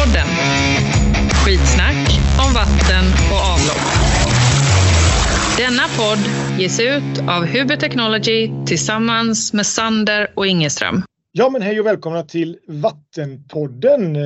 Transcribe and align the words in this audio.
Vattenpodden. 0.00 0.26
Skitsnack 1.44 2.08
om 2.38 2.54
vatten 2.54 3.04
och 3.32 3.40
avlopp. 3.52 3.86
Denna 5.56 5.82
podd 5.98 6.18
ges 6.60 6.80
ut 6.80 7.28
av 7.28 7.44
Huber 7.46 7.76
Technology 7.76 8.50
tillsammans 8.66 9.52
med 9.52 9.66
Sander 9.66 10.32
och 10.34 10.46
Ingeström. 10.46 11.02
Ja, 11.32 11.50
men 11.50 11.62
hej 11.62 11.80
och 11.80 11.86
välkomna 11.86 12.22
till 12.22 12.58
Vattenpodden. 12.68 14.16
Eh, 14.16 14.22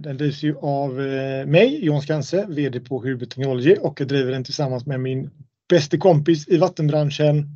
Den 0.00 0.16
drivs 0.16 0.42
ju 0.42 0.56
av 0.56 1.00
eh, 1.00 1.46
mig, 1.46 1.84
Jon 1.84 2.02
Skanse, 2.02 2.46
VD 2.48 2.80
på 2.80 3.02
Huber 3.02 3.26
Technology 3.26 3.76
och 3.80 4.00
jag 4.00 4.08
driver 4.08 4.32
den 4.32 4.44
tillsammans 4.44 4.86
med 4.86 5.00
min 5.00 5.30
bästa 5.68 5.98
kompis 5.98 6.48
i 6.48 6.56
vattenbranschen. 6.56 7.46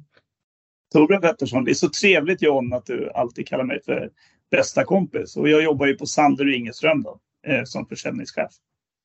Torbjörn 0.92 1.20
Pettersson, 1.20 1.64
det 1.64 1.70
är 1.70 1.74
så 1.74 1.88
trevligt 1.88 2.42
John 2.42 2.72
att 2.72 2.86
du 2.86 3.10
alltid 3.14 3.48
kallar 3.48 3.64
mig 3.64 3.80
för 3.84 4.10
bästa 4.50 4.84
kompis. 4.84 5.36
Och 5.36 5.48
jag 5.48 5.62
jobbar 5.62 5.86
ju 5.86 5.94
på 5.94 6.06
Sander 6.06 6.44
och 6.44 6.52
Ingeström 6.52 7.02
då, 7.02 7.18
eh, 7.46 7.64
som 7.64 7.86
försäljningschef. 7.86 8.50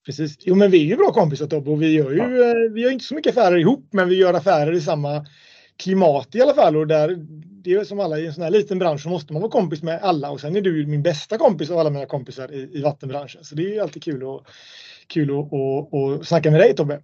Precis. 0.05 0.35
Jo, 0.39 0.55
men 0.55 0.71
vi 0.71 0.81
är 0.81 0.85
ju 0.85 0.95
bra 0.95 1.11
kompisar 1.11 1.47
Tobbe 1.47 1.71
och 1.71 1.81
vi 1.81 1.91
gör 1.93 2.11
ju 2.11 2.17
Ja. 2.17 2.49
eh, 2.49 2.71
vi 2.71 2.81
gör 2.81 2.91
inte 2.91 3.05
så 3.05 3.15
mycket 3.15 3.37
affärer 3.37 3.57
ihop, 3.57 3.87
men 3.91 4.09
vi 4.09 4.15
gör 4.15 4.33
affärer 4.33 4.71
i 4.73 4.81
samma 4.81 5.25
klimat 5.77 6.35
i 6.35 6.41
alla 6.41 6.53
fall 6.53 6.77
och 6.77 6.87
där 6.87 7.15
det 7.63 7.73
är 7.73 7.83
som 7.83 7.99
alla 7.99 8.19
i 8.19 8.27
en 8.27 8.33
sån 8.33 8.43
här 8.43 8.49
liten 8.51 8.79
bransch 8.79 9.01
så 9.01 9.09
måste 9.09 9.33
man 9.33 9.41
vara 9.41 9.51
kompis 9.51 9.83
med 9.83 9.99
alla 10.01 10.29
och 10.31 10.41
sen 10.41 10.55
är 10.55 10.61
du 10.61 10.85
min 10.87 11.03
bästa 11.03 11.37
kompis 11.37 11.69
av 11.69 11.77
alla 11.77 11.89
mina 11.89 12.05
kompisar 12.05 12.51
i, 12.53 12.69
i 12.77 12.81
vattenbranschen. 12.81 13.43
Så 13.43 13.55
det 13.55 13.63
är 13.63 13.73
ju 13.73 13.79
alltid 13.79 14.03
kul 14.03 14.23
att 14.23 14.43
kul 15.07 15.29
att, 15.39 15.53
att, 15.53 15.93
att 15.93 16.27
snacka 16.27 16.51
med 16.51 16.59
dig 16.59 16.75
Tobbe. 16.75 17.01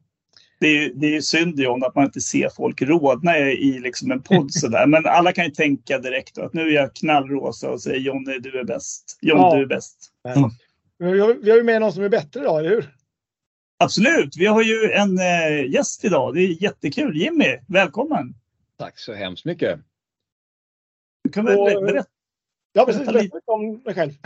Det 0.59 0.67
är, 0.67 0.91
det 0.95 1.15
är 1.15 1.21
synd 1.21 1.59
John 1.59 1.83
att 1.83 1.95
man 1.95 2.05
inte 2.05 2.21
ser 2.21 2.49
folk 2.49 2.81
rodna 2.81 3.39
i 3.39 3.79
liksom 3.79 4.11
en 4.11 4.21
podd 4.21 4.53
sådär. 4.53 4.87
Men 4.87 5.05
alla 5.05 5.31
kan 5.31 5.45
ju 5.45 5.51
tänka 5.51 5.99
direkt 5.99 6.37
att 6.37 6.53
nu 6.53 6.61
är 6.61 6.71
jag 6.71 6.95
knallrosa 6.95 7.69
och 7.69 7.81
säger 7.81 7.99
Jonny 7.99 8.39
du 8.39 8.59
är 8.59 8.63
bäst. 8.63 9.17
John 9.21 9.37
Ja. 9.39 9.55
du 9.55 9.61
är 9.61 9.65
bäst. 9.65 9.97
Men 10.23 10.33
vi, 11.05 11.19
har, 11.19 11.33
vi 11.33 11.49
har 11.49 11.57
ju 11.57 11.63
med 11.63 11.81
någon 11.81 11.93
som 11.93 12.03
är 12.03 12.09
bättre 12.09 12.39
idag, 12.39 12.59
eller 12.59 12.69
hur? 12.69 12.95
Absolut, 13.77 14.37
vi 14.37 14.45
har 14.45 14.61
ju 14.63 14.91
en 14.91 15.17
eh, 15.19 15.71
gäst 15.73 16.05
idag. 16.05 16.33
Det 16.33 16.41
är 16.41 16.63
jättekul. 16.63 17.17
Jimmy, 17.17 17.57
välkommen! 17.67 18.35
Tack 18.77 18.99
så 18.99 19.13
hemskt 19.13 19.45
mycket. 19.45 19.79
Du 21.23 21.29
kan 21.31 21.45
väl 21.45 21.57
Och- 21.57 21.65
berätta? 21.83 22.09
Ja, 22.73 22.85
precis. 22.85 23.01
Berätta 23.05 23.19
lite. 23.23 23.39
om 23.45 23.83
dig 23.83 23.93
själv. 23.95 24.11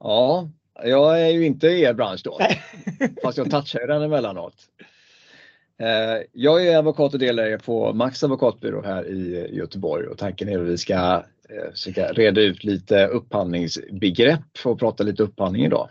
Ja, 0.00 0.50
jag 0.84 1.22
är 1.22 1.28
ju 1.28 1.46
inte 1.46 1.66
i 1.66 1.82
er 1.82 1.92
bransch 1.94 2.20
då, 2.24 2.38
fast 3.22 3.38
jag 3.38 3.50
touchar 3.50 3.80
ju 3.80 3.86
den 3.86 4.02
emellanåt. 4.02 4.54
Eh, 5.78 6.22
Jag 6.32 6.66
är 6.66 6.78
advokat 6.78 7.12
och 7.14 7.18
delägare 7.20 7.58
på 7.58 7.92
Max 7.92 8.24
advokatbyrå 8.24 8.82
här 8.82 9.06
i 9.08 9.48
Göteborg 9.56 10.06
och 10.06 10.18
tanken 10.18 10.48
är 10.48 10.58
att 10.58 10.66
vi 10.66 10.78
ska 10.78 11.22
försöka 11.70 12.12
reda 12.12 12.40
ut 12.40 12.64
lite 12.64 13.06
upphandlingsbegrepp 13.06 14.40
och 14.64 14.78
prata 14.78 15.02
lite 15.02 15.22
upphandling 15.22 15.64
idag. 15.64 15.88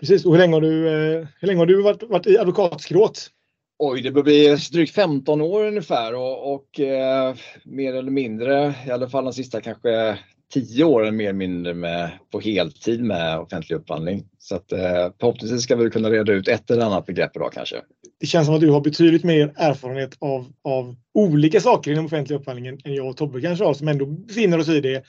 Precis. 0.00 0.24
Och 0.24 0.32
hur 0.32 0.38
länge 0.38 0.54
har 0.54 0.60
du, 0.60 0.88
eh, 0.88 1.26
hur 1.40 1.46
länge 1.46 1.58
har 1.58 1.66
du 1.66 1.82
varit, 1.82 2.02
varit 2.02 2.26
i 2.26 2.38
advokatskrået? 2.38 3.30
Oj, 3.78 4.02
det 4.02 4.10
börjar 4.10 4.24
bli 4.24 4.56
drygt 4.72 4.94
15 4.94 5.40
år 5.40 5.66
ungefär 5.66 6.14
och, 6.14 6.54
och 6.54 6.80
eh, 6.80 7.34
mer 7.64 7.94
eller 7.94 8.10
mindre, 8.10 8.74
i 8.86 8.90
alla 8.90 9.08
fall 9.08 9.24
de 9.24 9.32
sista 9.32 9.60
kanske 9.60 10.18
tio 10.52 10.84
åren 10.84 11.16
mer 11.16 11.24
eller 11.24 11.32
mindre 11.32 11.74
med, 11.74 12.10
på 12.32 12.40
heltid 12.40 13.02
med 13.04 13.38
offentlig 13.38 13.76
upphandling. 13.76 14.24
Så 14.38 14.56
att, 14.56 14.72
eh, 14.72 15.08
förhoppningsvis 15.20 15.62
ska 15.62 15.76
vi 15.76 15.90
kunna 15.90 16.10
reda 16.10 16.32
ut 16.32 16.48
ett 16.48 16.70
eller 16.70 16.84
annat 16.84 17.06
begrepp 17.06 17.36
idag 17.36 17.52
kanske. 17.52 17.76
Det 18.20 18.26
känns 18.26 18.46
som 18.46 18.54
att 18.54 18.60
du 18.60 18.70
har 18.70 18.80
betydligt 18.80 19.24
mer 19.24 19.52
erfarenhet 19.56 20.16
av, 20.18 20.52
av 20.64 20.96
olika 21.14 21.60
saker 21.60 21.92
inom 21.92 22.06
offentlig 22.06 22.36
upphandling 22.36 22.66
än 22.66 22.94
jag 22.94 23.08
och 23.08 23.16
Tobbe 23.16 23.40
kanske 23.40 23.64
har 23.64 23.74
som 23.74 23.88
ändå 23.88 24.06
befinner 24.06 24.58
oss 24.58 24.68
i 24.68 24.80
det 24.80 25.04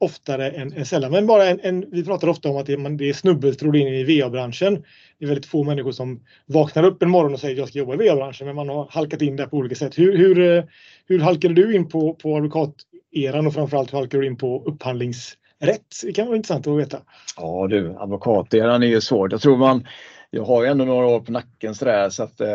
oftare 0.00 0.50
än, 0.50 0.72
än 0.72 0.86
sällan. 0.86 1.10
Men 1.10 1.26
bara 1.26 1.46
en, 1.46 1.60
en, 1.62 1.90
vi 1.90 2.04
pratar 2.04 2.28
ofta 2.28 2.48
om 2.48 2.56
att 2.56 2.66
det, 2.66 2.76
man, 2.76 2.96
det 2.96 3.08
är 3.08 3.12
snubbeltråd 3.12 3.76
in 3.76 3.88
i 3.88 4.20
VA-branschen. 4.20 4.84
Det 5.18 5.24
är 5.24 5.26
väldigt 5.26 5.46
få 5.46 5.64
människor 5.64 5.92
som 5.92 6.20
vaknar 6.46 6.84
upp 6.84 7.02
en 7.02 7.10
morgon 7.10 7.34
och 7.34 7.40
säger 7.40 7.54
att 7.54 7.58
jag 7.58 7.68
ska 7.68 7.78
jobba 7.78 7.94
i 7.94 8.08
VA-branschen 8.08 8.46
men 8.46 8.56
man 8.56 8.68
har 8.68 8.88
halkat 8.90 9.22
in 9.22 9.36
där 9.36 9.46
på 9.46 9.56
olika 9.56 9.74
sätt. 9.74 9.98
Hur, 9.98 10.18
hur, 10.18 10.56
eh, 10.56 10.64
hur 11.06 11.18
halkade 11.18 11.54
du 11.54 11.74
in 11.74 11.88
på, 11.88 12.14
på 12.14 12.34
advokateran 13.26 13.46
och 13.46 13.54
framförallt 13.54 14.10
du 14.10 14.26
in 14.26 14.36
på 14.36 14.62
upphandlingsrätt? 14.66 16.02
Det 16.04 16.12
kan 16.12 16.26
vara 16.26 16.36
intressant 16.36 16.66
att 16.66 16.78
veta. 16.78 16.98
Ja 17.36 17.66
du, 17.70 17.96
advokateran 17.98 18.82
är 18.82 18.86
ju 18.86 19.00
svårt. 19.00 19.32
Jag 19.32 19.40
tror 19.40 19.56
man, 19.56 19.86
jag 20.30 20.44
har 20.44 20.62
ju 20.62 20.68
ändå 20.68 20.84
några 20.84 21.06
år 21.06 21.20
på 21.20 21.32
nacken 21.32 21.74
sådär 21.74 22.10
så 22.10 22.22
att 22.22 22.40
eh, 22.40 22.48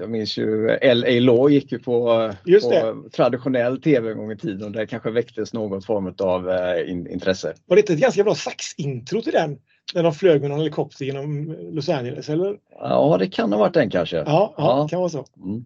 jag 0.00 0.10
minns 0.10 0.38
ju 0.38 0.78
LA 0.82 1.20
Law 1.20 1.50
gick 1.50 1.72
ju 1.72 1.78
på, 1.78 2.30
på 2.62 3.10
traditionell 3.12 3.80
tv 3.80 4.10
en 4.10 4.18
gång 4.18 4.32
i 4.32 4.36
tiden 4.36 4.64
och 4.64 4.72
där 4.72 4.86
kanske 4.86 5.10
väcktes 5.10 5.52
någon 5.52 5.82
form 5.82 6.14
av 6.18 6.50
eh, 6.50 6.90
in, 6.90 7.06
intresse. 7.06 7.54
Var 7.66 7.76
det 7.76 7.80
inte 7.80 7.92
ett 7.92 8.00
ganska 8.00 8.24
bra 8.24 8.34
saxintro 8.34 9.22
till 9.22 9.32
den? 9.32 9.58
När 9.94 10.02
de 10.02 10.12
flög 10.14 10.40
med 10.40 10.50
någon 10.50 10.58
helikopter 10.58 11.04
genom 11.04 11.56
Los 11.72 11.88
Angeles 11.88 12.28
eller? 12.28 12.56
Ja, 12.80 13.16
det 13.18 13.26
kan 13.26 13.52
ha 13.52 13.58
varit 13.58 13.74
den 13.74 13.90
kanske. 13.90 14.16
Ja, 14.16 14.24
ja, 14.26 14.52
Ja. 14.56 14.88
kan 14.88 14.98
vara 15.00 15.08
så. 15.08 15.24
Mm. 15.44 15.64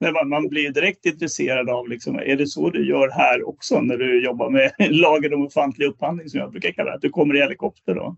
Men 0.00 0.28
man, 0.28 0.48
blir 0.48 0.70
direkt 0.70 1.06
intresserad 1.06 1.70
av, 1.70 1.88
liksom, 1.88 2.16
är 2.16 2.36
det 2.36 2.46
så 2.46 2.70
du 2.70 2.88
gör 2.88 3.10
här 3.10 3.48
också 3.48 3.80
när 3.80 3.96
du 3.96 4.24
jobbar 4.24 4.50
med 4.50 4.72
lagen 4.78 5.34
om 5.34 5.46
offentlig 5.46 5.86
upphandling 5.86 6.28
som 6.28 6.40
jag 6.40 6.50
brukar 6.50 6.70
kalla 6.70 6.90
det? 6.90 6.96
Att 6.96 7.02
du 7.02 7.10
kommer 7.10 7.36
i 7.36 7.40
helikopter 7.40 7.94
då? 7.94 8.16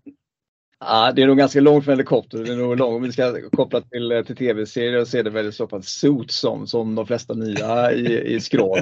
Ja, 0.84 1.12
det 1.12 1.22
är 1.22 1.26
nog 1.26 1.38
ganska 1.38 1.60
långt 1.60 1.84
från 1.84 1.92
helikopter. 1.92 2.38
Det 2.38 2.52
är 2.52 2.56
nog 2.56 2.78
långt. 2.78 2.96
Om 2.96 3.02
vi 3.02 3.12
ska 3.12 3.50
koppla 3.52 3.80
till, 3.80 4.12
eh, 4.12 4.22
till 4.22 4.36
tv-serier 4.36 5.04
så 5.04 5.18
är 5.18 5.22
det 5.22 5.30
väl 5.30 5.52
så 5.52 5.66
pass 5.66 5.88
sot 5.88 6.30
som, 6.30 6.66
som 6.66 6.94
de 6.94 7.06
flesta 7.06 7.34
nya 7.34 7.92
i, 7.92 8.34
i 8.34 8.40
skrål 8.40 8.78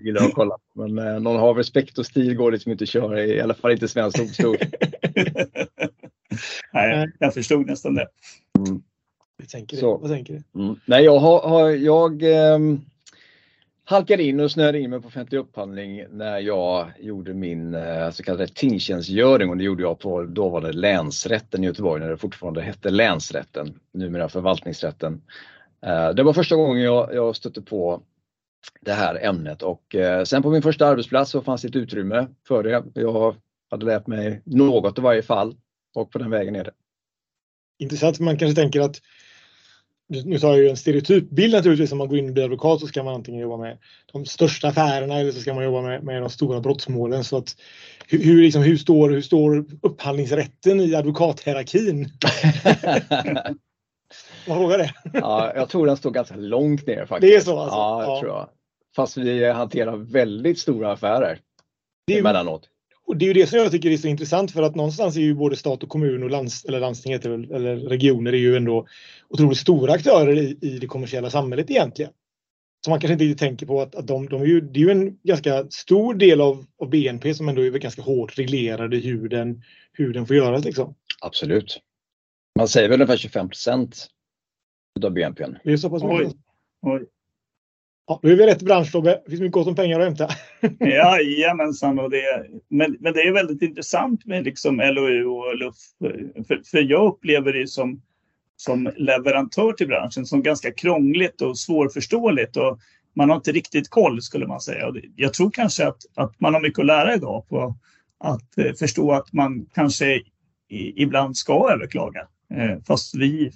gillar 0.00 0.26
att 0.26 0.34
kolla. 0.34 0.56
Men 0.74 0.98
eh, 0.98 1.20
någon 1.20 1.40
har 1.40 1.54
respekt 1.54 1.98
och 1.98 2.06
stil 2.06 2.34
går 2.34 2.52
liksom 2.52 2.72
inte 2.72 2.84
att 2.84 2.88
köra 2.88 3.24
i, 3.24 3.36
i 3.36 3.40
alla 3.40 3.54
fall 3.54 3.72
inte 3.72 3.88
svensk 3.88 4.18
domstol. 4.18 4.56
Nej, 6.72 7.12
jag 7.18 7.34
förstod 7.34 7.66
nästan 7.66 7.94
det. 7.94 8.06
Jag 9.40 9.48
tänker 9.48 9.76
det. 9.76 9.80
Så. 9.80 9.96
Vad 9.96 10.10
tänker 10.10 10.34
du? 10.34 10.60
Mm. 10.60 10.80
Nej, 10.84 11.04
jag, 11.04 11.18
har, 11.18 11.48
har, 11.48 11.70
jag 11.70 12.22
ehm, 12.22 12.80
halkade 13.84 14.22
in 14.22 14.40
och 14.40 14.50
snöade 14.50 14.80
in 14.80 14.90
mig 14.90 15.00
på 15.00 15.08
offentlig 15.08 15.38
upphandling 15.38 16.04
när 16.10 16.38
jag 16.38 16.92
gjorde 17.00 17.34
min 17.34 17.74
eh, 17.74 18.10
så 18.10 18.22
kallade 18.22 18.46
tingtjänstgöring 18.46 19.50
och 19.50 19.56
det 19.56 19.64
gjorde 19.64 19.82
jag 19.82 19.98
på 19.98 20.22
dåvarande 20.22 20.72
länsrätten 20.72 21.64
i 21.64 21.66
Göteborg 21.66 22.02
när 22.02 22.10
det 22.10 22.16
fortfarande 22.16 22.62
hette 22.62 22.90
länsrätten, 22.90 23.80
numera 23.92 24.28
förvaltningsrätten. 24.28 25.22
Eh, 25.86 26.10
det 26.10 26.22
var 26.22 26.32
första 26.32 26.56
gången 26.56 26.82
jag, 26.82 27.14
jag 27.14 27.36
stötte 27.36 27.62
på 27.62 28.02
det 28.80 28.92
här 28.92 29.24
ämnet 29.24 29.62
och 29.62 29.94
eh, 29.94 30.24
sen 30.24 30.42
på 30.42 30.50
min 30.50 30.62
första 30.62 30.86
arbetsplats 30.86 31.30
så 31.30 31.42
fanns 31.42 31.62
det 31.62 31.68
ett 31.68 31.76
utrymme 31.76 32.26
för 32.48 32.62
det. 32.62 32.84
Jag 32.94 33.36
hade 33.70 33.86
lärt 33.86 34.06
mig 34.06 34.42
något 34.44 34.98
i 34.98 35.02
varje 35.02 35.22
fall 35.22 35.54
och 35.94 36.10
på 36.10 36.18
den 36.18 36.30
vägen 36.30 36.56
är 36.56 36.64
det. 36.64 36.72
Intressant, 37.78 38.20
man 38.20 38.38
kanske 38.38 38.62
tänker 38.62 38.80
att 38.80 39.00
nu 40.10 40.38
tar 40.38 40.48
jag 40.48 40.58
ju 40.58 40.68
en 40.68 40.76
stereotypbild 40.76 41.54
naturligtvis. 41.54 41.92
Om 41.92 41.98
man 41.98 42.08
går 42.08 42.18
in 42.18 42.26
och 42.28 42.32
blir 42.34 42.44
advokat 42.44 42.80
så 42.80 42.86
ska 42.86 43.02
man 43.02 43.14
antingen 43.14 43.40
jobba 43.40 43.56
med 43.56 43.78
de 44.12 44.26
största 44.26 44.68
affärerna 44.68 45.18
eller 45.18 45.32
så 45.32 45.40
ska 45.40 45.54
man 45.54 45.64
jobba 45.64 45.82
med, 45.82 46.04
med 46.04 46.22
de 46.22 46.30
stora 46.30 46.60
brottsmålen. 46.60 47.24
Så 47.24 47.36
att, 47.36 47.56
hur, 48.08 48.42
liksom, 48.42 48.62
hur, 48.62 48.76
står, 48.76 49.10
hur 49.10 49.20
står 49.20 49.64
upphandlingsrätten 49.82 50.80
i 50.80 50.94
advokathierarkin? 50.94 52.08
Man 54.48 54.56
frågar 54.58 54.78
det. 54.78 54.94
Ja, 55.12 55.52
jag 55.54 55.68
tror 55.68 55.86
den 55.86 55.96
står 55.96 56.10
ganska 56.10 56.36
långt 56.36 56.86
ner 56.86 57.06
faktiskt. 57.06 57.32
Det 57.32 57.36
är 57.36 57.40
så 57.40 57.58
alltså? 57.58 57.76
Ja, 57.76 58.04
Ja. 58.04 58.20
tror 58.20 58.32
jag. 58.32 58.48
Fast 58.96 59.16
vi 59.16 59.50
hanterar 59.50 59.96
väldigt 59.96 60.58
stora 60.58 60.92
affärer 60.92 61.38
Det 62.06 62.14
är, 62.14 62.20
emellanåt. 62.20 62.68
Och 63.10 63.16
det 63.16 63.24
är 63.24 63.26
ju 63.26 63.32
det 63.32 63.46
som 63.46 63.58
jag 63.58 63.70
tycker 63.70 63.90
är 63.90 63.96
så 63.96 64.08
intressant 64.08 64.50
för 64.50 64.62
att 64.62 64.74
någonstans 64.74 65.16
är 65.16 65.20
ju 65.20 65.34
både 65.34 65.56
stat 65.56 65.82
och 65.82 65.88
kommun 65.88 66.22
och 66.22 66.30
lands, 66.30 66.64
eller 66.64 66.80
landsting 66.80 67.12
heter 67.12 67.30
det 67.30 67.36
väl, 67.36 67.52
eller 67.52 67.76
regioner 67.76 68.32
är 68.32 68.38
ju 68.38 68.56
ändå 68.56 68.86
otroligt 69.28 69.58
stora 69.58 69.92
aktörer 69.92 70.38
i, 70.38 70.58
i 70.60 70.78
det 70.78 70.86
kommersiella 70.86 71.30
samhället 71.30 71.70
egentligen. 71.70 72.12
Så 72.84 72.90
man 72.90 73.00
kanske 73.00 73.12
inte 73.12 73.24
riktigt 73.24 73.38
tänker 73.38 73.66
på 73.66 73.82
att, 73.82 73.94
att 73.94 74.06
de, 74.06 74.28
de 74.28 74.42
är 74.42 74.46
ju, 74.46 74.60
det 74.60 74.80
är 74.80 74.84
ju 74.84 74.90
en 74.90 75.18
ganska 75.22 75.66
stor 75.70 76.14
del 76.14 76.40
av, 76.40 76.64
av 76.78 76.90
BNP 76.90 77.34
som 77.34 77.48
ändå 77.48 77.62
är 77.62 77.70
ganska 77.70 78.02
hårt 78.02 78.38
reglerade 78.38 78.96
hur 78.96 79.28
den, 79.28 79.62
hur 79.92 80.12
den 80.12 80.26
får 80.26 80.36
göras 80.36 80.64
liksom. 80.64 80.94
Absolut. 81.20 81.80
Man 82.58 82.68
säger 82.68 82.88
väl 82.88 83.00
ungefär 83.00 83.16
25 83.16 83.48
procent 83.48 84.06
av 85.04 85.12
BNP. 85.12 85.46
Det 85.64 85.72
är 85.72 85.76
så 85.76 85.90
pass 85.90 86.02
mycket. 86.02 86.36
Oj. 86.82 86.92
Oj. 86.92 87.06
Ja, 88.10 88.20
då 88.22 88.28
är 88.28 88.36
vi 88.36 88.42
i 88.42 88.46
rätt 88.46 88.62
bransch 88.62 88.92
Tobbe. 88.92 89.20
Det 89.24 89.30
finns 89.30 89.40
mycket 89.40 89.52
gott 89.52 89.66
om 89.66 89.74
pengar 89.74 90.00
att 90.00 90.06
hämta. 90.06 90.28
Jajamensan. 90.86 91.98
Och 91.98 92.10
det, 92.10 92.46
men, 92.68 92.96
men 93.00 93.12
det 93.12 93.20
är 93.20 93.32
väldigt 93.32 93.62
intressant 93.62 94.26
med 94.26 94.44
liksom 94.44 94.76
LOU 94.76 95.24
och 95.24 95.56
LUF. 95.56 95.74
För, 96.48 96.62
för 96.70 96.78
jag 96.78 97.06
upplever 97.06 97.52
det 97.52 97.66
som, 97.66 98.02
som 98.56 98.90
leverantör 98.96 99.72
till 99.72 99.86
branschen 99.86 100.26
som 100.26 100.42
ganska 100.42 100.72
krångligt 100.72 101.40
och 101.40 101.58
svårförståeligt. 101.58 102.56
Och 102.56 102.78
man 103.16 103.28
har 103.28 103.36
inte 103.36 103.52
riktigt 103.52 103.90
koll 103.90 104.22
skulle 104.22 104.46
man 104.46 104.60
säga. 104.60 104.88
Och 104.88 104.96
jag 105.16 105.34
tror 105.34 105.50
kanske 105.50 105.86
att, 105.86 106.02
att 106.14 106.40
man 106.40 106.54
har 106.54 106.60
mycket 106.60 106.78
att 106.78 106.86
lära 106.86 107.14
idag 107.14 107.48
på 107.48 107.74
att 108.18 108.58
eh, 108.58 108.72
förstå 108.72 109.12
att 109.12 109.32
man 109.32 109.66
kanske 109.74 110.14
i, 110.68 111.02
ibland 111.02 111.36
ska 111.36 111.70
överklaga. 111.72 112.20
Eh, 112.54 112.78
fast 112.86 113.14
vi, 113.14 113.52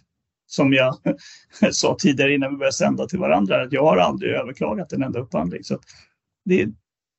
som 0.55 0.73
jag 0.73 0.97
sa 1.73 1.97
tidigare 1.99 2.35
innan 2.35 2.51
vi 2.51 2.56
började 2.56 2.77
sända 2.77 3.06
till 3.06 3.19
varandra, 3.19 3.62
att 3.62 3.73
jag 3.73 3.83
har 3.83 3.97
aldrig 3.97 4.33
överklagat 4.33 4.93
en 4.93 5.03
enda 5.03 5.21
upphandling. 5.21 5.65
Så 5.65 5.75
att 5.75 5.83
det, 6.45 6.69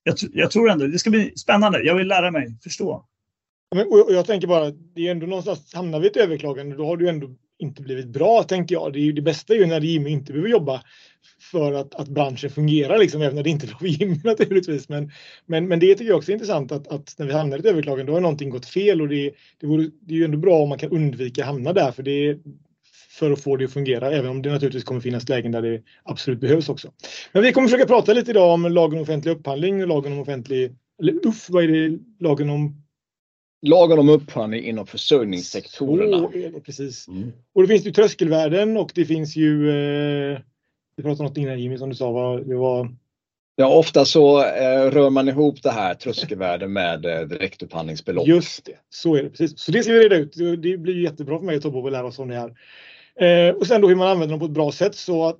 jag, 0.02 0.16
jag 0.32 0.50
tror 0.50 0.70
ändå 0.70 0.86
det 0.86 0.98
ska 0.98 1.10
bli 1.10 1.32
spännande. 1.36 1.82
Jag 1.82 1.94
vill 1.94 2.08
lära 2.08 2.30
mig 2.30 2.58
förstå. 2.62 3.04
Men, 3.74 3.86
och 3.86 4.06
jag 4.08 4.26
tänker 4.26 4.46
bara, 4.48 4.70
det 4.70 5.06
är 5.06 5.10
ändå 5.10 5.26
någonstans, 5.26 5.74
hamnar 5.74 6.00
vi 6.00 6.06
i 6.06 6.10
ett 6.10 6.16
överklagande, 6.16 6.76
då 6.76 6.86
har 6.86 6.96
du 6.96 7.08
ändå 7.08 7.28
inte 7.58 7.82
blivit 7.82 8.06
bra, 8.06 8.42
tänker 8.42 8.74
jag. 8.74 8.92
Det, 8.92 8.98
är 8.98 9.02
ju, 9.02 9.12
det 9.12 9.22
bästa 9.22 9.54
är 9.54 9.58
ju 9.58 9.66
när 9.66 9.80
Jimmy 9.80 10.10
inte 10.10 10.32
behöver 10.32 10.50
jobba 10.50 10.82
för 11.50 11.72
att, 11.72 11.94
att 11.94 12.08
branschen 12.08 12.50
fungerar, 12.50 12.98
liksom, 12.98 13.22
även 13.22 13.34
när 13.34 13.42
det 13.42 13.50
inte 13.50 13.66
är 13.80 13.86
Jimmy 13.86 14.20
naturligtvis. 14.24 14.88
Men, 14.88 15.10
men, 15.46 15.68
men 15.68 15.80
det 15.80 15.94
tycker 15.94 16.10
jag 16.10 16.16
också 16.16 16.30
är 16.30 16.34
intressant 16.34 16.72
att, 16.72 16.88
att 16.88 17.14
när 17.18 17.26
vi 17.26 17.32
hamnar 17.32 17.56
i 17.56 17.60
ett 17.60 17.66
överklagande, 17.66 18.12
då 18.12 18.16
har 18.16 18.20
någonting 18.20 18.50
gått 18.50 18.66
fel 18.66 19.00
och 19.00 19.08
det, 19.08 19.32
det, 19.60 19.66
vore, 19.66 19.90
det 20.00 20.14
är 20.14 20.18
ju 20.18 20.24
ändå 20.24 20.38
bra 20.38 20.58
om 20.58 20.68
man 20.68 20.78
kan 20.78 20.90
undvika 20.90 21.42
att 21.42 21.46
hamna 21.46 21.72
där, 21.72 21.92
för 21.92 22.02
det 22.02 22.38
för 23.18 23.30
att 23.30 23.40
få 23.40 23.56
det 23.56 23.64
att 23.64 23.72
fungera, 23.72 24.10
även 24.10 24.30
om 24.30 24.42
det 24.42 24.50
naturligtvis 24.50 24.84
kommer 24.84 25.00
finnas 25.00 25.28
lägen 25.28 25.52
där 25.52 25.62
det 25.62 25.82
absolut 26.02 26.40
behövs 26.40 26.68
också. 26.68 26.92
Men 27.32 27.42
vi 27.42 27.52
kommer 27.52 27.68
försöka 27.68 27.86
prata 27.86 28.12
lite 28.12 28.30
idag 28.30 28.54
om 28.54 28.72
lagen 28.72 28.98
om 28.98 29.02
offentlig 29.02 29.32
upphandling, 29.32 29.86
lagen 29.86 30.12
om 30.12 30.18
offentlig, 30.18 30.76
eller 31.00 31.26
UFF, 31.26 31.50
vad 31.50 31.64
är 31.64 31.68
det, 31.68 31.98
lagen 32.20 32.50
om 32.50 32.82
Lagen 33.62 33.98
om 33.98 34.08
upphandling 34.08 34.64
inom 34.64 34.86
försörjningssektorerna. 34.86 36.18
Så 36.18 36.38
är 36.38 36.50
det, 36.50 36.60
precis. 36.60 37.08
Mm. 37.08 37.32
Och 37.54 37.62
det 37.62 37.68
finns 37.68 37.86
ju 37.86 37.92
tröskelvärden 37.92 38.76
och 38.76 38.90
det 38.94 39.04
finns 39.04 39.36
ju... 39.36 39.70
Eh, 39.70 40.38
vi 40.96 41.02
pratade 41.02 41.22
om 41.22 41.26
något 41.26 41.38
innan 41.38 41.60
Jimmy 41.60 41.78
som 41.78 41.88
du 41.88 41.94
sa, 41.94 42.10
vad, 42.10 42.48
det 42.48 42.54
var... 42.54 42.96
Ja, 43.56 43.76
ofta 43.76 44.04
så 44.04 44.44
eh, 44.44 44.90
rör 44.90 45.10
man 45.10 45.28
ihop 45.28 45.62
det 45.62 45.70
här 45.70 45.94
tröskelvärden 45.94 46.72
med 46.72 47.06
eh, 47.06 47.20
direktupphandlingsbelopp. 47.20 48.26
Just 48.26 48.64
det, 48.64 48.76
så 48.88 49.16
är 49.16 49.22
det 49.22 49.30
precis. 49.30 49.58
Så 49.58 49.72
det 49.72 49.82
ska 49.82 49.92
vi 49.92 49.98
reda 49.98 50.16
ut. 50.16 50.32
Det 50.62 50.78
blir 50.78 51.02
jättebra 51.02 51.38
för 51.38 51.46
mig 51.46 51.56
och 51.56 51.62
Tobbe 51.62 51.86
att 51.86 51.92
lära 51.92 52.06
oss 52.06 52.18
om 52.18 52.28
det 52.28 52.34
här. 52.34 52.52
Eh, 53.20 53.54
och 53.54 53.66
sen 53.66 53.80
då 53.80 53.88
hur 53.88 53.96
man 53.96 54.08
använder 54.08 54.32
dem 54.32 54.40
på 54.40 54.46
ett 54.46 54.52
bra 54.52 54.72
sätt 54.72 54.94
så 54.94 55.26
att 55.26 55.36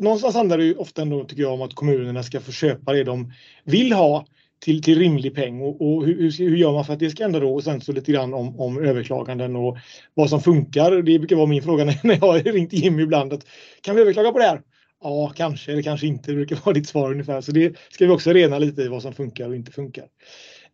någonstans 0.00 0.34
handlar 0.34 0.58
det 0.58 0.64
ju 0.64 0.74
ofta 0.74 1.02
ändå 1.02 1.24
tycker 1.24 1.42
jag 1.42 1.52
om 1.52 1.62
att 1.62 1.74
kommunerna 1.74 2.22
ska 2.22 2.40
få 2.40 2.52
köpa 2.52 2.92
det 2.92 3.04
de 3.04 3.32
vill 3.64 3.92
ha 3.92 4.26
till, 4.60 4.82
till 4.82 4.98
rimlig 4.98 5.34
peng 5.34 5.60
och, 5.60 5.80
och 5.80 6.04
hur, 6.06 6.38
hur, 6.38 6.56
gör 6.56 6.72
man 6.72 6.84
för 6.84 6.92
att 6.92 6.98
det 6.98 7.10
ska 7.10 7.24
ändra 7.24 7.40
då? 7.40 7.54
Och 7.54 7.64
sen 7.64 7.80
så 7.80 7.92
lite 7.92 8.12
grann 8.12 8.34
om, 8.34 8.60
om 8.60 8.84
överklaganden 8.84 9.56
och 9.56 9.78
vad 10.14 10.30
som 10.30 10.40
funkar. 10.40 11.02
Det 11.02 11.18
brukar 11.18 11.36
vara 11.36 11.46
min 11.46 11.62
fråga 11.62 11.84
när 12.02 12.14
jag 12.14 12.32
har 12.32 12.38
ringt 12.38 12.72
Jimmy 12.72 13.02
ibland. 13.02 13.32
Att, 13.32 13.46
kan 13.80 13.96
vi 13.96 14.02
överklaga 14.02 14.32
på 14.32 14.38
det 14.38 14.44
här? 14.44 14.60
Ja, 15.02 15.32
kanske 15.36 15.72
eller 15.72 15.82
kanske 15.82 16.06
inte. 16.06 16.30
Det 16.30 16.34
brukar 16.34 16.56
vara 16.64 16.74
ditt 16.74 16.88
svar 16.88 17.10
ungefär. 17.10 17.40
Så 17.40 17.52
det 17.52 17.76
ska 17.90 18.06
vi 18.06 18.12
också 18.12 18.32
rena 18.32 18.58
lite 18.58 18.82
i 18.82 18.88
vad 18.88 19.02
som 19.02 19.12
funkar 19.12 19.48
och 19.48 19.56
inte 19.56 19.72
funkar. 19.72 20.04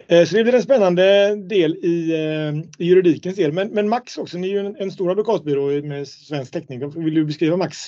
Eh, 0.06 0.24
så 0.24 0.36
det 0.36 0.42
blir 0.42 0.54
en 0.54 0.62
spännande 0.62 1.36
del 1.36 1.74
i, 1.74 2.12
eh, 2.12 2.84
i 2.84 2.88
juridikens 2.88 3.36
del. 3.36 3.52
Men, 3.52 3.68
men 3.68 3.88
Max 3.88 4.18
också, 4.18 4.38
ni 4.38 4.48
är 4.48 4.52
ju 4.52 4.58
en, 4.66 4.76
en 4.78 4.90
stor 4.90 5.10
advokatbyrå 5.10 5.86
med 5.86 6.08
svensk 6.08 6.52
täckning. 6.52 7.04
Vill 7.04 7.14
du 7.14 7.24
beskriva 7.24 7.56
Max 7.56 7.78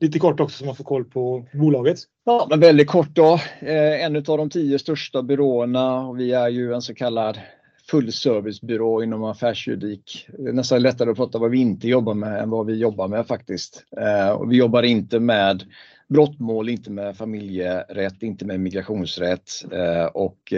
lite 0.00 0.18
kort 0.18 0.40
också 0.40 0.58
så 0.58 0.64
man 0.64 0.76
får 0.76 0.84
koll 0.84 1.04
på 1.04 1.46
bolaget? 1.52 1.98
Ja, 2.24 2.46
men 2.50 2.60
väldigt 2.60 2.88
kort 2.88 3.08
då. 3.12 3.40
Eh, 3.60 4.04
en 4.04 4.16
av 4.16 4.22
de 4.22 4.50
tio 4.50 4.78
största 4.78 5.22
byråerna 5.22 6.06
och 6.08 6.20
vi 6.20 6.32
är 6.32 6.48
ju 6.48 6.74
en 6.74 6.82
så 6.82 6.94
kallad 6.94 7.38
fullservicebyrå 7.90 9.02
inom 9.02 9.24
affärsjuridik. 9.24 10.28
Det 10.38 10.48
är 10.48 10.52
nästan 10.52 10.82
lättare 10.82 11.10
att 11.10 11.16
prata 11.16 11.38
vad 11.38 11.50
vi 11.50 11.58
inte 11.58 11.88
jobbar 11.88 12.14
med 12.14 12.42
än 12.42 12.50
vad 12.50 12.66
vi 12.66 12.74
jobbar 12.74 13.08
med 13.08 13.26
faktiskt. 13.26 13.84
Och 14.38 14.52
vi 14.52 14.56
jobbar 14.56 14.82
inte 14.82 15.20
med 15.20 15.62
brottmål, 16.08 16.68
inte 16.68 16.90
med 16.90 17.16
familjerätt, 17.16 18.22
inte 18.22 18.44
med 18.44 18.60
migrationsrätt 18.60 19.50
och 20.12 20.52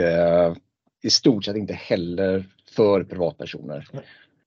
i 1.03 1.11
stort 1.11 1.45
sett 1.45 1.57
inte 1.57 1.75
heller 1.75 2.45
för 2.77 3.05
privatpersoner. 3.05 3.89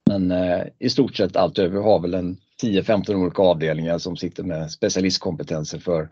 Men 0.09 0.31
eh, 0.31 0.63
i 0.79 0.89
stort 0.89 1.15
sett 1.15 1.35
allt 1.35 1.59
över 1.59 1.81
har 1.81 1.99
väl 1.99 2.13
en 2.13 2.37
10-15 2.63 3.15
olika 3.15 3.41
avdelningar 3.41 3.97
som 3.97 4.17
sitter 4.17 4.43
med 4.43 4.71
specialistkompetenser 4.71 5.79
för 5.79 6.09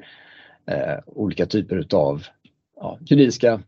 eh, 0.71 0.99
olika 1.05 1.45
typer 1.45 1.75
utav 1.75 2.25
ja, 2.75 2.97
juridiska 3.01 3.61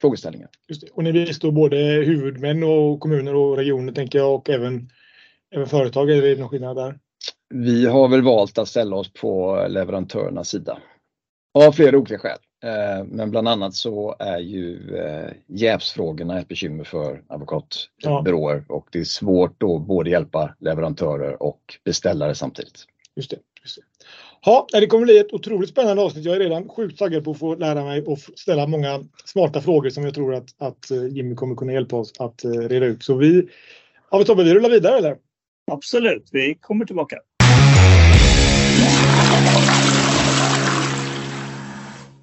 frågeställningar. 0.00 0.48
Och 0.92 1.04
ni 1.04 1.12
bistår 1.12 1.52
både 1.52 1.76
huvudmän 1.76 2.62
och 2.62 3.00
kommuner 3.00 3.34
och 3.34 3.56
regioner 3.56 3.92
tänker 3.92 4.18
jag 4.18 4.34
och 4.34 4.50
även, 4.50 4.88
även 5.54 5.66
företag, 5.66 6.10
är 6.10 6.22
det 6.22 6.40
någon 6.40 6.48
skillnad 6.48 6.76
där? 6.76 6.98
Vi 7.54 7.86
har 7.86 8.08
väl 8.08 8.22
valt 8.22 8.58
att 8.58 8.68
ställa 8.68 8.96
oss 8.96 9.12
på 9.12 9.66
leverantörernas 9.68 10.48
sida. 10.48 10.78
Av 11.58 11.72
flera 11.72 11.98
olika 11.98 12.18
skäl. 12.18 12.38
Eh, 12.64 13.04
men 13.04 13.30
bland 13.30 13.48
annat 13.48 13.74
så 13.74 14.16
är 14.18 14.38
ju 14.38 14.96
eh, 14.96 15.32
jävsfrågorna 15.46 16.38
ett 16.38 16.48
bekymmer 16.48 16.84
för 16.84 17.22
advokatbyråer 17.28 18.64
ja. 18.68 18.74
och 18.74 18.88
det 18.92 18.98
är 18.98 19.04
svårt 19.04 19.62
att 19.62 19.86
både 19.86 20.10
hjälpa 20.10 20.54
leverantörer 20.58 21.42
och 21.42 21.60
beställare 21.84 22.34
samtidigt. 22.34 22.84
Just 23.16 23.30
det. 23.30 23.36
Just 23.62 23.76
det. 23.76 23.82
Ja, 24.44 24.66
det 24.72 24.86
kommer 24.86 25.04
bli 25.04 25.18
ett 25.18 25.32
otroligt 25.32 25.70
spännande 25.70 26.02
avsnitt. 26.02 26.24
Jag 26.24 26.36
är 26.36 26.40
redan 26.40 26.68
sjukt 26.68 26.98
taggad 26.98 27.24
på 27.24 27.30
att 27.30 27.38
få 27.38 27.54
lära 27.54 27.84
mig 27.84 28.02
och 28.02 28.18
ställa 28.18 28.66
många 28.66 29.04
smarta 29.24 29.60
frågor 29.60 29.90
som 29.90 30.04
jag 30.04 30.14
tror 30.14 30.34
att, 30.34 30.54
att 30.58 30.90
eh, 30.90 31.06
Jimmy 31.06 31.34
kommer 31.34 31.54
kunna 31.54 31.72
hjälpa 31.72 31.96
oss 31.96 32.12
att 32.18 32.44
reda 32.44 32.86
ut. 32.86 33.02
Så 33.02 33.14
vi, 33.14 33.48
ja, 34.10 34.18
vi 34.18 34.24
Tobbe, 34.24 34.44
vi 34.44 34.54
rullar 34.54 34.70
vidare 34.70 34.98
eller? 34.98 35.16
Absolut, 35.72 36.28
vi 36.32 36.54
kommer 36.54 36.84
tillbaka. 36.84 37.16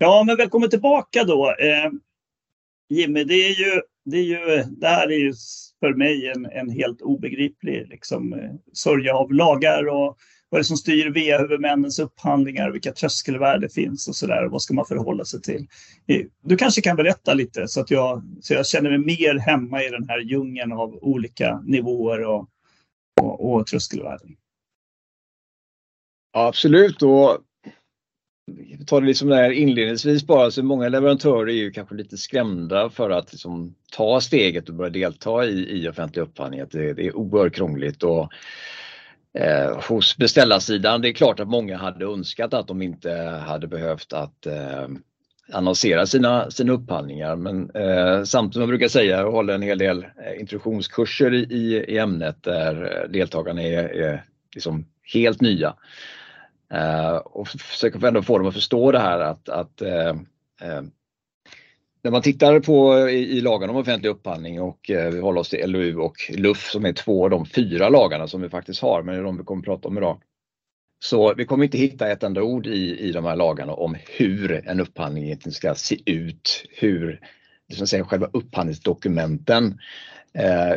Ja, 0.04 0.24
men 0.28 0.38
välkommen 0.38 0.70
tillbaka 0.70 1.24
då. 1.24 1.56
Eh, 1.60 1.92
Jimmy, 2.90 3.24
det, 3.24 3.34
är 3.34 3.60
ju, 3.60 3.82
det, 4.06 4.18
är 4.18 4.24
ju, 4.24 4.64
det 4.64 4.88
här 4.88 5.08
är 5.12 5.18
ju 5.18 5.34
för 5.80 5.94
mig 5.94 6.28
en, 6.28 6.46
en 6.46 6.70
helt 6.70 7.02
obegriplig 7.02 7.88
liksom, 7.90 8.34
eh, 8.34 8.52
sörja 8.74 9.16
av 9.16 9.34
lagar 9.34 9.88
och 9.88 10.18
vad 10.50 10.58
är 10.58 10.58
det 10.58 10.64
som 10.64 10.78
styr 10.78 11.10
VA-huvudmännens 11.10 12.00
upphandlingar, 12.00 12.72
vilka 12.72 12.92
tröskelvärden 12.92 13.70
finns 13.70 14.08
och 14.08 14.16
så 14.16 14.28
där. 14.28 14.46
Vad 14.46 14.62
ska 14.62 14.74
man 14.74 14.86
förhålla 14.86 15.26
sig 15.26 15.42
till? 15.42 15.68
Eh, 16.08 16.26
du 16.44 16.58
kanske 16.58 16.82
kan 16.82 16.96
berätta 16.96 17.34
lite 17.34 17.68
så 17.68 17.82
att 17.82 17.92
jag, 17.92 18.24
så 18.42 18.54
jag 18.54 18.68
känner 18.68 18.90
mig 18.90 19.00
mer 19.00 19.40
hemma 19.40 19.84
i 19.84 19.90
den 19.90 20.10
här 20.10 20.20
djungeln 20.20 20.72
av 20.72 21.00
olika 21.02 21.62
nivåer 21.66 22.24
och, 22.24 22.50
och, 23.22 23.54
och 23.54 23.68
tröskelvärden. 23.68 24.36
Ja, 26.34 26.48
absolut. 26.48 27.02
Och 27.02 27.38
tar 28.88 29.02
det 29.02 29.08
liksom 29.08 29.30
där 29.30 29.52
inledningsvis 29.52 30.28
bara, 30.28 30.52
så 30.52 30.64
många 30.64 30.90
leverantörer 30.90 31.50
är 31.50 31.56
ju 31.56 31.72
kanske 31.72 31.96
lite 31.96 32.18
skrämda 32.18 32.90
för 32.90 33.10
att 33.10 33.32
liksom 33.32 33.76
ta 33.92 34.22
steget 34.22 34.70
och 34.70 34.76
börja 34.76 34.90
delta 34.90 35.46
i, 35.46 35.82
i 35.82 35.90
offentlig 35.90 36.22
upphandling. 36.22 36.62
Att 36.62 36.72
det, 36.72 36.94
det 36.94 37.08
är 37.08 37.16
oerhört 37.16 37.56
krångligt 37.56 38.04
och 38.04 38.30
eh, 39.40 39.82
hos 39.90 40.18
beställarsidan, 40.18 41.02
det 41.02 41.10
är 41.10 41.14
klart 41.14 41.40
att 41.40 41.48
många 41.48 41.78
hade 41.78 42.06
önskat 42.06 42.54
att 42.54 42.68
de 42.68 42.82
inte 42.82 43.12
hade 43.48 43.68
behövt 43.68 44.14
att 44.14 44.46
eh, 44.46 44.88
annonsera 45.52 46.06
sina, 46.06 46.52
sina 46.52 46.74
upphandlingar. 46.74 47.36
Men 47.36 47.70
eh, 47.70 48.24
samtidigt 48.24 48.54
som 48.54 48.62
jag 48.62 48.70
brukar 48.70 48.88
säga, 48.88 49.18
jag 49.18 49.32
håller 49.32 49.54
en 49.54 49.62
hel 49.62 49.78
del 49.78 50.04
eh, 50.04 50.40
introduktionskurser 50.40 51.34
i, 51.34 51.86
i 51.88 51.98
ämnet 51.98 52.44
där 52.44 53.08
deltagarna 53.10 53.62
är, 53.62 53.84
är 53.84 54.26
liksom 54.56 54.86
helt 55.14 55.42
nya. 55.42 55.74
Eh, 56.72 57.16
och 57.16 57.48
försöker 57.48 58.08
ändå 58.08 58.22
få 58.22 58.38
dem 58.38 58.48
att 58.48 58.54
förstå 58.54 58.92
det 58.92 59.00
här 59.00 59.20
att, 59.20 59.50
att 59.50 59.82
eh, 59.82 60.10
eh, 60.62 60.82
när 62.04 62.12
man 62.12 62.22
tittar 62.22 62.60
på 62.60 63.10
i, 63.10 63.38
i 63.38 63.42
lagen 63.42 63.70
om 63.70 63.76
offentlig 63.76 64.10
upphandling 64.10 64.62
och 64.62 64.80
vi 64.88 65.20
håller 65.20 65.40
oss 65.40 65.50
till 65.50 65.72
LOU 65.72 65.98
och 65.98 66.16
LUF 66.30 66.70
som 66.70 66.86
är 66.86 66.94
två 66.94 67.24
av 67.24 67.30
de 67.30 67.46
fyra 67.46 67.90
lagarna 67.90 68.28
som 68.28 68.42
vi 68.42 68.50
faktiskt 68.50 68.82
har, 68.82 69.04
men 69.04 69.16
det 69.16 69.22
är 69.22 69.24
de 69.24 69.38
vi 69.38 69.44
kommer 69.44 69.62
att 69.62 69.66
prata 69.66 69.88
om 69.88 69.98
idag. 69.98 70.22
Så 71.04 71.34
vi 71.34 71.46
kommer 71.46 71.64
inte 71.64 71.78
hitta 71.78 72.12
ett 72.12 72.24
enda 72.24 72.42
ord 72.42 72.68
i, 72.68 73.00
i 73.00 73.12
de 73.12 73.26
här 73.26 73.36
lagarna 73.36 73.74
om 73.74 73.98
hur 74.18 74.68
en 74.68 74.80
upphandling 74.80 75.24
egentligen 75.24 75.54
ska 75.54 75.76
se 75.76 76.12
ut, 76.12 76.66
hur 76.70 77.20
det 77.70 77.76
som 77.76 77.88
säger, 77.88 78.04
själva 78.04 78.30
upphandlingsdokumenten. 78.34 79.80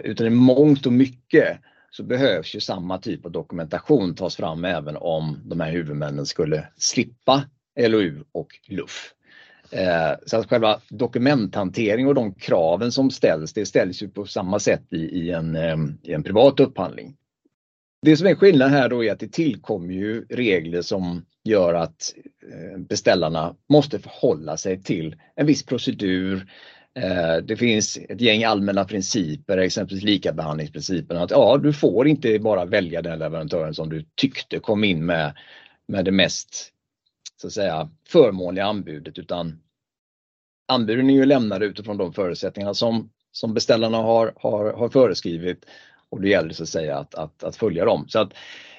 utan 0.03 0.27
i 0.27 0.31
mångt 0.31 0.87
och 0.87 0.93
mycket 0.93 1.59
så 1.97 2.03
behövs 2.03 2.55
ju 2.55 2.61
samma 2.61 2.99
typ 2.99 3.27
av 3.27 3.33
dokumentation 3.33 4.15
tas 4.15 4.37
fram 4.37 4.65
även 4.65 4.97
om 4.97 5.41
de 5.45 5.61
här 5.61 5.71
huvudmännen 5.71 6.27
skulle 6.27 6.69
slippa 6.77 7.45
LOU 7.81 8.25
och 8.33 8.49
LUF. 8.69 9.13
Eh, 9.71 10.13
så 10.27 10.37
att 10.37 10.49
själva 10.49 10.81
dokumenthantering 10.89 12.07
och 12.07 12.15
de 12.15 12.35
kraven 12.35 12.93
som 12.93 13.11
ställs, 13.11 13.53
det 13.53 13.67
ställs 13.67 14.03
ju 14.03 14.09
på 14.09 14.27
samma 14.27 14.59
sätt 14.59 14.83
i, 14.91 14.97
i, 14.97 15.31
en, 15.31 15.57
eh, 15.57 15.77
i 16.03 16.13
en 16.13 16.23
privat 16.23 16.61
upphandling. 16.61 17.17
Det 18.03 18.17
som 18.17 18.27
är 18.27 18.35
skillnad 18.35 18.71
här 18.71 18.89
då 18.89 19.05
är 19.05 19.13
att 19.13 19.21
det 19.21 19.33
tillkommer 19.33 19.95
ju 19.95 20.25
regler 20.31 20.83
som 20.83 21.25
gör 21.45 21.75
att 21.75 22.15
eh, 22.53 22.79
beställarna 22.79 23.55
måste 23.69 23.99
förhålla 23.99 24.57
sig 24.57 24.83
till 24.83 25.17
en 25.37 25.47
viss 25.47 25.67
procedur, 25.67 26.47
Eh, 26.99 27.37
det 27.37 27.57
finns 27.57 27.99
ett 28.09 28.21
gäng 28.21 28.45
allmänna 28.45 28.85
principer, 28.85 29.59
exempelvis 29.59 30.05
likabehandlingsprincipen. 30.05 31.17
Att 31.17 31.31
ja, 31.31 31.59
du 31.59 31.73
får 31.73 32.09
inte 32.09 32.39
bara 32.39 32.65
välja 32.65 33.03
den 33.03 33.19
leverantören 33.19 33.75
som 33.75 33.89
du 33.89 34.05
tyckte 34.15 34.59
kom 34.59 34.85
in 34.85 35.07
med, 35.07 35.37
med 35.89 36.05
det 36.05 36.13
mest 36.13 36.71
så 37.41 37.47
att 37.47 37.53
säga, 37.53 37.91
förmånliga 38.09 38.65
anbudet 38.65 39.19
utan 39.19 39.61
anbuden 40.69 41.11
är 41.11 41.15
ju 41.15 41.25
lämnade 41.25 41.67
utifrån 41.67 41.97
de 41.97 42.13
förutsättningarna 42.13 42.75
som, 42.75 43.11
som 43.33 43.55
beställarna 43.55 43.99
har, 43.99 44.33
har, 44.37 44.73
har 44.73 44.89
föreskrivit 44.89 45.65
och 46.09 46.21
det 46.21 46.29
gäller 46.29 46.53
så 46.53 46.63
att 46.63 46.69
säga 46.69 46.99
att, 46.99 47.15
att, 47.15 47.45
att 47.45 47.57
följa 47.57 47.85
dem. 47.85 48.09
Så 48.09 48.19
att, 48.19 48.33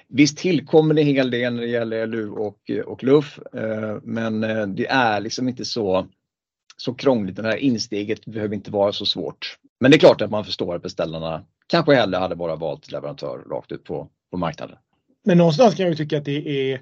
Visst 0.07 0.37
tillkommer 0.37 0.93
det 0.93 1.01
en 1.01 1.07
hel 1.07 1.31
del 1.31 1.53
när 1.53 1.61
det 1.61 1.67
gäller 1.67 2.07
LU 2.07 2.29
och, 2.29 2.71
och 2.85 3.03
LUF 3.03 3.39
eh, 3.53 3.97
men 4.03 4.43
eh, 4.43 4.67
det 4.67 4.87
är 4.87 5.19
liksom 5.19 5.49
inte 5.49 5.65
så 5.65 6.07
så 6.77 6.93
krångligt. 6.93 7.35
Det 7.35 7.43
här 7.43 7.57
insteget 7.57 8.25
behöver 8.25 8.55
inte 8.55 8.71
vara 8.71 8.91
så 8.91 9.05
svårt. 9.05 9.57
Men 9.79 9.91
det 9.91 9.97
är 9.97 9.99
klart 9.99 10.21
att 10.21 10.31
man 10.31 10.45
förstår 10.45 10.75
att 10.75 10.81
beställarna 10.81 11.43
kanske 11.67 11.95
hellre 11.95 12.17
hade 12.17 12.35
bara 12.35 12.55
valt 12.55 12.91
leverantör 12.91 13.37
rakt 13.37 13.71
ut 13.71 13.83
på, 13.83 14.09
på 14.31 14.37
marknaden. 14.37 14.77
Men 15.23 15.37
någonstans 15.37 15.75
kan 15.75 15.83
jag 15.83 15.89
ju 15.91 15.95
tycka 15.95 16.17
att 16.17 16.25
det 16.25 16.71
är, 16.71 16.81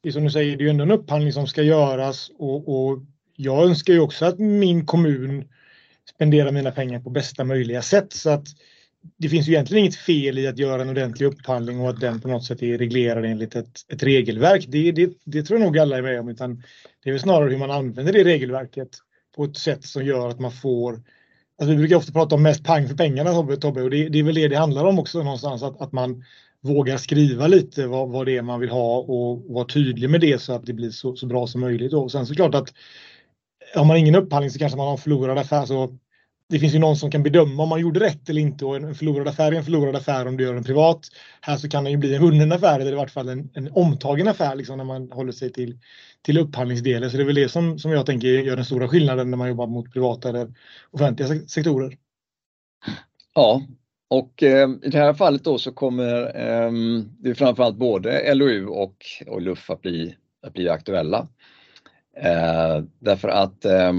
det 0.00 0.08
är 0.08 0.12
som 0.12 0.24
du 0.24 0.30
säger, 0.30 0.56
det 0.56 0.62
är 0.62 0.64
ju 0.64 0.70
ändå 0.70 0.84
en 0.84 0.90
upphandling 0.90 1.32
som 1.32 1.46
ska 1.46 1.62
göras 1.62 2.30
och, 2.38 2.68
och 2.68 2.98
jag 3.36 3.64
önskar 3.64 3.92
ju 3.92 4.00
också 4.00 4.24
att 4.24 4.38
min 4.38 4.86
kommun 4.86 5.48
spenderar 6.14 6.52
mina 6.52 6.70
pengar 6.70 7.00
på 7.00 7.10
bästa 7.10 7.44
möjliga 7.44 7.82
sätt. 7.82 8.12
Så 8.12 8.30
att 8.30 8.44
det 9.16 9.28
finns 9.28 9.48
ju 9.48 9.52
egentligen 9.52 9.84
inget 9.84 9.96
fel 9.96 10.38
i 10.38 10.46
att 10.46 10.58
göra 10.58 10.82
en 10.82 10.88
ordentlig 10.88 11.26
upphandling 11.26 11.80
och 11.80 11.90
att 11.90 12.00
den 12.00 12.20
på 12.20 12.28
något 12.28 12.44
sätt 12.44 12.62
är 12.62 12.78
reglerad 12.78 13.24
enligt 13.24 13.56
ett, 13.56 13.80
ett 13.88 14.02
regelverk. 14.02 14.64
Det, 14.68 14.92
det, 14.92 15.10
det 15.24 15.42
tror 15.42 15.60
jag 15.60 15.66
nog 15.66 15.78
alla 15.78 15.98
är 15.98 16.02
med 16.02 16.20
om. 16.20 16.28
Utan 16.28 16.62
det 17.02 17.10
är 17.10 17.12
väl 17.12 17.20
snarare 17.20 17.50
hur 17.50 17.58
man 17.58 17.70
använder 17.70 18.12
det 18.12 18.24
regelverket 18.24 18.88
på 19.36 19.44
ett 19.44 19.56
sätt 19.56 19.84
som 19.84 20.04
gör 20.04 20.28
att 20.28 20.40
man 20.40 20.52
får 20.52 21.00
Alltså 21.58 21.72
vi 21.72 21.78
brukar 21.78 21.96
ofta 21.96 22.12
prata 22.12 22.34
om 22.34 22.42
mest 22.42 22.64
pang 22.64 22.88
för 22.88 22.94
pengarna 22.94 23.56
Tobbe, 23.56 23.82
och 23.82 23.90
det, 23.90 24.08
det, 24.08 24.18
är 24.18 24.22
väl 24.22 24.34
det 24.34 24.48
det 24.48 24.56
handlar 24.56 24.84
om 24.84 24.98
också 24.98 25.22
någonstans 25.22 25.62
att, 25.62 25.80
att 25.80 25.92
man 25.92 26.24
vågar 26.60 26.96
skriva 26.96 27.46
lite 27.46 27.86
vad, 27.86 28.08
vad 28.08 28.26
det 28.26 28.36
är 28.36 28.42
man 28.42 28.60
vill 28.60 28.70
ha 28.70 28.98
och 28.98 29.42
vara 29.48 29.64
tydlig 29.64 30.10
med 30.10 30.20
det 30.20 30.42
så 30.42 30.52
att 30.52 30.66
det 30.66 30.72
blir 30.72 30.90
så, 30.90 31.16
så 31.16 31.26
bra 31.26 31.46
som 31.46 31.60
möjligt. 31.60 31.92
Och 31.92 32.12
sen 32.12 32.26
såklart 32.26 32.54
att 32.54 32.72
har 33.74 33.84
man 33.84 33.96
ingen 33.96 34.14
upphandling 34.14 34.50
så 34.50 34.58
kanske 34.58 34.76
man 34.76 34.86
har 34.86 34.92
en 34.92 34.98
förlorad 34.98 35.38
affär. 35.38 35.66
Så 35.66 35.98
det 36.52 36.58
finns 36.58 36.74
ju 36.74 36.78
någon 36.78 36.96
som 36.96 37.10
kan 37.10 37.22
bedöma 37.22 37.62
om 37.62 37.68
man 37.68 37.80
gjorde 37.80 38.00
rätt 38.00 38.28
eller 38.28 38.40
inte 38.40 38.64
och 38.64 38.76
en 38.76 38.94
förlorad 38.94 39.28
affär 39.28 39.52
är 39.52 39.56
en 39.56 39.64
förlorad 39.64 39.96
affär 39.96 40.28
om 40.28 40.36
du 40.36 40.44
gör 40.44 40.54
den 40.54 40.64
privat. 40.64 41.08
Här 41.40 41.56
så 41.56 41.68
kan 41.68 41.84
det 41.84 41.90
ju 41.90 41.96
bli 41.96 42.14
en 42.14 42.22
vunnen 42.22 42.52
affär 42.52 42.80
eller 42.80 42.92
i 42.92 42.94
vart 42.94 43.10
fall 43.10 43.28
en, 43.28 43.50
en 43.54 43.72
omtagen 43.72 44.28
affär 44.28 44.54
liksom 44.54 44.78
när 44.78 44.84
man 44.84 45.10
håller 45.10 45.32
sig 45.32 45.52
till, 45.52 45.78
till 46.22 46.38
upphandlingsdelen. 46.38 47.10
Så 47.10 47.16
det 47.16 47.22
är 47.22 47.26
väl 47.26 47.34
det 47.34 47.48
som, 47.48 47.78
som 47.78 47.90
jag 47.90 48.06
tänker 48.06 48.28
gör 48.28 48.56
den 48.56 48.64
stora 48.64 48.88
skillnaden 48.88 49.30
när 49.30 49.38
man 49.38 49.48
jobbar 49.48 49.66
mot 49.66 49.92
privata 49.92 50.28
eller 50.28 50.54
offentliga 50.90 51.28
sektorer. 51.28 51.96
Ja, 53.34 53.62
och 54.10 54.42
eh, 54.42 54.70
i 54.82 54.88
det 54.88 54.98
här 54.98 55.14
fallet 55.14 55.44
då 55.44 55.58
så 55.58 55.72
kommer 55.72 56.22
eh, 56.36 56.72
det 57.18 57.34
framförallt 57.34 57.76
både 57.76 58.34
LOU 58.34 58.66
och, 58.66 58.96
och 59.26 59.42
LUF 59.42 59.70
att 59.70 59.82
bli, 59.82 60.14
att 60.42 60.52
bli 60.52 60.68
aktuella. 60.68 61.28
Eh, 62.16 62.84
därför 62.98 63.28
att 63.28 63.64
eh, 63.64 63.92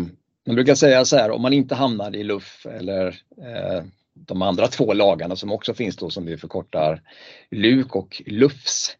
man 0.45 0.55
brukar 0.55 0.75
säga 0.75 1.05
så 1.05 1.17
här, 1.17 1.31
om 1.31 1.41
man 1.41 1.53
inte 1.53 1.75
hamnar 1.75 2.15
i 2.15 2.23
LUF 2.23 2.65
eller 2.65 3.07
eh, 3.37 3.83
de 4.13 4.41
andra 4.41 4.67
två 4.67 4.93
lagarna 4.93 5.35
som 5.35 5.51
också 5.51 5.73
finns 5.73 5.95
då 5.95 6.09
som 6.09 6.25
vi 6.25 6.37
förkortar 6.37 7.01
LUK 7.51 7.95
och 7.95 8.21
LUFS, 8.25 8.97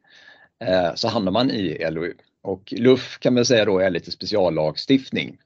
eh, 0.59 0.95
så 0.95 1.07
hamnar 1.07 1.31
man 1.31 1.51
i 1.51 1.91
LOU. 1.91 2.13
Och 2.41 2.73
LUF 2.77 3.19
kan 3.19 3.33
man 3.33 3.45
säga 3.45 3.65
då 3.65 3.79
är 3.79 3.89
lite 3.89 4.11
speciallagstiftning. 4.11 5.37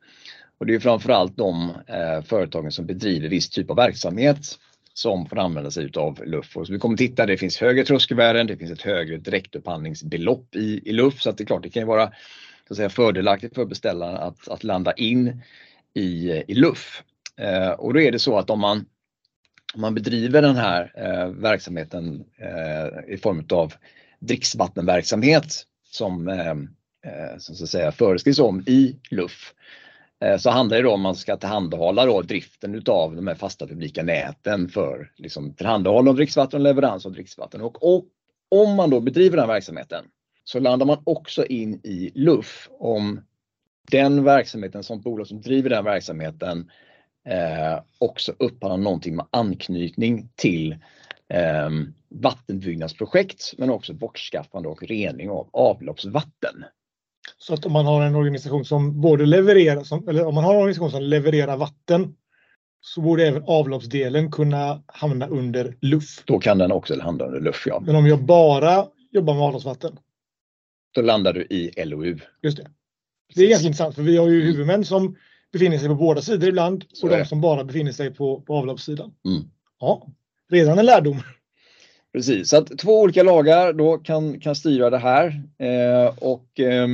Och 0.58 0.66
det 0.66 0.76
är 0.76 0.80
framförallt 0.80 1.38
de 1.38 1.70
eh, 1.88 2.22
företagen 2.22 2.72
som 2.72 2.86
bedriver 2.86 3.30
viss 3.30 3.50
typ 3.50 3.70
av 3.70 3.76
verksamhet 3.76 4.60
som 4.94 5.26
får 5.26 5.40
använda 5.40 5.72
sig 5.72 5.92
av 5.96 6.24
LUF. 6.26 6.58
Och 6.58 6.68
så 6.68 6.74
vi 6.74 6.80
kommer 6.80 6.98
titta, 6.98 7.26
det 7.26 7.38
finns 7.38 7.58
högre 7.58 7.84
tröskelvärden, 7.84 8.48
det 8.48 8.58
finns 8.58 8.72
ett 8.72 8.82
högre 8.82 9.18
direktupphandlingsbelopp 9.18 10.56
i, 10.56 10.82
i 10.86 10.94
LUF 10.94 11.22
så 11.22 11.30
att 11.30 11.38
det 11.38 11.44
är 11.44 11.46
klart 11.46 11.64
det 11.64 11.70
kan 11.70 11.82
ju 11.82 11.88
vara 11.88 12.08
så 12.68 12.74
att 12.74 12.78
säga, 12.78 12.90
fördelaktigt 12.90 13.56
för 13.56 13.66
beställaren 13.66 14.16
att, 14.16 14.48
att 14.48 14.64
landa 14.64 14.94
in 14.94 15.42
i, 15.98 16.44
i 16.48 16.54
LUF. 16.54 17.04
Eh, 17.38 17.70
och 17.70 17.94
då 17.94 18.00
är 18.00 18.12
det 18.12 18.20
så 18.20 18.38
att 18.38 18.50
om 18.50 18.60
man, 18.60 18.86
om 19.74 19.82
man 19.82 19.96
bedriver 19.96 20.42
den 20.42 20.56
här 20.56 20.92
eh, 20.96 21.28
verksamheten 21.28 22.26
eh, 22.38 23.14
i 23.14 23.18
form 23.18 23.46
av 23.52 23.74
dricksvattenverksamhet 24.20 25.46
som, 25.92 26.28
ehm, 26.28 26.70
eh, 27.06 27.38
som 27.38 27.56
så 27.56 27.64
att 27.64 27.70
säga, 27.70 27.92
föreskrivs 27.92 28.40
om 28.40 28.64
i 28.68 29.00
LUF 29.12 29.54
eh, 30.24 30.38
så 30.38 30.50
handlar 30.50 30.82
det 30.82 30.88
om 30.88 30.94
att 30.94 31.00
man 31.00 31.16
ska 31.16 31.38
tillhandahålla 31.38 32.06
då 32.06 32.22
driften 32.22 32.76
utav 32.76 33.16
de 33.16 33.28
här 33.28 33.36
fasta 33.36 33.68
publika 33.68 34.04
näten 34.04 34.70
för 34.70 35.12
liksom, 35.16 35.54
tillhandahållande 35.54 36.10
av 36.10 36.16
dricksvatten 36.16 36.60
och 36.60 36.64
leverans 36.64 37.06
av 37.06 37.12
dricksvatten. 37.12 37.62
Och, 37.62 37.84
och 37.84 38.06
om 38.50 38.76
man 38.76 38.90
då 38.90 39.00
bedriver 39.00 39.38
den 39.38 39.48
verksamheten 39.48 40.06
så 40.44 40.60
landar 40.60 40.86
man 40.86 41.02
också 41.04 41.46
in 41.46 41.82
i 41.84 42.12
LUF 42.16 42.70
om 42.80 43.22
den 43.92 44.24
verksamheten 44.24 44.84
som 44.84 45.02
bolag 45.02 45.28
som 45.28 45.42
driver 45.42 45.70
den 45.70 45.86
verksamheten 45.86 46.72
eh, 47.26 47.80
också 47.98 48.34
upphandlar 48.40 48.78
någonting 48.78 49.16
med 49.16 49.26
anknytning 49.32 50.30
till 50.36 50.72
eh, 51.34 51.70
vattenbyggnadsprojekt 52.10 53.54
men 53.58 53.70
också 53.70 53.94
bortskaffande 53.94 54.70
och 54.70 54.84
rening 54.84 55.30
av 55.30 55.50
avloppsvatten. 55.54 56.66
Så 57.38 57.54
att 57.54 57.66
om 57.66 57.74
man 57.74 57.86
har 57.86 58.06
en 58.06 58.16
organisation 58.16 58.66
som 58.66 59.02
både 59.02 59.26
levererar, 59.26 59.84
som, 59.84 60.08
eller 60.10 60.26
om 60.26 60.36
man 60.36 60.44
har 60.44 60.54
en 60.54 60.60
organisation 60.60 60.92
som 60.92 61.04
levererar 61.04 61.58
vatten 61.58 62.16
så 62.82 63.02
borde 63.02 63.28
även 63.28 63.44
avloppsdelen 63.48 64.32
kunna 64.32 64.84
hamna 64.86 65.28
under 65.28 65.78
LUF. 65.82 66.24
Då 66.26 66.40
kan 66.40 66.58
den 66.58 66.72
också 66.72 67.02
hamna 67.02 67.26
under 67.26 67.40
LUF, 67.40 67.64
ja. 67.68 67.80
Men 67.80 67.96
om 67.96 68.08
jag 68.08 68.26
bara 68.26 68.88
jobbar 69.12 69.34
med 69.34 69.44
avloppsvatten? 69.44 70.00
Då 70.92 71.02
landar 71.02 71.34
du 71.34 71.42
i 71.42 71.86
LOU. 71.86 72.20
Just 72.42 72.58
det. 72.58 72.68
Det 73.36 73.42
är 73.42 73.50
ganska 73.50 73.68
intressant 73.68 73.96
för 73.96 74.04
vi 74.04 74.18
har 74.18 74.28
ju 74.28 74.42
huvudmän 74.42 74.86
som 74.86 75.16
befinner 75.52 75.78
sig 75.78 75.88
på 75.88 75.96
båda 75.96 76.22
sidor 76.22 76.50
ibland 76.50 76.86
och 77.04 77.10
de 77.10 77.26
som 77.26 77.42
bara 77.42 77.64
befinner 77.64 77.92
sig 77.92 78.14
på, 78.14 78.42
på 78.42 78.56
avloppssidan. 78.56 79.14
Mm. 79.26 79.44
Ja, 79.80 80.08
redan 80.50 80.80
en 80.80 80.86
lärdom. 80.86 81.22
Precis, 82.14 82.50
så 82.50 82.58
att 82.58 82.78
två 82.78 83.02
olika 83.02 83.24
lagar 83.24 83.74
då 83.74 83.98
kan, 83.98 84.40
kan 84.40 84.56
styra 84.56 84.90
det 84.90 84.98
här. 84.98 85.44
Eh, 85.58 86.14
och 86.18 86.60
eh, 86.60 86.88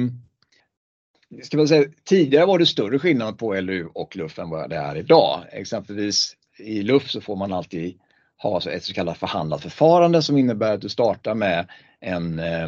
ska 1.43 1.57
man 1.57 1.67
säga, 1.67 1.89
Tidigare 2.03 2.45
var 2.45 2.59
det 2.59 2.65
större 2.65 2.99
skillnad 2.99 3.37
på 3.37 3.53
LU 3.53 3.87
och 3.93 4.15
LUF 4.15 4.39
än 4.39 4.49
vad 4.49 4.69
det 4.69 4.75
är 4.75 4.95
idag. 4.95 5.43
Exempelvis 5.51 6.35
i 6.59 6.81
LUF 6.81 7.09
så 7.09 7.21
får 7.21 7.35
man 7.35 7.53
alltid 7.53 7.99
ha 8.37 8.61
ett 8.61 8.83
så 8.83 8.93
kallat 8.93 9.17
förhandlat 9.17 9.61
förfarande 9.61 10.21
som 10.21 10.37
innebär 10.37 10.73
att 10.73 10.81
du 10.81 10.89
startar 10.89 11.35
med 11.35 11.67
en 11.99 12.39
eh, 12.39 12.67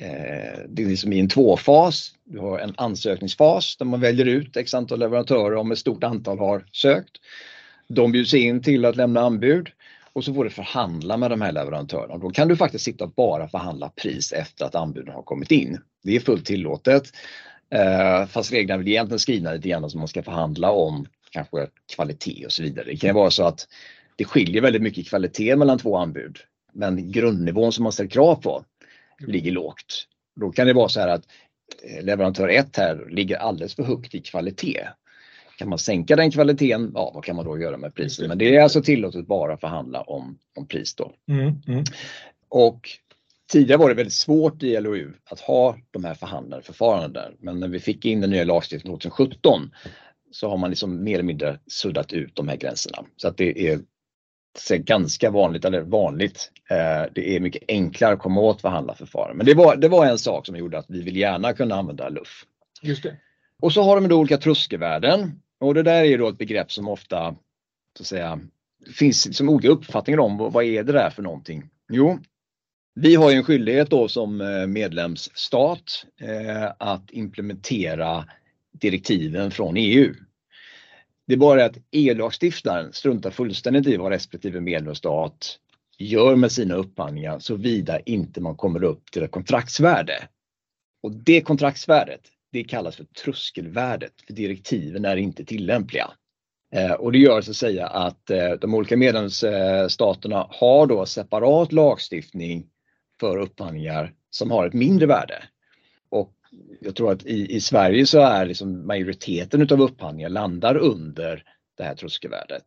Eh, 0.00 0.60
det 0.68 0.82
är 0.82 0.86
liksom 0.86 1.12
i 1.12 1.20
en 1.20 1.28
tvåfas. 1.28 2.14
Du 2.24 2.38
har 2.38 2.58
en 2.58 2.74
ansökningsfas 2.76 3.76
där 3.76 3.86
man 3.86 4.00
väljer 4.00 4.26
ut 4.26 4.56
x 4.56 4.74
antal 4.74 4.98
leverantörer 4.98 5.56
om 5.56 5.72
ett 5.72 5.78
stort 5.78 6.04
antal 6.04 6.38
har 6.38 6.64
sökt. 6.72 7.10
De 7.88 8.12
bjuds 8.12 8.34
in 8.34 8.62
till 8.62 8.84
att 8.84 8.96
lämna 8.96 9.20
anbud 9.20 9.68
och 10.12 10.24
så 10.24 10.34
får 10.34 10.44
du 10.44 10.50
förhandla 10.50 11.16
med 11.16 11.30
de 11.30 11.40
här 11.40 11.52
leverantörerna. 11.52 12.18
Då 12.18 12.30
kan 12.30 12.48
du 12.48 12.56
faktiskt 12.56 12.84
sitta 12.84 13.04
och 13.04 13.10
bara 13.10 13.48
förhandla 13.48 13.88
pris 13.88 14.32
efter 14.32 14.64
att 14.64 14.74
anbuden 14.74 15.14
har 15.14 15.22
kommit 15.22 15.50
in. 15.50 15.78
Det 16.02 16.16
är 16.16 16.20
fullt 16.20 16.46
tillåtet. 16.46 17.02
Eh, 17.74 18.26
fast 18.26 18.52
reglerna 18.52 18.82
är 18.82 18.88
egentligen 18.88 19.18
skrivna 19.18 19.52
lite 19.52 19.68
grann 19.68 19.90
som 19.90 20.00
man 20.00 20.08
ska 20.08 20.22
förhandla 20.22 20.70
om 20.70 21.06
kanske 21.30 21.66
kvalitet 21.94 22.46
och 22.46 22.52
så 22.52 22.62
vidare. 22.62 22.84
Det 22.84 22.96
kan 22.96 23.08
ju 23.08 23.14
vara 23.14 23.30
så 23.30 23.44
att 23.44 23.68
det 24.16 24.24
skiljer 24.24 24.62
väldigt 24.62 24.82
mycket 24.82 25.08
kvalitet 25.08 25.56
mellan 25.56 25.78
två 25.78 25.96
anbud. 25.96 26.36
Men 26.72 27.12
grundnivån 27.12 27.72
som 27.72 27.82
man 27.82 27.92
ställer 27.92 28.10
krav 28.10 28.34
på 28.34 28.64
ligger 29.26 29.52
lågt. 29.52 30.06
Då 30.40 30.52
kan 30.52 30.66
det 30.66 30.72
vara 30.72 30.88
så 30.88 31.00
här 31.00 31.08
att 31.08 31.24
eh, 31.82 32.04
leverantör 32.04 32.48
1 32.48 32.76
här 32.76 33.08
ligger 33.10 33.36
alldeles 33.36 33.74
för 33.74 33.82
högt 33.82 34.14
i 34.14 34.20
kvalitet. 34.20 34.88
Kan 35.58 35.68
man 35.68 35.78
sänka 35.78 36.16
den 36.16 36.30
kvaliteten, 36.30 36.92
ja 36.94 37.10
vad 37.14 37.24
kan 37.24 37.36
man 37.36 37.44
då 37.44 37.58
göra 37.58 37.76
med 37.76 37.94
priset? 37.94 38.28
Men 38.28 38.38
det 38.38 38.56
är 38.56 38.62
alltså 38.62 38.82
tillåtet 38.82 39.26
bara 39.26 39.54
att 39.54 39.60
förhandla 39.60 40.02
om, 40.02 40.38
om 40.56 40.66
pris 40.66 40.94
då. 40.94 41.12
Mm, 41.28 41.54
mm. 41.66 41.84
Och 42.48 42.88
tidigare 43.52 43.78
var 43.78 43.88
det 43.88 43.94
väldigt 43.94 44.14
svårt 44.14 44.62
i 44.62 44.80
LOU 44.80 45.12
att 45.24 45.40
ha 45.40 45.76
de 45.90 46.04
här 46.04 46.14
förhandlade 46.14 46.62
förfarandena. 46.62 47.28
Men 47.38 47.60
när 47.60 47.68
vi 47.68 47.80
fick 47.80 48.04
in 48.04 48.20
den 48.20 48.30
nya 48.30 48.44
lagstiftningen 48.44 48.98
2017 48.98 49.70
så 50.30 50.48
har 50.48 50.56
man 50.56 50.70
liksom 50.70 51.04
mer 51.04 51.14
eller 51.14 51.22
mindre 51.22 51.58
suddat 51.66 52.12
ut 52.12 52.36
de 52.36 52.48
här 52.48 52.56
gränserna. 52.56 53.04
Så 53.16 53.28
att 53.28 53.36
det 53.36 53.68
är 53.68 53.80
ganska 54.70 55.30
vanligt, 55.30 55.64
eller 55.64 55.80
vanligt. 55.80 56.50
Eh, 56.70 57.12
det 57.14 57.36
är 57.36 57.40
mycket 57.40 57.62
enklare 57.68 58.12
att 58.12 58.18
komma 58.18 58.40
åt 58.40 58.60
förhandlarförfarande. 58.60 59.34
Men 59.34 59.46
det 59.46 59.54
var, 59.54 59.76
det 59.76 59.88
var 59.88 60.06
en 60.06 60.18
sak 60.18 60.46
som 60.46 60.56
gjorde 60.56 60.78
att 60.78 60.86
vi 60.88 61.02
vill 61.02 61.16
gärna 61.16 61.52
kunna 61.52 61.74
använda 61.74 62.08
LUF. 62.08 62.44
Just 62.82 63.02
det. 63.02 63.16
Och 63.62 63.72
så 63.72 63.82
har 63.82 64.00
de 64.00 64.08
då 64.08 64.16
olika 64.16 64.36
tröskelvärden. 64.36 65.40
Och 65.60 65.74
det 65.74 65.82
där 65.82 66.04
är 66.04 66.18
då 66.18 66.28
ett 66.28 66.38
begrepp 66.38 66.72
som 66.72 66.88
ofta 66.88 67.34
så 67.96 68.02
att 68.02 68.06
säga, 68.06 68.40
finns 68.94 69.26
liksom 69.26 69.48
olika 69.48 69.68
uppfattningar 69.68 70.18
om 70.18 70.36
vad 70.36 70.64
är 70.64 70.82
det 70.82 70.92
där 70.92 71.10
för 71.10 71.22
någonting. 71.22 71.70
Jo, 71.92 72.18
vi 72.94 73.14
har 73.14 73.30
ju 73.30 73.36
en 73.36 73.44
skyldighet 73.44 73.90
då 73.90 74.08
som 74.08 74.40
eh, 74.40 74.66
medlemsstat 74.66 76.06
eh, 76.20 76.72
att 76.78 77.10
implementera 77.10 78.24
direktiven 78.72 79.50
från 79.50 79.76
EU. 79.76 80.14
Det 81.30 81.34
är 81.34 81.38
bara 81.38 81.64
att 81.64 81.78
EU-lagstiftaren 81.90 82.92
struntar 82.92 83.30
fullständigt 83.30 83.86
i 83.86 83.96
vad 83.96 84.12
respektive 84.12 84.60
medlemsstat 84.60 85.58
gör 85.98 86.36
med 86.36 86.52
sina 86.52 86.74
upphandlingar 86.74 87.38
såvida 87.38 88.00
inte 88.00 88.40
man 88.40 88.56
kommer 88.56 88.84
upp 88.84 89.10
till 89.10 89.22
ett 89.22 89.30
kontraktsvärde. 89.30 90.28
Och 91.02 91.12
det 91.12 91.40
kontraktsvärdet, 91.40 92.20
det 92.52 92.64
kallas 92.64 92.96
för 92.96 93.04
tröskelvärdet, 93.04 94.12
för 94.26 94.32
direktiven 94.32 95.04
är 95.04 95.16
inte 95.16 95.44
tillämpliga. 95.44 96.10
Eh, 96.74 96.92
och 96.92 97.12
det 97.12 97.18
gör 97.18 97.40
så 97.40 97.50
att 97.50 97.56
säga 97.56 97.86
att 97.86 98.30
eh, 98.30 98.50
de 98.50 98.74
olika 98.74 98.96
medlemsstaterna 98.96 100.46
har 100.50 100.86
då 100.86 101.06
separat 101.06 101.72
lagstiftning 101.72 102.66
för 103.20 103.36
upphandlingar 103.36 104.12
som 104.30 104.50
har 104.50 104.66
ett 104.66 104.74
mindre 104.74 105.06
värde. 105.06 105.42
Och 106.08 106.32
jag 106.80 106.96
tror 106.96 107.12
att 107.12 107.26
i, 107.26 107.56
i 107.56 107.60
Sverige 107.60 108.06
så 108.06 108.20
är 108.20 108.46
liksom 108.46 108.86
majoriteten 108.86 109.62
utav 109.62 109.82
upphandlingar 109.82 110.28
landar 110.28 110.76
under 110.76 111.44
det 111.76 111.84
här 111.84 111.94
tröskelvärdet. 111.94 112.64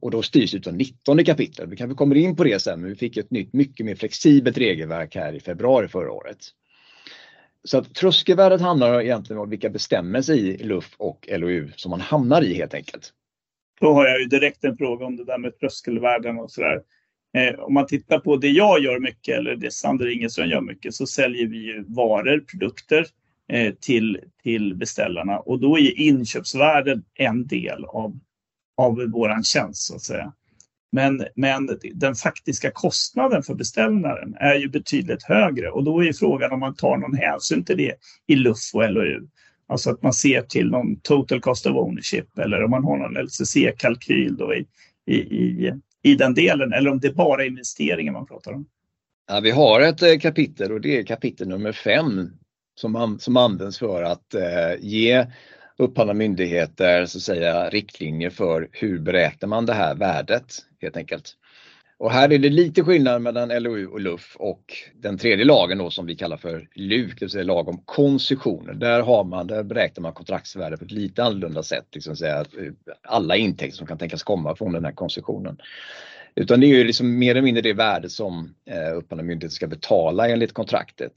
Och 0.00 0.10
då 0.10 0.22
styrs 0.22 0.52
det 0.52 0.72
19 0.72 1.24
kapitel. 1.24 1.68
Vi 1.68 1.76
kanske 1.76 1.94
kommer 1.94 2.16
in 2.16 2.36
på 2.36 2.44
det 2.44 2.62
sen, 2.62 2.80
men 2.80 2.90
vi 2.90 2.96
fick 2.96 3.16
ett 3.16 3.30
nytt, 3.30 3.52
mycket 3.52 3.86
mer 3.86 3.94
flexibelt 3.94 4.58
regelverk 4.58 5.14
här 5.14 5.32
i 5.32 5.40
februari 5.40 5.88
förra 5.88 6.12
året. 6.12 6.38
Så 7.64 7.78
att 7.78 7.94
tröskelvärdet 7.94 8.60
handlar 8.60 9.00
egentligen 9.00 9.42
om 9.42 9.50
vilka 9.50 9.70
bestämmelser 9.70 10.34
i 10.34 10.56
LUF 10.56 10.94
och 10.96 11.28
LOU 11.30 11.72
som 11.76 11.90
man 11.90 12.00
hamnar 12.00 12.42
i 12.42 12.54
helt 12.54 12.74
enkelt. 12.74 13.12
Då 13.80 13.92
har 13.92 14.06
jag 14.06 14.20
ju 14.20 14.26
direkt 14.26 14.64
en 14.64 14.76
fråga 14.76 15.06
om 15.06 15.16
det 15.16 15.24
där 15.24 15.38
med 15.38 15.58
tröskelvärden 15.58 16.38
och 16.38 16.50
sådär. 16.50 16.82
Eh, 17.34 17.60
om 17.60 17.74
man 17.74 17.86
tittar 17.86 18.18
på 18.18 18.36
det 18.36 18.48
jag 18.48 18.80
gör 18.80 18.98
mycket 18.98 19.38
eller 19.38 19.56
det 19.56 19.72
Sander 19.72 20.08
Ingeström 20.08 20.48
gör 20.48 20.60
mycket 20.60 20.94
så 20.94 21.06
säljer 21.06 21.46
vi 21.46 21.56
ju 21.56 21.84
varor, 21.88 22.40
produkter 22.40 23.06
eh, 23.52 23.74
till, 23.74 24.18
till 24.42 24.74
beställarna 24.74 25.38
och 25.38 25.60
då 25.60 25.78
är 25.78 26.00
inköpsvärdet 26.00 26.98
en 27.14 27.46
del 27.46 27.84
av, 27.84 28.18
av 28.76 28.96
vår 29.12 29.42
tjänst 29.42 29.82
så 29.82 29.94
att 29.94 30.02
säga. 30.02 30.32
Men, 30.92 31.24
men 31.34 31.78
den 31.94 32.14
faktiska 32.14 32.70
kostnaden 32.70 33.42
för 33.42 33.54
beställaren 33.54 34.34
är 34.40 34.54
ju 34.54 34.68
betydligt 34.68 35.22
högre 35.22 35.70
och 35.70 35.84
då 35.84 36.04
är 36.04 36.12
frågan 36.12 36.52
om 36.52 36.60
man 36.60 36.74
tar 36.74 36.96
någon 36.96 37.14
hänsyn 37.14 37.64
till 37.64 37.76
det 37.76 37.94
i 38.26 38.34
LUF 38.34 38.74
och 38.74 38.92
LOU. 38.92 39.28
Alltså 39.68 39.90
att 39.90 40.02
man 40.02 40.12
ser 40.12 40.42
till 40.42 40.70
någon 40.70 41.00
total 41.00 41.40
cost 41.40 41.66
of 41.66 41.76
ownership 41.76 42.38
eller 42.38 42.64
om 42.64 42.70
man 42.70 42.84
har 42.84 42.96
någon 42.96 43.16
LCC-kalkyl 43.16 44.36
då 44.36 44.54
i, 44.54 44.66
i, 45.06 45.16
i, 45.16 45.72
i 46.02 46.14
den 46.14 46.34
delen 46.34 46.72
eller 46.72 46.90
om 46.90 47.00
det 47.00 47.08
är 47.08 47.12
bara 47.12 47.44
investeringen 47.44 48.12
man 48.12 48.26
pratar 48.26 48.52
om. 48.52 48.66
Ja, 49.28 49.40
vi 49.40 49.50
har 49.50 49.80
ett 49.80 50.02
eh, 50.02 50.18
kapitel 50.18 50.72
och 50.72 50.80
det 50.80 50.98
är 50.98 51.02
kapitel 51.02 51.48
nummer 51.48 51.72
fem 51.72 52.30
som, 52.74 53.18
som 53.20 53.36
används 53.36 53.78
för 53.78 54.02
att 54.02 54.34
eh, 54.34 54.74
ge 54.80 55.26
upphandlande 55.78 56.18
myndigheter 56.18 57.06
så 57.06 57.18
att 57.18 57.22
säga, 57.22 57.68
riktlinjer 57.68 58.30
för 58.30 58.68
hur 58.72 58.98
beräknar 58.98 59.48
man 59.48 59.66
det 59.66 59.72
här 59.72 59.94
värdet 59.94 60.54
helt 60.80 60.96
enkelt. 60.96 61.36
Och 62.00 62.10
här 62.10 62.32
är 62.32 62.38
det 62.38 62.48
lite 62.48 62.84
skillnad 62.84 63.22
mellan 63.22 63.48
LOU 63.48 63.86
och 63.86 64.00
LUF 64.00 64.36
och 64.38 64.74
den 64.94 65.18
tredje 65.18 65.44
lagen 65.44 65.78
då 65.78 65.90
som 65.90 66.06
vi 66.06 66.16
kallar 66.16 66.36
för 66.36 66.68
LUK, 66.74 67.14
det 67.14 67.20
vill 67.20 67.30
säga 67.30 67.44
lag 67.44 67.68
om 67.68 67.82
koncessioner. 67.84 68.74
Där, 68.74 69.02
har 69.02 69.24
man, 69.24 69.46
där 69.46 69.62
beräknar 69.62 70.02
man 70.02 70.12
kontraktsvärde 70.12 70.76
på 70.76 70.84
ett 70.84 70.90
lite 70.90 71.22
annorlunda 71.22 71.62
sätt, 71.62 71.86
liksom 71.92 72.16
säga 72.16 72.40
eh, 72.40 72.46
alla 73.02 73.36
intäkter 73.36 73.76
som 73.76 73.86
kan 73.86 73.98
tänkas 73.98 74.22
komma 74.22 74.56
från 74.56 74.72
den 74.72 74.84
här 74.84 74.92
koncessionen. 74.92 75.58
Utan 76.34 76.60
det 76.60 76.66
är 76.66 76.68
ju 76.68 76.84
liksom 76.84 77.18
mer 77.18 77.30
eller 77.30 77.42
mindre 77.42 77.62
det 77.62 77.72
värde 77.72 78.10
som 78.10 78.54
eh, 78.66 78.96
upphandlande 78.96 79.28
myndighet 79.28 79.52
ska 79.52 79.66
betala 79.66 80.28
enligt 80.28 80.52
kontraktet. 80.52 81.12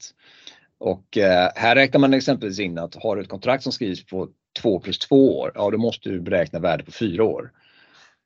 Och 0.78 1.18
eh, 1.18 1.50
här 1.54 1.74
räknar 1.74 2.00
man 2.00 2.14
exempelvis 2.14 2.60
in 2.60 2.78
att 2.78 2.94
har 2.94 3.16
du 3.16 3.22
ett 3.22 3.28
kontrakt 3.28 3.62
som 3.62 3.72
skrivs 3.72 4.06
på 4.06 4.28
2 4.60 4.80
plus 4.80 4.98
2 4.98 5.38
år, 5.38 5.52
ja 5.54 5.70
då 5.70 5.78
måste 5.78 6.08
du 6.08 6.20
beräkna 6.20 6.58
värde 6.58 6.84
på 6.84 6.92
4 6.92 7.24
år. 7.24 7.50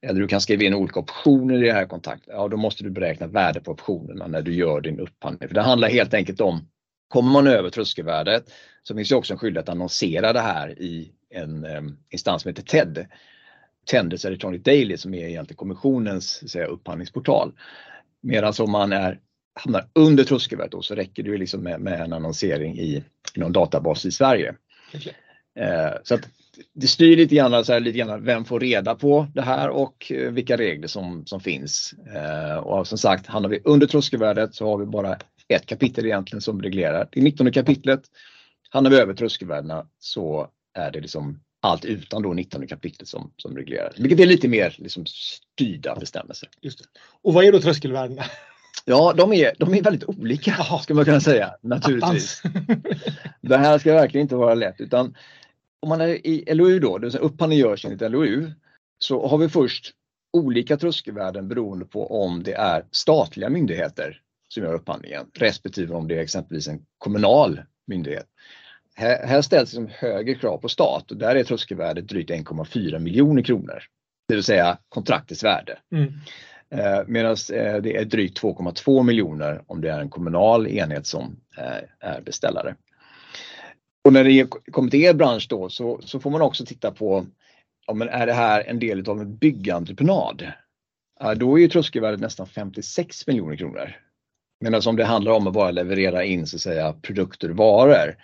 Eller 0.06 0.20
du 0.20 0.28
kan 0.28 0.40
skriva 0.40 0.64
in 0.64 0.74
olika 0.74 1.00
optioner 1.00 1.62
i 1.62 1.66
det 1.66 1.72
här 1.72 1.86
kontraktet. 1.86 2.28
Ja, 2.28 2.48
då 2.48 2.56
måste 2.56 2.84
du 2.84 2.90
beräkna 2.90 3.26
värde 3.26 3.60
på 3.60 3.72
optionerna 3.72 4.26
när 4.26 4.42
du 4.42 4.54
gör 4.54 4.80
din 4.80 5.00
upphandling. 5.00 5.48
För 5.48 5.54
det 5.54 5.62
handlar 5.62 5.88
helt 5.88 6.14
enkelt 6.14 6.40
om, 6.40 6.68
kommer 7.08 7.32
man 7.32 7.46
över 7.46 7.70
tröskelvärdet 7.70 8.44
så 8.82 8.94
finns 8.96 9.08
det 9.08 9.16
också 9.16 9.32
en 9.32 9.38
skyldighet 9.38 9.68
att 9.68 9.72
annonsera 9.72 10.32
det 10.32 10.40
här 10.40 10.82
i 10.82 11.12
en 11.30 11.64
um, 11.64 11.98
instans 12.10 12.42
som 12.42 12.48
heter 12.48 12.62
TED. 12.62 13.06
Tenders 13.90 14.24
Electronic 14.24 14.62
Daily 14.62 14.96
som 14.96 15.14
är 15.14 15.28
egentligen 15.28 15.56
kommissionens 15.56 16.50
säga, 16.50 16.66
upphandlingsportal. 16.66 17.52
Medan 18.20 18.52
om 18.58 18.70
man 18.70 18.92
är, 18.92 19.20
hamnar 19.54 19.88
under 19.94 20.24
tröskelvärdet 20.24 20.72
då, 20.72 20.82
så 20.82 20.94
räcker 20.94 21.22
det 21.22 21.30
ju 21.30 21.38
liksom 21.38 21.62
med, 21.62 21.80
med 21.80 22.00
en 22.00 22.12
annonsering 22.12 22.78
i, 22.78 23.04
i 23.34 23.40
någon 23.40 23.52
databas 23.52 24.06
i 24.06 24.10
Sverige. 24.10 24.54
Eh, 25.58 25.92
så 26.04 26.14
att 26.14 26.28
det 26.72 26.86
styr 26.86 27.16
lite 27.16 27.34
grann, 27.34 27.64
så 27.64 27.72
här, 27.72 27.80
lite 27.80 27.98
grann 27.98 28.24
vem 28.24 28.44
får 28.44 28.60
reda 28.60 28.94
på 28.94 29.26
det 29.34 29.42
här 29.42 29.68
och 29.68 30.12
eh, 30.12 30.32
vilka 30.32 30.56
regler 30.56 30.88
som, 30.88 31.26
som 31.26 31.40
finns. 31.40 31.94
Eh, 32.14 32.56
och 32.56 32.86
som 32.86 32.98
sagt, 32.98 33.26
hamnar 33.26 33.48
vi 33.48 33.60
under 33.64 33.86
tröskelvärdet 33.86 34.54
så 34.54 34.66
har 34.66 34.78
vi 34.78 34.86
bara 34.86 35.16
ett 35.48 35.66
kapitel 35.66 36.06
egentligen 36.06 36.40
som 36.40 36.62
reglerar. 36.62 37.08
Det 37.12 37.20
19 37.20 37.52
kapitlet. 37.52 38.02
Hamnar 38.70 38.90
vi 38.90 38.96
över 38.96 39.14
tröskelvärdena 39.14 39.86
så 39.98 40.48
är 40.74 40.90
det 40.90 41.00
liksom 41.00 41.40
allt 41.60 41.84
utan 41.84 42.22
då 42.22 42.32
19 42.32 42.66
kapitlet 42.66 43.08
som, 43.08 43.32
som 43.36 43.56
reglerar. 43.56 43.92
Vilket 43.96 44.20
är 44.20 44.26
lite 44.26 44.48
mer 44.48 44.76
liksom 44.78 45.06
styrda 45.06 45.96
bestämmelser. 45.96 46.48
Just 46.60 46.78
det. 46.78 46.84
Och 47.22 47.34
vad 47.34 47.44
är 47.44 47.52
då 47.52 47.60
tröskelvärdena? 47.60 48.24
Ja, 48.84 49.14
de 49.16 49.32
är, 49.32 49.52
de 49.58 49.74
är 49.74 49.82
väldigt 49.82 50.04
olika 50.04 50.52
ska 50.82 50.94
man 50.94 51.04
kunna 51.04 51.20
säga 51.20 51.54
naturligtvis. 51.62 52.42
det 53.40 53.56
här 53.56 53.78
ska 53.78 53.94
verkligen 53.94 54.22
inte 54.22 54.36
vara 54.36 54.54
lätt 54.54 54.80
utan 54.80 55.14
om 55.82 55.88
man 55.88 56.00
är 56.00 56.26
i 56.26 56.54
LOU 56.54 56.78
då, 56.78 56.98
det 56.98 57.06
vill 57.06 57.12
säga 57.12 57.22
upphandling 57.22 57.58
görs 57.58 57.84
enligt 57.84 58.00
LOU, 58.00 58.52
så 58.98 59.26
har 59.26 59.38
vi 59.38 59.48
först 59.48 59.94
olika 60.32 60.76
tröskelvärden 60.76 61.48
beroende 61.48 61.84
på 61.84 62.22
om 62.22 62.42
det 62.42 62.52
är 62.52 62.84
statliga 62.90 63.48
myndigheter 63.48 64.20
som 64.48 64.62
gör 64.62 64.74
upphandlingen 64.74 65.26
respektive 65.34 65.94
om 65.94 66.08
det 66.08 66.18
är 66.18 66.22
exempelvis 66.22 66.68
en 66.68 66.80
kommunal 66.98 67.62
myndighet. 67.86 68.26
Här, 68.94 69.26
här 69.26 69.42
ställs 69.42 69.72
liksom 69.72 69.88
högre 69.92 70.34
krav 70.34 70.58
på 70.58 70.68
stat 70.68 71.10
och 71.10 71.16
där 71.16 71.36
är 71.36 71.44
tröskelvärdet 71.44 72.08
drygt 72.08 72.30
1,4 72.30 72.98
miljoner 72.98 73.42
kronor. 73.42 73.82
Det 74.28 74.34
vill 74.34 74.44
säga 74.44 74.78
kontraktets 74.88 75.44
värde. 75.44 75.78
Mm. 75.92 76.12
Eh, 76.70 77.04
Medan 77.06 77.36
eh, 77.52 77.76
det 77.76 77.96
är 77.96 78.04
drygt 78.04 78.42
2,2 78.42 79.02
miljoner 79.02 79.62
om 79.66 79.80
det 79.80 79.90
är 79.90 80.00
en 80.00 80.10
kommunal 80.10 80.66
enhet 80.66 81.06
som 81.06 81.40
eh, 81.58 82.08
är 82.10 82.20
beställare. 82.20 82.74
Och 84.08 84.14
när 84.14 84.24
det 84.24 84.50
kommer 84.72 84.90
till 84.90 85.04
er 85.04 85.14
bransch 85.14 85.46
då 85.48 85.68
så, 85.68 86.00
så 86.04 86.20
får 86.20 86.30
man 86.30 86.42
också 86.42 86.66
titta 86.66 86.90
på 86.90 87.26
ja, 87.86 87.94
men 87.94 88.08
är 88.08 88.26
det 88.26 88.32
här 88.32 88.64
en 88.64 88.78
del 88.78 89.08
av 89.10 89.20
en 89.20 89.36
byggentreprenad? 89.36 90.52
Ja, 91.20 91.34
då 91.34 91.58
är 91.58 91.62
ju 91.62 91.68
tröskelvärdet 91.68 92.20
nästan 92.20 92.46
56 92.46 93.26
miljoner 93.26 93.56
kronor. 93.56 93.96
Medan 94.60 94.74
alltså 94.74 94.90
om 94.90 94.96
det 94.96 95.04
handlar 95.04 95.32
om 95.32 95.46
att 95.46 95.52
bara 95.52 95.70
leverera 95.70 96.24
in 96.24 96.46
så 96.46 96.56
att 96.56 96.60
säga 96.60 96.92
produkter 96.92 97.50
och 97.50 97.56
varor, 97.56 98.16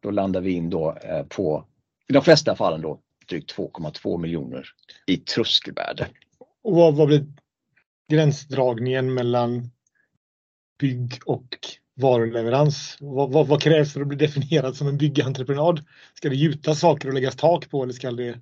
då 0.00 0.10
landar 0.10 0.40
vi 0.40 0.52
in 0.52 0.70
då 0.70 0.98
eh, 1.04 1.22
på, 1.22 1.64
i 2.08 2.12
de 2.12 2.22
flesta 2.22 2.56
fallen 2.56 2.80
då, 2.80 3.00
drygt 3.28 3.56
2,2 3.56 4.18
miljoner 4.18 4.68
i 5.06 5.16
tröskelvärde. 5.16 6.08
Och 6.62 6.74
vad, 6.74 6.96
vad 6.96 7.06
blir 7.06 7.26
gränsdragningen 8.12 9.14
mellan 9.14 9.70
bygg 10.78 11.20
och 11.26 11.58
varuleverans. 11.94 12.96
Vad, 13.00 13.32
vad, 13.32 13.46
vad, 13.46 13.62
krävs 13.62 13.92
för 13.92 14.00
att 14.00 14.06
bli 14.06 14.16
definierad 14.16 14.76
som 14.76 14.88
en 14.88 14.98
byggentreprenad? 14.98 15.84
Ska 16.14 16.28
det 16.28 16.36
gjutas 16.36 16.80
saker 16.80 17.08
och 17.08 17.14
läggas 17.14 17.36
tak 17.36 17.70
på 17.70 17.82
eller 17.82 17.92
ska 17.92 18.10
det 18.10 18.38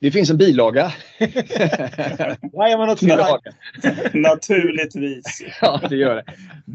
det 0.00 0.10
finns 0.10 0.30
en 0.30 0.36
bilaga. 0.36 0.92
Naturligtvis. 4.12 5.42
ja, 5.60 5.80
det 5.88 5.96
gör 5.96 6.14
det. 6.14 6.24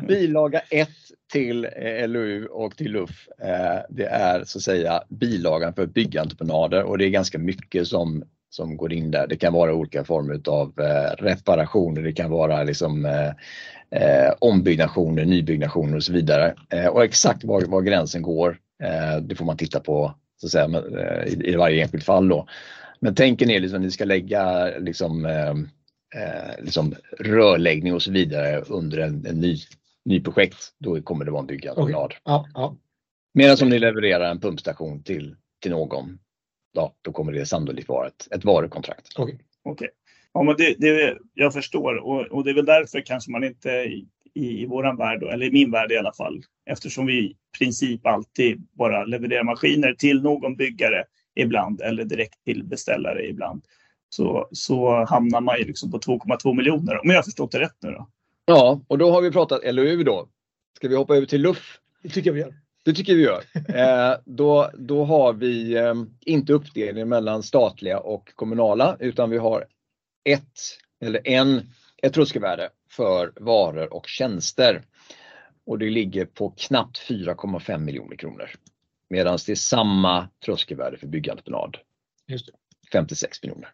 Bilaga 0.07 0.61
1 0.69 0.89
till 1.31 1.65
eh, 1.65 2.07
LOU 2.07 2.45
och 2.45 2.77
till 2.77 2.91
LUF. 2.91 3.27
Eh, 3.41 3.79
det 3.89 4.05
är 4.05 4.43
så 4.43 4.57
att 4.57 4.63
säga 4.63 5.03
bilagan 5.09 5.73
för 5.73 5.85
byggentreprenader 5.85 6.83
och 6.83 6.97
det 6.97 7.05
är 7.05 7.09
ganska 7.09 7.37
mycket 7.37 7.87
som, 7.87 8.23
som 8.51 8.77
går 8.77 8.93
in 8.93 9.11
där. 9.11 9.27
Det 9.27 9.35
kan 9.35 9.53
vara 9.53 9.73
olika 9.73 10.03
former 10.03 10.41
av 10.47 10.79
eh, 10.79 11.23
reparationer, 11.23 12.01
det 12.01 12.13
kan 12.13 12.31
vara 12.31 12.63
liksom 12.63 13.05
eh, 13.91 14.33
ombyggnationer, 14.39 15.25
nybyggnationer 15.25 15.95
och 15.95 16.03
så 16.03 16.13
vidare. 16.13 16.55
Eh, 16.69 16.87
och 16.87 17.03
exakt 17.03 17.43
var, 17.43 17.61
var 17.61 17.81
gränsen 17.81 18.21
går, 18.21 18.57
eh, 18.83 19.17
det 19.21 19.35
får 19.35 19.45
man 19.45 19.57
titta 19.57 19.79
på 19.79 20.15
så 20.37 20.47
att 20.47 20.51
säga, 20.51 20.83
eh, 20.99 21.33
i, 21.33 21.51
i 21.51 21.55
varje 21.55 21.81
enskilt 21.81 22.03
fall. 22.03 22.29
Då. 22.29 22.47
Men 22.99 23.15
tänker 23.15 23.45
ni 23.45 23.59
liksom, 23.59 23.81
ni 23.81 23.91
ska 23.91 24.05
lägga 24.05 24.65
liksom, 24.79 25.25
eh, 25.25 25.51
eh, 26.21 26.63
liksom 26.63 26.95
rörläggning 27.19 27.93
och 27.93 28.01
så 28.01 28.11
vidare 28.11 28.61
under 28.61 28.97
en, 28.97 29.25
en 29.25 29.39
ny, 29.39 29.57
ny 30.05 30.21
projekt, 30.21 30.57
då 30.79 31.01
kommer 31.01 31.25
det 31.25 31.31
vara 31.31 31.41
en 31.41 31.47
byggentreprenad. 31.47 32.05
Okay. 32.05 32.17
Ja, 32.23 32.47
ja. 32.53 32.75
Medan 33.33 33.57
om 33.61 33.69
ni 33.69 33.79
levererar 33.79 34.31
en 34.31 34.39
pumpstation 34.39 35.03
till, 35.03 35.35
till 35.61 35.71
någon, 35.71 36.19
ja, 36.71 36.95
då 37.01 37.11
kommer 37.11 37.31
det 37.31 37.45
sannolikt 37.45 37.89
vara 37.89 38.07
ett, 38.07 38.27
ett 38.31 38.45
varukontrakt. 38.45 39.19
Okay. 39.19 39.35
Okay. 39.63 39.87
Ja, 40.33 40.43
men 40.43 40.55
det, 40.57 40.75
det, 40.79 41.17
jag 41.33 41.53
förstår 41.53 41.95
och, 41.95 42.21
och, 42.21 42.43
det 42.43 42.49
är 42.49 42.55
väl 42.55 42.65
därför 42.65 43.01
kanske 43.01 43.31
man 43.31 43.43
inte 43.43 43.69
i, 43.69 44.07
i 44.33 44.65
våran 44.65 44.97
värld, 44.97 45.23
eller 45.23 45.45
i 45.45 45.51
min 45.51 45.71
värld 45.71 45.91
i 45.91 45.97
alla 45.97 46.13
fall, 46.13 46.43
eftersom 46.65 47.05
vi 47.05 47.19
i 47.19 47.35
princip 47.57 48.07
alltid 48.07 48.67
bara 48.71 49.05
levererar 49.05 49.43
maskiner 49.43 49.93
till 49.93 50.21
någon 50.21 50.55
byggare 50.55 51.03
ibland 51.35 51.81
eller 51.81 52.05
direkt 52.05 52.43
till 52.43 52.63
beställare 52.63 53.27
ibland. 53.27 53.61
Så, 54.09 54.47
så 54.51 55.05
hamnar 55.05 55.41
man 55.41 55.59
ju 55.59 55.65
liksom 55.65 55.91
på 55.91 55.99
2,2 55.99 56.55
miljoner 56.55 57.01
om 57.01 57.09
jag 57.09 57.17
har 57.17 57.23
förstått 57.23 57.51
det 57.51 57.59
rätt 57.59 57.77
nu 57.81 57.91
då. 57.91 58.09
Ja, 58.45 58.81
och 58.87 58.97
då 58.97 59.11
har 59.11 59.21
vi 59.21 59.31
pratat 59.31 59.61
LOU 59.63 60.03
då. 60.03 60.27
Ska 60.77 60.87
vi 60.87 60.95
hoppa 60.95 61.15
över 61.15 61.27
till 61.27 61.41
LUF? 61.41 61.79
Det 62.03 62.09
tycker 62.09 62.29
jag 62.29 62.33
vi 62.33 62.41
gör. 62.41 62.53
Det 62.83 62.93
tycker 62.93 63.15
vi 63.15 63.23
gör. 63.23 63.43
Eh, 63.75 64.17
då, 64.25 64.71
då 64.77 65.05
har 65.05 65.33
vi 65.33 65.77
eh, 65.77 65.93
inte 66.21 66.53
uppdelning 66.53 67.09
mellan 67.09 67.43
statliga 67.43 67.99
och 67.99 68.35
kommunala 68.35 68.97
utan 68.99 69.29
vi 69.29 69.37
har 69.37 69.65
ett 70.23 70.59
eller 71.01 71.27
en, 71.27 71.71
ett 72.01 72.13
tröskelvärde 72.13 72.69
för 72.89 73.33
varor 73.35 73.93
och 73.93 74.07
tjänster. 74.07 74.83
Och 75.65 75.79
det 75.79 75.89
ligger 75.89 76.25
på 76.25 76.49
knappt 76.49 76.99
4,5 77.09 77.77
miljoner 77.77 78.15
kronor. 78.15 78.49
Medan 79.09 79.37
det 79.45 79.51
är 79.51 79.55
samma 79.55 80.29
tröskelvärde 80.45 80.97
för 80.97 81.07
byggentreprenad. 81.07 81.77
56 82.91 83.43
miljoner. 83.43 83.69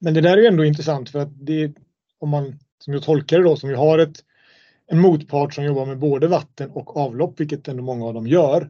Men 0.00 0.14
det 0.14 0.20
där 0.20 0.36
är 0.36 0.40
ju 0.40 0.46
ändå 0.46 0.64
intressant 0.64 1.10
för 1.10 1.18
att 1.18 1.46
det 1.46 1.72
om 2.18 2.28
man 2.28 2.58
som 2.78 2.92
jag 2.92 3.02
tolkar 3.02 3.38
det 3.38 3.44
då 3.44 3.56
som 3.56 3.68
vi 3.68 3.74
har 3.74 3.98
ett 3.98 4.24
en 4.86 5.00
motpart 5.00 5.54
som 5.54 5.64
jobbar 5.64 5.86
med 5.86 5.98
både 5.98 6.26
vatten 6.26 6.70
och 6.70 6.96
avlopp, 6.96 7.40
vilket 7.40 7.68
ändå 7.68 7.82
många 7.82 8.06
av 8.06 8.14
dem 8.14 8.26
gör. 8.26 8.62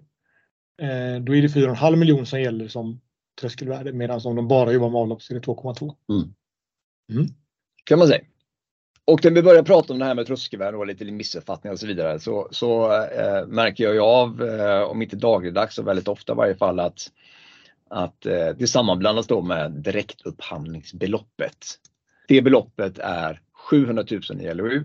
Eh, 0.82 1.22
då 1.22 1.34
är 1.34 1.42
det 1.42 1.48
4,5 1.48 1.96
miljoner 1.96 2.24
som 2.24 2.40
gäller 2.40 2.68
som 2.68 3.00
tröskelvärde 3.40 3.92
medan 3.92 4.20
om 4.24 4.36
de 4.36 4.48
bara 4.48 4.72
jobbar 4.72 4.90
med 4.90 5.00
avlopp 5.00 5.22
så 5.22 5.34
är 5.34 5.40
det 5.40 5.46
2,2. 5.46 5.94
Mm. 6.10 6.34
Mm. 7.12 7.34
Kan 7.84 7.98
man 7.98 8.08
säga. 8.08 8.20
Och 9.04 9.24
när 9.24 9.30
vi 9.30 9.42
börjar 9.42 9.62
prata 9.62 9.92
om 9.92 9.98
det 9.98 10.04
här 10.04 10.14
med 10.14 10.26
tröskelvärden 10.26 10.80
och 10.80 10.86
lite 10.86 11.04
missuppfattningar 11.04 11.72
och 11.72 11.80
så 11.80 11.86
vidare 11.86 12.20
så, 12.20 12.48
så 12.50 12.92
äh, 12.92 13.46
märker 13.46 13.84
jag 13.84 13.94
ju 13.94 14.00
av, 14.00 14.42
äh, 14.42 14.82
om 14.82 15.02
inte 15.02 15.16
dagligdags 15.16 15.74
så 15.74 15.82
väldigt 15.82 16.08
ofta 16.08 16.32
i 16.32 16.36
varje 16.36 16.54
fall 16.54 16.80
att, 16.80 17.12
att 17.90 18.26
äh, 18.26 18.48
det 18.58 18.66
sammanblandas 18.66 19.26
då 19.26 19.42
med 19.42 19.72
direktupphandlingsbeloppet. 19.72 21.56
Det 22.28 22.42
beloppet 22.42 22.98
är 22.98 23.40
700 23.70 24.04
000 24.10 24.40
i 24.40 24.54
LOU 24.54 24.84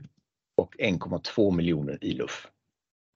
och 0.61 0.75
1,2 0.79 1.55
miljoner 1.55 1.97
i 2.01 2.13
LUF. 2.13 2.47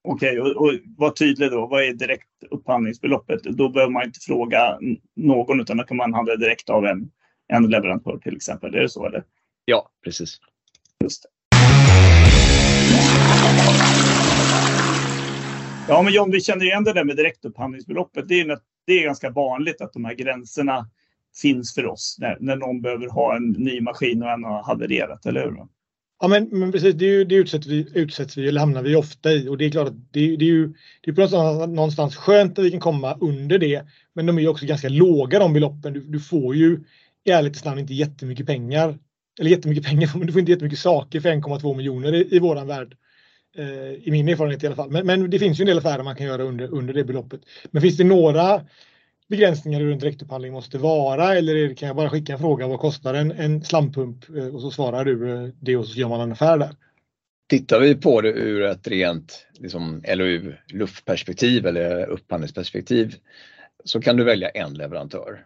Okej, 0.08 0.40
okay, 0.40 0.52
och, 0.52 0.62
och 0.62 0.72
var 0.96 1.10
tydlig 1.10 1.50
då. 1.50 1.66
Vad 1.66 1.82
är 1.82 1.92
direktupphandlingsbeloppet? 1.92 3.42
Då 3.42 3.68
behöver 3.68 3.92
man 3.92 4.04
inte 4.04 4.20
fråga 4.20 4.78
någon 5.16 5.60
utan 5.60 5.76
då 5.76 5.84
kan 5.84 5.96
man 5.96 6.14
handla 6.14 6.36
direkt 6.36 6.70
av 6.70 6.86
en, 6.86 7.10
en 7.48 7.70
leverantör 7.70 8.18
till 8.18 8.36
exempel. 8.36 8.74
Är 8.74 8.80
det 8.80 8.88
så? 8.88 9.06
Eller? 9.06 9.24
Ja, 9.64 9.90
precis. 10.04 10.40
Just 11.02 11.22
det. 11.22 11.28
Ja, 15.88 16.02
men 16.02 16.12
John, 16.12 16.30
vi 16.30 16.40
känner 16.40 16.64
igen 16.64 16.84
det 16.84 16.92
där 16.92 17.04
med 17.04 17.16
direktupphandlingsbeloppet. 17.16 18.28
Det 18.28 18.40
är, 18.40 18.58
det 18.86 18.92
är 18.92 19.04
ganska 19.04 19.30
vanligt 19.30 19.80
att 19.80 19.92
de 19.92 20.04
här 20.04 20.14
gränserna 20.14 20.90
finns 21.42 21.74
för 21.74 21.86
oss 21.86 22.16
när, 22.20 22.36
när 22.40 22.56
någon 22.56 22.80
behöver 22.80 23.08
ha 23.08 23.36
en 23.36 23.48
ny 23.50 23.80
maskin 23.80 24.22
och 24.22 24.30
en 24.30 24.44
har 24.44 24.62
havererat, 24.62 25.26
eller 25.26 25.44
hur? 25.44 25.66
Ja 26.20 26.28
men, 26.28 26.48
men 26.52 26.72
precis, 26.72 26.94
det, 26.94 27.24
det 27.24 27.34
utsätts, 27.34 27.66
vi, 27.66 27.86
utsätts 27.94 28.36
vi 28.36 28.48
eller 28.48 28.60
hamnar 28.60 28.82
vi 28.82 28.96
ofta 28.96 29.32
i 29.32 29.48
och 29.48 29.58
det 29.58 29.64
är 29.64 29.70
klart 29.70 29.88
att 29.88 30.12
det, 30.12 30.36
det 30.36 30.44
är 30.44 30.48
ju 30.48 30.74
det 31.00 31.10
är 31.10 31.14
på 31.14 31.20
någonstans, 31.20 31.68
någonstans 31.68 32.16
skönt 32.16 32.58
att 32.58 32.64
vi 32.64 32.70
kan 32.70 32.80
komma 32.80 33.16
under 33.20 33.58
det. 33.58 33.82
Men 34.14 34.26
de 34.26 34.38
är 34.38 34.48
också 34.48 34.66
ganska 34.66 34.88
låga 34.88 35.38
de 35.38 35.52
beloppen. 35.52 35.92
Du, 35.92 36.00
du 36.00 36.20
får 36.20 36.56
ju 36.56 36.80
i 37.24 37.30
ärlighetens 37.30 37.64
namn 37.64 37.78
inte 37.78 37.94
jättemycket 37.94 38.46
pengar. 38.46 38.98
Eller 39.40 39.50
jättemycket 39.50 39.84
pengar, 39.84 40.10
men 40.18 40.26
du 40.26 40.32
får 40.32 40.40
inte 40.40 40.52
jättemycket 40.52 40.78
saker 40.78 41.20
för 41.20 41.28
1,2 41.28 41.76
miljoner 41.76 42.14
i, 42.14 42.36
i 42.36 42.38
våran 42.38 42.66
värld. 42.66 42.96
Eh, 43.56 43.92
I 43.92 44.10
min 44.10 44.28
erfarenhet 44.28 44.62
i 44.62 44.66
alla 44.66 44.76
fall. 44.76 44.90
Men, 44.90 45.06
men 45.06 45.30
det 45.30 45.38
finns 45.38 45.60
ju 45.60 45.62
en 45.62 45.68
del 45.68 45.78
affärer 45.78 46.02
man 46.02 46.16
kan 46.16 46.26
göra 46.26 46.42
under, 46.42 46.74
under 46.74 46.94
det 46.94 47.04
beloppet. 47.04 47.40
Men 47.70 47.82
finns 47.82 47.96
det 47.96 48.04
några 48.04 48.60
begränsningar 49.28 49.80
hur 49.80 49.92
en 49.92 49.98
direktupphandling 49.98 50.52
måste 50.52 50.78
vara 50.78 51.34
eller 51.34 51.74
kan 51.74 51.86
jag 51.86 51.96
bara 51.96 52.10
skicka 52.10 52.32
en 52.32 52.38
fråga 52.38 52.66
vad 52.66 52.80
kostar 52.80 53.14
en, 53.14 53.32
en 53.32 53.64
slampump 53.64 54.36
eh, 54.36 54.46
och 54.46 54.60
så 54.60 54.70
svarar 54.70 55.04
du 55.04 55.32
eh, 55.32 55.48
det 55.60 55.76
och 55.76 55.86
så 55.86 55.98
gör 55.98 56.08
man 56.08 56.20
en 56.20 56.32
affär 56.32 56.58
där. 56.58 56.70
Tittar 57.48 57.80
vi 57.80 57.94
på 57.94 58.20
det 58.20 58.28
ur 58.28 58.62
ett 58.62 58.88
rent 58.88 59.46
liksom, 59.58 60.02
LOU, 60.14 60.54
luftperspektiv 60.72 61.66
eller 61.66 62.06
upphandlingsperspektiv 62.06 63.14
så 63.84 64.00
kan 64.00 64.16
du 64.16 64.24
välja 64.24 64.48
en 64.48 64.74
leverantör. 64.74 65.44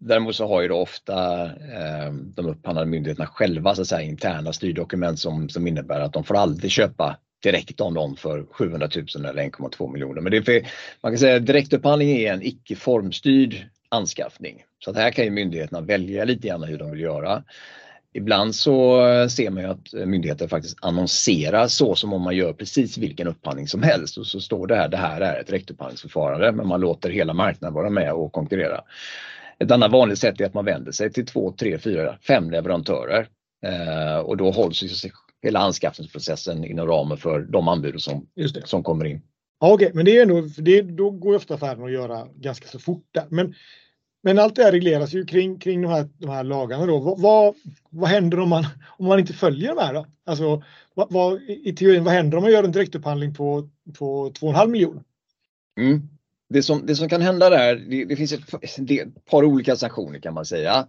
Däremot 0.00 0.34
så 0.34 0.48
har 0.48 0.62
ju 0.62 0.68
då 0.68 0.76
ofta 0.76 1.44
eh, 1.44 2.12
de 2.12 2.46
upphandlande 2.46 2.90
myndigheterna 2.90 3.26
själva 3.26 3.74
så 3.74 3.82
att 3.82 3.88
säga, 3.88 4.02
interna 4.02 4.52
styrdokument 4.52 5.18
som, 5.18 5.48
som 5.48 5.66
innebär 5.66 6.00
att 6.00 6.12
de 6.12 6.24
får 6.24 6.36
aldrig 6.36 6.70
köpa 6.70 7.16
direkt 7.42 7.80
om 7.80 7.94
dem 7.94 8.16
för 8.16 8.46
700 8.50 8.88
000 9.14 9.24
eller 9.24 9.42
1,2 9.42 9.92
miljoner. 9.92 10.20
Men 10.20 10.30
det 10.30 10.36
är 10.36 10.42
för, 10.42 10.62
man 11.00 11.12
kan 11.12 11.18
säga 11.18 11.36
att 11.36 11.46
direktupphandling 11.46 12.10
är 12.10 12.32
en 12.32 12.42
icke 12.42 12.76
formstyrd 12.76 13.56
anskaffning. 13.88 14.64
Så 14.84 14.90
att 14.90 14.96
här 14.96 15.10
kan 15.10 15.24
ju 15.24 15.30
myndigheterna 15.30 15.80
välja 15.80 16.24
lite 16.24 16.48
grann 16.48 16.62
hur 16.62 16.78
de 16.78 16.90
vill 16.90 17.00
göra. 17.00 17.42
Ibland 18.12 18.54
så 18.54 19.00
ser 19.30 19.50
man 19.50 19.62
ju 19.62 19.68
att 19.68 19.92
myndigheter 19.92 20.48
faktiskt 20.48 20.78
annonserar 20.80 21.66
så 21.66 21.94
som 21.94 22.12
om 22.12 22.22
man 22.22 22.36
gör 22.36 22.52
precis 22.52 22.98
vilken 22.98 23.28
upphandling 23.28 23.68
som 23.68 23.82
helst 23.82 24.18
och 24.18 24.26
så 24.26 24.40
står 24.40 24.66
det 24.66 24.76
här, 24.76 24.88
det 24.88 24.96
här 24.96 25.20
är 25.20 25.40
ett 25.40 25.46
direktupphandlingsförfarande 25.46 26.52
men 26.52 26.66
man 26.66 26.80
låter 26.80 27.10
hela 27.10 27.34
marknaden 27.34 27.74
vara 27.74 27.90
med 27.90 28.12
och 28.12 28.32
konkurrera. 28.32 28.80
Ett 29.58 29.70
annat 29.70 29.90
vanligt 29.90 30.18
sätt 30.18 30.40
är 30.40 30.46
att 30.46 30.54
man 30.54 30.64
vänder 30.64 30.92
sig 30.92 31.12
till 31.12 31.26
två, 31.26 31.52
tre, 31.52 31.78
fyra, 31.78 32.18
fem 32.26 32.50
leverantörer 32.50 33.28
eh, 33.66 34.18
och 34.18 34.36
då 34.36 34.50
hålls 34.50 34.82
hela 35.42 35.58
anskaffningsprocessen 35.58 36.64
inom 36.64 36.86
ramen 36.86 37.18
för 37.18 37.40
de 37.40 37.68
anbud 37.68 38.00
som, 38.00 38.26
som 38.64 38.82
kommer 38.82 39.04
in. 39.04 39.22
Ja, 39.60 39.72
Okej, 39.72 39.86
okay. 39.86 39.96
men 39.96 40.04
det 40.04 40.18
är 40.18 40.22
ändå, 40.22 40.40
det, 40.40 40.82
då 40.82 41.10
går 41.10 41.34
ofta 41.34 41.54
affären 41.54 41.84
att 41.84 41.92
göra 41.92 42.26
ganska 42.34 42.68
så 42.68 42.78
fort 42.78 43.06
där. 43.10 43.24
Men, 43.28 43.54
men 44.22 44.38
allt 44.38 44.56
det 44.56 44.62
här 44.62 44.72
regleras 44.72 45.12
ju 45.12 45.24
kring, 45.24 45.58
kring 45.58 45.82
de, 45.82 45.88
här, 45.88 46.08
de 46.18 46.30
här 46.30 46.44
lagarna 46.44 46.86
då. 46.86 46.98
Vad, 46.98 47.20
vad, 47.20 47.54
vad 47.90 48.10
händer 48.10 48.40
om 48.40 48.48
man, 48.48 48.66
om 48.98 49.06
man 49.06 49.18
inte 49.18 49.32
följer 49.32 49.74
de 49.74 49.80
här 49.80 49.94
då? 49.94 50.06
Alltså, 50.26 50.62
vad, 50.94 51.12
vad, 51.12 51.42
i 51.42 51.72
teorin, 51.72 52.04
vad 52.04 52.14
händer 52.14 52.36
om 52.36 52.42
man 52.42 52.52
gör 52.52 52.64
en 52.64 52.72
direktupphandling 52.72 53.34
på, 53.34 53.68
på 53.98 54.30
2,5 54.30 54.68
miljoner? 54.68 55.02
Mm. 55.80 56.08
Det, 56.48 56.62
som, 56.62 56.86
det 56.86 56.96
som 56.96 57.08
kan 57.08 57.20
hända 57.20 57.50
där, 57.50 57.76
det, 57.76 58.04
det 58.04 58.16
finns 58.16 58.32
ett, 58.32 58.90
ett 58.90 59.24
par 59.24 59.44
olika 59.44 59.76
sanktioner 59.76 60.18
kan 60.18 60.34
man 60.34 60.44
säga. 60.44 60.86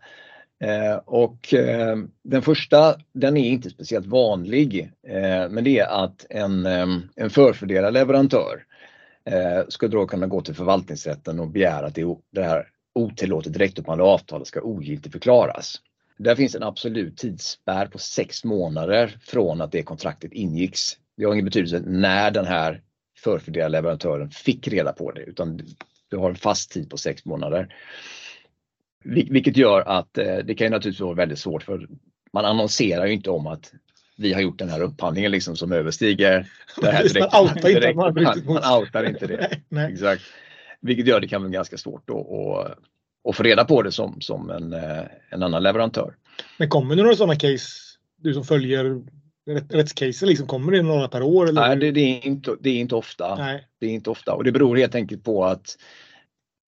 Eh, 0.64 0.96
och 0.96 1.54
eh, 1.54 1.98
den 2.24 2.42
första, 2.42 2.96
den 3.14 3.38
är 3.38 3.50
inte 3.50 3.70
speciellt 3.70 4.06
vanlig, 4.06 4.92
eh, 5.08 5.50
men 5.50 5.64
det 5.64 5.80
är 5.80 6.04
att 6.06 6.26
en, 6.30 6.66
ehm, 6.66 7.02
en 7.16 7.30
förfördelad 7.30 7.94
leverantör 7.94 8.66
eh, 9.26 9.68
ska 9.68 9.88
då 9.88 10.08
kunna 10.08 10.28
gå 10.28 10.42
till 10.42 10.56
förvaltningsrätten 10.56 11.40
och 11.40 11.48
begära 11.48 11.86
att 11.86 11.96
det, 11.96 12.16
det 12.32 12.44
här 12.44 12.68
otillåtet 12.96 13.54
direktupphandlade 13.54 14.12
avtalet 14.12 14.48
ska 14.48 14.62
ogiltigförklaras. 14.62 15.82
Där 16.18 16.36
finns 16.36 16.56
en 16.56 16.64
absolut 16.64 17.18
tidsspärr 17.18 17.86
på 17.86 17.98
sex 17.98 18.44
månader 18.44 19.18
från 19.22 19.62
att 19.62 19.72
det 19.72 19.84
kontraktet 19.84 20.34
ingicks. 20.34 20.98
Det 21.18 21.26
har 21.26 21.34
ingen 21.34 21.46
betydelse 21.46 21.82
när 21.86 22.32
den 22.32 22.46
här 22.46 22.82
förfördelade 23.24 23.72
leverantören 23.72 24.30
fick 24.30 24.68
reda 24.68 24.94
på 24.94 25.12
det 25.12 25.22
utan 25.22 25.62
du 26.10 26.18
har 26.18 26.30
en 26.30 26.36
fast 26.36 26.72
tid 26.72 26.90
på 26.90 26.98
sex 26.98 27.26
månader. 27.26 27.76
Vilket 29.04 29.58
gör 29.58 29.82
att 29.82 30.18
eh, 30.18 30.38
det 30.38 30.56
kan 30.56 30.72
naturligtvis 30.72 31.02
vara 31.02 31.16
väldigt 31.16 31.40
svårt 31.40 31.64
för 31.64 31.88
man 32.34 32.46
annonserar 32.46 33.06
ju 33.06 33.14
inte 33.14 33.30
om 33.30 33.48
att 33.48 33.74
vi 34.18 34.34
har 34.34 34.42
gjort 34.42 34.60
den 34.60 34.70
här 34.70 34.82
upphandlingen 34.82 35.32
liksom 35.32 35.56
som 35.56 35.72
överstiger 35.72 36.48
det 36.82 36.92
här 36.92 37.04
direkt. 37.04 37.34
Man 37.34 37.44
outar 37.44 37.70
inte, 37.70 37.94
man, 37.94 38.14
man 38.46 38.80
outar 38.80 39.04
inte 39.10 39.28
det. 39.28 39.60
nej. 39.70 39.94
Exakt. 39.94 40.22
Vilket 40.82 41.08
gör 41.08 41.20
det 41.20 41.28
kan 41.28 41.42
vara 41.42 41.52
ganska 41.52 41.78
svårt 41.78 42.10
att, 42.10 42.16
att 43.30 43.36
få 43.36 43.44
reda 43.44 43.66
på 43.66 43.82
det 43.82 43.92
som, 43.92 44.22
som 44.22 44.50
en, 44.50 44.74
eh, 44.74 45.04
en 45.30 45.44
annan 45.44 45.64
leverantör. 45.64 46.16
Men 46.58 46.70
kommer 46.70 46.96
det 46.96 47.02
några 47.02 47.16
sådana 47.16 47.36
case, 47.36 47.68
du 48.18 48.34
som 48.34 48.44
följer 48.44 49.02
rättscaser, 49.70 50.28
liksom, 50.28 50.48
kommer 50.48 50.72
det 50.72 50.82
några 50.82 51.08
per 51.08 51.22
år? 51.22 51.50
Eller? 51.50 51.62
Nej, 51.62 51.78
det, 51.78 51.92
det, 51.92 52.02
är 52.02 52.26
inte, 52.28 52.56
det 52.60 52.70
är 52.70 52.80
inte 52.80 52.96
ofta. 52.96 53.36
Nej. 53.36 53.68
Det 53.80 53.86
är 53.86 53.92
inte 53.92 54.10
ofta 54.10 54.34
och 54.34 54.44
det 54.44 54.52
beror 54.52 54.78
helt 54.78 54.96
enkelt 54.96 55.24
på 55.24 55.46
att 55.46 55.78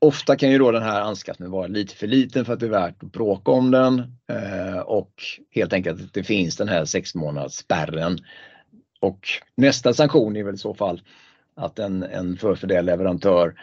Ofta 0.06 0.36
kan 0.36 0.52
ju 0.52 0.58
då 0.58 0.72
den 0.72 0.84
här 0.84 1.02
anskaffningen 1.02 1.52
vara 1.52 1.68
lite 1.68 1.96
för 1.96 2.08
liten 2.08 2.46
för 2.46 2.54
att 2.54 2.60
det 2.60 2.66
är 2.66 2.70
värt 2.70 3.04
att 3.04 3.12
bråka 3.12 3.52
om 3.52 3.72
den 3.72 4.00
eh, 4.28 4.80
och 4.80 5.14
helt 5.52 5.74
enkelt 5.74 6.02
att 6.02 6.14
det 6.14 6.24
finns 6.24 6.58
den 6.58 6.68
här 6.68 6.86
sex 6.86 7.16
månaders 7.16 7.54
spärren. 7.54 8.18
Och 9.00 9.28
nästa 9.56 9.94
sanktion 9.94 10.36
är 10.36 10.44
väl 10.44 10.56
i 10.56 10.58
så 10.58 10.74
fall 10.74 11.02
att 11.56 11.80
en, 11.80 12.04
en 12.04 12.38
förfördelad 12.38 12.86
leverantör 12.86 13.54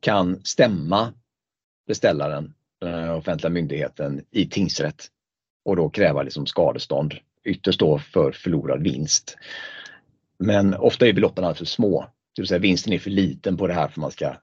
kan 0.00 0.40
stämma 0.44 1.12
beställaren, 1.86 2.54
den 2.80 3.10
offentliga 3.10 3.50
myndigheten, 3.50 4.24
i 4.30 4.46
tingsrätt 4.46 5.06
och 5.64 5.76
då 5.76 5.88
kräva 5.88 6.22
liksom 6.22 6.46
skadestånd, 6.46 7.14
ytterst 7.44 7.80
då 7.80 7.98
för 7.98 8.32
förlorad 8.32 8.82
vinst. 8.82 9.36
Men 10.38 10.74
ofta 10.74 11.06
är 11.06 11.12
beloppen 11.12 11.44
alltför 11.44 11.64
små, 11.64 12.06
det 12.36 12.42
vill 12.42 12.48
säga 12.48 12.58
vinsten 12.58 12.92
är 12.92 12.98
för 12.98 13.10
liten 13.10 13.56
på 13.56 13.66
det 13.66 13.74
här 13.74 13.88
för 13.88 13.92
att 13.92 13.96
man 13.96 14.10
ska 14.10 14.34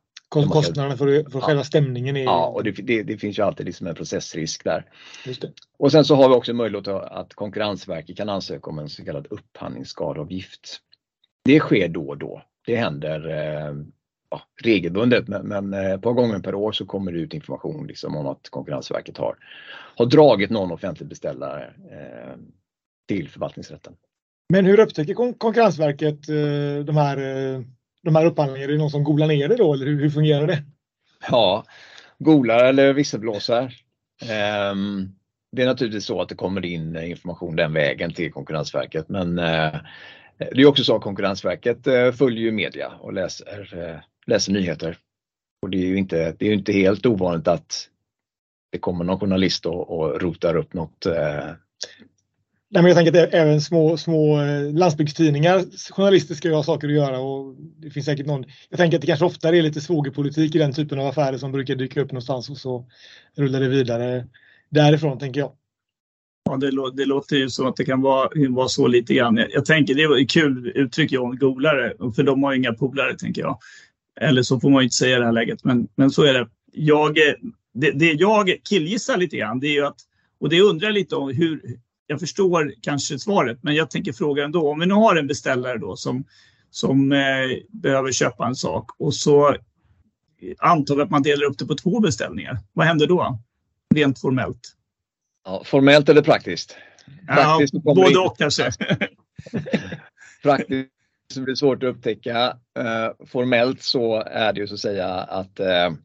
Kostnaderna 0.44 0.98
för, 0.98 1.30
för 1.30 1.40
ja. 1.40 1.46
själva 1.46 1.64
stämningen 1.64 2.18
är... 2.18 2.24
Ja, 2.24 2.48
och 2.48 2.64
det, 2.64 2.72
det, 2.72 3.04
det, 3.04 3.18
finns 3.18 3.40
ju 3.40 3.44
alltid 3.44 3.66
liksom 3.66 3.88
en 3.88 3.96
processrisk 3.96 4.64
där. 4.64 4.86
Och 5.78 5.92
sen 5.92 6.06
så 6.06 6.16
har 6.16 6.30
vi 6.30 6.36
också 6.36 6.54
möjlighet 6.54 6.88
att 6.88 7.34
Konkurrensverket 7.34 8.18
kan 8.18 8.30
ansöka 8.30 8.70
om 8.70 8.80
en 8.80 8.90
så 8.90 9.06
kallad 9.06 9.28
upphandlingsskadeavgift. 9.30 10.80
Det 11.46 11.60
sker 11.60 11.88
då 11.88 12.08
och 12.08 12.18
då. 12.18 12.42
Det 12.66 12.76
händer 12.76 13.30
eh, 13.30 13.76
ja, 14.30 14.42
regelbundet 14.64 15.28
men, 15.28 15.48
men 15.48 15.74
eh, 15.74 15.92
ett 15.92 16.02
par 16.02 16.14
gånger 16.14 16.40
per 16.40 16.56
år 16.56 16.72
så 16.72 16.86
kommer 16.86 17.12
det 17.12 17.20
ut 17.20 17.34
information 17.34 17.88
liksom 17.88 18.16
om 18.16 18.28
att 18.28 18.50
Konkurrensverket 18.50 19.18
har, 19.18 19.36
har 19.96 20.06
dragit 20.06 20.50
någon 20.50 20.72
offentlig 20.72 21.10
beställare 21.10 21.74
eh, 21.92 22.38
till 23.08 23.30
förvaltningsrätten. 23.30 23.94
Men 24.50 24.66
hur 24.66 24.80
upptäcker 24.80 25.14
Konkurrensverket 25.14 26.30
eh, 26.30 26.86
de 26.86 26.98
här 26.98 27.18
eh, 27.18 27.62
de 28.06 28.16
här 28.16 28.26
upphandlingarna? 28.26 28.64
Är 28.64 28.76
det 28.76 28.78
någon 28.78 28.90
som 28.90 29.04
googlar 29.04 29.28
ner 29.28 29.48
det 29.48 29.56
då 29.56 29.74
eller 29.74 29.86
hur, 29.86 30.02
hur 30.02 30.10
fungerar 30.10 30.48
det? 30.48 30.64
Ja, 31.32 31.66
googlar 32.20 32.66
eller 32.66 32.94
visselblåsar. 32.94 33.74
Um, 34.72 35.16
det 35.52 35.62
är 35.62 35.66
naturligtvis 35.66 36.06
så 36.06 36.22
att 36.22 36.30
det 36.30 36.36
kommer 36.36 36.66
in 36.66 36.96
information 36.96 37.56
den 37.56 37.74
vägen 37.74 38.14
till 38.14 38.32
Konkurrensverket 38.32 39.10
men 39.10 39.40
uh, 39.40 39.76
det 40.38 40.62
är 40.62 40.66
också 40.66 40.84
så 40.84 40.96
att 40.96 41.02
Konkurrensverket 41.02 41.88
uh, 41.88 42.12
följer 42.12 42.44
ju 42.44 42.52
media 42.52 42.92
och 43.00 43.14
läser, 43.14 43.78
uh, 43.78 44.00
läser 44.28 44.54
nyheter. 44.54 44.98
Och 45.62 45.70
det 45.70 45.78
är 45.78 45.88
ju 45.88 45.98
inte, 45.98 46.36
det 46.40 46.48
är 46.48 46.54
inte 46.54 46.74
helt 46.74 47.06
ovanligt 47.06 47.48
att 47.48 47.90
det 48.72 48.80
kommer 48.80 49.06
någon 49.06 49.20
journalist 49.20 49.66
och, 49.66 49.90
och 49.90 50.22
rotar 50.22 50.56
upp 50.56 50.74
något 50.74 51.08
Nej, 52.70 52.84
men 52.84 52.86
jag 52.86 52.96
tänker 52.98 53.24
att 53.24 53.34
även 53.34 53.62
små, 53.62 53.98
små 53.98 54.42
eh, 54.42 54.74
landsbygdstidningar, 54.74 55.64
journalister 55.92 56.36
ska 56.36 56.48
ju 56.48 56.54
ha 56.54 56.64
saker 56.64 56.88
att 56.88 56.94
göra 56.94 57.20
och 57.20 57.56
det 57.78 57.90
finns 57.90 58.06
säkert 58.06 58.26
någon. 58.26 58.46
Jag 58.70 58.78
tänker 58.78 58.98
att 58.98 59.02
det 59.02 59.08
kanske 59.08 59.26
oftare 59.26 59.58
är 59.58 59.62
lite 59.62 59.82
svågerpolitik 59.82 60.56
i 60.56 60.58
den 60.58 60.74
typen 60.74 61.00
av 61.00 61.08
affärer 61.08 61.38
som 61.38 61.52
brukar 61.52 61.76
dyka 61.76 62.02
upp 62.02 62.12
någonstans 62.12 62.50
och 62.50 62.58
så 62.58 62.86
rullar 63.36 63.60
det 63.60 63.68
vidare 63.68 64.28
därifrån 64.70 65.20
tänker 65.20 65.40
jag. 65.40 65.52
Ja, 66.50 66.58
det, 66.58 66.72
lå 66.72 66.90
det 66.90 67.06
låter 67.06 67.36
ju 67.36 67.50
som 67.50 67.68
att 67.68 67.76
det 67.76 67.86
kan 67.86 68.02
vara, 68.02 68.30
vara 68.50 68.68
så 68.68 68.88
lite 68.88 69.14
grann. 69.14 69.38
Jag, 69.38 69.48
jag 69.52 69.66
tänker, 69.66 69.96
det 69.96 70.08
var 70.08 70.18
ett 70.18 70.30
kul 70.30 70.72
uttryck 70.76 71.12
John, 71.12 71.38
golare, 71.38 71.94
för 72.16 72.24
de 72.24 72.44
har 72.44 72.52
ju 72.54 72.58
inga 72.58 72.74
polare 72.74 73.18
tänker 73.18 73.42
jag. 73.42 73.58
Eller 74.22 74.42
så 74.42 74.60
får 74.60 74.70
man 74.70 74.82
ju 74.82 74.84
inte 74.84 74.96
säga 74.96 75.16
i 75.16 75.20
det 75.20 75.26
här 75.26 75.32
läget, 75.32 75.64
men, 75.64 75.88
men 75.96 76.12
så 76.12 76.24
är 76.24 76.34
det. 76.34 76.48
Jag, 76.72 77.18
eh, 77.18 77.34
det, 77.74 77.92
det 77.92 78.12
jag 78.12 78.56
killgissar 78.70 79.18
lite 79.18 79.38
grann, 79.38 79.60
det 79.60 79.68
är 79.68 79.74
ju 79.74 79.86
att, 79.86 79.98
och 80.40 80.50
det 80.50 80.62
undrar 80.62 80.88
jag 80.88 80.94
lite 80.94 81.16
om 81.16 81.34
hur, 81.34 81.62
jag 82.08 82.20
förstår 82.20 82.74
kanske 82.82 83.20
svaret, 83.20 83.60
men 83.62 83.76
jag 83.76 83.92
tänker 83.92 84.14
fråga 84.14 84.44
ändå. 84.44 84.72
Om 84.72 84.80
vi 84.80 84.86
nu 84.86 84.94
har 84.94 85.16
en 85.16 85.28
beställare 85.28 85.78
då 85.78 85.96
som, 85.96 86.26
som 86.70 87.12
eh, 87.12 87.20
behöver 87.70 88.12
köpa 88.12 88.48
en 88.48 88.56
sak 88.56 88.90
och 88.98 89.16
så 89.16 89.56
antar 90.58 90.96
vi 90.96 91.02
att 91.02 91.10
man 91.10 91.24
delar 91.24 91.44
upp 91.44 91.58
det 91.58 91.66
på 91.66 91.76
två 91.76 92.00
beställningar. 92.00 92.58
Vad 92.74 92.86
händer 92.86 93.08
då? 93.08 93.40
Rent 93.96 94.22
formellt. 94.22 94.76
Ja, 95.46 95.64
formellt 95.66 96.10
eller 96.10 96.22
praktiskt? 96.22 96.78
praktiskt 97.28 97.74
ja, 97.74 97.96
både 97.96 98.20
och 98.20 98.38
kanske. 98.38 98.72
praktiskt 100.44 100.90
blir 101.36 101.46
det 101.46 101.56
svårt 101.56 101.84
att 101.84 101.96
upptäcka. 101.96 102.48
Uh, 102.80 103.26
formellt 103.28 103.82
så 103.82 104.22
är 104.22 104.54
det 104.54 104.60
ju 104.60 104.68
så 104.68 104.74
att 104.74 104.80
säga 104.80 105.08
att 105.08 105.60
uh, 105.60 105.98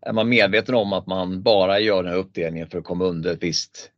är 0.00 0.12
man 0.12 0.28
medveten 0.28 0.74
om 0.74 0.92
att 0.92 1.06
man 1.06 1.42
bara 1.42 1.80
gör 1.80 2.02
den 2.02 2.12
här 2.12 2.18
uppdelningen 2.18 2.68
för 2.68 2.78
att 2.78 2.84
komma 2.84 3.04
under 3.04 3.32
ett 3.32 3.42
visst 3.42 3.90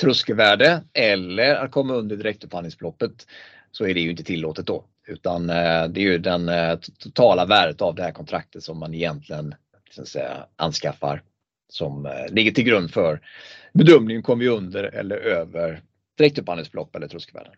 tröskelvärde 0.00 0.82
eller 0.92 1.54
att 1.54 1.70
komma 1.70 1.94
under 1.94 2.16
direktupphandlingsbeloppet 2.16 3.26
så 3.70 3.86
är 3.86 3.94
det 3.94 4.00
ju 4.00 4.10
inte 4.10 4.24
tillåtet 4.24 4.66
då. 4.66 4.84
Utan 5.06 5.50
eh, 5.50 5.88
det 5.88 6.00
är 6.00 6.04
ju 6.04 6.18
den 6.18 6.48
eh, 6.48 6.78
totala 6.98 7.46
värdet 7.46 7.82
av 7.82 7.94
det 7.94 8.02
här 8.02 8.12
kontraktet 8.12 8.62
som 8.62 8.78
man 8.78 8.94
egentligen 8.94 9.54
så 9.90 10.06
säga, 10.06 10.46
anskaffar 10.56 11.22
som 11.68 12.06
eh, 12.06 12.28
ligger 12.28 12.50
till 12.50 12.64
grund 12.64 12.90
för 12.90 13.20
bedömningen 13.72 14.22
kommer 14.22 14.44
vi 14.44 14.50
under 14.50 14.84
eller 14.84 15.16
över 15.16 15.82
direktupphandlingsbelopp 16.18 16.96
eller 16.96 17.08
tröskelvärden. 17.08 17.52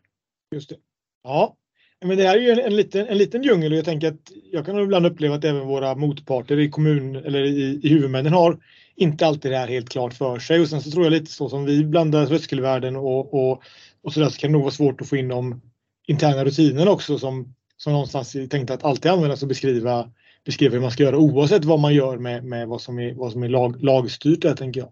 Just 0.54 0.68
det. 0.68 0.76
Ja, 1.22 1.56
men 2.04 2.16
det 2.16 2.26
här 2.26 2.36
är 2.36 2.40
ju 2.40 2.50
en, 2.50 2.58
en, 2.58 2.76
liten, 2.76 3.06
en 3.06 3.18
liten 3.18 3.42
djungel 3.42 3.72
och 3.72 3.78
jag 3.78 3.84
tänker 3.84 4.08
att 4.08 4.32
jag 4.52 4.66
kan 4.66 4.78
ibland 4.78 5.06
uppleva 5.06 5.34
att 5.34 5.44
även 5.44 5.66
våra 5.66 5.94
motparter 5.94 6.58
i 6.58 6.70
kommun 6.70 7.16
eller 7.16 7.42
i, 7.42 7.80
i 7.82 7.88
huvudmännen 7.88 8.32
har 8.32 8.58
inte 8.96 9.26
alltid 9.26 9.50
det 9.50 9.58
här 9.58 9.68
helt 9.68 9.88
klart 9.88 10.14
för 10.14 10.38
sig 10.38 10.60
och 10.60 10.68
sen 10.68 10.82
så 10.82 10.90
tror 10.90 11.04
jag 11.04 11.10
lite 11.10 11.32
så 11.32 11.48
som 11.48 11.64
vi 11.64 11.84
blandar 11.84 12.26
tröskelvärden 12.26 12.96
och, 12.96 13.34
och, 13.34 13.62
och 14.02 14.12
så 14.12 14.20
där 14.20 14.28
så 14.28 14.38
kan 14.38 14.50
det 14.50 14.52
nog 14.52 14.62
vara 14.62 14.72
svårt 14.72 15.00
att 15.00 15.08
få 15.08 15.16
in 15.16 15.28
de 15.28 15.60
interna 16.06 16.44
rutinerna 16.44 16.90
också 16.90 17.18
som, 17.18 17.54
som 17.76 17.92
någonstans 17.92 18.34
är 18.34 18.46
tänkt 18.46 18.70
att 18.70 18.84
alltid 18.84 19.10
användas 19.10 19.42
och 19.42 19.48
beskriva, 19.48 20.10
beskriva 20.44 20.74
hur 20.74 20.80
man 20.80 20.90
ska 20.90 21.02
göra 21.02 21.18
oavsett 21.18 21.64
vad 21.64 21.80
man 21.80 21.94
gör 21.94 22.18
med, 22.18 22.44
med 22.44 22.68
vad 22.68 22.80
som 22.80 22.98
är, 22.98 23.14
vad 23.14 23.32
som 23.32 23.42
är 23.42 23.48
lag, 23.48 23.84
lagstyrt 23.84 24.42
där 24.42 24.54
tänker 24.54 24.80
jag. 24.80 24.90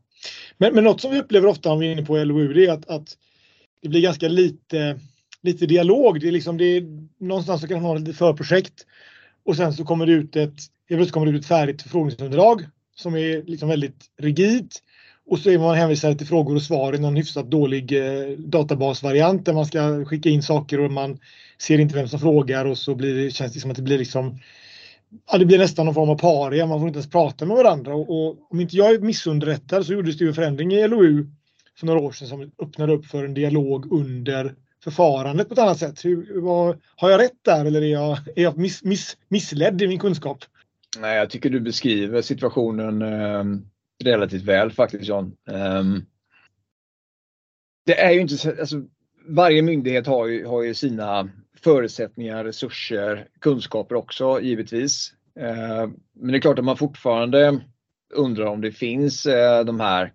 Men, 0.59 0.75
men 0.75 0.85
något 0.85 1.01
som 1.01 1.11
vi 1.11 1.21
upplever 1.21 1.49
ofta 1.49 1.73
om 1.73 1.79
vi 1.79 1.87
är 1.87 1.93
inne 1.93 2.05
på 2.05 2.17
LOU 2.17 2.53
det 2.53 2.67
är 2.67 2.73
att, 2.73 2.89
att 2.89 3.17
det 3.83 3.89
blir 3.89 4.01
ganska 4.01 4.29
lite, 4.29 4.99
lite 5.45 5.67
dialog. 5.67 6.21
Det 6.21 6.29
är 6.29 6.33
liksom, 6.33 6.59
det 6.59 6.65
är, 6.65 6.85
någonstans 7.19 7.61
så 7.61 7.69
kan 7.69 7.83
man 7.83 7.85
ha 7.85 7.99
lite 7.99 8.13
förprojekt 8.13 8.87
och 9.45 9.57
sen 9.57 9.73
så 9.73 9.85
kommer 9.85 10.07
det 10.07 10.13
ut 10.13 10.37
ett, 10.37 11.11
kommer 11.11 11.27
det 11.27 11.33
ut 11.33 11.41
ett 11.41 11.49
färdigt 11.49 11.83
förfrågningsunderlag 11.83 12.63
som 12.97 13.15
är 13.15 13.43
liksom 13.43 13.69
väldigt 13.69 14.05
rigidt. 14.19 14.83
Och 15.27 15.39
så 15.39 15.51
är 15.51 15.59
man 15.59 15.75
hänvisad 15.75 16.19
till 16.19 16.27
frågor 16.27 16.55
och 16.55 16.63
svar 16.63 16.95
i 16.95 16.99
någon 16.99 17.17
hyfsat 17.17 17.51
dålig 17.51 17.93
eh, 17.93 18.39
databasvariant 18.39 19.47
där 19.47 19.53
man 19.53 19.67
ska 19.67 20.05
skicka 20.05 20.29
in 20.29 20.43
saker 20.43 20.81
och 20.81 20.91
man 20.91 21.19
ser 21.59 21.79
inte 21.79 21.95
vem 21.95 22.09
som 22.09 22.21
frågar 22.21 22.65
och 22.65 22.79
så 22.79 22.95
blir 22.95 23.15
det, 23.15 23.31
känns 23.31 23.53
det 23.53 23.61
som 23.61 23.71
att 23.71 23.77
det 23.77 23.83
blir 23.83 23.99
liksom 23.99 24.39
ja, 25.31 25.39
det 25.39 25.47
blir 25.47 25.59
nästan 25.59 25.87
någon 25.87 25.95
form 25.95 26.11
av 26.11 26.19
paria. 26.19 26.67
Man 26.67 26.81
får 26.81 26.89
inte 26.89 26.99
ens 26.99 27.11
prata 27.11 27.47
med 27.47 27.57
varandra. 27.57 27.95
Och, 27.95 28.11
och 28.11 28.37
om 28.51 28.61
inte 28.61 28.77
jag 28.77 28.95
är 28.95 28.99
missunderrättad 28.99 29.87
så 29.87 29.93
gjordes 29.93 30.19
det 30.19 30.25
ju 30.25 30.29
en 30.29 30.35
förändring 30.35 30.73
i 30.73 30.89
LOU 30.89 31.27
för 31.79 31.87
några 31.87 32.01
år 32.01 32.13
sedan 32.13 32.29
som 32.29 32.51
öppnade 32.63 32.93
upp 32.93 33.07
för 33.07 33.25
en 33.25 33.35
dialog 33.35 33.93
under 33.93 34.55
förfarandet 34.85 35.49
på 35.49 35.53
ett 35.53 35.59
annat 35.59 35.79
sätt. 35.79 36.05
Hur, 36.05 36.41
vad, 36.41 36.79
har 36.97 37.11
jag 37.11 37.21
rätt 37.21 37.45
där 37.45 37.65
eller 37.65 37.83
är 37.83 37.93
jag, 37.93 38.19
är 38.37 38.43
jag 38.43 38.59
miss, 38.59 38.85
miss, 38.85 39.17
missledd 39.29 39.83
i 39.83 39.89
min 39.89 39.99
kunskap? 39.99 40.39
Nej, 40.99 41.17
jag 41.17 41.31
tycker 41.31 41.51
du 41.51 41.61
beskriver 41.61 42.23
situationen 42.23 43.03
eh, 43.03 43.45
relativt 44.05 44.43
väl 44.43 44.71
faktiskt 44.71 45.05
John. 45.05 45.37
Eh, 45.51 45.85
det 47.87 48.01
är 48.01 48.13
ju 48.13 48.21
inte 48.21 48.57
alltså, 48.61 48.83
varje 49.29 49.63
myndighet 49.63 50.07
har 50.07 50.27
ju, 50.27 50.47
har 50.47 50.63
ju 50.63 50.75
sina 50.75 51.31
förutsättningar, 51.61 52.45
resurser, 52.45 53.29
kunskaper 53.41 53.95
också 53.95 54.41
givetvis. 54.41 55.13
Eh, 55.41 55.89
men 56.15 56.33
det 56.33 56.39
är 56.39 56.41
klart 56.41 56.59
att 56.59 56.65
man 56.65 56.77
fortfarande 56.77 57.61
undrar 58.15 58.47
om 58.47 58.61
det 58.61 58.73
finns 58.73 59.27
eh, 59.27 59.65
de 59.65 59.81
här 59.81 60.13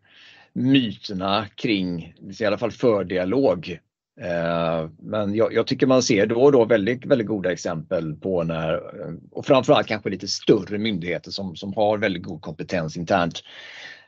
myterna 0.53 1.47
kring, 1.55 2.13
i 2.39 2.45
alla 2.45 2.57
fall 2.57 2.71
för 2.71 3.03
dialog. 3.03 3.79
Eh, 4.21 4.89
men 4.99 5.35
jag, 5.35 5.53
jag, 5.53 5.67
tycker 5.67 5.87
man 5.87 6.03
ser 6.03 6.25
då 6.25 6.41
och 6.41 6.51
då 6.51 6.65
väldigt, 6.65 7.05
väldigt 7.05 7.27
goda 7.27 7.51
exempel 7.51 8.15
på 8.15 8.43
när, 8.43 8.73
eh, 8.73 9.13
och 9.31 9.45
framförallt 9.45 9.87
kanske 9.87 10.09
lite 10.09 10.27
större 10.27 10.77
myndigheter 10.77 11.31
som, 11.31 11.55
som 11.55 11.73
har 11.73 11.97
väldigt 11.97 12.23
god 12.23 12.41
kompetens 12.41 12.97
internt 12.97 13.43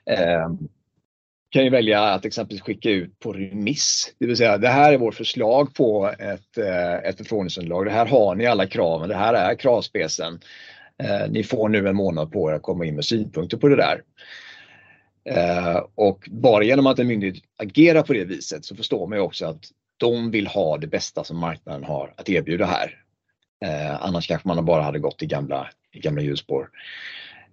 eh, 0.05 0.49
kan 1.51 1.63
ju 1.63 1.69
välja 1.69 2.03
att 2.03 2.25
exempelvis 2.25 2.61
skicka 2.61 2.89
ut 2.89 3.19
på 3.19 3.33
remiss. 3.33 4.13
Det 4.19 4.25
vill 4.25 4.37
säga 4.37 4.57
det 4.57 4.67
här 4.67 4.93
är 4.93 4.97
vårt 4.97 5.15
förslag 5.15 5.73
på 5.73 6.13
ett, 6.19 6.57
eh, 6.57 6.93
ett 6.93 7.17
förfrågningsunderlag. 7.17 7.85
Det 7.85 7.91
här 7.91 8.05
har 8.05 8.35
ni 8.35 8.45
alla 8.45 8.67
kraven. 8.67 9.09
Det 9.09 9.15
här 9.15 9.33
är 9.33 9.55
kravspecen. 9.55 10.39
Eh, 11.03 11.29
ni 11.29 11.43
får 11.43 11.69
nu 11.69 11.87
en 11.87 11.95
månad 11.95 12.31
på 12.31 12.51
er 12.51 12.53
att 12.53 12.61
komma 12.61 12.85
in 12.85 12.95
med 12.95 13.05
synpunkter 13.05 13.57
på 13.57 13.67
det 13.67 13.75
där. 13.75 14.01
Eh, 15.25 15.83
och 15.95 16.29
bara 16.31 16.63
genom 16.63 16.87
att 16.87 16.99
en 16.99 17.07
myndighet 17.07 17.43
agerar 17.57 18.01
på 18.01 18.13
det 18.13 18.25
viset 18.25 18.65
så 18.65 18.75
förstår 18.75 19.07
man 19.07 19.17
ju 19.17 19.23
också 19.23 19.45
att 19.45 19.65
de 20.01 20.31
vill 20.31 20.47
ha 20.47 20.77
det 20.77 20.87
bästa 20.87 21.23
som 21.23 21.37
marknaden 21.37 21.83
har 21.83 22.13
att 22.17 22.29
erbjuda 22.29 22.65
här. 22.65 22.97
Annars 23.99 24.27
kanske 24.27 24.47
man 24.47 24.65
bara 24.65 24.81
hade 24.81 24.99
gått 24.99 25.23
i 25.23 25.25
gamla, 25.25 25.67
i 25.91 25.99
gamla 25.99 26.21
hjulspår. 26.21 26.69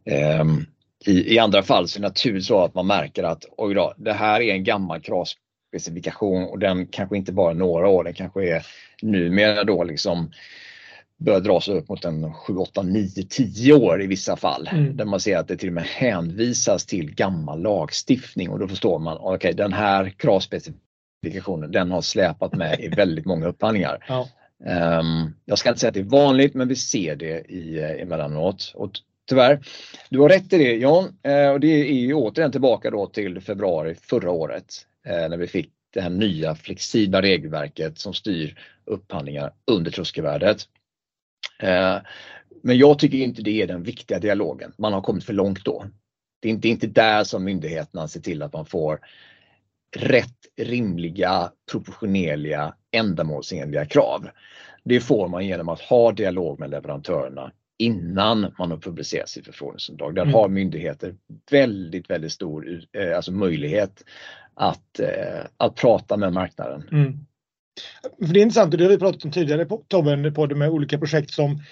Ehm, 0.04 0.66
i, 1.06 1.34
I 1.34 1.38
andra 1.38 1.62
fall 1.62 1.88
så 1.88 1.98
är 1.98 2.00
det 2.00 2.08
naturligtvis 2.08 2.46
så 2.46 2.64
att 2.64 2.74
man 2.74 2.86
märker 2.86 3.24
att 3.24 3.44
oj 3.56 3.74
då, 3.74 3.94
det 3.96 4.12
här 4.12 4.40
är 4.40 4.54
en 4.54 4.64
gammal 4.64 5.00
kravspecifikation 5.00 6.44
och 6.44 6.58
den 6.58 6.86
kanske 6.86 7.16
inte 7.16 7.32
bara 7.32 7.50
är 7.50 7.54
några 7.54 7.88
år, 7.88 8.04
den 8.04 8.14
kanske 8.14 8.56
är 8.56 8.66
numera 9.02 9.64
då 9.64 9.84
liksom 9.84 10.30
börjar 11.16 11.40
dra 11.40 11.60
sig 11.60 11.74
upp 11.74 11.88
mot 11.88 12.04
en 12.04 12.34
7, 12.34 12.56
8, 12.56 12.82
9, 12.82 13.08
10 13.28 13.72
år 13.72 14.02
i 14.02 14.06
vissa 14.06 14.36
fall. 14.36 14.68
Mm. 14.72 14.96
Där 14.96 15.04
man 15.04 15.20
ser 15.20 15.38
att 15.38 15.48
det 15.48 15.56
till 15.56 15.68
och 15.68 15.74
med 15.74 15.84
hänvisas 15.84 16.86
till 16.86 17.14
gammal 17.14 17.62
lagstiftning 17.62 18.50
och 18.50 18.58
då 18.58 18.68
förstår 18.68 18.98
man, 18.98 19.16
okej 19.16 19.36
okay, 19.36 19.52
den 19.52 19.72
här 19.72 20.10
kravspecifikationen 20.10 20.87
den 21.68 21.90
har 21.90 22.02
släpat 22.02 22.54
med 22.54 22.80
i 22.80 22.88
väldigt 22.88 23.26
många 23.26 23.46
upphandlingar. 23.46 24.04
Ja. 24.08 24.28
Um, 25.00 25.34
jag 25.44 25.58
ska 25.58 25.68
inte 25.68 25.80
säga 25.80 25.88
att 25.88 25.94
det 25.94 26.00
är 26.00 26.04
vanligt 26.04 26.54
men 26.54 26.68
vi 26.68 26.76
ser 26.76 27.16
det 27.16 27.40
i, 27.52 27.80
emellanåt. 28.00 28.72
Och 28.74 28.90
tyvärr. 29.28 29.60
Du 30.10 30.18
har 30.18 30.28
rätt 30.28 30.52
i 30.52 30.58
det 30.58 30.76
Jan 30.76 31.18
eh, 31.22 31.50
och 31.50 31.60
det 31.60 31.68
är 31.68 31.92
ju 31.92 32.14
återigen 32.14 32.52
tillbaka 32.52 32.90
då 32.90 33.06
till 33.06 33.40
februari 33.40 33.94
förra 33.94 34.30
året 34.30 34.86
eh, 35.06 35.28
när 35.28 35.36
vi 35.36 35.46
fick 35.46 35.70
det 35.90 36.00
här 36.00 36.10
nya 36.10 36.54
flexibla 36.54 37.22
regelverket 37.22 37.98
som 37.98 38.14
styr 38.14 38.58
upphandlingar 38.84 39.52
under 39.66 39.90
tröskelvärdet. 39.90 40.62
Eh, 41.62 41.96
men 42.62 42.78
jag 42.78 42.98
tycker 42.98 43.18
inte 43.18 43.42
det 43.42 43.62
är 43.62 43.66
den 43.66 43.82
viktiga 43.82 44.18
dialogen. 44.18 44.72
Man 44.78 44.92
har 44.92 45.00
kommit 45.00 45.24
för 45.24 45.32
långt 45.32 45.64
då. 45.64 45.84
Det 46.40 46.48
är 46.48 46.52
inte, 46.52 46.68
inte 46.68 46.86
där 46.86 47.24
som 47.24 47.44
myndigheterna 47.44 48.08
ser 48.08 48.20
till 48.20 48.42
att 48.42 48.52
man 48.52 48.66
får 48.66 49.00
rätt 49.96 50.36
rimliga, 50.56 51.52
proportionerliga, 51.70 52.74
ändamålsenliga 52.90 53.86
krav. 53.86 54.28
Det 54.84 55.00
får 55.00 55.28
man 55.28 55.46
genom 55.46 55.68
att 55.68 55.80
ha 55.80 56.12
dialog 56.12 56.60
med 56.60 56.70
leverantörerna 56.70 57.52
innan 57.78 58.54
man 58.58 58.70
har 58.70 58.78
publicerat 58.78 59.28
sitt 59.28 59.44
förfrågningsunderlag. 59.44 60.14
Där 60.14 60.22
mm. 60.22 60.34
har 60.34 60.48
myndigheter 60.48 61.14
väldigt, 61.50 62.10
väldigt 62.10 62.32
stor 62.32 62.80
eh, 62.92 63.16
alltså 63.16 63.32
möjlighet 63.32 64.04
att, 64.54 65.00
eh, 65.00 65.44
att 65.56 65.74
prata 65.74 66.16
med 66.16 66.32
marknaden. 66.32 66.88
Mm. 66.92 67.18
För 68.26 68.34
det 68.34 68.40
är 68.40 68.42
intressant 68.42 68.74
och 68.74 68.78
det 68.78 68.84
har 68.84 68.90
vi 68.90 68.98
pratat 68.98 69.24
om 69.24 69.30
tidigare 69.30 69.64
på 69.64 69.82
Tobben 69.88 70.34
på 70.34 70.46
med 70.46 70.70
olika 70.70 70.98
projekt 70.98 71.30
som 71.30 71.62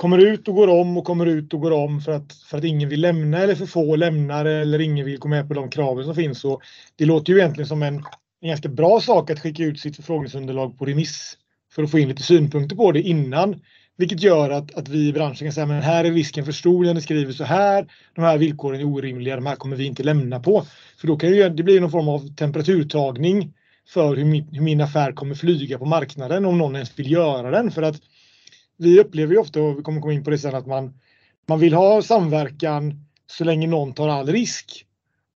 kommer 0.00 0.18
ut 0.18 0.48
och 0.48 0.54
går 0.54 0.68
om 0.68 0.96
och 0.96 1.04
kommer 1.04 1.26
ut 1.26 1.54
och 1.54 1.60
går 1.60 1.70
om 1.70 2.00
för 2.00 2.12
att, 2.12 2.32
för 2.32 2.58
att 2.58 2.64
ingen 2.64 2.88
vill 2.88 3.00
lämna 3.00 3.38
eller 3.38 3.54
för 3.54 3.66
få 3.66 3.96
lämnar 3.96 4.44
eller 4.44 4.80
ingen 4.80 5.06
vill 5.06 5.18
gå 5.18 5.28
med 5.28 5.48
på 5.48 5.54
de 5.54 5.70
kraven 5.70 6.04
som 6.04 6.14
finns. 6.14 6.40
Så 6.40 6.60
det 6.96 7.04
låter 7.04 7.32
ju 7.32 7.38
egentligen 7.38 7.68
som 7.68 7.82
en, 7.82 7.94
en 8.40 8.48
ganska 8.48 8.68
bra 8.68 9.00
sak 9.00 9.30
att 9.30 9.40
skicka 9.40 9.62
ut 9.62 9.80
sitt 9.80 9.96
förfrågningsunderlag 9.96 10.78
på 10.78 10.84
remiss 10.84 11.36
för 11.72 11.82
att 11.82 11.90
få 11.90 11.98
in 11.98 12.08
lite 12.08 12.22
synpunkter 12.22 12.76
på 12.76 12.92
det 12.92 13.02
innan 13.02 13.60
Vilket 13.96 14.22
gör 14.22 14.50
att, 14.50 14.74
att 14.74 14.88
vi 14.88 15.08
i 15.08 15.12
branschen 15.12 15.46
kan 15.46 15.52
säga 15.52 15.66
men 15.66 15.82
här 15.82 16.04
är 16.04 16.12
risken 16.12 16.44
för 16.44 16.52
stor 16.52 16.84
när 16.84 16.94
ni 16.94 17.00
skriver 17.00 17.32
så 17.32 17.44
här. 17.44 17.86
De 18.14 18.22
här 18.22 18.38
villkoren 18.38 18.80
är 18.80 18.84
orimliga, 18.84 19.36
de 19.36 19.46
här 19.46 19.56
kommer 19.56 19.76
vi 19.76 19.84
inte 19.84 20.02
lämna 20.02 20.40
på. 20.40 20.66
För 21.00 21.06
då 21.06 21.16
kan 21.16 21.30
det, 21.30 21.48
det 21.48 21.62
bli 21.62 21.80
någon 21.80 21.90
form 21.90 22.08
av 22.08 22.34
temperaturtagning 22.34 23.52
för 23.88 24.16
hur 24.16 24.24
min, 24.24 24.48
hur 24.52 24.62
min 24.62 24.80
affär 24.80 25.12
kommer 25.12 25.34
flyga 25.34 25.78
på 25.78 25.84
marknaden 25.84 26.44
om 26.44 26.58
någon 26.58 26.74
ens 26.74 26.98
vill 26.98 27.10
göra 27.10 27.50
den. 27.50 27.70
För 27.70 27.82
att 27.82 27.96
vi 28.80 29.00
upplever 29.00 29.32
ju 29.32 29.38
ofta, 29.38 29.62
och 29.62 29.78
vi 29.78 29.82
kommer 29.82 30.00
komma 30.00 30.12
in 30.12 30.24
på 30.24 30.30
det 30.30 30.38
sen, 30.38 30.54
att 30.54 30.66
man, 30.66 30.94
man 31.46 31.60
vill 31.60 31.74
ha 31.74 32.02
samverkan 32.02 33.04
så 33.26 33.44
länge 33.44 33.66
någon 33.66 33.92
tar 33.92 34.08
all 34.08 34.26
risk. 34.26 34.86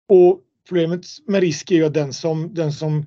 Och 0.10 0.40
problemet 0.68 1.06
med 1.28 1.42
risk 1.42 1.72
är 1.72 1.76
ju 1.76 1.86
att 1.86 1.94
den 1.94 2.14
som, 2.14 2.54
den 2.54 2.74
som 2.74 3.06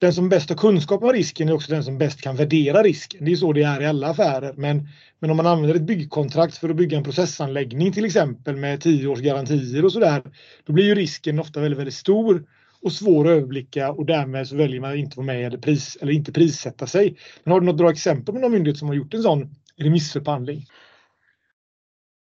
den 0.00 0.12
som 0.12 0.28
bäst 0.28 0.48
har 0.48 0.56
kunskap 0.56 1.02
om 1.02 1.12
risken 1.12 1.48
är 1.48 1.52
också 1.52 1.72
den 1.72 1.84
som 1.84 1.98
bäst 1.98 2.20
kan 2.20 2.36
värdera 2.36 2.82
risken. 2.82 3.24
Det 3.24 3.32
är 3.32 3.36
så 3.36 3.52
det 3.52 3.62
är 3.62 3.82
i 3.82 3.86
alla 3.86 4.08
affärer. 4.08 4.54
Men, 4.56 4.88
men 5.18 5.30
om 5.30 5.36
man 5.36 5.46
använder 5.46 5.74
ett 5.74 5.82
byggkontrakt 5.86 6.56
för 6.56 6.68
att 6.68 6.76
bygga 6.76 6.98
en 6.98 7.04
processanläggning 7.04 7.92
till 7.92 8.04
exempel 8.04 8.56
med 8.56 8.80
10 8.80 9.08
års 9.08 9.20
garantier 9.20 9.84
och 9.84 9.92
sådär. 9.92 10.22
Då 10.64 10.72
blir 10.72 10.84
ju 10.84 10.94
risken 10.94 11.38
ofta 11.38 11.60
väldigt, 11.60 11.78
väldigt 11.78 11.94
stor 11.94 12.44
och 12.82 12.92
svår 12.92 13.24
att 13.24 13.30
överblicka 13.30 13.92
och 13.92 14.06
därmed 14.06 14.48
så 14.48 14.56
väljer 14.56 14.80
man 14.80 14.96
inte 14.96 15.12
att 15.12 15.16
vara 15.16 15.26
med 15.26 15.46
eller, 15.46 15.58
pris, 15.58 15.98
eller 16.00 16.12
inte 16.12 16.32
prissätta 16.32 16.86
sig. 16.86 17.18
Men 17.44 17.52
har 17.52 17.60
du 17.60 17.66
något 17.66 17.76
bra 17.76 17.90
exempel 17.90 18.34
på 18.34 18.40
någon 18.40 18.52
myndighet 18.52 18.78
som 18.78 18.88
har 18.88 18.94
gjort 18.94 19.14
en 19.14 19.22
sån 19.22 19.54
remissupphandling? 19.76 20.64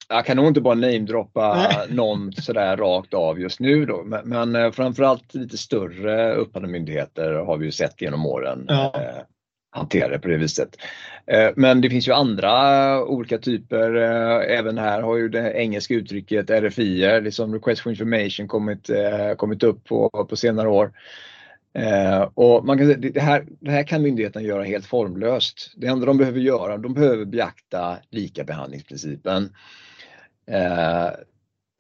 Jag 0.09 0.25
kan 0.25 0.37
nog 0.37 0.47
inte 0.47 0.61
bara 0.61 0.75
namedroppa 0.75 1.71
någon 1.89 2.33
sådär 2.33 2.77
rakt 2.77 3.13
av 3.13 3.39
just 3.39 3.59
nu 3.59 3.85
då. 3.85 4.03
Men, 4.03 4.29
men 4.29 4.55
eh, 4.55 4.71
framförallt 4.71 5.33
lite 5.33 5.57
större 5.57 6.33
upphandlade 6.35 6.71
myndigheter 6.71 7.33
har 7.33 7.57
vi 7.57 7.65
ju 7.65 7.71
sett 7.71 8.01
genom 8.01 8.25
åren 8.25 8.65
ja 8.67 8.93
hantera 9.77 10.07
det 10.07 10.19
på 10.19 10.27
det 10.27 10.37
viset. 10.37 10.77
Eh, 11.31 11.49
men 11.55 11.81
det 11.81 11.89
finns 11.89 12.07
ju 12.07 12.11
andra 12.11 13.03
olika 13.03 13.37
typer. 13.37 13.95
Eh, 13.95 14.57
även 14.57 14.77
här 14.77 15.01
har 15.01 15.17
ju 15.17 15.29
det 15.29 15.53
engelska 15.53 15.93
uttrycket 15.93 16.49
RFI, 16.49 17.21
liksom 17.21 17.49
eh, 17.49 17.53
Request 17.53 17.81
for 17.81 17.91
Information, 17.91 18.47
kommit, 18.47 18.89
kommit 19.37 19.63
upp 19.63 19.83
på, 19.83 20.09
på 20.29 20.35
senare 20.35 20.69
år. 20.69 20.91
Och 22.33 22.65
man 22.65 22.77
kan, 22.77 23.01
det, 23.01 23.19
här, 23.19 23.45
det 23.59 23.71
här 23.71 23.83
kan 23.83 24.01
myndigheterna 24.01 24.45
göra 24.45 24.63
helt 24.63 24.85
formlöst. 24.85 25.73
Det 25.75 25.87
enda 25.87 26.05
de 26.05 26.17
behöver 26.17 26.39
göra, 26.39 26.77
de 26.77 26.93
behöver 26.93 27.25
beakta 27.25 27.97
likabehandlingsprincipen. 28.09 29.53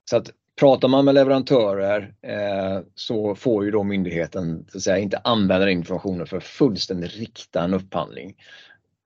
Så 0.09 0.17
att 0.17 0.31
pratar 0.59 0.87
man 0.87 1.05
med 1.05 1.15
leverantörer 1.15 2.13
eh, 2.21 2.79
så 2.95 3.35
får 3.35 3.65
ju 3.65 3.71
då 3.71 3.83
myndigheten 3.83 4.65
så 4.71 4.77
att 4.77 4.83
säga, 4.83 4.97
inte 4.97 5.17
använda 5.17 5.65
den 5.65 5.73
informationen 5.73 6.27
för 6.27 6.37
att 6.37 6.43
fullständigt 6.43 7.15
rikta 7.15 7.63
en 7.63 7.73
upphandling. 7.73 8.35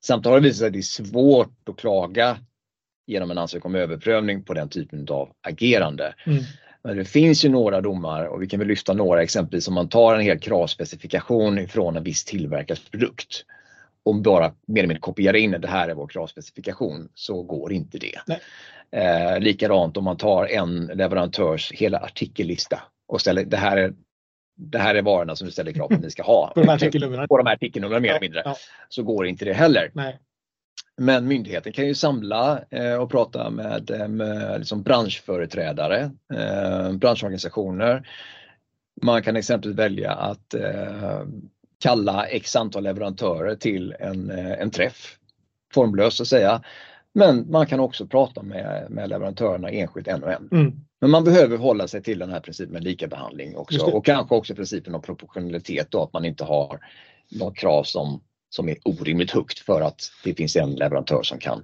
Samtidigt 0.03 0.31
har 0.31 0.39
det 0.39 0.47
visat 0.47 0.57
sig 0.57 0.67
att 0.67 0.73
det 0.73 0.79
är 0.79 1.05
svårt 1.05 1.69
att 1.69 1.77
klaga 1.77 2.37
genom 3.07 3.31
en 3.31 3.37
ansökan 3.37 3.71
om 3.71 3.75
överprövning 3.75 4.43
på 4.43 4.53
den 4.53 4.69
typen 4.69 5.07
av 5.09 5.29
agerande. 5.41 6.13
Mm. 6.25 6.43
Men 6.83 6.97
det 6.97 7.05
finns 7.05 7.45
ju 7.45 7.49
några 7.49 7.81
domar 7.81 8.25
och 8.25 8.41
vi 8.41 8.47
kan 8.47 8.59
väl 8.59 8.67
lyfta 8.67 8.93
några 8.93 9.23
exempelvis 9.23 9.67
om 9.67 9.73
man 9.73 9.89
tar 9.89 10.15
en 10.15 10.21
hel 10.21 10.39
kravspecifikation 10.39 11.59
ifrån 11.59 11.97
en 11.97 12.03
viss 12.03 12.25
tillverkares 12.25 12.89
produkt 12.89 13.45
och 14.05 14.15
bara 14.15 14.53
mer 14.65 14.79
eller 14.79 14.87
mindre 14.87 14.99
kopierar 14.99 15.37
in 15.37 15.51
det 15.51 15.67
här 15.67 15.89
är 15.89 15.93
vår 15.93 16.07
kravspecifikation 16.07 17.09
så 17.13 17.43
går 17.43 17.73
inte 17.73 17.97
det. 17.97 18.19
Nej. 18.27 18.39
Eh, 18.91 19.39
likadant 19.39 19.97
om 19.97 20.03
man 20.03 20.17
tar 20.17 20.45
en 20.45 20.85
leverantörs 20.85 21.71
hela 21.71 21.99
artikellista 21.99 22.79
och 23.07 23.21
ställer 23.21 23.45
det 23.45 23.57
här 23.57 23.77
är 23.77 23.93
det 24.55 24.77
här 24.77 24.95
är 24.95 25.01
varorna 25.01 25.35
som 25.35 25.45
du 25.45 25.51
ställer 25.51 25.71
krav 25.71 25.87
på 25.87 25.93
att 25.93 26.01
ni 26.01 26.11
ska 26.11 26.23
ha. 26.23 26.51
på 26.55 26.61
de 26.61 26.67
här 26.67 26.75
artikelnumren. 26.75 27.27
På 27.27 27.37
de 27.37 27.47
här 27.47 27.53
artikelnumren 27.53 28.01
mer 28.01 28.09
eller 28.09 28.21
mindre. 28.21 28.41
Ja. 28.45 28.55
Så 28.89 29.03
går 29.03 29.27
inte 29.27 29.45
det 29.45 29.53
heller. 29.53 29.91
Nej. 29.93 30.19
Men 30.97 31.27
myndigheten 31.27 31.73
kan 31.73 31.87
ju 31.87 31.95
samla 31.95 32.63
eh, 32.69 32.95
och 32.95 33.11
prata 33.11 33.49
med, 33.49 33.91
eh, 33.91 34.07
med 34.07 34.59
liksom 34.59 34.83
branschföreträdare, 34.83 36.11
eh, 36.33 36.91
branschorganisationer. 36.91 38.07
Man 39.01 39.23
kan 39.23 39.35
exempelvis 39.35 39.79
välja 39.79 40.11
att 40.11 40.53
eh, 40.53 41.21
kalla 41.81 42.25
x 42.25 42.55
antal 42.55 42.83
leverantörer 42.83 43.55
till 43.55 43.95
en, 43.99 44.29
eh, 44.29 44.51
en 44.51 44.71
träff, 44.71 45.17
formlöst 45.73 46.21
att 46.21 46.27
säga. 46.27 46.61
Men 47.13 47.51
man 47.51 47.67
kan 47.67 47.79
också 47.79 48.07
prata 48.07 48.43
med, 48.43 48.87
med 48.89 49.09
leverantörerna 49.09 49.69
enskilt 49.69 50.07
en 50.07 50.23
och 50.23 50.31
en. 50.31 50.49
Mm. 50.51 50.73
Men 51.01 51.09
man 51.09 51.23
behöver 51.23 51.57
hålla 51.57 51.87
sig 51.87 52.03
till 52.03 52.19
den 52.19 52.29
här 52.29 52.39
principen 52.39 52.73
med 52.73 52.83
likabehandling 52.83 53.57
också 53.57 53.85
och 53.85 54.05
kanske 54.05 54.35
också 54.35 54.55
principen 54.55 54.95
om 54.95 55.01
proportionalitet 55.01 55.91
då 55.91 56.03
att 56.03 56.13
man 56.13 56.25
inte 56.25 56.43
har 56.43 56.79
något 57.31 57.55
krav 57.55 57.83
som, 57.83 58.21
som 58.49 58.69
är 58.69 58.77
orimligt 58.83 59.31
högt 59.31 59.59
för 59.59 59.81
att 59.81 60.11
det 60.23 60.33
finns 60.33 60.55
en 60.55 60.75
leverantör 60.75 61.23
som 61.23 61.39
kan 61.39 61.63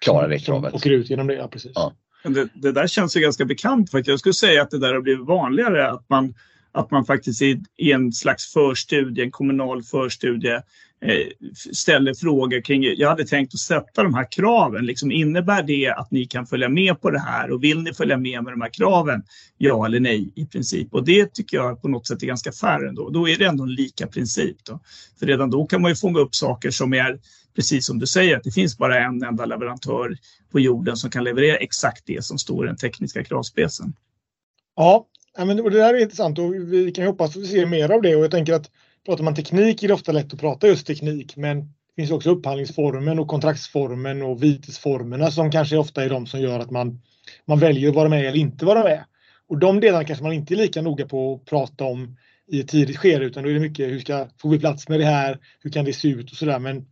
klara 0.00 0.28
det 0.28 0.38
kravet. 0.38 0.74
Och 0.74 0.82
ut 0.84 1.10
genom 1.10 1.26
det, 1.26 1.34
ja 1.34 1.48
precis. 1.48 1.72
Ja. 1.74 1.92
Det, 2.22 2.48
det, 2.54 2.72
där 2.72 2.86
känns 2.86 3.16
ju 3.16 3.20
ganska 3.20 3.44
bekant 3.44 3.90
faktiskt. 3.90 4.08
Jag 4.08 4.18
skulle 4.18 4.32
säga 4.32 4.62
att 4.62 4.70
det 4.70 4.78
där 4.78 4.94
har 4.94 5.00
blivit 5.00 5.26
vanligare 5.26 5.90
att 5.90 6.08
man 6.08 6.34
att 6.78 6.90
man 6.90 7.04
faktiskt 7.04 7.42
i, 7.42 7.62
i 7.76 7.92
en 7.92 8.12
slags 8.12 8.52
förstudie, 8.52 9.22
en 9.22 9.30
kommunal 9.30 9.82
förstudie, 9.82 10.54
eh, 11.00 11.26
ställer 11.72 12.14
frågor 12.14 12.60
kring, 12.60 12.82
jag 12.96 13.08
hade 13.08 13.24
tänkt 13.24 13.54
att 13.54 13.60
sätta 13.60 14.02
de 14.02 14.14
här 14.14 14.26
kraven, 14.30 14.86
liksom, 14.86 15.12
innebär 15.12 15.62
det 15.62 15.88
att 15.88 16.10
ni 16.10 16.26
kan 16.26 16.46
följa 16.46 16.68
med 16.68 17.00
på 17.00 17.10
det 17.10 17.18
här 17.18 17.50
och 17.50 17.64
vill 17.64 17.82
ni 17.82 17.94
följa 17.94 18.16
med 18.16 18.44
med 18.44 18.52
de 18.52 18.60
här 18.60 18.70
kraven? 18.72 19.22
Ja 19.56 19.86
eller 19.86 20.00
nej 20.00 20.32
i 20.34 20.46
princip. 20.46 20.94
Och 20.94 21.04
det 21.04 21.34
tycker 21.34 21.56
jag 21.56 21.82
på 21.82 21.88
något 21.88 22.06
sätt 22.06 22.22
är 22.22 22.26
ganska 22.26 22.52
fair 22.52 22.88
ändå. 22.88 23.10
Då 23.10 23.28
är 23.28 23.36
det 23.36 23.44
ändå 23.44 23.64
en 23.64 23.74
lika 23.74 24.06
princip. 24.06 24.56
Då. 24.64 24.80
För 25.18 25.26
redan 25.26 25.50
då 25.50 25.66
kan 25.66 25.82
man 25.82 25.90
ju 25.90 25.94
fånga 25.94 26.18
upp 26.18 26.34
saker 26.34 26.70
som 26.70 26.94
är 26.94 27.18
precis 27.56 27.86
som 27.86 27.98
du 27.98 28.06
säger, 28.06 28.36
att 28.36 28.44
det 28.44 28.52
finns 28.52 28.78
bara 28.78 29.04
en 29.04 29.22
enda 29.22 29.46
leverantör 29.46 30.16
på 30.52 30.60
jorden 30.60 30.96
som 30.96 31.10
kan 31.10 31.24
leverera 31.24 31.56
exakt 31.56 32.02
det 32.06 32.24
som 32.24 32.38
står 32.38 32.64
i 32.64 32.68
den 32.68 32.76
tekniska 32.76 33.24
kravspecen. 33.24 33.92
Ja, 34.76 35.06
Ja, 35.38 35.44
men 35.44 35.56
det 35.56 35.70
där 35.70 35.94
är 35.94 36.02
intressant 36.02 36.38
och 36.38 36.54
vi 36.54 36.92
kan 36.92 37.06
hoppas 37.06 37.36
att 37.36 37.42
vi 37.42 37.46
ser 37.46 37.66
mer 37.66 37.90
av 37.90 38.02
det 38.02 38.16
och 38.16 38.24
jag 38.24 38.30
tänker 38.30 38.54
att 38.54 38.70
pratar 39.06 39.24
man 39.24 39.34
teknik 39.34 39.82
är 39.82 39.88
det 39.88 39.94
ofta 39.94 40.12
lätt 40.12 40.32
att 40.32 40.40
prata 40.40 40.66
just 40.66 40.86
teknik 40.86 41.36
men 41.36 41.60
det 41.60 42.02
finns 42.02 42.10
också 42.10 42.30
upphandlingsformen 42.30 43.18
och 43.18 43.28
kontraktsformen 43.28 44.22
och 44.22 44.42
vitesformerna 44.42 45.30
som 45.30 45.50
kanske 45.50 45.76
ofta 45.76 46.04
är 46.04 46.10
de 46.10 46.26
som 46.26 46.40
gör 46.40 46.58
att 46.58 46.70
man, 46.70 47.00
man 47.44 47.58
väljer 47.58 47.88
att 47.88 47.94
vara 47.94 48.08
med 48.08 48.20
eller 48.20 48.38
inte 48.38 48.64
vara 48.64 48.82
med. 48.82 49.04
Och 49.48 49.58
de 49.58 49.80
delarna 49.80 50.04
kanske 50.04 50.22
man 50.22 50.32
inte 50.32 50.54
är 50.54 50.56
lika 50.56 50.82
noga 50.82 51.06
på 51.06 51.34
att 51.34 51.50
prata 51.50 51.84
om 51.84 52.16
i 52.46 52.60
ett 52.60 52.68
tidigt 52.68 52.98
skede 52.98 53.24
utan 53.24 53.42
då 53.42 53.50
är 53.50 53.54
det 53.54 53.60
mycket 53.60 53.88
hur 53.88 53.98
ska, 54.00 54.26
får 54.42 54.50
vi 54.50 54.58
plats 54.58 54.88
med 54.88 55.00
det 55.00 55.06
här, 55.06 55.38
hur 55.60 55.70
kan 55.70 55.84
det 55.84 55.92
se 55.92 56.08
ut 56.08 56.30
och 56.30 56.36
sådär 56.36 56.58
men 56.58 56.86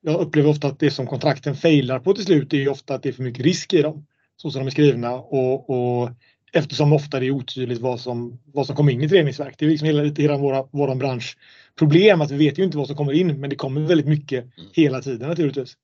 jag 0.00 0.20
upplever 0.20 0.50
ofta 0.50 0.68
att 0.68 0.78
det 0.78 0.90
som 0.90 1.06
kontrakten 1.06 1.56
failar 1.56 1.98
på 1.98 2.14
till 2.14 2.24
slut 2.24 2.52
är 2.52 2.68
ofta 2.68 2.94
att 2.94 3.02
det 3.02 3.08
är 3.08 3.12
för 3.12 3.22
mycket 3.22 3.44
risk 3.44 3.74
i 3.74 3.82
dem. 3.82 4.06
Så 4.36 4.50
som 4.50 4.60
de 4.60 4.66
är 4.66 4.70
skrivna 4.70 5.14
och, 5.14 5.70
och 5.70 6.10
Eftersom 6.52 6.92
ofta 6.92 7.20
det 7.20 7.26
är 7.26 7.30
otydligt 7.30 7.80
vad 7.80 8.00
som, 8.00 8.40
vad 8.44 8.66
som 8.66 8.76
kommer 8.76 8.92
in 8.92 9.02
i 9.02 9.04
ett 9.04 9.12
reningsverk. 9.12 9.54
Det 9.58 9.64
är 9.64 9.70
liksom 9.70 9.86
hela, 9.86 10.02
hela 10.02 10.36
våra, 10.36 10.62
våran 10.62 10.98
bransch 10.98 11.36
problem 11.78 12.20
att 12.20 12.30
vi 12.30 12.36
vet 12.36 12.58
ju 12.58 12.64
inte 12.64 12.78
vad 12.78 12.86
som 12.86 12.96
kommer 12.96 13.12
in 13.12 13.40
men 13.40 13.50
det 13.50 13.56
kommer 13.56 13.80
väldigt 13.80 14.06
mycket 14.06 14.44
hela 14.72 15.02
tiden 15.02 15.28
naturligtvis. 15.28 15.74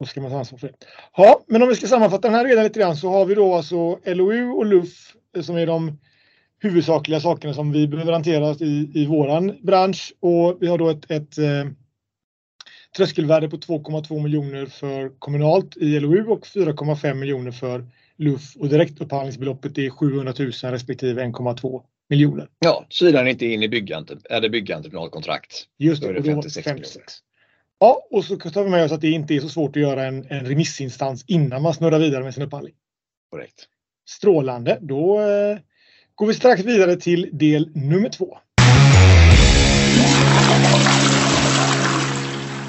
Då 0.00 0.06
ska 0.06 0.20
man 0.20 0.30
ta 0.30 0.38
ansvar 0.38 0.58
för 0.58 0.66
det. 0.66 0.74
Ja, 1.16 1.44
men 1.46 1.62
om 1.62 1.68
vi 1.68 1.74
ska 1.74 1.86
sammanfatta 1.86 2.28
den 2.28 2.34
här 2.34 2.44
redan 2.44 2.64
lite 2.64 2.80
grann 2.80 2.96
så 2.96 3.08
har 3.08 3.26
vi 3.26 3.34
då 3.34 3.54
alltså 3.54 3.98
LOU 4.04 4.50
och 4.50 4.66
LUF 4.66 5.16
som 5.40 5.56
är 5.56 5.66
de 5.66 5.98
huvudsakliga 6.60 7.20
sakerna 7.20 7.54
som 7.54 7.72
vi 7.72 7.88
behöver 7.88 8.12
hantera 8.12 8.50
i, 8.50 8.90
i 8.94 9.06
våran 9.06 9.58
bransch 9.62 10.14
och 10.20 10.56
vi 10.60 10.66
har 10.66 10.78
då 10.78 10.88
ett, 10.88 11.10
ett 11.10 11.38
eh, 11.38 11.64
tröskelvärde 12.96 13.48
på 13.48 13.56
2,2 13.56 14.22
miljoner 14.22 14.66
för 14.66 15.18
kommunalt 15.18 15.76
i 15.76 16.00
LOU 16.00 16.26
och 16.26 16.46
4,5 16.46 17.14
miljoner 17.14 17.50
för 17.50 17.86
LUF 18.16 18.56
och 18.56 18.68
direktupphandlingsbeloppet 18.68 19.78
är 19.78 19.90
700 19.90 20.34
000 20.38 20.50
respektive 20.50 21.24
1,2 21.24 21.82
miljoner. 22.08 22.48
Ja, 22.58 22.86
kilar 22.88 23.24
inte 23.24 23.46
in 23.46 23.62
i 23.62 23.68
byggandet, 23.68 24.18
är 24.30 24.40
det 24.40 24.50
byggentreprenadkontrakt. 24.50 25.64
Just 25.78 26.02
det, 26.02 26.06
då 26.06 26.12
är 26.12 26.14
det 26.14 26.22
56 26.22 26.64
56. 26.64 27.14
Ja, 27.78 28.06
och 28.10 28.24
så 28.24 28.36
tar 28.36 28.64
vi 28.64 28.70
med 28.70 28.84
oss 28.84 28.92
att 28.92 29.00
det 29.00 29.10
inte 29.10 29.34
är 29.34 29.40
så 29.40 29.48
svårt 29.48 29.76
att 29.76 29.82
göra 29.82 30.04
en, 30.04 30.26
en 30.30 30.46
remissinstans 30.46 31.24
innan 31.26 31.62
man 31.62 31.74
snurrar 31.74 31.98
vidare 31.98 32.24
med 32.24 32.34
sin 32.34 32.42
upphandling. 32.42 32.74
Korrekt. 33.30 33.68
Strålande, 34.08 34.78
då 34.80 35.20
eh, 35.20 35.58
går 36.14 36.26
vi 36.26 36.34
strax 36.34 36.64
vidare 36.64 36.96
till 36.96 37.30
del 37.32 37.70
nummer 37.74 38.08
två. 38.08 38.38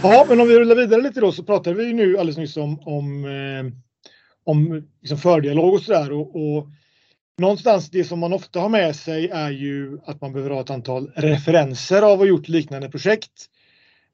Ja, 0.03 0.25
men 0.29 0.41
om 0.41 0.47
vi 0.47 0.59
rullar 0.59 0.75
vidare 0.75 1.01
lite 1.01 1.19
då 1.19 1.31
så 1.31 1.43
pratade 1.43 1.75
vi 1.75 1.93
nu 1.93 2.17
alldeles 2.17 2.37
nyss 2.37 2.57
om, 2.57 2.79
om 2.79 3.25
eh, 3.25 3.86
om 4.47 4.83
liksom 5.01 5.17
fördialog 5.17 5.73
och 5.73 5.81
sådär. 5.81 6.11
Och, 6.11 6.35
och 6.35 6.67
någonstans 7.37 7.89
det 7.89 8.03
som 8.03 8.19
man 8.19 8.33
ofta 8.33 8.59
har 8.59 8.69
med 8.69 8.95
sig 8.95 9.29
är 9.29 9.49
ju 9.49 9.99
att 10.05 10.21
man 10.21 10.33
behöver 10.33 10.55
ha 10.55 10.61
ett 10.61 10.69
antal 10.69 11.11
referenser 11.15 12.01
av 12.01 12.11
att 12.11 12.17
ha 12.17 12.25
gjort 12.25 12.47
liknande 12.47 12.89
projekt. 12.89 13.31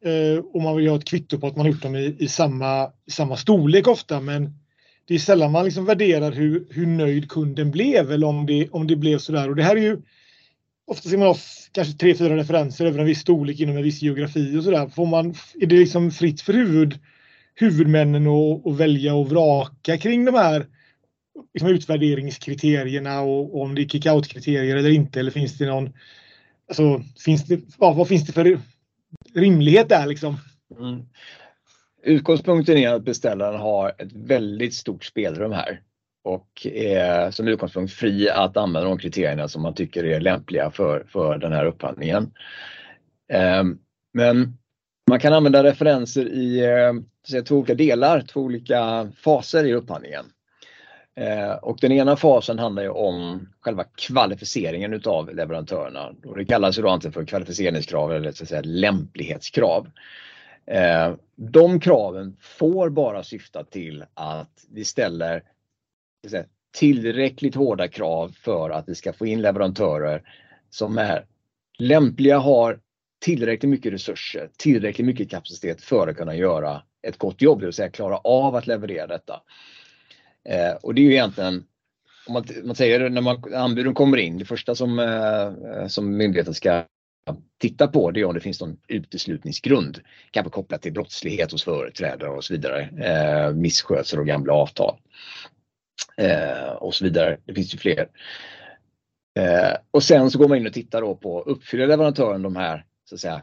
Eh, 0.05 0.43
och 0.53 0.61
man 0.61 0.75
vill 0.75 0.89
ha 0.89 0.97
ett 0.97 1.05
kvitto 1.05 1.39
på 1.39 1.47
att 1.47 1.55
man 1.55 1.65
har 1.65 1.73
gjort 1.73 1.81
dem 1.81 1.95
i, 1.95 2.15
i, 2.19 2.27
samma, 2.27 2.91
i 3.07 3.11
samma 3.11 3.37
storlek 3.37 3.87
ofta. 3.87 4.19
Men 4.19 4.53
det 5.07 5.15
är 5.15 5.19
sällan 5.19 5.51
man 5.51 5.65
liksom 5.65 5.85
värderar 5.85 6.31
hur, 6.31 6.67
hur 6.69 6.85
nöjd 6.85 7.29
kunden 7.29 7.71
blev 7.71 8.11
eller 8.11 8.27
om 8.27 8.45
det, 8.45 8.69
om 8.71 8.87
det 8.87 8.95
blev 8.95 9.17
sådär. 9.17 9.49
Och 9.49 9.55
det 9.55 9.63
här 9.63 9.75
är 9.75 9.81
ju 9.81 10.01
Ofta 10.85 11.09
ser 11.09 11.17
man 11.17 11.27
ha 11.27 11.37
kanske 11.71 11.93
tre, 11.93 12.15
fyra 12.15 12.37
referenser 12.37 12.85
över 12.85 12.99
en 12.99 13.05
viss 13.05 13.19
storlek 13.19 13.59
inom 13.59 13.77
en 13.77 13.83
viss 13.83 14.01
geografi 14.01 14.57
och 14.57 14.63
sådär. 14.63 14.87
Får 14.87 15.05
man, 15.05 15.35
är 15.59 15.65
det 15.65 15.75
liksom 15.75 16.11
fritt 16.11 16.41
för 16.41 16.53
huvud 16.53 16.99
huvudmännen 17.55 18.27
att, 18.27 18.67
att 18.67 18.77
välja 18.77 19.15
och 19.15 19.29
vraka 19.29 19.97
kring 19.97 20.25
de 20.25 20.35
här 20.35 20.65
liksom, 21.53 21.69
utvärderingskriterierna 21.69 23.21
och, 23.21 23.55
och 23.55 23.61
om 23.61 23.75
det 23.75 23.81
är 23.81 23.85
kick-out 23.85 24.27
kriterier 24.27 24.75
eller 24.75 24.89
inte 24.89 25.19
eller 25.19 25.31
finns 25.31 25.57
det 25.57 25.65
någon 25.65 25.93
Alltså, 26.67 27.01
finns 27.19 27.45
det, 27.45 27.59
vad, 27.77 27.95
vad 27.95 28.07
finns 28.07 28.25
det 28.25 28.33
för 28.33 28.59
rimlighet 29.33 29.89
där 29.89 30.07
liksom? 30.07 30.37
Mm. 30.79 31.05
Utgångspunkten 32.03 32.77
är 32.77 32.93
att 32.93 33.03
beställaren 33.03 33.59
har 33.59 33.89
ett 33.97 34.13
väldigt 34.13 34.73
stort 34.73 35.03
spelrum 35.03 35.51
här 35.51 35.81
och 36.23 36.67
är 36.73 37.31
som 37.31 37.47
utgångspunkt 37.47 37.93
fri 37.93 38.29
att 38.29 38.57
använda 38.57 38.89
de 38.89 38.97
kriterierna 38.97 39.47
som 39.47 39.61
man 39.61 39.73
tycker 39.73 40.03
är 40.03 40.19
lämpliga 40.19 40.71
för, 40.71 41.05
för 41.07 41.37
den 41.37 41.51
här 41.51 41.65
upphandlingen. 41.65 42.31
Ehm, 43.29 43.77
men 44.13 44.57
man 45.09 45.19
kan 45.19 45.33
använda 45.33 45.63
referenser 45.63 46.25
i 46.25 46.59
eh, 46.59 46.93
säga, 47.27 47.43
två 47.43 47.55
olika 47.55 47.75
delar, 47.75 48.21
två 48.21 48.41
olika 48.41 49.11
faser 49.15 49.63
i 49.63 49.73
upphandlingen. 49.73 50.25
Eh, 51.15 51.51
och 51.51 51.77
den 51.81 51.91
ena 51.91 52.15
fasen 52.15 52.59
handlar 52.59 52.83
ju 52.83 52.89
om 52.89 53.49
själva 53.59 53.83
kvalificeringen 53.83 54.93
utav 54.93 55.35
leverantörerna. 55.35 56.13
Och 56.25 56.37
det 56.37 56.45
kallas 56.45 56.77
ju 56.77 56.81
då 56.81 56.89
antingen 56.89 57.13
för 57.13 57.25
kvalificeringskrav 57.25 58.13
eller 58.13 58.31
så 58.31 58.43
att 58.43 58.49
säga, 58.49 58.61
lämplighetskrav. 58.65 59.89
Eh, 60.65 61.13
de 61.35 61.79
kraven 61.79 62.37
får 62.39 62.89
bara 62.89 63.23
syfta 63.23 63.63
till 63.63 64.05
att 64.13 64.65
vi 64.71 64.85
ställer 64.85 65.43
säga, 66.27 66.45
tillräckligt 66.71 67.55
hårda 67.55 67.87
krav 67.87 68.35
för 68.41 68.69
att 68.69 68.89
vi 68.89 68.95
ska 68.95 69.13
få 69.13 69.25
in 69.25 69.41
leverantörer 69.41 70.21
som 70.69 70.97
är 70.97 71.25
lämpliga, 71.79 72.37
har 72.37 72.79
tillräckligt 73.23 73.69
mycket 73.69 73.93
resurser, 73.93 74.49
tillräckligt 74.57 75.07
mycket 75.07 75.29
kapacitet 75.29 75.81
för 75.81 76.07
att 76.07 76.17
kunna 76.17 76.35
göra 76.35 76.81
ett 77.07 77.17
gott 77.17 77.41
jobb, 77.41 77.59
det 77.59 77.65
vill 77.65 77.73
säga 77.73 77.89
klara 77.89 78.17
av 78.17 78.55
att 78.55 78.67
leverera 78.67 79.07
detta. 79.07 79.41
Eh, 80.49 80.73
och 80.81 80.95
det 80.95 81.01
är 81.01 81.03
ju 81.03 81.11
egentligen, 81.11 81.63
om 82.27 82.33
man, 82.33 82.45
man 82.63 82.75
säger 82.75 83.09
när 83.09 83.21
man, 83.21 83.53
anbuden 83.53 83.93
kommer 83.93 84.17
in, 84.17 84.37
det 84.37 84.45
första 84.45 84.75
som, 84.75 84.99
eh, 84.99 85.87
som 85.87 86.17
myndigheten 86.17 86.53
ska 86.53 86.85
titta 87.59 87.87
på 87.87 88.11
det 88.11 88.19
är 88.19 88.25
om 88.25 88.33
det 88.33 88.39
finns 88.39 88.61
någon 88.61 88.77
uteslutningsgrund. 88.87 89.99
Kanske 90.31 90.51
kopplat 90.51 90.81
till 90.81 90.93
brottslighet 90.93 91.51
hos 91.51 91.63
företrädare 91.63 92.29
och 92.29 92.43
så 92.43 92.53
vidare. 92.53 92.81
Eh, 92.81 93.55
misskötsel 93.55 94.19
och 94.19 94.27
gamla 94.27 94.53
avtal. 94.53 94.97
Eh, 96.17 96.73
och 96.73 96.93
så 96.93 97.03
vidare. 97.03 97.37
Det 97.45 97.53
finns 97.53 97.73
ju 97.73 97.77
fler. 97.77 98.07
Eh, 99.39 99.77
och 99.91 100.03
sen 100.03 100.31
så 100.31 100.39
går 100.39 100.47
man 100.47 100.57
in 100.57 100.67
och 100.67 100.73
tittar 100.73 101.01
då 101.01 101.15
på 101.15 101.41
uppfyller 101.41 101.87
leverantören 101.87 102.41
de 102.41 102.55
här 102.55 102.85
så 103.13 103.27
att 103.27 103.33
säga, 103.33 103.41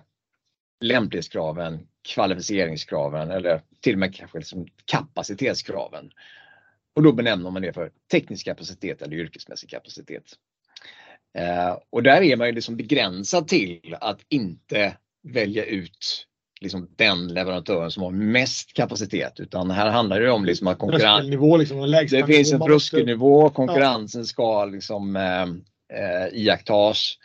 lämplighetskraven, 0.80 1.86
kvalificeringskraven 2.08 3.30
eller 3.30 3.62
till 3.80 3.92
och 3.92 3.98
med 3.98 4.14
kanske 4.14 4.38
liksom 4.38 4.66
kapacitetskraven. 4.84 6.10
Och 6.96 7.02
då 7.02 7.12
benämner 7.12 7.50
man 7.50 7.62
det 7.62 7.72
för 7.72 7.90
teknisk 8.10 8.44
kapacitet 8.44 9.02
eller 9.02 9.16
yrkesmässig 9.16 9.70
kapacitet. 9.70 10.24
Eh, 11.38 11.78
och 11.90 12.02
där 12.02 12.22
är 12.22 12.36
man 12.36 12.46
ju 12.46 12.52
liksom 12.52 12.76
begränsad 12.76 13.48
till 13.48 13.96
att 14.00 14.20
inte 14.28 14.96
välja 15.22 15.64
ut 15.64 16.26
liksom 16.60 16.88
den 16.96 17.28
leverantören 17.28 17.90
som 17.90 18.02
har 18.02 18.10
mest 18.10 18.72
kapacitet 18.72 19.40
utan 19.40 19.70
här 19.70 19.90
handlar 19.90 20.20
det 20.20 20.30
om 20.30 20.44
liksom 20.44 20.66
att 20.66 20.78
konkurrens... 20.78 21.24
Liksom, 21.58 21.90
det 22.10 22.26
finns 22.26 22.52
en 22.52 22.60
tröskelnivå, 22.60 23.50
konkurrensen 23.50 24.26
ska 24.26 24.64
liksom 24.64 25.16
eh, 25.16 25.42
eh, 25.98 26.28
iakttas 26.32 27.18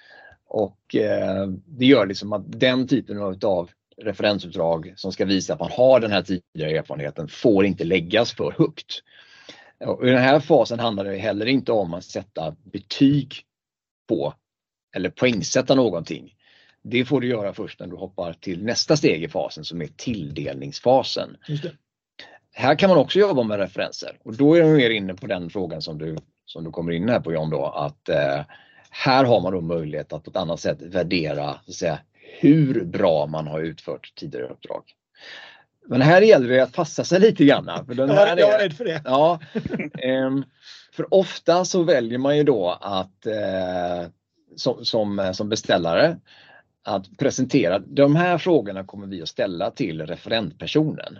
och 0.47 0.95
eh, 0.95 1.47
det 1.65 1.85
gör 1.85 2.05
liksom 2.05 2.33
att 2.33 2.43
den 2.59 2.87
typen 2.87 3.37
av 3.43 3.69
referensuppdrag 3.97 4.93
som 4.95 5.11
ska 5.11 5.25
visa 5.25 5.53
att 5.53 5.59
man 5.59 5.71
har 5.71 5.99
den 5.99 6.11
här 6.11 6.21
tidigare 6.21 6.77
erfarenheten 6.77 7.27
får 7.27 7.65
inte 7.65 7.83
läggas 7.83 8.33
för 8.33 8.55
högt. 8.57 9.03
Och 9.79 10.07
I 10.07 10.11
den 10.11 10.21
här 10.21 10.39
fasen 10.39 10.79
handlar 10.79 11.03
det 11.03 11.17
heller 11.17 11.45
inte 11.45 11.71
om 11.71 11.93
att 11.93 12.03
sätta 12.03 12.55
betyg 12.63 13.33
på 14.09 14.33
eller 14.95 15.09
poängsätta 15.09 15.75
någonting. 15.75 16.33
Det 16.83 17.05
får 17.05 17.21
du 17.21 17.27
göra 17.27 17.53
först 17.53 17.79
när 17.79 17.87
du 17.87 17.95
hoppar 17.95 18.33
till 18.33 18.63
nästa 18.63 18.97
steg 18.97 19.23
i 19.23 19.27
fasen 19.27 19.63
som 19.63 19.81
är 19.81 19.87
tilldelningsfasen. 19.87 21.37
Här 22.53 22.75
kan 22.75 22.89
man 22.89 22.97
också 22.97 23.19
jobba 23.19 23.43
med 23.43 23.59
referenser 23.59 24.17
och 24.23 24.33
då 24.33 24.55
är 24.55 24.63
man 24.63 24.73
mer 24.73 24.89
inne 24.89 25.13
på 25.13 25.27
den 25.27 25.49
frågan 25.49 25.81
som 25.81 25.97
du, 25.97 26.17
som 26.45 26.63
du 26.63 26.71
kommer 26.71 26.91
in 26.91 27.09
här 27.09 27.19
på 27.19 27.33
John 27.33 27.49
då 27.49 27.65
att 27.65 28.09
eh, 28.09 28.41
här 29.03 29.23
har 29.23 29.41
man 29.41 29.53
då 29.53 29.61
möjlighet 29.61 30.13
att 30.13 30.23
på 30.23 30.29
ett 30.29 30.37
annat 30.37 30.59
sätt 30.59 30.81
värdera 30.81 31.53
så 31.65 31.71
att 31.71 31.75
säga, 31.75 31.99
hur 32.39 32.83
bra 32.85 33.25
man 33.27 33.47
har 33.47 33.59
utfört 33.59 34.13
tidigare 34.15 34.47
uppdrag. 34.47 34.83
Men 35.87 36.01
här 36.01 36.21
gäller 36.21 36.47
det 36.47 36.59
att 36.59 36.73
passa 36.73 37.03
sig 37.03 37.19
lite 37.19 37.45
grann. 37.45 37.85
För 37.85 37.93
den 37.93 38.09
här 38.17 38.37
jag 38.37 38.53
är 38.53 38.59
rädd 38.59 38.73
för 38.73 38.85
det. 38.85 39.01
Ja, 39.05 39.39
eh, 39.99 40.31
för 40.93 41.13
ofta 41.13 41.65
så 41.65 41.83
väljer 41.83 42.17
man 42.17 42.37
ju 42.37 42.43
då 42.43 42.69
att 42.81 43.25
eh, 43.25 44.09
som, 44.55 44.85
som, 44.85 45.31
som 45.33 45.49
beställare 45.49 46.17
att 46.83 47.17
presentera 47.17 47.79
de 47.79 48.15
här 48.15 48.37
frågorna 48.37 48.83
kommer 48.83 49.07
vi 49.07 49.21
att 49.21 49.29
ställa 49.29 49.71
till 49.71 50.05
referentpersonen. 50.05 51.19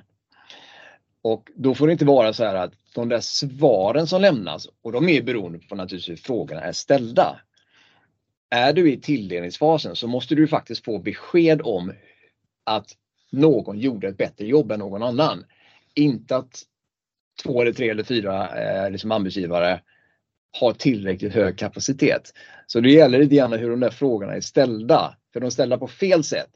Och 1.22 1.52
då 1.56 1.76
får 1.76 1.88
det 1.88 1.94
inte 1.94 2.06
vara 2.06 2.34
så 2.34 2.44
här 2.44 2.56
att 2.56 2.74
de 2.96 3.10
där 3.10 3.20
svaren 3.20 4.08
som 4.08 4.22
lämnas 4.22 4.68
och 4.82 4.92
de 4.92 5.10
är 5.10 5.22
beroende 5.22 5.60
på 5.60 5.76
naturligtvis 5.76 6.10
hur 6.10 6.24
frågorna 6.24 6.62
är 6.62 6.72
ställda. 6.72 7.40
Är 8.56 8.74
du 8.74 8.92
i 8.92 8.98
tilldelningsfasen 8.98 9.96
så 9.96 10.08
måste 10.08 10.36
du 10.36 10.48
faktiskt 10.48 10.86
få 10.86 11.00
besked 11.00 11.62
om 11.64 11.94
att 12.64 12.88
någon 13.32 13.80
gjorde 13.80 14.08
ett 14.08 14.18
bättre 14.18 14.46
jobb 14.46 14.72
än 14.72 14.80
någon 14.80 15.04
annan. 15.04 15.46
Inte 15.94 16.36
att 16.36 16.62
två 17.44 17.62
eller 17.62 17.74
tre 17.74 17.90
eller 17.90 18.04
fyra 18.04 18.58
eh, 18.58 18.92
liksom 18.92 19.12
anbudsgivare 19.12 19.82
har 20.60 20.74
tillräckligt 20.74 21.34
hög 21.34 21.58
kapacitet. 21.58 22.34
Så 22.68 22.80
det 22.80 22.92
gäller 22.92 23.20
lite 23.20 23.36
grann 23.36 23.54
hur 23.54 23.70
de 23.70 23.80
där 23.80 23.90
frågorna 23.90 24.34
är 24.34 24.42
ställda. 24.42 25.18
För 25.34 25.40
de 25.40 25.46
är 25.46 25.50
ställda 25.50 25.78
på 25.78 25.88
fel 25.88 26.24
sätt 26.24 26.50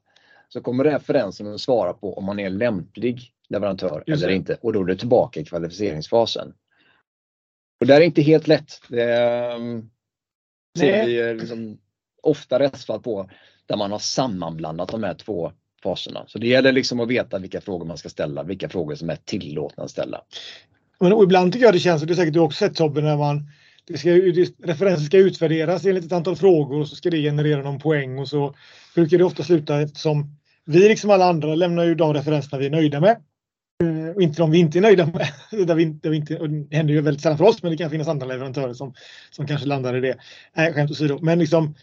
så 0.49 0.61
kommer 0.61 0.83
referensen 0.83 1.53
att 1.53 1.61
svara 1.61 1.93
på 1.93 2.17
om 2.17 2.25
man 2.25 2.39
är 2.39 2.49
lämplig 2.49 3.33
leverantör 3.49 4.03
eller 4.07 4.29
inte 4.29 4.57
och 4.61 4.73
då 4.73 4.81
är 4.81 4.85
det 4.85 4.95
tillbaka 4.95 5.39
i 5.39 5.45
kvalificeringsfasen. 5.45 6.53
Och 7.79 7.87
det 7.87 7.95
är 7.95 8.01
inte 8.01 8.21
helt 8.21 8.47
lätt. 8.47 8.81
Det 8.87 9.53
um, 9.55 9.89
ser 10.77 11.05
vi 11.05 11.33
liksom 11.33 11.77
ofta 12.23 12.59
rättsfall 12.59 12.99
på 12.99 13.29
där 13.65 13.77
man 13.77 13.91
har 13.91 13.99
sammanblandat 13.99 14.89
de 14.89 15.03
här 15.03 15.13
två 15.13 15.51
faserna. 15.83 16.23
Så 16.27 16.39
det 16.39 16.47
gäller 16.47 16.71
liksom 16.71 16.99
att 16.99 17.09
veta 17.09 17.39
vilka 17.39 17.61
frågor 17.61 17.85
man 17.85 17.97
ska 17.97 18.09
ställa, 18.09 18.43
vilka 18.43 18.69
frågor 18.69 18.95
som 18.95 19.09
är 19.09 19.15
tillåtna 19.15 19.83
att 19.83 19.91
ställa. 19.91 20.21
Men 20.99 21.23
ibland 21.23 21.53
tycker 21.53 21.65
jag 21.65 21.75
det 21.75 21.79
känns, 21.79 22.01
och 22.01 22.07
det 22.07 22.13
är 22.13 22.15
säkert 22.15 22.33
du 22.33 22.39
också 22.39 22.57
sett 22.57 22.75
Tobbe, 22.75 23.01
när 23.01 23.17
man 23.17 23.47
det 23.89 23.97
ska, 23.97 24.09
referensen 24.63 25.05
ska 25.05 25.17
utvärderas 25.17 25.85
enligt 25.85 26.05
ett 26.05 26.11
antal 26.11 26.35
frågor 26.35 26.79
och 26.79 26.87
så 26.87 26.95
ska 26.95 27.09
det 27.09 27.17
generera 27.17 27.61
någon 27.61 27.79
poäng 27.79 28.19
och 28.19 28.27
så 28.27 28.55
brukar 28.95 29.17
det 29.17 29.23
ofta 29.23 29.43
sluta 29.43 29.81
eftersom 29.81 30.35
vi 30.65 30.89
liksom 30.89 31.09
alla 31.09 31.25
andra 31.25 31.55
lämnar 31.55 31.83
ju 31.83 31.95
de 31.95 32.13
referenserna 32.13 32.59
vi 32.59 32.65
är 32.65 32.69
nöjda 32.69 32.99
med. 32.99 33.17
Eh, 33.83 34.15
och 34.15 34.21
inte 34.21 34.41
de 34.41 34.51
vi 34.51 34.57
inte 34.57 34.79
är 34.79 34.81
nöjda 34.81 35.05
med. 35.05 35.27
där 35.67 35.75
vi, 35.75 35.85
där 35.85 36.09
vi 36.09 36.17
inte, 36.17 36.39
och 36.39 36.49
det 36.49 36.75
händer 36.75 36.93
ju 36.93 37.01
väldigt 37.01 37.23
sällan 37.23 37.37
för 37.37 37.45
oss 37.45 37.63
men 37.63 37.71
det 37.71 37.77
kan 37.77 37.89
finnas 37.89 38.07
andra 38.07 38.27
leverantörer 38.27 38.73
som, 38.73 38.93
som 39.31 39.47
kanske 39.47 39.67
landar 39.67 39.97
i 39.97 40.01
det. 40.01 40.17
Nej, 40.53 40.73
skämt 40.73 40.91
åsido. 40.91 41.19
Men 41.21 41.39
liksom, 41.39 41.75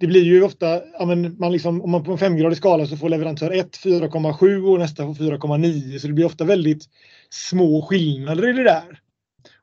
det 0.00 0.06
blir 0.06 0.22
ju 0.22 0.42
ofta, 0.42 0.82
ja, 0.98 1.04
men 1.04 1.36
man 1.38 1.52
liksom, 1.52 1.82
om 1.82 1.90
man 1.90 2.04
på 2.04 2.12
en 2.12 2.18
femgradig 2.18 2.56
skala 2.56 2.86
så 2.86 2.96
får 2.96 3.08
leverantör 3.08 3.50
1 3.50 3.76
4,7 3.84 4.72
och 4.72 4.78
nästa 4.78 5.06
får 5.06 5.14
4,9 5.14 5.98
så 5.98 6.06
det 6.06 6.12
blir 6.12 6.24
ofta 6.24 6.44
väldigt 6.44 6.84
små 7.30 7.82
skillnader 7.82 8.48
i 8.48 8.52
det 8.52 8.64
där. 8.64 9.00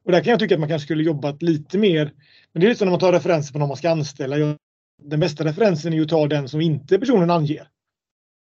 Och 0.05 0.11
där 0.11 0.23
kan 0.23 0.31
jag 0.31 0.39
tycka 0.39 0.55
att 0.55 0.59
man 0.59 0.69
kanske 0.69 0.85
skulle 0.85 1.03
jobbat 1.03 1.41
lite 1.41 1.77
mer. 1.77 2.13
Men 2.53 2.61
det 2.61 2.67
är 2.67 2.69
lite 2.69 2.79
som 2.79 2.85
när 2.85 2.91
man 2.91 2.99
tar 2.99 3.13
referenser 3.13 3.53
på 3.53 3.59
någon 3.59 3.67
man 3.67 3.77
ska 3.77 3.89
anställa. 3.89 4.57
Den 5.03 5.19
bästa 5.19 5.45
referensen 5.45 5.93
är 5.93 5.97
ju 5.97 6.03
att 6.03 6.09
ta 6.09 6.27
den 6.27 6.49
som 6.49 6.61
inte 6.61 6.99
personen 6.99 7.29
anger. 7.29 7.67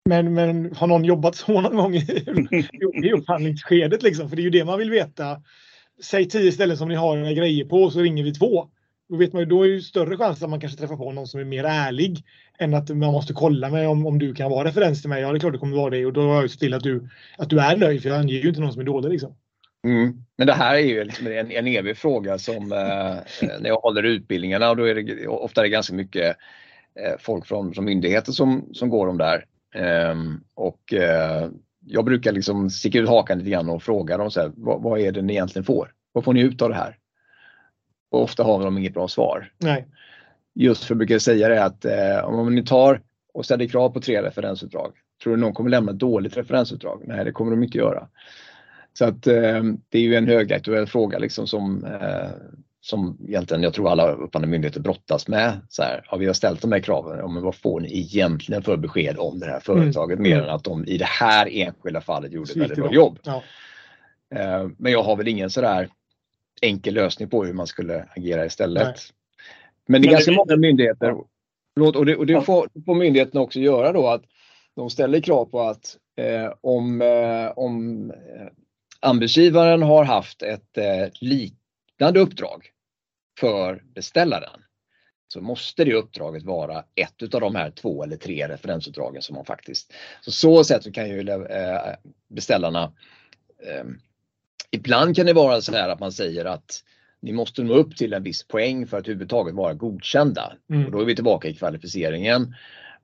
Men, 0.08 0.34
men 0.34 0.74
har 0.74 0.86
någon 0.86 1.04
jobbat 1.04 1.36
så 1.36 1.60
någon 1.60 1.76
gång 1.76 1.94
i, 1.94 2.24
i 3.04 3.12
upphandlingsskedet 3.12 4.02
liksom? 4.02 4.28
För 4.28 4.36
det 4.36 4.42
är 4.42 4.44
ju 4.44 4.50
det 4.50 4.64
man 4.64 4.78
vill 4.78 4.90
veta. 4.90 5.42
Säg 6.02 6.28
tio 6.28 6.52
ställen 6.52 6.76
som 6.76 6.88
ni 6.88 6.94
har 6.94 7.18
era 7.18 7.32
grejer 7.32 7.64
på 7.64 7.90
så 7.90 8.00
ringer 8.00 8.24
vi 8.24 8.34
två. 8.34 8.68
Då, 9.10 9.16
vet 9.16 9.32
man 9.32 9.42
ju, 9.42 9.46
då 9.46 9.62
är 9.62 9.68
det 9.68 9.80
större 9.80 10.16
chans 10.16 10.42
att 10.42 10.50
man 10.50 10.60
kanske 10.60 10.78
träffar 10.78 10.96
på 10.96 11.12
någon 11.12 11.26
som 11.26 11.40
är 11.40 11.44
mer 11.44 11.64
ärlig 11.64 12.24
än 12.58 12.74
att 12.74 12.88
man 12.88 13.12
måste 13.12 13.32
kolla 13.32 13.70
med 13.70 13.88
om, 13.88 14.06
om 14.06 14.18
du 14.18 14.34
kan 14.34 14.50
vara 14.50 14.68
referens 14.68 15.00
till 15.00 15.10
mig. 15.10 15.22
Ja, 15.22 15.32
det 15.32 15.36
är 15.36 15.40
klart 15.40 15.52
du 15.52 15.58
kommer 15.58 15.76
vara 15.76 15.90
det 15.90 16.06
och 16.06 16.12
då 16.12 16.20
har 16.20 16.34
jag 16.34 16.42
ju 16.42 16.48
sett 16.48 16.60
till 16.60 16.74
att 16.74 16.82
du, 16.82 17.08
att 17.38 17.50
du 17.50 17.60
är 17.60 17.76
nöjd 17.76 18.02
för 18.02 18.08
jag 18.08 18.18
anger 18.18 18.34
ju 18.34 18.48
inte 18.48 18.60
någon 18.60 18.72
som 18.72 18.80
är 18.80 18.86
dålig. 18.86 19.10
Liksom. 19.10 19.34
Mm. 19.84 20.24
Men 20.38 20.46
det 20.46 20.52
här 20.52 20.74
är 20.74 20.78
ju 20.78 21.04
liksom 21.04 21.26
en, 21.26 21.50
en 21.50 21.66
evig 21.66 21.96
fråga 21.96 22.38
som 22.38 22.72
eh, 22.72 23.48
när 23.60 23.68
jag 23.68 23.80
håller 23.80 24.02
utbildningarna 24.02 24.70
och 24.70 24.76
då 24.76 24.84
är 24.84 24.94
det 24.94 25.26
ofta 25.26 25.60
är 25.60 25.64
det 25.64 25.70
ganska 25.70 25.94
mycket 25.94 26.36
eh, 27.00 27.18
folk 27.18 27.46
från, 27.46 27.74
från 27.74 27.84
myndigheter 27.84 28.32
som, 28.32 28.68
som 28.72 28.88
går 28.88 29.06
de 29.06 29.18
där. 29.18 29.44
Eh, 29.74 30.14
och 30.54 30.94
eh, 30.94 31.48
jag 31.86 32.04
brukar 32.04 32.32
liksom 32.32 32.70
sticka 32.70 32.98
ut 32.98 33.08
hakan 33.08 33.38
lite 33.38 33.50
grann 33.50 33.68
och 33.68 33.82
fråga 33.82 34.16
dem 34.16 34.30
så 34.30 34.40
här, 34.40 34.52
vad, 34.56 34.82
vad, 34.82 35.00
är 35.00 35.12
det 35.12 35.22
ni 35.22 35.32
egentligen 35.32 35.64
får? 35.64 35.92
Vad 36.12 36.24
får 36.24 36.32
ni 36.32 36.40
ut 36.40 36.62
av 36.62 36.68
det 36.68 36.74
här? 36.74 36.96
Och 38.10 38.22
ofta 38.22 38.42
har 38.42 38.64
de 38.64 38.78
inget 38.78 38.94
bra 38.94 39.08
svar. 39.08 39.52
Nej. 39.58 39.86
Just 40.54 40.80
för 40.80 40.86
att 40.86 40.90
jag 40.90 40.98
brukar 40.98 41.18
säga 41.18 41.48
det 41.48 41.64
att 41.64 41.84
eh, 41.84 42.24
om 42.24 42.54
ni 42.54 42.64
tar 42.64 43.00
och 43.34 43.44
ställer 43.44 43.66
krav 43.66 43.90
på 43.90 44.00
tre 44.00 44.22
referensuppdrag 44.22 44.92
Tror 45.22 45.36
du 45.36 45.40
någon 45.40 45.54
kommer 45.54 45.70
lämna 45.70 45.92
ett 45.92 45.98
dåligt 45.98 46.36
referensutdrag? 46.36 47.02
Nej, 47.06 47.24
det 47.24 47.32
kommer 47.32 47.50
de 47.50 47.62
inte 47.62 47.78
göra. 47.78 48.08
Så 48.92 49.04
att 49.04 49.26
eh, 49.26 49.62
det 49.88 49.98
är 49.98 50.02
ju 50.02 50.14
en 50.14 50.28
högaktuell 50.28 50.86
fråga 50.86 51.18
liksom 51.18 51.46
som, 51.46 51.84
eh, 51.84 52.30
som 52.80 53.18
egentligen 53.28 53.62
jag 53.62 53.74
tror 53.74 53.90
alla 53.90 54.12
upphandlande 54.12 54.48
myndigheter 54.48 54.80
brottas 54.80 55.28
med. 55.28 55.60
Så 55.68 55.82
här, 55.82 56.04
ja, 56.10 56.16
vi 56.16 56.26
har 56.26 56.34
ställt 56.34 56.62
de 56.62 56.72
här 56.72 56.80
kraven, 56.80 57.18
ja, 57.18 57.28
men 57.28 57.42
vad 57.42 57.54
får 57.54 57.80
ni 57.80 57.98
egentligen 57.98 58.62
för 58.62 58.76
besked 58.76 59.18
om 59.18 59.38
det 59.38 59.46
här 59.46 59.60
företaget 59.60 60.18
mm. 60.18 60.30
mer 60.30 60.42
än 60.42 60.50
att 60.50 60.64
de 60.64 60.84
i 60.84 60.98
det 60.98 61.08
här 61.08 61.48
enskilda 61.50 62.00
fallet 62.00 62.32
gjorde 62.32 62.50
ett 62.50 62.56
väldigt 62.56 62.78
bra 62.78 62.92
jobb. 62.92 63.18
Ja. 63.22 63.42
Eh, 64.34 64.68
men 64.76 64.92
jag 64.92 65.02
har 65.02 65.16
väl 65.16 65.28
ingen 65.28 65.50
sådär 65.50 65.88
enkel 66.62 66.94
lösning 66.94 67.28
på 67.30 67.44
hur 67.44 67.52
man 67.52 67.66
skulle 67.66 68.08
agera 68.16 68.46
istället. 68.46 68.86
Nej. 68.86 68.96
Men 69.86 70.02
det 70.02 70.08
är 70.08 70.12
ganska 70.12 70.32
många 70.32 70.56
myndigheter 70.56 71.14
och 71.80 72.06
det, 72.06 72.16
och 72.16 72.26
det 72.26 72.42
får, 72.42 72.68
får 72.86 72.94
myndigheterna 72.94 73.40
också 73.40 73.60
göra 73.60 73.92
då 73.92 74.08
att 74.08 74.22
de 74.76 74.90
ställer 74.90 75.20
krav 75.20 75.44
på 75.44 75.60
att 75.60 75.96
eh, 76.16 76.52
om, 76.60 77.02
eh, 77.02 77.50
om 77.56 78.10
eh, 78.10 78.46
anbudsgivaren 79.00 79.82
har 79.82 80.04
haft 80.04 80.42
ett 80.42 80.78
eh, 80.78 81.08
liknande 81.20 82.20
uppdrag 82.20 82.70
för 83.40 83.82
beställaren 83.94 84.60
så 85.28 85.40
måste 85.40 85.84
det 85.84 85.94
uppdraget 85.94 86.42
vara 86.42 86.84
ett 86.94 87.34
av 87.34 87.40
de 87.40 87.54
här 87.54 87.70
två 87.70 88.02
eller 88.02 88.16
tre 88.16 88.48
referensutdragen 88.48 89.22
som 89.22 89.36
man 89.36 89.44
faktiskt... 89.44 89.92
Så 90.20 90.30
så 90.32 90.64
sätt 90.64 90.84
så 90.84 90.92
kan 90.92 91.08
ju 91.08 91.30
eh, 91.30 91.94
beställarna 92.28 92.92
eh, 93.66 93.84
Ibland 94.70 95.16
kan 95.16 95.26
det 95.26 95.32
vara 95.32 95.60
så 95.60 95.72
här 95.72 95.88
att 95.88 96.00
man 96.00 96.12
säger 96.12 96.44
att 96.44 96.82
ni 97.22 97.32
måste 97.32 97.62
nå 97.62 97.74
upp 97.74 97.96
till 97.96 98.12
en 98.12 98.22
viss 98.22 98.42
poäng 98.48 98.86
för 98.86 98.98
att 98.98 99.04
överhuvudtaget 99.04 99.54
vara 99.54 99.74
godkända. 99.74 100.52
Mm. 100.70 100.86
Och 100.86 100.92
då 100.92 101.00
är 101.00 101.04
vi 101.04 101.14
tillbaka 101.14 101.48
i 101.48 101.54
kvalificeringen. 101.54 102.54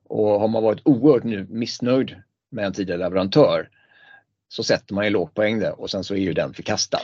Och 0.07 0.27
har 0.39 0.47
man 0.47 0.63
varit 0.63 0.81
oerhört 0.83 1.23
nu 1.23 1.47
missnöjd 1.49 2.15
med 2.49 2.65
en 2.65 2.73
tidigare 2.73 2.99
leverantör 2.99 3.69
så 4.49 4.63
sätter 4.63 4.93
man 4.93 5.05
en 5.05 5.13
låg 5.13 5.33
poäng 5.33 5.59
där 5.59 5.81
och 5.81 5.89
sen 5.89 6.03
så 6.03 6.13
är 6.13 6.19
ju 6.19 6.33
den 6.33 6.53
förkastad. 6.53 7.01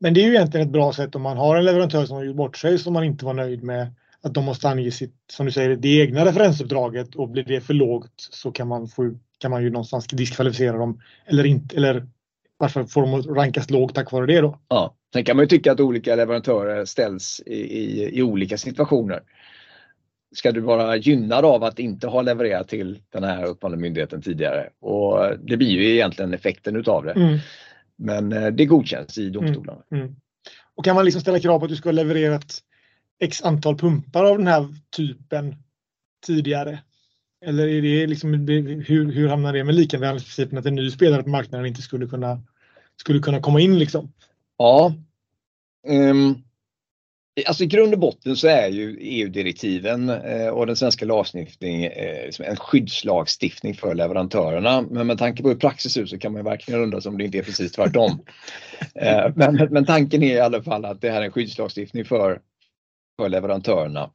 Men 0.00 0.14
det 0.14 0.20
är 0.20 0.24
ju 0.24 0.34
egentligen 0.34 0.66
ett 0.66 0.72
bra 0.72 0.92
sätt 0.92 1.14
om 1.14 1.22
man 1.22 1.36
har 1.36 1.56
en 1.56 1.64
leverantör 1.64 2.06
som 2.06 2.16
har 2.16 2.24
gjort 2.24 2.36
bort 2.36 2.56
sig 2.56 2.78
som 2.78 2.92
man 2.92 3.04
inte 3.04 3.24
var 3.24 3.34
nöjd 3.34 3.62
med 3.62 3.94
att 4.20 4.34
de 4.34 4.44
måste 4.44 4.68
ange 4.68 4.90
sitt, 4.90 5.14
som 5.32 5.46
du 5.46 5.52
säger, 5.52 5.76
det 5.76 6.00
egna 6.00 6.24
referensuppdraget 6.24 7.14
och 7.14 7.28
blir 7.28 7.44
det 7.44 7.60
för 7.60 7.74
lågt 7.74 8.12
så 8.16 8.52
kan 8.52 8.68
man, 8.68 8.88
få, 8.88 9.14
kan 9.38 9.50
man 9.50 9.62
ju 9.62 9.70
någonstans 9.70 10.06
diskvalificera 10.06 10.78
dem 10.78 11.00
eller 11.26 11.46
inte, 11.46 11.76
eller 11.76 12.06
varför 12.64 12.84
får 12.84 13.02
de 13.02 13.34
rankas 13.34 13.70
lågt 13.70 13.94
tack 13.94 14.12
vare 14.12 14.26
det 14.26 14.40
då? 14.40 14.58
Ja, 14.68 14.94
sen 15.12 15.24
kan 15.24 15.36
man 15.36 15.42
ju 15.42 15.48
tycka 15.48 15.72
att 15.72 15.80
olika 15.80 16.16
leverantörer 16.16 16.84
ställs 16.84 17.42
i, 17.46 17.54
i, 17.54 18.18
i 18.18 18.22
olika 18.22 18.58
situationer. 18.58 19.22
Ska 20.34 20.52
du 20.52 20.60
vara 20.60 20.96
gynnad 20.96 21.44
av 21.44 21.64
att 21.64 21.78
inte 21.78 22.06
ha 22.06 22.22
levererat 22.22 22.68
till 22.68 22.98
den 23.12 23.24
här 23.24 23.44
upphandlande 23.44 23.82
myndigheten 23.82 24.22
tidigare? 24.22 24.68
Och 24.80 25.38
det 25.38 25.56
blir 25.56 25.70
ju 25.70 25.94
egentligen 25.94 26.34
effekten 26.34 26.76
utav 26.76 27.04
det. 27.04 27.12
Mm. 27.12 27.38
Men 27.96 28.32
eh, 28.32 28.46
det 28.46 28.64
godkänns 28.64 29.18
i 29.18 29.30
domstolarna. 29.30 29.82
Mm. 29.90 30.04
Mm. 30.04 30.16
Och 30.74 30.84
kan 30.84 30.96
man 30.96 31.04
liksom 31.04 31.20
ställa 31.20 31.40
krav 31.40 31.58
på 31.58 31.64
att 31.64 31.70
du 31.70 31.76
ska 31.76 31.88
ha 31.88 31.92
levererat 31.92 32.58
x 33.20 33.42
antal 33.42 33.78
pumpar 33.78 34.24
av 34.24 34.38
den 34.38 34.46
här 34.46 34.68
typen 34.96 35.56
tidigare? 36.26 36.78
Eller 37.46 37.68
är 37.68 37.82
det 37.82 38.06
liksom, 38.06 38.34
hur, 38.86 39.12
hur 39.12 39.28
hamnar 39.28 39.52
det 39.52 39.64
med 39.64 39.74
likabehandlingsprincipen 39.74 40.58
att 40.58 40.66
en 40.66 40.74
ny 40.74 40.90
spelare 40.90 41.22
på 41.22 41.28
marknaden 41.28 41.66
inte 41.66 41.82
skulle 41.82 42.06
kunna, 42.06 42.42
skulle 43.00 43.20
kunna 43.20 43.40
komma 43.40 43.60
in 43.60 43.78
liksom? 43.78 44.12
Ja. 44.58 44.94
Um, 45.88 46.44
alltså 47.46 47.64
i 47.64 47.66
grund 47.66 47.94
och 47.94 48.00
botten 48.00 48.36
så 48.36 48.48
är 48.48 48.68
ju 48.68 48.98
EU-direktiven 49.00 50.08
eh, 50.08 50.48
och 50.48 50.66
den 50.66 50.76
svenska 50.76 51.04
lagstiftningen 51.04 51.92
eh, 51.92 52.24
liksom 52.24 52.44
en 52.44 52.56
skyddslagstiftning 52.56 53.74
för 53.74 53.94
leverantörerna. 53.94 54.82
Men 54.90 55.06
med 55.06 55.18
tanke 55.18 55.42
på 55.42 55.48
hur 55.48 55.56
praxis 55.56 55.96
ut 55.96 56.10
så 56.10 56.18
kan 56.18 56.32
man 56.32 56.44
verkligen 56.44 56.80
undra 56.80 57.10
om 57.10 57.18
det 57.18 57.24
inte 57.24 57.38
är 57.38 57.42
precis 57.42 57.72
tvärtom. 57.72 58.10
eh, 58.94 59.32
men, 59.36 59.68
men 59.70 59.86
tanken 59.86 60.22
är 60.22 60.34
i 60.34 60.40
alla 60.40 60.62
fall 60.62 60.84
att 60.84 61.00
det 61.00 61.10
här 61.10 61.20
är 61.20 61.24
en 61.24 61.32
skyddslagstiftning 61.32 62.04
för, 62.04 62.40
för 63.20 63.28
leverantörerna. 63.28 64.10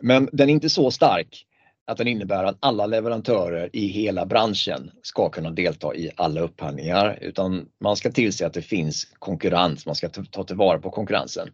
Men 0.00 0.28
den 0.32 0.48
är 0.48 0.52
inte 0.52 0.68
så 0.68 0.90
stark 0.90 1.45
att 1.86 1.98
den 1.98 2.08
innebär 2.08 2.44
att 2.44 2.56
alla 2.60 2.86
leverantörer 2.86 3.70
i 3.72 3.86
hela 3.86 4.26
branschen 4.26 4.90
ska 5.02 5.28
kunna 5.28 5.50
delta 5.50 5.94
i 5.94 6.10
alla 6.16 6.40
upphandlingar 6.40 7.18
utan 7.20 7.68
man 7.80 7.96
ska 7.96 8.10
tillse 8.10 8.46
att 8.46 8.52
det 8.52 8.62
finns 8.62 9.04
konkurrens, 9.18 9.86
man 9.86 9.94
ska 9.94 10.08
ta 10.08 10.44
tillvara 10.44 10.78
på 10.78 10.90
konkurrensen. 10.90 11.48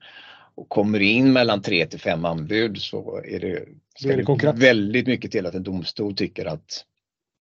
Och 0.54 0.68
kommer 0.68 1.00
in 1.00 1.32
mellan 1.32 1.62
tre 1.62 1.86
till 1.86 2.00
fem 2.00 2.24
anbud 2.24 2.78
så 2.78 3.20
är 3.24 3.40
det, 3.40 3.64
ska 3.98 4.16
det, 4.16 4.52
det 4.52 4.52
väldigt 4.52 5.06
mycket 5.06 5.30
till 5.30 5.46
att 5.46 5.54
en 5.54 5.62
domstol 5.62 6.14
tycker 6.14 6.46
att 6.46 6.84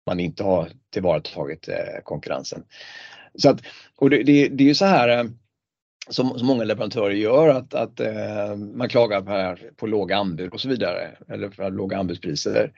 man 0.05 0.19
inte 0.19 0.43
har 0.43 0.69
tillvaratagit 0.93 1.67
eh, 1.67 1.75
konkurrensen. 2.03 2.63
Så 3.35 3.49
att, 3.49 3.61
och 3.95 4.09
det, 4.09 4.23
det, 4.23 4.47
det 4.47 4.63
är 4.63 4.67
ju 4.67 4.75
så 4.75 4.85
här 4.85 5.19
eh, 5.19 5.23
som, 6.09 6.39
som 6.39 6.47
många 6.47 6.63
leverantörer 6.63 7.15
gör 7.15 7.49
att, 7.49 7.73
att 7.73 7.99
eh, 7.99 8.55
man 8.55 8.89
klagar 8.89 9.21
på, 9.21 9.31
här, 9.31 9.59
på 9.75 9.87
låga 9.87 10.17
anbud 10.17 10.53
och 10.53 10.61
så 10.61 10.69
vidare 10.69 11.11
eller 11.27 11.49
för 11.49 11.71
låga 11.71 11.97
anbudspriser. 11.97 12.71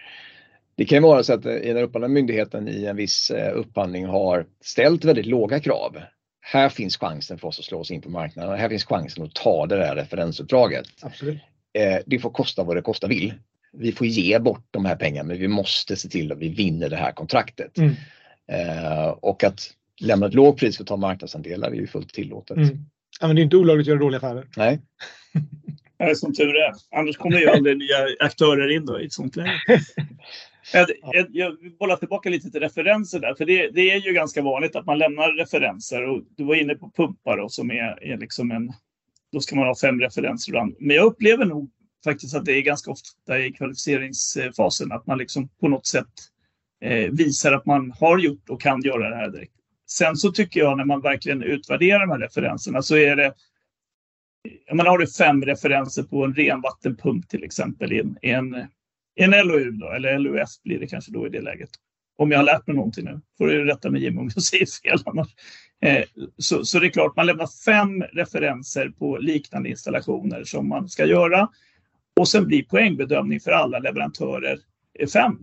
Det 0.76 0.86
kan 0.86 0.96
ju 0.96 1.02
vara 1.02 1.24
så 1.24 1.34
att 1.34 1.46
eh, 1.46 1.54
den 1.54 1.78
upphandlande 1.78 2.14
myndigheten 2.14 2.68
i 2.68 2.86
en 2.86 2.96
viss 2.96 3.32
eh, 3.32 3.58
upphandling 3.58 4.06
har 4.06 4.46
ställt 4.62 5.06
väldigt 5.06 5.26
låga 5.26 5.60
krav. 5.60 5.98
Här 6.42 6.70
finns 6.70 6.98
chansen 6.98 7.38
för 7.38 7.48
oss 7.48 7.60
att 7.60 7.66
slå 7.66 7.80
oss 7.80 7.92
in 7.92 8.02
på 8.02 8.10
marknaden. 8.10 8.60
Här 8.60 8.70
finns 8.70 8.86
chansen 8.86 9.24
att 9.24 9.34
ta 9.34 9.66
det 9.66 9.76
där 9.76 9.96
referensuppdraget. 9.96 10.88
Absolut. 11.02 11.40
Eh, 11.74 11.98
det 12.06 12.20
får 12.20 12.30
kosta 12.30 12.64
vad 12.64 12.76
det 12.76 12.82
kosta 12.82 13.08
vill. 13.08 13.34
Vi 13.74 13.92
får 13.92 14.08
ge 14.08 14.40
bort 14.40 14.68
de 14.72 14.86
här 14.86 14.96
pengarna 14.96 15.28
men 15.28 15.38
vi 15.38 15.48
måste 15.48 15.96
se 15.96 16.10
till 16.10 16.32
att 16.32 16.38
vi 16.38 16.50
vinner 16.50 16.90
det 16.90 16.96
här 16.96 17.12
kontraktet. 17.12 17.78
Mm. 17.78 17.94
Eh, 18.48 19.08
och 19.08 19.44
att 19.44 19.74
lämna 20.02 20.26
ett 20.26 20.34
lågt 20.34 20.60
pris 20.60 20.78
för 20.78 20.84
att 20.84 20.88
ta 20.88 20.98
marknadsandelar 20.98 21.68
är 21.68 21.76
ju 21.76 21.88
fullt 21.88 22.14
tillåtet. 22.14 22.58
Mm. 22.58 22.86
Ja, 23.22 23.28
men 23.28 23.36
det 23.36 23.42
är 23.42 23.44
inte 23.44 23.58
olagligt 23.58 23.84
att 23.84 23.88
göra 23.88 24.00
dåliga 24.00 24.18
affärer. 24.18 24.48
Nej. 24.58 24.82
Nej, 26.00 26.16
som 26.16 26.34
tur 26.34 26.56
är. 26.56 26.74
Annars 27.00 27.18
kommer 27.18 27.40
ju 27.40 27.50
aldrig 27.50 27.78
nya 27.78 28.08
aktörer 28.20 28.76
in 28.76 28.86
då 28.86 29.02
i 29.02 29.06
ett 29.06 29.14
sånt 29.14 29.36
läge. 29.36 29.60
Jag, 30.74 30.90
jag, 31.14 31.28
jag 31.32 31.58
bollar 31.80 31.96
tillbaka 31.96 32.30
lite 32.30 32.52
till 32.52 32.60
referenser 32.60 33.20
där, 33.20 33.34
för 33.34 33.46
det, 33.46 33.70
det, 33.70 33.92
är 33.92 34.00
ju 34.00 34.14
ganska 34.14 34.42
vanligt 34.42 34.76
att 34.76 34.86
man 34.86 34.98
lämnar 34.98 35.34
referenser 35.34 36.10
och 36.10 36.24
du 36.38 36.44
var 36.44 36.56
inne 36.56 36.76
på 36.76 36.92
pumpar 36.96 37.38
då, 37.38 37.50
som 37.50 37.72
är, 37.72 38.04
är 38.04 38.18
liksom 38.18 38.52
en, 38.52 38.74
då 39.32 39.40
ska 39.40 39.56
man 39.56 39.68
ha 39.68 39.76
fem 39.76 40.00
referenser 40.00 40.52
ibland. 40.52 40.76
Men 40.80 40.96
jag 40.96 41.06
upplever 41.06 41.46
nog 41.46 41.72
faktiskt 42.04 42.36
att 42.36 42.46
det 42.46 42.58
är 42.58 42.62
ganska 42.62 42.92
ofta 42.92 43.40
i 43.40 43.52
kvalificeringsfasen 43.52 44.92
att 44.92 45.08
man 45.08 45.18
liksom 45.18 45.50
på 45.50 45.68
något 45.68 45.88
sätt 45.88 46.14
eh, 46.82 47.12
visar 47.12 47.52
att 47.54 47.66
man 47.66 47.92
har 48.00 48.18
gjort 48.18 48.50
och 48.50 48.62
kan 48.62 48.82
göra 48.82 49.10
det 49.10 49.16
här 49.16 49.30
direkt. 49.30 49.54
Sen 49.92 50.16
så 50.16 50.32
tycker 50.32 50.60
jag 50.60 50.78
när 50.78 50.86
man 50.86 51.02
verkligen 51.02 51.44
utvärderar 51.44 52.00
de 52.00 52.10
här 52.10 52.20
referenserna 52.20 52.82
så 52.82 52.98
är 52.98 53.16
det 53.16 53.34
man 54.74 54.88
har 54.88 54.98
du 54.98 55.08
fem 55.08 55.46
referenser 55.46 56.04
på 56.04 56.26
en 56.26 56.34
renvattenpump 56.34 57.30
till 57.30 57.44
exempel 57.44 57.94
i 57.94 58.00
en, 58.00 58.18
en, 58.22 58.68
en 59.16 59.48
LOU 59.48 59.72
då, 59.72 59.92
eller 59.92 60.20
LUF 60.20 60.50
blir 60.64 60.80
det 60.80 60.88
kanske 60.88 61.12
då 61.12 61.28
i 61.28 61.30
det 61.30 61.42
läget. 61.42 61.70
Om 62.18 62.32
jag 62.32 62.40
har 62.40 62.44
lärt 62.44 62.68
mig 62.68 62.76
någonting 62.76 63.06
nu. 63.06 63.22
Får 63.38 63.48
du 63.48 63.66
rätta 63.66 63.90
mig 63.90 64.04
Jim 64.04 64.18
om 64.18 64.32
jag 64.36 64.44
säger 64.44 64.66
fel 64.84 65.00
annars. 65.06 65.28
Eh, 65.82 66.04
så, 66.38 66.66
så 66.66 66.80
det 66.80 66.88
är 66.88 66.90
klart, 66.90 67.16
man 67.16 67.26
lämnar 67.26 67.48
fem 67.66 68.02
referenser 68.02 68.90
på 68.90 69.18
liknande 69.18 69.70
installationer 69.70 70.44
som 70.44 70.70
man 70.70 70.90
ska 70.90 71.06
göra. 71.06 71.50
Och 72.20 72.28
sen 72.28 72.48
blir 72.48 72.64
poängbedömning 72.64 73.40
för 73.40 73.52
alla 73.52 73.80
leverantörer 73.80 74.58
eh, 75.00 75.08
fem. 75.08 75.38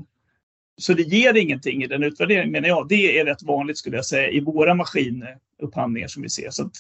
Så 0.79 0.95
det 0.95 1.03
ger 1.03 1.37
ingenting 1.37 1.83
i 1.83 1.87
den 1.87 2.03
utvärderingen 2.03 2.53
menar 2.53 2.69
jag. 2.69 2.89
Det 2.89 3.19
är 3.19 3.25
rätt 3.25 3.43
vanligt 3.43 3.79
skulle 3.79 3.97
jag 3.97 4.07
säga 4.07 4.31
i 4.31 4.41
våra 4.41 4.75
maskinupphandlingar 4.75 6.09
som 6.09 6.23
vi 6.23 6.29
ser. 6.29 6.51
Så 6.51 6.71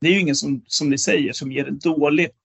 det 0.00 0.08
är 0.08 0.12
ju 0.12 0.20
ingen 0.20 0.36
som, 0.36 0.64
som 0.66 0.90
ni 0.90 0.98
säger, 0.98 1.32
som 1.32 1.52
ger 1.52 1.68
en, 1.68 1.78
dåligt, 1.78 2.36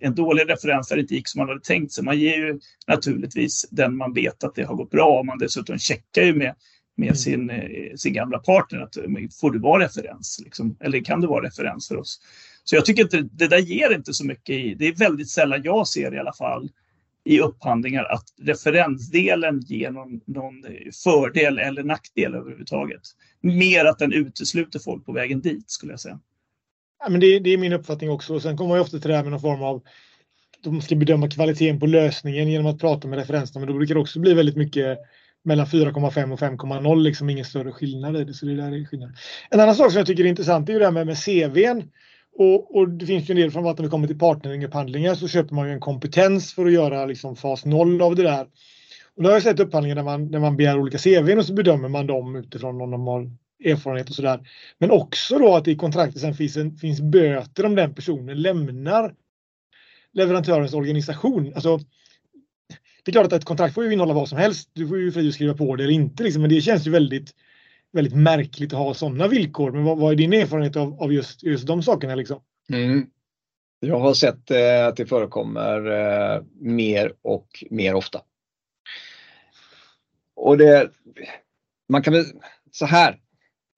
en 0.00 0.14
dålig 0.14 0.50
referens 0.50 0.92
inte 0.92 1.14
gick 1.14 1.28
som 1.28 1.38
man 1.38 1.48
hade 1.48 1.60
tänkt 1.60 1.92
sig. 1.92 2.04
Man 2.04 2.18
ger 2.18 2.36
ju 2.36 2.60
naturligtvis 2.86 3.66
den 3.70 3.96
man 3.96 4.12
vet 4.12 4.44
att 4.44 4.54
det 4.54 4.62
har 4.62 4.74
gått 4.74 4.90
bra. 4.90 5.22
Man 5.22 5.38
dessutom 5.38 5.78
checkar 5.78 6.22
ju 6.22 6.34
med, 6.34 6.54
med 6.96 7.06
mm. 7.06 7.16
sin, 7.16 7.50
eh, 7.50 7.94
sin 7.96 8.12
gamla 8.12 8.38
partner 8.38 8.80
att 8.80 8.96
får 9.40 9.50
du 9.50 9.58
vara 9.58 9.84
referens? 9.84 10.40
Liksom, 10.44 10.76
eller 10.80 11.00
kan 11.00 11.20
du 11.20 11.26
vara 11.26 11.46
referens 11.46 11.88
för 11.88 11.96
oss? 11.96 12.20
Så 12.64 12.76
jag 12.76 12.84
tycker 12.84 13.02
inte 13.02 13.28
det 13.32 13.48
där 13.48 13.58
ger 13.58 13.94
inte 13.94 14.14
så 14.14 14.26
mycket 14.26 14.56
i. 14.56 14.74
Det 14.74 14.86
är 14.86 14.94
väldigt 14.94 15.30
sällan 15.30 15.62
jag 15.64 15.88
ser 15.88 16.14
i 16.14 16.18
alla 16.18 16.32
fall 16.32 16.70
i 17.26 17.40
upphandlingar 17.40 18.04
att 18.04 18.24
referensdelen 18.42 19.60
ger 19.60 19.90
någon, 19.90 20.20
någon 20.26 20.64
fördel 21.04 21.58
eller 21.58 21.82
nackdel 21.82 22.34
överhuvudtaget. 22.34 23.00
Mer 23.40 23.84
att 23.84 23.98
den 23.98 24.12
utesluter 24.12 24.78
folk 24.78 25.06
på 25.06 25.12
vägen 25.12 25.40
dit 25.40 25.70
skulle 25.70 25.92
jag 25.92 26.00
säga. 26.00 26.20
Ja, 27.04 27.10
men 27.10 27.20
det, 27.20 27.38
det 27.38 27.50
är 27.50 27.58
min 27.58 27.72
uppfattning 27.72 28.10
också. 28.10 28.40
sen 28.40 28.56
kommer 28.56 28.68
man 28.68 28.80
ofta 28.80 28.98
till 28.98 29.10
det 29.10 29.16
här 29.16 29.22
med 29.22 29.32
någon 29.32 29.40
form 29.40 29.62
av 29.62 29.82
de 30.60 30.82
ska 30.82 30.96
bedöma 30.96 31.28
kvaliteten 31.28 31.80
på 31.80 31.86
lösningen 31.86 32.48
genom 32.48 32.66
att 32.66 32.80
prata 32.80 33.08
med 33.08 33.18
referenserna. 33.18 33.60
Men 33.60 33.72
då 33.72 33.78
brukar 33.78 33.94
det 33.94 34.00
också 34.00 34.20
bli 34.20 34.34
väldigt 34.34 34.56
mycket 34.56 34.98
mellan 35.44 35.66
4,5 35.66 36.32
och 36.32 36.40
5,0. 36.40 37.00
Liksom 37.00 37.30
ingen 37.30 37.44
större 37.44 37.72
skillnad 37.72 38.16
i 38.16 38.24
det. 38.24 38.34
Så 38.34 38.46
det 38.46 38.56
där 38.56 38.72
är 38.72 38.84
skillnad. 38.84 39.16
En 39.50 39.60
annan 39.60 39.74
sak 39.74 39.92
som 39.92 39.98
jag 39.98 40.06
tycker 40.06 40.24
är 40.24 40.28
intressant 40.28 40.68
är 40.68 40.72
ju 40.72 40.78
det 40.78 40.84
här 40.84 40.92
med, 40.92 41.06
med 41.06 41.18
CVn. 41.18 41.90
Och, 42.38 42.76
och, 42.76 42.88
det 42.88 43.06
finns 43.06 43.30
ju 43.30 43.32
en 43.32 43.40
del 43.40 43.50
från 43.50 43.66
att 43.66 43.78
när 43.78 43.84
det 43.84 43.90
kommer 43.90 44.06
till 44.06 44.18
partnerupphandlingar 44.18 45.14
så 45.14 45.28
köper 45.28 45.54
man 45.54 45.66
ju 45.66 45.72
en 45.72 45.80
kompetens 45.80 46.54
för 46.54 46.66
att 46.66 46.72
göra 46.72 47.06
liksom 47.06 47.36
fas 47.36 47.64
0 47.64 48.02
av 48.02 48.16
det 48.16 48.22
där. 48.22 48.46
Och 49.16 49.22
då 49.22 49.28
har 49.28 49.34
jag 49.34 49.42
sett 49.42 49.60
upphandlingar 49.60 49.96
där 49.96 50.02
man, 50.02 50.30
där 50.30 50.38
man 50.38 50.56
begär 50.56 50.78
olika 50.78 50.98
CV 50.98 51.38
och 51.38 51.46
så 51.46 51.52
bedömer 51.52 51.88
man 51.88 52.06
dem 52.06 52.36
utifrån 52.36 52.80
om 52.80 52.90
de 52.90 53.06
har 53.06 53.30
erfarenhet 53.64 54.08
och 54.08 54.14
sådär. 54.14 54.48
Men 54.78 54.90
också 54.90 55.38
då 55.38 55.56
att 55.56 55.64
det 55.64 55.70
i 55.70 55.76
kontraktet 55.76 56.20
sen 56.20 56.34
finns, 56.34 56.56
en, 56.56 56.76
finns 56.76 57.00
böter 57.00 57.66
om 57.66 57.74
den 57.74 57.94
personen 57.94 58.42
lämnar 58.42 59.14
leverantörens 60.12 60.74
organisation. 60.74 61.52
Alltså, 61.54 61.78
det 63.04 63.10
är 63.10 63.12
klart 63.12 63.26
att 63.26 63.32
ett 63.32 63.44
kontrakt 63.44 63.74
får 63.74 63.84
ju 63.84 63.92
innehålla 63.92 64.14
vad 64.14 64.28
som 64.28 64.38
helst. 64.38 64.70
Du 64.72 64.88
får 64.88 64.98
ju 64.98 65.12
fri 65.12 65.28
att 65.28 65.34
skriva 65.34 65.54
på 65.54 65.76
det 65.76 65.84
eller 65.84 65.92
inte. 65.92 66.22
Liksom. 66.22 66.42
Men 66.42 66.50
det 66.50 66.60
känns 66.60 66.86
ju 66.86 66.90
väldigt, 66.90 67.34
väldigt 67.96 68.16
märkligt 68.16 68.72
att 68.72 68.78
ha 68.78 68.94
sådana 68.94 69.28
villkor. 69.28 69.72
Men 69.72 69.84
vad, 69.84 69.98
vad 69.98 70.12
är 70.12 70.16
din 70.16 70.32
erfarenhet 70.32 70.76
av, 70.76 71.02
av 71.02 71.12
just, 71.12 71.42
just 71.42 71.66
de 71.66 71.82
sakerna? 71.82 72.14
Liksom? 72.14 72.40
Mm. 72.72 73.06
Jag 73.80 74.00
har 74.00 74.14
sett 74.14 74.50
eh, 74.50 74.86
att 74.86 74.96
det 74.96 75.06
förekommer 75.06 75.86
eh, 75.86 76.42
mer 76.60 77.12
och 77.22 77.64
mer 77.70 77.94
ofta. 77.94 78.20
Och 80.36 80.58
det, 80.58 80.90
man 81.88 82.02
kan 82.02 82.12
väl, 82.12 82.24
så 82.70 82.86
här, 82.86 83.18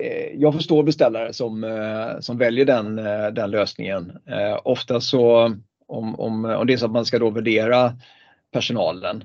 eh, 0.05 0.35
jag 0.35 0.55
förstår 0.55 0.83
beställare 0.83 1.33
som, 1.33 1.65
eh, 1.65 2.21
som 2.21 2.39
väljer 2.39 2.65
den, 2.65 2.99
eh, 2.99 3.27
den 3.27 3.51
lösningen. 3.51 4.19
Eh, 4.27 4.61
ofta 4.65 5.01
så 5.01 5.45
om, 5.87 6.21
om, 6.21 6.45
om 6.45 6.67
det 6.67 6.73
är 6.73 6.77
så 6.77 6.87
att 6.87 6.93
man 6.93 7.07
ska 7.07 7.19
då 7.19 7.31
värdera 7.31 7.93
personalen 8.53 9.25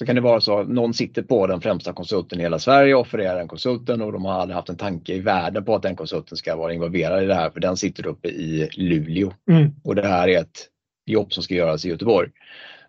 så 0.00 0.06
kan 0.06 0.14
det 0.14 0.20
vara 0.20 0.40
så 0.40 0.58
att 0.58 0.68
någon 0.68 0.94
sitter 0.94 1.22
på 1.22 1.46
den 1.46 1.60
främsta 1.60 1.92
konsulten 1.92 2.40
i 2.40 2.42
hela 2.42 2.58
Sverige 2.58 2.94
och 2.94 3.00
offererar 3.00 3.36
den 3.36 3.48
konsulten 3.48 4.02
och 4.02 4.12
de 4.12 4.24
har 4.24 4.32
aldrig 4.32 4.56
haft 4.56 4.68
en 4.68 4.76
tanke 4.76 5.14
i 5.14 5.20
världen 5.20 5.64
på 5.64 5.74
att 5.74 5.82
den 5.82 5.96
konsulten 5.96 6.36
ska 6.36 6.56
vara 6.56 6.72
involverad 6.72 7.22
i 7.22 7.26
det 7.26 7.34
här 7.34 7.50
för 7.50 7.60
den 7.60 7.76
sitter 7.76 8.06
uppe 8.06 8.28
i 8.28 8.68
Luleå. 8.72 9.32
Mm. 9.50 9.70
Och 9.84 9.94
det 9.94 10.08
här 10.08 10.28
är 10.28 10.40
ett 10.40 10.68
jobb 11.06 11.32
som 11.32 11.42
ska 11.42 11.54
göras 11.54 11.84
i 11.84 11.88
Göteborg. 11.88 12.30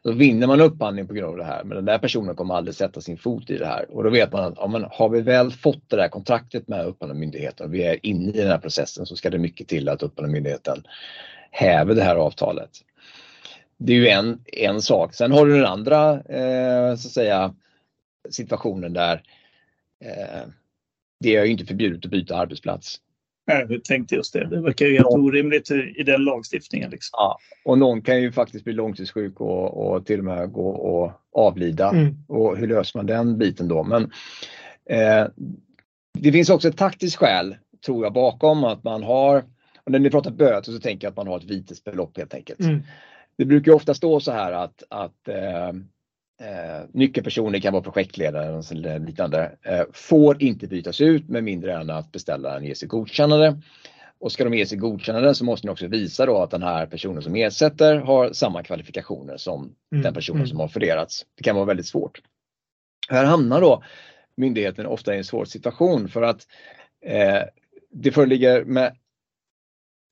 Då 0.03 0.11
vinner 0.11 0.47
man 0.47 0.61
upphandling 0.61 1.07
på 1.07 1.13
grund 1.13 1.31
av 1.31 1.37
det 1.37 1.43
här 1.43 1.63
men 1.63 1.75
den 1.75 1.85
där 1.85 1.97
personen 1.97 2.35
kommer 2.35 2.55
aldrig 2.55 2.75
sätta 2.75 3.01
sin 3.01 3.17
fot 3.17 3.49
i 3.49 3.57
det 3.57 3.67
här. 3.67 3.85
Och 3.91 4.03
då 4.03 4.09
vet 4.09 4.31
man 4.31 4.43
att 4.43 4.53
ja, 4.57 4.67
men 4.67 4.85
har 4.91 5.09
vi 5.09 5.21
väl 5.21 5.51
fått 5.51 5.89
det 5.89 5.95
där 5.95 6.07
kontraktet 6.07 6.67
med 6.67 6.85
upphandlingsmyndigheten 6.85 7.67
och 7.67 7.73
vi 7.73 7.83
är 7.83 8.05
inne 8.05 8.29
i 8.29 8.41
den 8.41 8.51
här 8.51 8.57
processen 8.57 9.05
så 9.05 9.15
ska 9.15 9.29
det 9.29 9.37
mycket 9.37 9.67
till 9.67 9.89
att 9.89 10.03
upphandlingsmyndigheten 10.03 10.83
häver 11.51 11.95
det 11.95 12.03
här 12.03 12.15
avtalet 12.15 12.69
det 13.83 13.93
är 13.93 13.97
ju 13.97 14.07
en, 14.07 14.39
en 14.45 14.81
sak. 14.81 15.13
Sen 15.13 15.31
har 15.31 15.45
du 15.45 15.53
den 15.53 15.65
andra 15.65 16.13
eh, 16.13 16.95
så 16.95 17.07
att 17.07 17.13
säga, 17.13 17.53
situationen 18.29 18.93
där 18.93 19.23
eh, 20.05 20.47
det 21.19 21.35
är 21.35 21.45
ju 21.45 21.51
inte 21.51 21.65
förbjudet 21.65 22.05
att 22.05 22.11
byta 22.11 22.37
arbetsplats. 22.37 22.97
Nej, 23.47 23.65
jag 23.69 23.83
tänkte 23.83 24.15
just 24.15 24.33
det. 24.33 24.47
Det 24.47 24.61
verkar 24.61 24.85
ju 24.85 24.93
helt 24.93 25.05
orimligt 25.05 25.71
i 25.71 26.03
den 26.03 26.23
lagstiftningen. 26.23 26.91
Liksom. 26.91 27.17
Ja, 27.17 27.37
och 27.65 27.77
någon 27.77 28.01
kan 28.01 28.21
ju 28.21 28.31
faktiskt 28.31 28.63
bli 28.63 28.73
långtidssjuk 28.73 29.41
och, 29.41 29.93
och 29.93 30.05
till 30.05 30.19
och 30.19 30.25
med 30.25 30.51
gå 30.51 30.69
och 30.69 31.11
avlida. 31.33 31.89
Mm. 31.89 32.15
Och 32.27 32.57
hur 32.57 32.67
löser 32.67 32.99
man 32.99 33.05
den 33.05 33.37
biten 33.37 33.67
då? 33.67 33.83
Men 33.83 34.03
eh, 34.89 35.27
det 36.19 36.31
finns 36.31 36.49
också 36.49 36.67
ett 36.67 36.77
taktiskt 36.77 37.15
skäl, 37.15 37.55
tror 37.85 38.03
jag, 38.03 38.13
bakom 38.13 38.63
att 38.63 38.83
man 38.83 39.03
har, 39.03 39.43
och 39.83 39.91
när 39.91 39.99
ni 39.99 40.09
pratar 40.09 40.31
böter 40.31 40.71
så 40.71 40.79
tänker 40.79 41.07
jag 41.07 41.11
att 41.11 41.17
man 41.17 41.27
har 41.27 41.37
ett 41.37 41.51
vitesbelopp 41.51 42.17
helt 42.17 42.33
enkelt. 42.33 42.59
Mm 42.59 42.81
det 43.37 43.45
brukar 43.45 43.71
ofta 43.71 43.93
stå 43.93 44.19
så 44.19 44.31
här 44.31 44.51
att, 44.51 44.83
att 44.89 45.27
eh, 45.27 45.67
eh, 46.41 46.85
nyckelpersoner 46.91 47.59
kan 47.59 47.73
vara 47.73 47.83
projektledare 47.83 48.63
eller 48.71 48.99
liknande, 48.99 49.57
eh, 49.61 49.83
får 49.93 50.43
inte 50.43 50.67
bytas 50.67 51.01
ut 51.01 51.29
med 51.29 51.43
mindre 51.43 51.73
än 51.73 51.89
att 51.89 52.11
beställaren 52.11 52.63
ger 52.63 52.73
sig 52.73 52.87
godkännande. 52.87 53.61
Och 54.19 54.31
ska 54.31 54.43
de 54.43 54.53
ge 54.53 54.65
sig 54.65 54.77
godkännande 54.77 55.35
så 55.35 55.45
måste 55.45 55.67
ni 55.67 55.73
också 55.73 55.87
visa 55.87 56.25
då 56.25 56.37
att 56.37 56.51
den 56.51 56.63
här 56.63 56.85
personen 56.85 57.21
som 57.21 57.35
ersätter 57.35 57.95
har 57.95 58.33
samma 58.33 58.63
kvalifikationer 58.63 59.37
som 59.37 59.75
mm. 59.91 60.03
den 60.03 60.13
personen 60.13 60.39
mm. 60.39 60.47
som 60.47 60.59
har 60.59 60.65
offererats. 60.65 61.25
Det 61.35 61.43
kan 61.43 61.55
vara 61.55 61.65
väldigt 61.65 61.87
svårt. 61.87 62.21
Här 63.09 63.25
hamnar 63.25 63.61
då 63.61 63.83
myndigheten 64.35 64.85
ofta 64.85 65.15
i 65.15 65.17
en 65.17 65.23
svår 65.23 65.45
situation 65.45 66.09
för 66.09 66.21
att 66.21 66.47
eh, 67.05 67.41
det 67.91 68.11
föreligger 68.11 68.63
med 68.63 68.95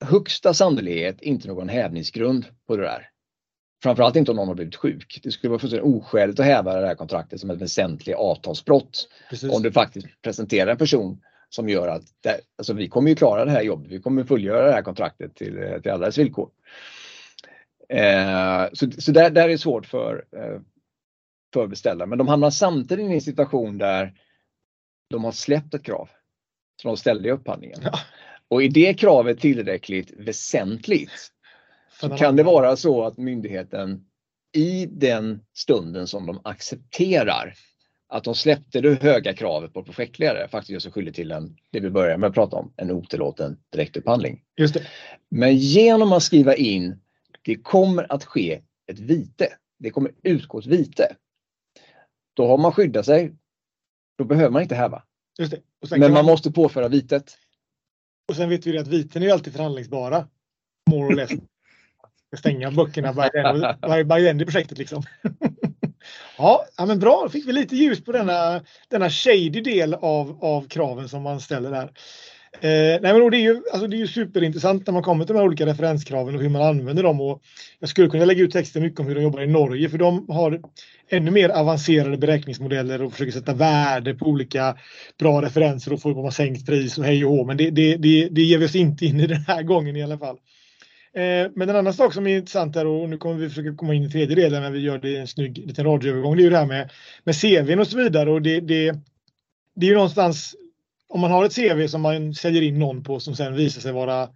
högsta 0.05 0.53
sannolikhet 0.53 1.21
inte 1.21 1.47
någon 1.47 1.69
hävningsgrund 1.69 2.45
på 2.67 2.77
det 2.77 2.83
där. 2.83 3.09
Framförallt 3.83 4.15
inte 4.15 4.31
om 4.31 4.37
någon 4.37 4.47
har 4.47 4.55
blivit 4.55 4.75
sjuk. 4.75 5.19
Det 5.23 5.31
skulle 5.31 5.49
vara 5.49 5.59
fullständigt 5.59 5.95
oskäligt 5.95 6.39
att 6.39 6.45
häva 6.45 6.81
det 6.81 6.87
här 6.87 6.95
kontraktet 6.95 7.39
som 7.39 7.49
ett 7.49 7.61
väsentligt 7.61 8.15
avtalsbrott. 8.15 9.09
Precis. 9.29 9.53
Om 9.53 9.61
du 9.61 9.71
faktiskt 9.71 10.07
presenterar 10.21 10.71
en 10.71 10.77
person 10.77 11.21
som 11.49 11.69
gör 11.69 11.87
att 11.87 12.03
det, 12.21 12.41
alltså 12.57 12.73
vi 12.73 12.89
kommer 12.89 13.09
ju 13.09 13.15
klara 13.15 13.45
det 13.45 13.51
här 13.51 13.61
jobbet. 13.61 13.91
Vi 13.91 14.01
kommer 14.01 14.23
fullgöra 14.23 14.65
det 14.65 14.71
här 14.71 14.81
kontraktet 14.81 15.35
till, 15.35 15.79
till 15.83 15.91
alla 15.91 16.05
dess 16.05 16.17
villkor. 16.17 16.49
Eh, 17.89 18.67
så 18.73 18.91
så 18.91 19.11
där, 19.11 19.29
där 19.29 19.43
är 19.43 19.47
det 19.47 19.57
svårt 19.57 19.85
för, 19.85 20.25
eh, 20.35 20.61
för 21.53 21.67
beställare. 21.67 22.07
Men 22.07 22.17
de 22.17 22.27
hamnar 22.27 22.49
samtidigt 22.49 23.09
i 23.09 23.13
en 23.13 23.21
situation 23.21 23.77
där 23.77 24.13
de 25.09 25.23
har 25.23 25.31
släppt 25.31 25.73
ett 25.73 25.83
krav 25.83 26.09
som 26.81 26.89
de 26.89 26.97
ställde 26.97 27.29
i 27.29 27.31
upphandlingen. 27.31 27.79
Ja. 27.83 27.99
Och 28.49 28.63
är 28.63 28.69
det 28.69 28.93
kravet 28.93 29.39
tillräckligt 29.39 30.11
väsentligt 30.17 31.31
så 32.01 32.09
kan 32.09 32.35
det 32.35 32.43
vara 32.43 32.75
så 32.75 33.03
att 33.03 33.17
myndigheten 33.17 34.05
i 34.55 34.85
den 34.85 35.41
stunden 35.53 36.07
som 36.07 36.25
de 36.25 36.41
accepterar 36.43 37.53
att 38.09 38.23
de 38.23 38.35
släppte 38.35 38.81
det 38.81 39.03
höga 39.03 39.33
kravet 39.33 39.73
på 39.73 39.83
projektledare 39.83 40.47
faktiskt 40.47 40.69
gör 40.69 40.79
sig 40.79 40.91
skyldig 40.91 41.15
till 41.15 41.31
en, 41.31 41.57
det 41.71 41.79
vi 41.79 41.89
börjar 41.89 42.17
med 42.17 42.27
att 42.27 42.33
prata 42.33 42.55
om, 42.55 42.73
en 42.77 42.91
otillåten 42.91 43.57
direktupphandling. 43.71 44.43
Just 44.57 44.73
det. 44.73 44.87
Men 45.29 45.57
genom 45.57 46.13
att 46.13 46.23
skriva 46.23 46.55
in 46.55 46.99
det 47.41 47.55
kommer 47.55 48.11
att 48.11 48.25
ske 48.25 48.61
ett 48.91 48.99
vite, 48.99 49.47
det 49.79 49.89
kommer 49.89 50.11
utgå 50.23 50.59
ett 50.59 50.65
vite. 50.65 51.15
Då 52.33 52.47
har 52.47 52.57
man 52.57 52.71
skyddat 52.71 53.05
sig. 53.05 53.35
Då 54.17 54.23
behöver 54.23 54.49
man 54.49 54.61
inte 54.61 54.75
häva. 54.75 55.03
Men 55.89 55.99
man, 55.99 56.11
man 56.11 56.25
måste 56.25 56.51
påföra 56.51 56.87
vitet. 56.87 57.37
Och 58.29 58.35
sen 58.35 58.49
vet 58.49 58.67
vi 58.67 58.77
att 58.77 58.87
viten 58.87 59.23
är 59.23 59.33
alltid 59.33 59.53
förhandlingsbara. 59.53 60.27
More 60.89 61.07
or 61.07 61.15
less 61.15 61.31
stänga 62.37 62.71
böckerna 62.71 63.13
by 64.03 64.21
the 64.21 64.29
end 64.29 64.41
i 64.41 64.45
projektet. 64.45 64.77
Liksom. 64.77 65.03
ja, 66.37 66.65
ja, 66.77 66.85
men 66.85 66.99
bra. 66.99 67.21
Då 67.23 67.29
fick 67.29 67.47
vi 67.47 67.51
lite 67.53 67.75
ljus 67.75 68.03
på 68.03 68.11
denna, 68.11 68.63
denna 68.89 69.09
shady 69.09 69.61
del 69.61 69.93
av, 69.93 70.37
av 70.41 70.67
kraven 70.67 71.09
som 71.09 71.23
man 71.23 71.39
ställer 71.39 71.71
där. 71.71 71.91
Eh, 72.61 73.01
nej, 73.01 73.13
men 73.13 73.31
det, 73.31 73.37
är 73.37 73.41
ju, 73.41 73.61
alltså 73.71 73.87
det 73.87 73.95
är 73.95 73.99
ju 73.99 74.07
superintressant 74.07 74.87
när 74.87 74.93
man 74.93 75.03
kommer 75.03 75.25
till 75.25 75.33
de 75.33 75.39
här 75.39 75.45
olika 75.45 75.65
referenskraven 75.65 76.35
och 76.35 76.41
hur 76.41 76.49
man 76.49 76.61
använder 76.61 77.03
dem. 77.03 77.21
Och 77.21 77.41
jag 77.79 77.89
skulle 77.89 78.09
kunna 78.09 78.25
lägga 78.25 78.43
ut 78.43 78.51
texten 78.51 78.81
mycket 78.81 78.99
om 78.99 79.07
hur 79.07 79.15
de 79.15 79.21
jobbar 79.21 79.41
i 79.41 79.47
Norge 79.47 79.89
för 79.89 79.97
de 79.97 80.29
har 80.29 80.61
ännu 81.09 81.31
mer 81.31 81.49
avancerade 81.49 82.17
beräkningsmodeller 82.17 83.01
och 83.01 83.11
försöker 83.11 83.31
sätta 83.31 83.53
värde 83.53 84.13
på 84.13 84.25
olika 84.25 84.77
bra 85.19 85.41
referenser 85.41 85.93
och 85.93 86.01
få 86.01 86.21
man 86.21 86.31
sänkt 86.31 86.65
pris 86.65 86.97
och 86.97 87.03
hej 87.03 87.25
och 87.25 87.31
hå. 87.31 87.45
Men 87.45 87.57
det, 87.57 87.69
det, 87.69 87.97
det, 87.97 88.29
det 88.29 88.41
ger 88.41 88.57
vi 88.57 88.65
oss 88.65 88.75
inte 88.75 89.05
in 89.05 89.19
i 89.19 89.27
den 89.27 89.41
här 89.47 89.63
gången 89.63 89.95
i 89.95 90.03
alla 90.03 90.17
fall. 90.17 90.37
Eh, 91.13 91.51
men 91.55 91.69
en 91.69 91.75
annan 91.75 91.93
sak 91.93 92.13
som 92.13 92.27
är 92.27 92.37
intressant 92.37 92.75
här 92.75 92.85
och 92.85 93.09
nu 93.09 93.17
kommer 93.17 93.35
vi 93.35 93.49
försöka 93.49 93.75
komma 93.75 93.93
in 93.93 94.03
i 94.03 94.09
tredje 94.09 94.35
delen 94.35 94.61
när 94.61 94.71
vi 94.71 94.79
gör 94.79 94.97
det 94.97 95.09
i 95.09 95.17
en 95.17 95.27
snygg 95.27 95.57
liten 95.57 95.85
radioövergång. 95.85 96.35
Det 96.35 96.41
är 96.41 96.43
ju 96.43 96.49
det 96.49 96.57
här 96.57 96.65
med, 96.65 96.91
med 97.23 97.35
CVn 97.35 97.79
och 97.79 97.87
så 97.87 97.97
vidare 97.97 98.31
och 98.31 98.41
det, 98.41 98.59
det, 98.59 98.95
det 99.75 99.85
är 99.85 99.89
ju 99.89 99.95
någonstans 99.95 100.55
om 101.09 101.19
man 101.19 101.31
har 101.31 101.45
ett 101.45 101.55
CV 101.55 101.87
som 101.87 102.01
man 102.01 102.33
säljer 102.33 102.61
in 102.61 102.79
någon 102.79 103.03
på 103.03 103.19
som 103.19 103.35
sen 103.35 103.55
visar 103.55 103.81
sig 103.81 103.91
vara 103.91 104.29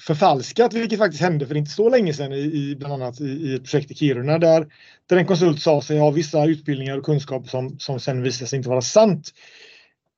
förfalskat, 0.00 0.72
vilket 0.72 0.98
faktiskt 0.98 1.22
hände 1.22 1.46
för 1.46 1.54
inte 1.54 1.70
så 1.70 1.88
länge 1.88 2.14
sedan 2.14 2.32
i, 2.32 2.38
i 2.38 2.76
bland 2.78 2.94
annat 2.94 3.20
i, 3.20 3.24
i, 3.24 3.54
ett 3.54 3.62
projekt 3.62 3.90
i 3.90 3.94
Kiruna 3.94 4.38
där, 4.38 4.66
där 5.06 5.16
en 5.16 5.26
konsult 5.26 5.60
sa 5.60 5.82
sig 5.82 5.98
ha 5.98 6.10
vissa 6.10 6.46
utbildningar 6.46 6.98
och 6.98 7.04
kunskaper 7.04 7.48
som, 7.48 7.78
som 7.78 8.00
sen 8.00 8.22
visade 8.22 8.48
sig 8.48 8.56
inte 8.56 8.68
vara 8.68 8.82
sant. 8.82 9.30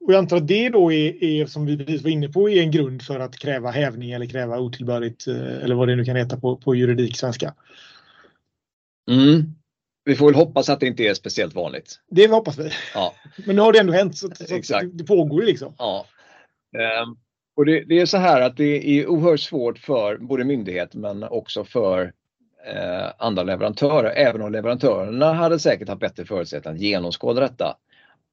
Och 0.04 0.12
jag 0.12 0.18
antar 0.18 0.36
att 0.36 0.48
det 0.48 0.68
då 0.68 0.92
är, 0.92 1.24
är, 1.24 1.46
som 1.46 1.66
vi 1.66 1.78
precis 1.78 2.02
var 2.02 2.10
inne 2.10 2.28
på, 2.28 2.50
är 2.50 2.62
en 2.62 2.70
grund 2.70 3.02
för 3.02 3.20
att 3.20 3.38
kräva 3.38 3.70
hävning 3.70 4.12
eller 4.12 4.26
kräva 4.26 4.58
otillbörligt 4.58 5.26
eh, 5.26 5.64
eller 5.64 5.74
vad 5.74 5.88
det 5.88 5.96
nu 5.96 6.04
kan 6.04 6.16
heta 6.16 6.36
på, 6.36 6.56
på 6.56 6.74
juridik 6.74 7.16
svenska. 7.16 7.54
Mm. 9.10 9.54
Vi 10.04 10.14
får 10.14 10.26
väl 10.26 10.34
hoppas 10.34 10.68
att 10.68 10.80
det 10.80 10.86
inte 10.86 11.02
är 11.02 11.14
speciellt 11.14 11.54
vanligt. 11.54 12.00
Det 12.10 12.30
hoppas 12.30 12.58
vi. 12.58 12.70
Ja. 12.94 13.14
Men 13.46 13.56
nu 13.56 13.62
har 13.62 13.72
det 13.72 13.78
ändå 13.78 13.92
hänt 13.92 14.18
så, 14.18 14.30
så 14.34 14.54
Exakt. 14.54 14.86
det 14.92 15.04
pågår 15.04 15.40
ju 15.40 15.46
liksom. 15.46 15.74
Ja. 15.78 16.06
Um, 17.04 17.18
och 17.56 17.66
det, 17.66 17.84
det, 17.84 18.00
är 18.00 18.06
så 18.06 18.16
här 18.16 18.40
att 18.40 18.56
det 18.56 19.00
är 19.00 19.06
oerhört 19.06 19.40
svårt 19.40 19.78
för 19.78 20.16
både 20.16 20.44
myndighet 20.44 20.94
men 20.94 21.22
också 21.22 21.64
för 21.64 22.12
eh, 22.66 23.12
andra 23.18 23.42
leverantörer. 23.42 24.10
Även 24.10 24.42
om 24.42 24.52
leverantörerna 24.52 25.32
hade 25.32 25.58
säkert 25.58 25.88
haft 25.88 26.00
bättre 26.00 26.24
förutsättningar 26.24 26.74
att 26.74 26.82
genomskåda 26.82 27.40
detta 27.40 27.76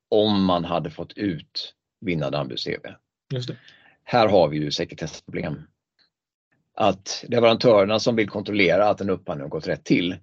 om 0.10 0.46
man 0.46 0.66
hade 0.66 0.90
fått 0.90 1.14
ut 1.14 1.74
vinnande 2.02 2.38
anbuds-CV. 2.38 2.88
Här 4.04 4.28
har 4.28 4.48
vi 4.48 4.58
ju 4.58 4.72
sekretessproblem. 4.72 5.62
Att 6.76 7.26
leverantörerna 7.28 8.00
som 8.00 8.16
vill 8.16 8.30
kontrollera 8.30 8.90
att 8.90 9.02
en 9.02 9.10
upphandling 9.10 9.44
har 9.44 9.50
gått 9.50 9.68
rätt 9.68 9.84
till 9.84 10.16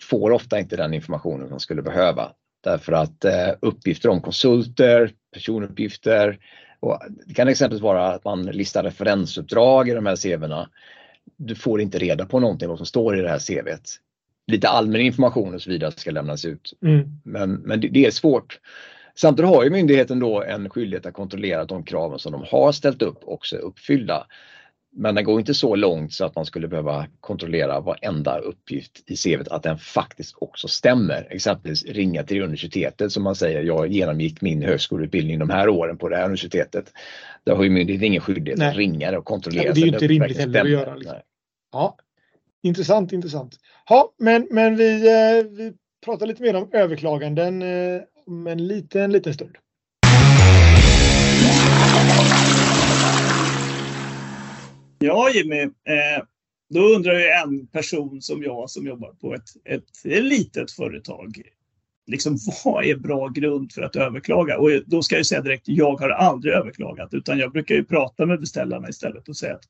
får 0.00 0.30
ofta 0.30 0.58
inte 0.58 0.76
den 0.76 0.94
informationen 0.94 1.50
de 1.50 1.60
skulle 1.60 1.82
behöva. 1.82 2.32
Därför 2.64 2.92
att 2.92 3.24
eh, 3.24 3.50
uppgifter 3.60 4.08
om 4.08 4.20
konsulter, 4.20 5.10
personuppgifter 5.32 6.38
och 6.80 7.00
det 7.26 7.34
kan 7.34 7.48
exempelvis 7.48 7.82
vara 7.82 8.06
att 8.12 8.24
man 8.24 8.46
listar 8.46 8.82
referensuppdrag 8.82 9.88
i 9.88 9.94
de 9.94 10.06
här 10.06 10.16
CVna. 10.16 10.68
Du 11.36 11.54
får 11.54 11.80
inte 11.80 11.98
reda 11.98 12.26
på 12.26 12.40
någonting 12.40 12.68
vad 12.68 12.76
som 12.76 12.86
står 12.86 13.18
i 13.18 13.22
det 13.22 13.28
här 13.28 13.38
CVet 13.38 13.88
lite 14.46 14.68
allmän 14.68 15.00
information 15.00 15.54
och 15.54 15.62
så 15.62 15.70
vidare 15.70 15.92
ska 15.92 16.10
lämnas 16.10 16.44
ut. 16.44 16.72
Mm. 16.82 17.20
Men, 17.24 17.52
men 17.52 17.80
det, 17.80 17.88
det 17.88 18.06
är 18.06 18.10
svårt. 18.10 18.60
Samtidigt 19.14 19.50
har 19.50 19.64
ju 19.64 19.70
myndigheten 19.70 20.18
då 20.18 20.42
en 20.42 20.70
skyldighet 20.70 21.06
att 21.06 21.14
kontrollera 21.14 21.60
att 21.60 21.68
de 21.68 21.84
kraven 21.84 22.18
som 22.18 22.32
de 22.32 22.44
har 22.50 22.72
ställt 22.72 23.02
upp 23.02 23.18
också 23.24 23.56
är 23.56 23.60
uppfyllda. 23.60 24.26
Men 24.96 25.14
den 25.14 25.24
går 25.24 25.40
inte 25.40 25.54
så 25.54 25.76
långt 25.76 26.12
så 26.12 26.24
att 26.24 26.36
man 26.36 26.46
skulle 26.46 26.68
behöva 26.68 27.06
kontrollera 27.20 27.80
varenda 27.80 28.38
uppgift 28.38 29.02
i 29.06 29.16
CVt 29.16 29.48
att 29.48 29.62
den 29.62 29.78
faktiskt 29.78 30.34
också 30.38 30.68
stämmer. 30.68 31.28
Exempelvis 31.30 31.84
ringa 31.84 32.22
till 32.22 32.42
universitetet 32.42 33.12
som 33.12 33.22
man 33.22 33.34
säger, 33.34 33.62
jag 33.62 33.88
genomgick 33.88 34.40
min 34.40 34.62
högskoleutbildning 34.62 35.38
de 35.38 35.50
här 35.50 35.68
åren 35.68 35.98
på 35.98 36.08
det 36.08 36.16
här 36.16 36.24
universitetet. 36.24 36.92
Där 37.44 37.54
har 37.54 37.64
ju 37.64 37.70
myndigheten 37.70 38.06
ingen 38.06 38.20
skyldighet 38.20 38.62
att 38.62 38.76
ringa 38.76 39.18
och 39.18 39.24
kontrollera. 39.24 39.66
Ja, 39.66 39.72
det 39.72 39.80
är 39.80 39.86
ju 39.86 39.92
inte 39.92 40.06
rimligt 40.06 40.38
heller 40.38 40.60
att 40.60 40.70
göra, 40.70 40.94
liksom. 40.94 41.18
Ja, 41.72 41.96
intressant, 42.62 43.12
intressant. 43.12 43.56
Ja, 43.88 44.14
men, 44.18 44.48
men 44.50 44.76
vi, 44.76 45.08
eh, 45.08 45.44
vi 45.50 45.72
pratar 46.04 46.26
lite 46.26 46.42
mer 46.42 46.56
om 46.56 46.68
överklaganden 46.72 47.62
eh, 47.62 48.00
om 48.26 48.46
en 48.46 48.66
liten, 48.66 49.12
liten 49.12 49.34
stund. 49.34 49.56
Ja, 55.04 55.30
Jimmy. 55.30 55.62
Eh, 55.62 56.24
då 56.70 56.80
undrar 56.80 57.18
ju 57.18 57.26
en 57.26 57.66
person 57.66 58.22
som 58.22 58.42
jag 58.42 58.70
som 58.70 58.86
jobbar 58.86 59.12
på 59.12 59.34
ett, 59.34 59.48
ett, 59.64 59.84
ett 60.04 60.24
litet 60.24 60.70
företag. 60.70 61.42
Liksom, 62.06 62.38
vad 62.64 62.84
är 62.84 62.96
bra 62.96 63.28
grund 63.28 63.72
för 63.72 63.82
att 63.82 63.96
överklaga? 63.96 64.58
Och 64.58 64.70
då 64.86 65.02
ska 65.02 65.16
jag 65.16 65.26
säga 65.26 65.40
direkt, 65.40 65.68
jag 65.68 65.96
har 65.96 66.10
aldrig 66.10 66.54
överklagat. 66.54 67.14
Utan 67.14 67.38
jag 67.38 67.52
brukar 67.52 67.74
ju 67.74 67.84
prata 67.84 68.26
med 68.26 68.40
beställarna 68.40 68.88
istället 68.88 69.28
och 69.28 69.36
säga 69.36 69.54
att, 69.54 69.64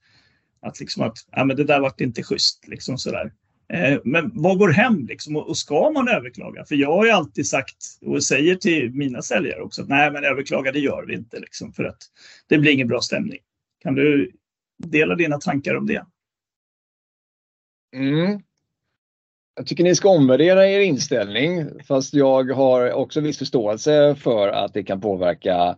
att, 0.62 0.80
liksom 0.80 1.02
att 1.02 1.16
ja, 1.30 1.44
men 1.44 1.56
det 1.56 1.64
där 1.64 1.80
vart 1.80 2.00
inte 2.00 2.22
schysst. 2.22 2.68
Liksom 2.68 2.98
sådär. 2.98 3.32
Eh, 3.72 3.98
men 4.04 4.30
vad 4.34 4.58
går 4.58 4.68
hem 4.68 5.06
liksom? 5.06 5.36
Och, 5.36 5.48
och 5.48 5.56
ska 5.56 5.90
man 5.90 6.08
överklaga? 6.08 6.64
För 6.64 6.74
jag 6.74 6.92
har 6.92 7.04
ju 7.04 7.10
alltid 7.10 7.48
sagt 7.48 7.76
och 8.02 8.24
säger 8.24 8.54
till 8.54 8.90
mina 8.94 9.22
säljare 9.22 9.62
också 9.62 9.82
att 9.82 9.88
nej, 9.88 10.10
men 10.10 10.24
överklaga 10.24 10.72
det 10.72 10.80
gör 10.80 11.04
vi 11.06 11.14
inte. 11.14 11.40
Liksom, 11.40 11.72
för 11.72 11.84
att 11.84 11.98
det 12.48 12.58
blir 12.58 12.72
ingen 12.72 12.88
bra 12.88 13.00
stämning. 13.00 13.38
Kan 13.82 13.94
du 13.94 14.32
dela 14.78 15.14
dina 15.14 15.38
tankar 15.38 15.74
om 15.74 15.86
det? 15.86 16.06
Mm. 17.96 18.40
Jag 19.56 19.66
tycker 19.66 19.84
ni 19.84 19.94
ska 19.94 20.08
omvärdera 20.08 20.68
er 20.68 20.80
inställning 20.80 21.66
fast 21.88 22.14
jag 22.14 22.50
har 22.50 22.92
också 22.92 23.20
viss 23.20 23.38
förståelse 23.38 24.14
för 24.14 24.48
att 24.48 24.74
det 24.74 24.82
kan 24.82 25.00
påverka 25.00 25.76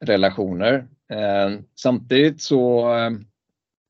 relationer. 0.00 0.86
Eh, 1.10 1.60
samtidigt 1.74 2.42
så 2.42 2.94
eh, 2.94 3.10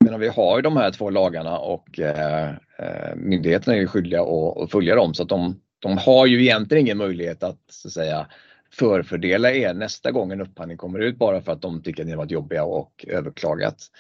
menar 0.05 0.19
vi 0.19 0.29
har 0.29 0.57
ju 0.57 0.63
de 0.63 0.77
här 0.77 0.91
två 0.91 1.11
lagarna 1.11 1.59
och 1.59 2.01
eh, 2.01 2.49
eh, 2.79 3.17
myndigheterna 3.17 3.77
är 3.77 3.81
ju 3.81 3.87
skyldiga 3.87 4.23
att, 4.23 4.59
att 4.59 4.71
följa 4.71 4.95
dem 4.95 5.15
så 5.15 5.23
att 5.23 5.29
de, 5.29 5.61
de 5.79 5.99
har 5.99 6.27
ju 6.27 6.43
egentligen 6.43 6.87
ingen 6.87 6.99
möjlighet 6.99 7.43
att 7.43 7.61
så 7.71 7.89
att 7.89 7.95
säga 7.95 8.27
förfördela 8.75 9.53
er 9.53 9.75
nästa 9.75 10.11
gång 10.11 10.33
en 10.33 10.41
upphandling 10.41 10.79
kommer 10.79 10.99
ut 10.99 11.17
bara 11.17 11.41
för 11.41 11.53
att 11.53 11.63
de 11.63 11.83
tycker 11.83 12.03
att 12.03 12.07
ni 12.07 12.13
har 12.13 12.19
varit 12.19 12.31
jobbiga 12.31 12.65
och 12.65 13.05
överklagat. 13.09 13.91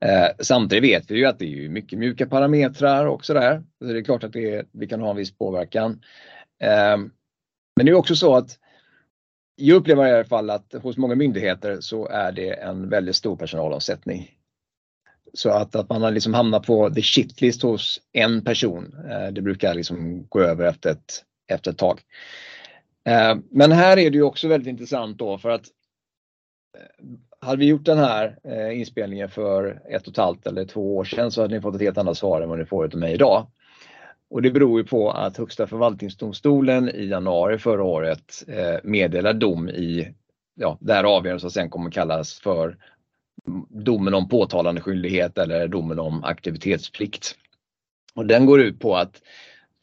Eh, 0.00 0.28
samtidigt 0.40 0.84
vet 0.84 1.10
vi 1.10 1.18
ju 1.18 1.24
att 1.24 1.38
det 1.38 1.64
är 1.64 1.68
mycket 1.68 1.98
mjuka 1.98 2.26
parametrar 2.26 3.06
och 3.06 3.24
sådär. 3.24 3.62
Så 3.78 3.84
det 3.84 3.98
är 3.98 4.04
klart 4.04 4.24
att 4.24 4.32
det, 4.32 4.66
vi 4.72 4.86
kan 4.86 5.00
ha 5.00 5.10
en 5.10 5.16
viss 5.16 5.38
påverkan. 5.38 6.02
Eh, 6.62 6.96
men 7.76 7.86
det 7.86 7.90
är 7.90 7.94
också 7.94 8.16
så 8.16 8.36
att 8.36 8.58
jag 9.56 9.76
upplever 9.76 10.06
i 10.06 10.12
alla 10.12 10.24
fall 10.24 10.50
att 10.50 10.74
hos 10.82 10.96
många 10.96 11.14
myndigheter 11.14 11.80
så 11.80 12.08
är 12.08 12.32
det 12.32 12.50
en 12.50 12.88
väldigt 12.88 13.16
stor 13.16 13.36
personalomsättning. 13.36 14.30
Så 15.32 15.50
att, 15.50 15.76
att 15.76 15.88
man 15.88 16.02
har 16.02 16.10
liksom 16.10 16.34
hamnat 16.34 16.66
på 16.66 16.90
the 16.90 17.02
shitlist 17.02 17.62
hos 17.62 18.00
en 18.12 18.44
person, 18.44 18.96
eh, 19.10 19.32
det 19.32 19.42
brukar 19.42 19.74
liksom 19.74 20.26
gå 20.28 20.40
över 20.40 20.64
efter 20.64 20.90
ett, 20.90 21.24
efter 21.48 21.70
ett 21.70 21.78
tag. 21.78 22.00
Eh, 23.04 23.36
men 23.50 23.72
här 23.72 23.96
är 23.96 24.10
det 24.10 24.16
ju 24.16 24.22
också 24.22 24.48
väldigt 24.48 24.68
intressant 24.68 25.18
då 25.18 25.38
för 25.38 25.50
att 25.50 25.66
eh, 26.78 27.06
hade 27.40 27.58
vi 27.58 27.66
gjort 27.66 27.84
den 27.84 27.98
här 27.98 28.38
eh, 28.44 28.78
inspelningen 28.78 29.28
för 29.28 29.82
ett 29.90 30.02
och 30.02 30.12
ett 30.12 30.16
halvt 30.16 30.46
eller 30.46 30.64
två 30.64 30.96
år 30.96 31.04
sedan 31.04 31.30
så 31.30 31.42
hade 31.42 31.54
ni 31.54 31.60
fått 31.60 31.74
ett 31.74 31.80
helt 31.80 31.98
annat 31.98 32.18
svar 32.18 32.40
än 32.40 32.48
vad 32.48 32.58
ni 32.58 32.64
får 32.64 32.84
av 32.84 32.96
mig 32.96 33.14
idag. 33.14 33.46
Och 34.30 34.42
det 34.42 34.50
beror 34.50 34.80
ju 34.80 34.86
på 34.86 35.10
att 35.10 35.36
Högsta 35.36 35.66
förvaltningsdomstolen 35.66 36.88
i 36.88 37.06
januari 37.06 37.58
förra 37.58 37.84
året 37.84 38.44
meddelade 38.82 39.38
dom 39.38 39.68
i 39.68 40.14
ja, 40.54 40.78
det 40.80 40.92
här 40.92 41.04
avgörandet 41.04 41.40
som 41.40 41.50
sen 41.50 41.70
kommer 41.70 41.90
kallas 41.90 42.40
för 42.40 42.76
domen 43.68 44.14
om 44.14 44.28
påtalande 44.28 44.80
skyldighet 44.80 45.38
eller 45.38 45.68
domen 45.68 45.98
om 45.98 46.24
aktivitetsplikt. 46.24 47.36
Och 48.14 48.26
den 48.26 48.46
går 48.46 48.60
ut 48.60 48.80
på 48.80 48.96
att 48.96 49.22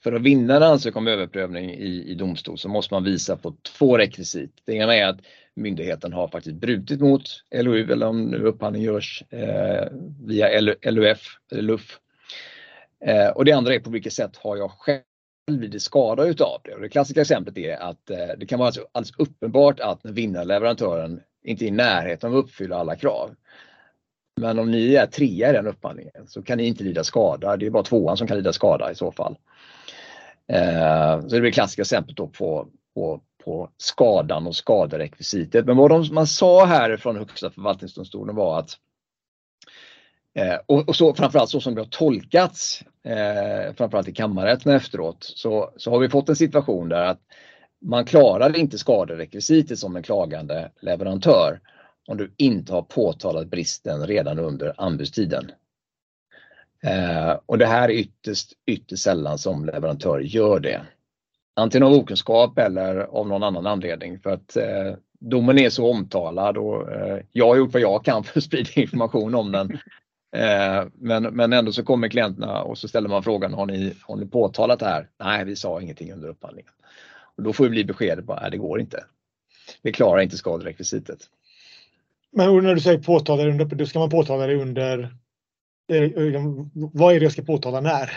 för 0.03 0.13
att 0.13 0.21
vinna 0.21 0.55
en 0.55 0.63
ansökan 0.63 1.01
om 1.01 1.07
överprövning 1.07 1.69
i, 1.69 2.03
i 2.07 2.15
domstol 2.15 2.57
så 2.57 2.69
måste 2.69 2.93
man 2.93 3.03
visa 3.03 3.37
på 3.37 3.55
två 3.77 3.97
rekvisit. 3.97 4.51
Det 4.65 4.73
ena 4.73 4.95
är 4.95 5.07
att 5.07 5.19
myndigheten 5.55 6.13
har 6.13 6.27
faktiskt 6.27 6.55
brutit 6.55 6.99
mot 6.99 7.23
LOU 7.55 7.91
eller 7.91 8.07
om 8.07 8.25
nu 8.25 8.37
upphandling 8.37 8.83
görs 8.83 9.23
eh, 9.29 9.87
via 10.25 10.59
LUF 10.59 11.37
eller 11.51 11.61
LUF. 11.61 11.99
Eh, 13.05 13.27
och 13.27 13.45
det 13.45 13.51
andra 13.51 13.73
är 13.73 13.79
på 13.79 13.89
vilket 13.89 14.13
sätt 14.13 14.37
har 14.37 14.57
jag 14.57 14.71
själv 14.71 15.01
lidit 15.51 15.81
skada 15.81 16.25
utav 16.25 16.61
det. 16.63 16.73
Och 16.73 16.81
det 16.81 16.89
klassiska 16.89 17.21
exemplet 17.21 17.57
är 17.57 17.77
att 17.77 18.09
eh, 18.09 18.27
det 18.37 18.45
kan 18.45 18.59
vara 18.59 18.67
alltså 18.67 18.87
alldeles 18.91 19.15
uppenbart 19.17 19.79
att 19.79 20.03
när 20.03 20.11
vinnarleverantören 20.11 21.21
inte 21.43 21.65
är 21.65 21.67
i 21.67 21.71
närheten 21.71 22.31
av 22.31 22.37
att 22.37 22.43
uppfylla 22.43 22.75
alla 22.75 22.95
krav. 22.95 23.35
Men 24.41 24.59
om 24.59 24.71
ni 24.71 24.95
är 24.95 25.07
trea 25.07 25.49
i 25.49 25.53
den 25.53 25.67
upphandlingen 25.67 26.27
så 26.27 26.41
kan 26.41 26.57
ni 26.57 26.65
inte 26.65 26.83
lida 26.83 27.03
skada. 27.03 27.57
Det 27.57 27.65
är 27.65 27.69
bara 27.69 27.83
tvåan 27.83 28.17
som 28.17 28.27
kan 28.27 28.37
lida 28.37 28.53
skada 28.53 28.91
i 28.91 28.95
så 28.95 29.11
fall. 29.11 29.37
Eh, 30.51 31.21
så 31.21 31.35
det 31.35 31.41
blir 31.41 31.51
klassiska 31.51 31.81
exemplet 31.81 32.17
då 32.17 32.27
på, 32.27 32.67
på, 32.95 33.21
på 33.43 33.69
skadan 33.77 34.47
och 34.47 34.55
skaderekvisitet. 34.55 35.65
Men 35.65 35.77
vad 35.77 35.89
de, 35.89 36.07
man 36.11 36.27
sa 36.27 36.65
här 36.65 36.97
från 36.97 37.17
Högsta 37.17 37.49
förvaltningsdomstolen 37.49 38.35
var 38.35 38.59
att 38.59 38.77
Eh, 40.33 40.57
och, 40.65 40.89
och 40.89 40.95
så 40.95 41.13
framförallt 41.13 41.49
så 41.49 41.61
som 41.61 41.75
det 41.75 41.81
har 41.81 41.85
tolkats, 41.85 42.83
eh, 43.03 43.73
framförallt 43.75 44.07
i 44.07 44.13
kammarrätten 44.13 44.75
efteråt, 44.75 45.17
så, 45.23 45.73
så 45.77 45.91
har 45.91 45.99
vi 45.99 46.09
fått 46.09 46.29
en 46.29 46.35
situation 46.35 46.89
där 46.89 47.05
att 47.05 47.19
man 47.85 48.05
klarar 48.05 48.57
inte 48.57 48.77
skaderekvisitet 48.77 49.79
som 49.79 49.95
en 49.95 50.03
klagande 50.03 50.71
leverantör 50.81 51.59
om 52.07 52.17
du 52.17 52.33
inte 52.37 52.73
har 52.73 52.81
påtalat 52.81 53.47
bristen 53.47 54.07
redan 54.07 54.39
under 54.39 54.73
anbudstiden. 54.77 55.51
Eh, 56.83 57.39
och 57.45 57.57
det 57.57 57.65
här 57.65 57.89
är 57.89 57.93
ytterst, 57.93 58.53
ytterst 58.65 59.03
sällan 59.03 59.37
som 59.37 59.65
leverantörer 59.65 60.21
gör 60.21 60.59
det. 60.59 60.81
Antingen 61.53 61.87
av 61.87 61.93
okunskap 61.93 62.57
eller 62.57 62.95
av 62.95 63.27
någon 63.27 63.43
annan 63.43 63.67
anledning 63.67 64.19
för 64.19 64.29
att 64.29 64.57
eh, 64.57 64.93
domen 65.19 65.57
är 65.57 65.69
så 65.69 65.91
omtalad 65.91 66.57
och 66.57 66.91
eh, 66.91 67.19
jag 67.31 67.47
har 67.47 67.55
gjort 67.55 67.73
vad 67.73 67.81
jag 67.81 68.05
kan 68.05 68.23
för 68.23 68.39
att 68.39 68.43
sprida 68.43 68.69
information 68.75 69.35
om 69.35 69.51
den. 69.51 69.71
Eh, 70.35 70.85
men, 70.93 71.23
men 71.23 71.53
ändå 71.53 71.71
så 71.71 71.83
kommer 71.83 72.07
klienterna 72.07 72.61
och 72.61 72.77
så 72.77 72.87
ställer 72.87 73.09
man 73.09 73.23
frågan, 73.23 73.53
har 73.53 73.65
ni, 73.65 73.93
har 74.01 74.15
ni 74.15 74.25
påtalat 74.25 74.79
det 74.79 74.85
här? 74.85 75.09
Nej, 75.19 75.45
vi 75.45 75.55
sa 75.55 75.81
ingenting 75.81 76.13
under 76.13 76.29
upphandlingen. 76.29 76.71
Och 77.37 77.43
då 77.43 77.53
får 77.53 77.63
vi 77.63 77.69
bli 77.69 77.85
beskedet 77.85 78.25
bara, 78.25 78.39
nej 78.41 78.51
det 78.51 78.57
går 78.57 78.79
inte. 78.79 79.03
Vi 79.81 79.91
klarar 79.91 80.21
inte 80.21 80.37
skaderekvisitet. 80.37 81.19
Men 82.31 82.63
när 82.63 82.75
du 82.75 82.81
säger 82.81 82.99
påtala 82.99 83.43
det 83.43 83.49
under, 83.49 83.65
då 83.65 83.85
ska 83.85 83.99
man 83.99 84.09
påtala 84.09 84.47
det 84.47 84.55
under 84.55 85.15
Eh, 85.91 86.03
eh, 86.03 86.35
eh, 86.35 86.43
vad 86.73 87.15
är 87.15 87.19
det 87.19 87.25
jag 87.25 87.31
ska 87.31 87.41
påtala 87.41 87.81
när? 87.81 88.11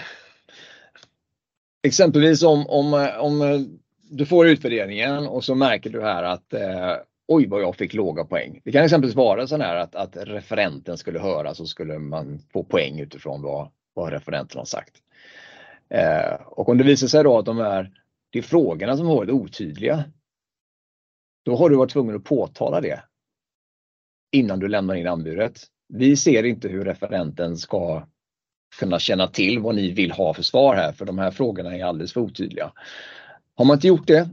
Exempelvis 1.82 2.42
om, 2.42 2.66
om, 2.66 3.10
om 3.18 3.68
du 4.10 4.26
får 4.26 4.48
utvärderingen 4.48 5.26
och 5.26 5.44
så 5.44 5.54
märker 5.54 5.90
du 5.90 6.02
här 6.02 6.22
att 6.22 6.52
eh, 6.52 6.96
oj 7.28 7.46
vad 7.46 7.62
jag 7.62 7.76
fick 7.76 7.94
låga 7.94 8.24
poäng. 8.24 8.60
Det 8.64 8.72
kan 8.72 8.84
exempelvis 8.84 9.16
vara 9.16 9.46
så 9.46 9.56
här 9.56 9.76
att, 9.76 9.94
att 9.94 10.16
referenten 10.16 10.98
skulle 10.98 11.18
höra 11.18 11.54
så 11.54 11.66
skulle 11.66 11.98
man 11.98 12.38
få 12.52 12.64
poäng 12.64 13.00
utifrån 13.00 13.42
vad, 13.42 13.70
vad 13.94 14.12
referenten 14.12 14.58
har 14.58 14.64
sagt. 14.64 14.94
Eh, 15.88 16.34
och 16.46 16.68
om 16.68 16.78
det 16.78 16.84
visar 16.84 17.06
sig 17.06 17.24
då 17.24 17.38
att 17.38 17.46
de 17.46 17.58
är, 17.58 17.90
det 18.30 18.38
är 18.38 18.42
frågorna 18.42 18.96
som 18.96 19.06
har 19.06 19.16
varit 19.16 19.30
otydliga. 19.30 20.04
Då 21.44 21.56
har 21.56 21.70
du 21.70 21.76
varit 21.76 21.92
tvungen 21.92 22.16
att 22.16 22.24
påtala 22.24 22.80
det 22.80 23.02
innan 24.32 24.58
du 24.58 24.68
lämnar 24.68 24.94
in 24.94 25.06
anbudet. 25.06 25.70
Vi 25.96 26.16
ser 26.16 26.44
inte 26.44 26.68
hur 26.68 26.84
referenten 26.84 27.56
ska 27.56 28.06
kunna 28.78 28.98
känna 28.98 29.26
till 29.26 29.58
vad 29.58 29.74
ni 29.74 29.90
vill 29.90 30.10
ha 30.10 30.34
för 30.34 30.42
svar 30.42 30.76
här 30.76 30.92
för 30.92 31.04
de 31.04 31.18
här 31.18 31.30
frågorna 31.30 31.76
är 31.76 31.84
alldeles 31.84 32.12
för 32.12 32.20
otydliga. 32.20 32.72
Har 33.54 33.64
man 33.64 33.76
inte 33.76 33.88
gjort 33.88 34.06
det 34.06 34.28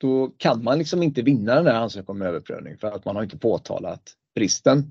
då 0.00 0.32
kan 0.38 0.64
man 0.64 0.78
liksom 0.78 1.02
inte 1.02 1.22
vinna 1.22 1.54
den 1.54 1.66
här 1.66 1.74
ansökan 1.74 2.16
om 2.16 2.22
överprövning 2.22 2.78
för 2.78 2.92
att 2.92 3.04
man 3.04 3.16
har 3.16 3.22
inte 3.22 3.38
påtalat 3.38 4.02
bristen. 4.34 4.90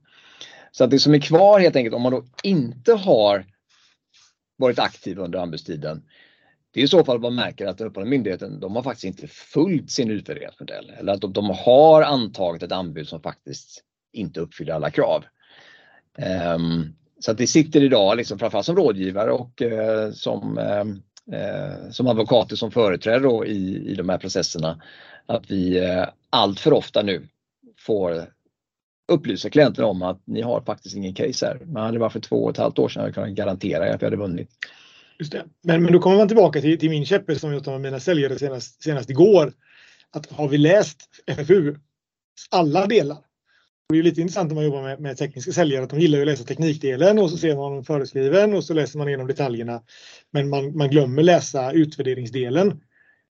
Så 0.71 0.83
att 0.83 0.91
det 0.91 0.99
som 0.99 1.13
är 1.13 1.19
kvar 1.19 1.59
helt 1.59 1.75
enkelt 1.75 1.95
om 1.95 2.01
man 2.01 2.11
då 2.11 2.25
inte 2.43 2.93
har 2.93 3.45
varit 4.57 4.79
aktiv 4.79 5.19
under 5.19 5.39
anbudstiden 5.39 6.03
det 6.71 6.79
är 6.79 6.83
i 6.83 6.87
så 6.87 7.05
fall 7.05 7.19
man 7.19 7.35
märker 7.35 7.67
att 7.67 7.77
den 7.77 7.87
upphandlande 7.87 8.17
myndigheten 8.17 8.59
de 8.59 8.75
har 8.75 8.83
faktiskt 8.83 9.05
inte 9.05 9.27
följt 9.27 9.91
sin 9.91 10.11
utvärderingsmodell 10.11 10.89
eller 10.89 11.13
att 11.13 11.21
de, 11.21 11.33
de 11.33 11.49
har 11.49 12.01
antagit 12.01 12.63
ett 12.63 12.71
anbud 12.71 13.07
som 13.07 13.21
faktiskt 13.21 13.83
inte 14.13 14.39
uppfyller 14.39 14.73
alla 14.73 14.91
krav. 14.91 15.23
Um, 16.55 16.95
så 17.19 17.31
att 17.31 17.37
det 17.37 17.47
sitter 17.47 17.83
idag, 17.83 18.17
liksom, 18.17 18.39
framförallt 18.39 18.65
som 18.65 18.75
rådgivare 18.75 19.31
och 19.31 19.61
uh, 19.61 20.11
som, 20.11 20.57
ehm, 20.57 21.01
eh, 21.31 21.89
som 21.91 22.07
advokater 22.07 22.55
som 22.55 22.71
företräder 22.71 23.45
i, 23.45 23.91
i 23.91 23.95
de 23.95 24.09
här 24.09 24.17
processerna 24.17 24.81
att 25.25 25.51
vi 25.51 25.77
eh, 25.77 26.05
allt 26.29 26.59
för 26.59 26.73
ofta 26.73 27.01
nu 27.01 27.27
får 27.77 28.25
upplysa 29.07 29.49
klienterna 29.49 29.87
om 29.87 30.01
att 30.01 30.21
ni 30.25 30.41
har 30.41 30.61
faktiskt 30.61 30.95
ingen 30.95 31.13
case 31.13 31.45
här. 31.45 31.65
Man 31.65 31.83
hade 31.83 31.99
bara 31.99 32.09
för 32.09 32.19
två 32.19 32.43
och 32.43 32.51
ett 32.51 32.57
halvt 32.57 32.79
år 32.79 32.89
sedan 32.89 32.99
hade 32.99 33.09
jag 33.09 33.15
kunnat 33.15 33.29
garantera 33.29 33.93
att 33.93 34.01
vi 34.01 34.05
hade 34.05 34.17
vunnit. 34.17 34.49
Just 35.19 35.31
det. 35.31 35.45
Men, 35.61 35.83
men 35.83 35.93
då 35.93 35.99
kommer 35.99 36.17
man 36.17 36.27
tillbaka 36.27 36.61
till, 36.61 36.79
till 36.79 36.89
min 36.89 37.05
käpphäst 37.05 37.41
som 37.41 37.53
jag 37.53 37.63
tar 37.63 37.71
med 37.71 37.81
mina 37.81 37.99
säljare 37.99 38.39
senast, 38.39 38.83
senast 38.83 39.09
igår. 39.09 39.53
Att 40.11 40.31
har 40.31 40.47
vi 40.47 40.57
läst 40.57 41.09
FFU, 41.27 41.75
alla 42.51 42.85
delar, 42.85 43.17
det 43.89 43.99
är 43.99 44.03
lite 44.03 44.21
intressant 44.21 44.47
när 44.49 44.55
man 44.55 44.63
jobbar 44.63 44.81
med, 44.81 44.99
med 44.99 45.17
tekniska 45.17 45.51
säljare 45.51 45.83
att 45.83 45.89
de 45.89 45.99
gillar 45.99 46.19
att 46.19 46.25
läsa 46.25 46.43
teknikdelen 46.43 47.19
och 47.19 47.29
så 47.29 47.37
ser 47.37 47.55
man 47.55 47.83
föreskriven 47.83 48.53
och 48.53 48.63
så 48.63 48.73
läser 48.73 48.99
man 48.99 49.07
igenom 49.07 49.27
detaljerna. 49.27 49.81
Men 50.31 50.49
man, 50.49 50.77
man 50.77 50.89
glömmer 50.89 51.23
läsa 51.23 51.71
utvärderingsdelen 51.71 52.81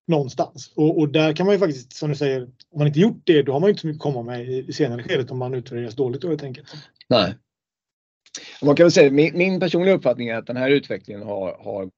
någonstans. 0.06 0.72
Och, 0.76 0.98
och, 0.98 1.08
där 1.08 1.32
kan 1.32 1.46
man 1.46 1.54
ju 1.54 1.58
faktiskt, 1.58 1.92
som 1.92 2.08
du 2.08 2.16
säger, 2.16 2.42
om 2.42 2.78
man 2.78 2.86
inte 2.86 3.00
gjort 3.00 3.20
det, 3.24 3.42
då 3.42 3.52
har 3.52 3.60
man 3.60 3.70
inte 3.70 3.80
så 3.80 3.86
mycket 3.86 3.98
att 3.98 4.02
komma 4.02 4.22
med 4.22 4.48
i, 4.48 4.66
i 4.68 4.72
senare 4.72 5.02
skedet 5.02 5.30
om 5.30 5.38
man 5.38 5.54
utvärderas 5.54 5.94
dåligt 5.94 6.22
då 6.22 6.28
helt 6.28 6.42
enkelt. 6.42 6.68
Nej. 7.08 7.34
Man 8.62 8.76
kan 8.76 8.84
väl 8.84 8.92
säga, 8.92 9.10
min, 9.10 9.38
min 9.38 9.60
personliga 9.60 9.94
uppfattning 9.94 10.28
är 10.28 10.34
att 10.34 10.46
den 10.46 10.56
här 10.56 10.70
utvecklingen 10.70 11.22
har, 11.22 11.56
har 11.64 11.90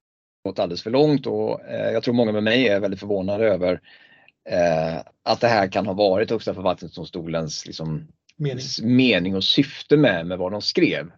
gått 0.45 0.59
alldeles 0.59 0.83
för 0.83 0.91
långt 0.91 1.27
och 1.27 1.65
eh, 1.65 1.93
jag 1.93 2.03
tror 2.03 2.15
många 2.15 2.33
med 2.33 2.43
mig 2.43 2.69
är 2.69 2.81
väldigt 2.81 3.01
förvånade 3.01 3.47
över 3.47 3.81
eh, 4.51 4.97
att 5.23 5.41
det 5.41 5.49
här 5.49 5.69
kan 5.69 5.87
ha 5.87 5.93
varit 5.93 6.31
Högsta 6.31 6.55
förvaltningsdomstolens 6.55 7.67
liksom, 7.67 8.09
mening. 8.39 8.65
mening 8.83 9.37
och 9.37 9.45
syfte 9.45 9.97
med, 9.97 10.27
med 10.27 10.39
vad 10.39 10.53
de 10.53 10.63
skrev. 10.63 11.11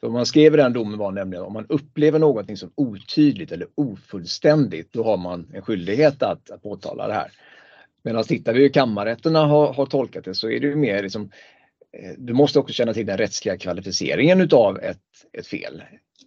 För 0.00 0.10
man 0.10 0.26
skrev 0.26 0.54
i 0.54 0.56
den 0.56 0.72
domen 0.72 0.98
var 0.98 1.12
nämligen 1.12 1.44
om 1.44 1.52
man 1.52 1.66
upplever 1.68 2.18
någonting 2.18 2.56
som 2.56 2.72
otydligt 2.74 3.52
eller 3.52 3.68
ofullständigt, 3.74 4.92
då 4.92 5.04
har 5.04 5.16
man 5.16 5.50
en 5.54 5.62
skyldighet 5.62 6.22
att, 6.22 6.50
att 6.50 6.62
påtala 6.62 7.08
det 7.08 7.14
här. 7.14 7.30
Medan 8.02 8.24
tittar 8.24 8.52
vi 8.52 8.60
hur 8.60 8.68
kammarrätterna 8.68 9.46
har, 9.46 9.72
har 9.72 9.86
tolkat 9.86 10.24
det 10.24 10.34
så 10.34 10.50
är 10.50 10.60
det 10.60 10.66
ju 10.66 10.76
mer 10.76 11.02
liksom, 11.02 11.30
eh, 11.92 12.10
du 12.18 12.32
måste 12.32 12.58
också 12.58 12.74
känna 12.74 12.94
till 12.94 13.06
den 13.06 13.18
rättsliga 13.18 13.58
kvalificeringen 13.58 14.40
utav 14.40 14.78
ett, 14.78 14.98
ett 15.32 15.46
fel. 15.46 15.82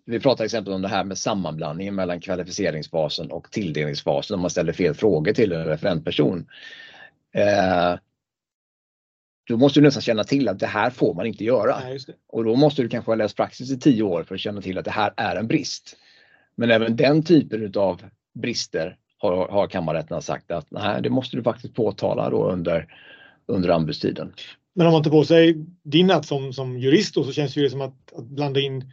Vi 0.05 0.19
pratar 0.19 0.45
exempel 0.45 0.73
om 0.73 0.81
det 0.81 0.87
här 0.87 1.03
med 1.03 1.17
sammanblandningen 1.17 1.95
mellan 1.95 2.19
kvalificeringsfasen 2.19 3.31
och 3.31 3.51
tilldelningsfasen 3.51 4.35
om 4.35 4.41
man 4.41 4.49
ställer 4.49 4.73
fel 4.73 4.93
frågor 4.93 5.33
till 5.33 5.51
en 5.51 5.65
referentperson. 5.65 6.47
Eh, 7.33 7.95
då 9.47 9.57
måste 9.57 9.79
du 9.79 9.83
nästan 9.83 10.01
känna 10.01 10.23
till 10.23 10.49
att 10.49 10.59
det 10.59 10.67
här 10.67 10.89
får 10.89 11.13
man 11.13 11.25
inte 11.25 11.43
göra. 11.43 11.79
Nej, 11.79 11.99
och 12.27 12.43
då 12.43 12.55
måste 12.55 12.81
du 12.81 12.89
kanske 12.89 13.11
ha 13.11 13.15
läst 13.15 13.35
praxis 13.35 13.71
i 13.71 13.79
tio 13.79 14.03
år 14.03 14.23
för 14.23 14.35
att 14.35 14.41
känna 14.41 14.61
till 14.61 14.77
att 14.77 14.85
det 14.85 14.91
här 14.91 15.13
är 15.17 15.35
en 15.35 15.47
brist. 15.47 15.97
Men 16.55 16.71
även 16.71 16.95
den 16.95 17.23
typen 17.23 17.73
av 17.75 18.01
brister 18.33 18.97
har, 19.17 19.47
har 19.47 19.67
kammarrätten 19.67 20.21
sagt 20.21 20.51
att 20.51 20.67
nej, 20.69 21.01
det 21.01 21.09
måste 21.09 21.37
du 21.37 21.43
faktiskt 21.43 21.73
påtala 21.73 22.29
då 22.29 22.51
under, 22.51 22.87
under 23.45 23.69
anbudstiden. 23.69 24.33
Men 24.75 24.87
om 24.87 24.93
man 24.93 25.03
tar 25.03 25.11
på 25.11 25.25
sig 25.25 25.65
din 25.83 26.09
hatt 26.09 26.25
som, 26.25 26.53
som 26.53 26.79
jurist 26.79 27.15
då, 27.15 27.23
så 27.23 27.31
känns 27.31 27.53
det 27.53 27.61
ju 27.61 27.69
som 27.69 27.81
att, 27.81 28.13
att 28.13 28.25
blanda 28.25 28.59
in 28.59 28.91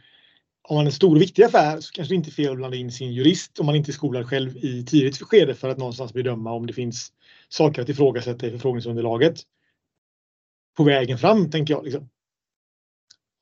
om 0.67 0.75
man 0.75 0.85
har 0.85 0.85
en 0.85 0.91
stor 0.91 1.15
och 1.15 1.21
viktig 1.21 1.43
affär 1.43 1.79
så 1.79 1.91
kanske 1.91 2.13
det 2.13 2.15
inte 2.15 2.29
är 2.29 2.31
fel 2.31 2.51
att 2.51 2.57
blanda 2.57 2.77
in 2.77 2.91
sin 2.91 3.13
jurist 3.13 3.59
om 3.59 3.65
man 3.65 3.75
inte 3.75 3.91
är 3.91 3.93
skolad 3.93 4.29
själv 4.29 4.57
i 4.57 4.85
tidigt 4.85 5.21
skede 5.21 5.55
för 5.55 5.69
att 5.69 5.77
någonstans 5.77 6.13
bedöma 6.13 6.51
om 6.51 6.67
det 6.67 6.73
finns 6.73 7.11
saker 7.49 7.81
att 7.81 7.89
ifrågasätta 7.89 8.47
i 8.47 8.51
förfrågningsunderlaget 8.51 9.41
på 10.77 10.83
vägen 10.83 11.17
fram, 11.17 11.51
tänker 11.51 11.73
jag. 11.73 11.83
Liksom. 11.83 12.09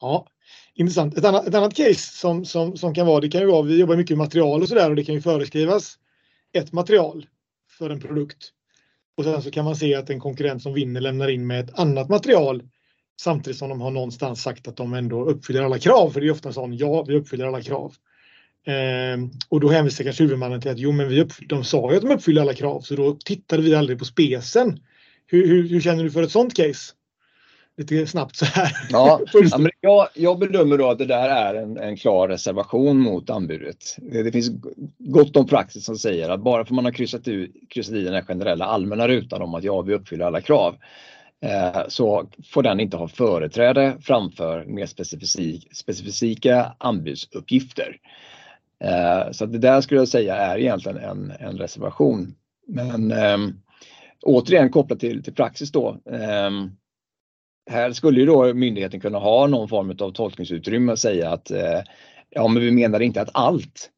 Ja, 0.01 0.27
intressant. 0.73 1.17
Ett 1.17 1.25
annat, 1.25 1.47
ett 1.47 1.55
annat 1.55 1.75
case 1.75 2.17
som, 2.17 2.45
som, 2.45 2.77
som 2.77 2.93
kan 2.93 3.07
vara, 3.07 3.19
det 3.19 3.29
kan 3.29 3.41
ju 3.41 3.47
vara, 3.47 3.61
vi 3.61 3.79
jobbar 3.79 3.95
mycket 3.95 4.17
med 4.17 4.25
material 4.25 4.61
och 4.61 4.69
sådär 4.69 4.89
och 4.89 4.95
det 4.95 5.03
kan 5.03 5.15
ju 5.15 5.21
föreskrivas 5.21 5.97
ett 6.53 6.71
material 6.71 7.25
för 7.77 7.89
en 7.89 7.99
produkt. 7.99 8.51
Och 9.17 9.23
sen 9.23 9.41
så 9.41 9.51
kan 9.51 9.65
man 9.65 9.75
se 9.75 9.95
att 9.95 10.09
en 10.09 10.19
konkurrent 10.19 10.63
som 10.63 10.73
vinner 10.73 11.01
lämnar 11.01 11.29
in 11.29 11.47
med 11.47 11.59
ett 11.69 11.79
annat 11.79 12.09
material 12.09 12.63
samtidigt 13.21 13.57
som 13.57 13.69
de 13.69 13.81
har 13.81 13.91
någonstans 13.91 14.41
sagt 14.41 14.67
att 14.67 14.77
de 14.77 14.93
ändå 14.93 15.25
uppfyller 15.25 15.63
alla 15.63 15.79
krav. 15.79 16.09
För 16.09 16.21
det 16.21 16.27
är 16.27 16.31
ofta 16.31 16.53
sån, 16.53 16.77
ja, 16.77 17.03
vi 17.03 17.15
uppfyller 17.15 17.45
alla 17.45 17.61
krav. 17.61 17.93
Eh, 18.65 19.17
och 19.49 19.59
då 19.59 19.69
hänvisar 19.69 20.03
kanske 20.03 20.23
huvudmannen 20.23 20.61
till 20.61 20.71
att 20.71 20.79
jo, 20.79 20.91
men 20.91 21.09
vi 21.09 21.27
de 21.47 21.63
sa 21.63 21.91
ju 21.91 21.97
att 21.97 22.03
de 22.03 22.11
uppfyller 22.11 22.41
alla 22.41 22.53
krav, 22.53 22.81
så 22.81 22.95
då 22.95 23.17
tittade 23.25 23.61
vi 23.61 23.75
aldrig 23.75 23.99
på 23.99 24.05
spesen. 24.05 24.79
Hur, 25.25 25.47
hur, 25.47 25.69
hur 25.69 25.81
känner 25.81 26.03
du 26.03 26.11
för 26.11 26.23
ett 26.23 26.31
sånt 26.31 26.55
case? 26.55 26.93
Lite 27.77 28.07
snabbt 28.07 28.35
så 28.35 28.45
här. 28.45 28.71
Ja, 28.89 29.21
men 29.57 29.71
jag, 29.81 30.07
jag, 30.15 30.39
bedömer 30.39 30.77
då 30.77 30.89
att 30.89 30.97
det 30.97 31.05
där 31.05 31.29
är 31.29 31.55
en, 31.55 31.77
en 31.77 31.97
klar 31.97 32.27
reservation 32.27 32.99
mot 32.99 33.29
anbudet. 33.29 33.77
Det, 33.97 34.23
det 34.23 34.31
finns 34.31 34.49
gott 34.97 35.35
om 35.35 35.47
praxis 35.47 35.85
som 35.85 35.97
säger 35.97 36.29
att 36.29 36.39
bara 36.39 36.65
för 36.65 36.73
man 36.73 36.85
har 36.85 36.91
kryssat, 36.91 37.27
ut, 37.27 37.51
kryssat 37.69 37.95
i 37.95 38.03
den 38.03 38.13
här 38.13 38.21
generella 38.21 38.65
allmänna 38.65 39.07
rutan 39.07 39.41
om 39.41 39.55
att 39.55 39.63
ja, 39.63 39.81
vi 39.81 39.93
uppfyller 39.93 40.25
alla 40.25 40.41
krav 40.41 40.75
eh, 41.41 41.81
så 41.87 42.29
får 42.45 42.63
den 42.63 42.79
inte 42.79 42.97
ha 42.97 43.07
företräde 43.07 43.97
framför 44.01 44.65
mer 44.65 44.85
specifik, 44.85 45.67
specifika 45.75 46.75
anbudsuppgifter. 46.77 47.97
Eh, 48.83 49.31
så 49.31 49.45
det 49.45 49.57
där 49.57 49.81
skulle 49.81 49.99
jag 49.99 50.07
säga 50.07 50.35
är 50.35 50.57
egentligen 50.57 50.97
en, 50.97 51.33
en 51.39 51.57
reservation. 51.57 52.35
Men 52.67 53.11
eh, 53.11 53.37
återigen 54.21 54.69
kopplat 54.69 54.99
till, 54.99 55.23
till 55.23 55.33
praxis 55.33 55.71
då. 55.71 55.97
Eh, 56.11 56.51
här 57.69 57.91
skulle 57.91 58.19
ju 58.19 58.25
då 58.25 58.53
myndigheten 58.53 58.99
kunna 58.99 59.19
ha 59.19 59.47
någon 59.47 59.69
form 59.69 59.95
av 59.99 60.11
tolkningsutrymme 60.11 60.91
och 60.91 60.99
säga 60.99 61.29
att 61.29 61.51
eh, 61.51 61.81
ja, 62.29 62.47
men 62.47 62.63
vi 62.63 62.71
menar 62.71 62.99
inte 62.99 63.21
att 63.21 63.29
allt 63.33 63.89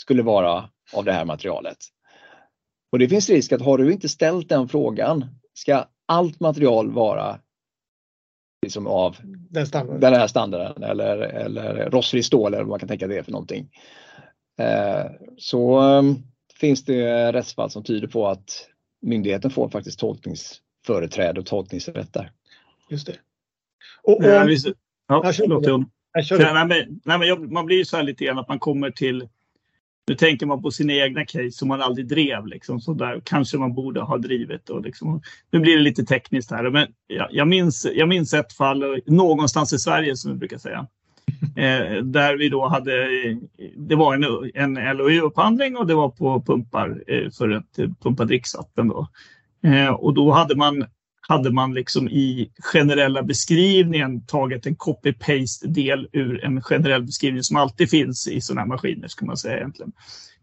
skulle 0.00 0.22
vara 0.22 0.68
av 0.92 1.04
det 1.04 1.12
här 1.12 1.24
materialet. 1.24 1.78
Och 2.92 2.98
det 2.98 3.08
finns 3.08 3.30
risk 3.30 3.52
att 3.52 3.62
har 3.62 3.78
du 3.78 3.92
inte 3.92 4.08
ställt 4.08 4.48
den 4.48 4.68
frågan, 4.68 5.24
ska 5.54 5.84
allt 6.06 6.40
material 6.40 6.90
vara 6.90 7.40
liksom 8.62 8.86
av 8.86 9.16
den, 9.50 9.66
standard. 9.66 10.00
den 10.00 10.14
här 10.14 10.26
standarden 10.26 10.82
eller, 10.82 11.18
eller 11.18 11.90
rostfri 11.90 12.22
stål 12.22 12.54
eller 12.54 12.64
vad 12.64 12.70
man 12.70 12.78
kan 12.78 12.88
tänka 12.88 13.06
det 13.06 13.22
för 13.22 13.32
någonting. 13.32 13.70
Eh, 14.60 15.10
så 15.36 15.80
eh, 15.80 16.02
finns 16.60 16.84
det 16.84 17.32
rättsfall 17.32 17.70
som 17.70 17.82
tyder 17.82 18.08
på 18.08 18.26
att 18.26 18.68
myndigheten 19.02 19.50
får 19.50 19.68
faktiskt 19.68 19.98
tolkningsföreträde 19.98 21.40
och 21.40 21.46
tolkningsrätt 21.46 22.12
där. 22.12 22.32
Just 22.88 23.06
det. 23.06 23.16
Och, 24.02 24.18
och, 24.18 24.24
ja, 24.24 24.44
visst, 24.44 24.66
ja, 25.08 25.32
förlåt, 25.36 25.88
nej, 26.30 26.66
men, 26.66 27.00
nej, 27.04 27.18
men 27.18 27.28
jag, 27.28 27.52
man 27.52 27.66
blir 27.66 27.76
ju 27.76 27.84
så 27.84 27.96
här 27.96 28.04
lite 28.04 28.24
grann 28.24 28.38
att 28.38 28.48
man 28.48 28.58
kommer 28.58 28.90
till 28.90 29.28
nu 30.08 30.14
tänker 30.14 30.46
man 30.46 30.62
på 30.62 30.70
sina 30.70 30.92
egna 30.92 31.24
case 31.24 31.50
som 31.50 31.68
man 31.68 31.82
aldrig 31.82 32.08
drev. 32.08 32.46
Liksom, 32.46 32.80
så 32.80 32.94
där 32.94 33.20
kanske 33.24 33.58
man 33.58 33.74
borde 33.74 34.00
ha 34.00 34.18
drivit. 34.18 34.70
Och 34.70 34.82
liksom, 34.82 35.22
nu 35.50 35.60
blir 35.60 35.76
det 35.76 35.82
lite 35.82 36.04
tekniskt 36.04 36.50
här. 36.50 36.70
Men 36.70 36.86
jag, 37.06 37.28
jag, 37.30 37.48
minns, 37.48 37.86
jag 37.94 38.08
minns 38.08 38.34
ett 38.34 38.52
fall 38.52 39.00
någonstans 39.06 39.72
i 39.72 39.78
Sverige 39.78 40.16
som 40.16 40.32
vi 40.32 40.38
brukar 40.38 40.58
säga. 40.58 40.86
Eh, 41.56 42.02
där 42.02 42.36
vi 42.36 42.48
då 42.48 42.68
hade, 42.68 42.92
det 43.76 43.94
var 43.94 44.14
en, 44.14 44.24
en 44.54 44.96
LOU-upphandling 44.96 45.76
och 45.76 45.86
det 45.86 45.94
var 45.94 46.08
på 46.08 46.42
pumpar 46.42 47.02
eh, 47.06 47.30
för 47.30 47.50
att 47.50 48.00
pumpa 48.02 48.24
dricksvatten. 48.24 48.88
Då. 48.88 49.08
Eh, 49.62 49.88
och 49.88 50.14
då 50.14 50.30
hade 50.30 50.56
man 50.56 50.84
hade 51.28 51.50
man 51.50 51.74
liksom 51.74 52.08
i 52.08 52.50
generella 52.58 53.22
beskrivningen 53.22 54.26
tagit 54.26 54.66
en 54.66 54.76
copy-paste 54.76 55.66
del 55.66 56.08
ur 56.12 56.44
en 56.44 56.62
generell 56.62 57.02
beskrivning 57.02 57.42
som 57.42 57.56
alltid 57.56 57.90
finns 57.90 58.28
i 58.28 58.40
sådana 58.40 58.60
här 58.60 58.68
maskiner, 58.68 59.08
ska 59.08 59.26
man 59.26 59.36
säga 59.36 59.56
egentligen. 59.56 59.92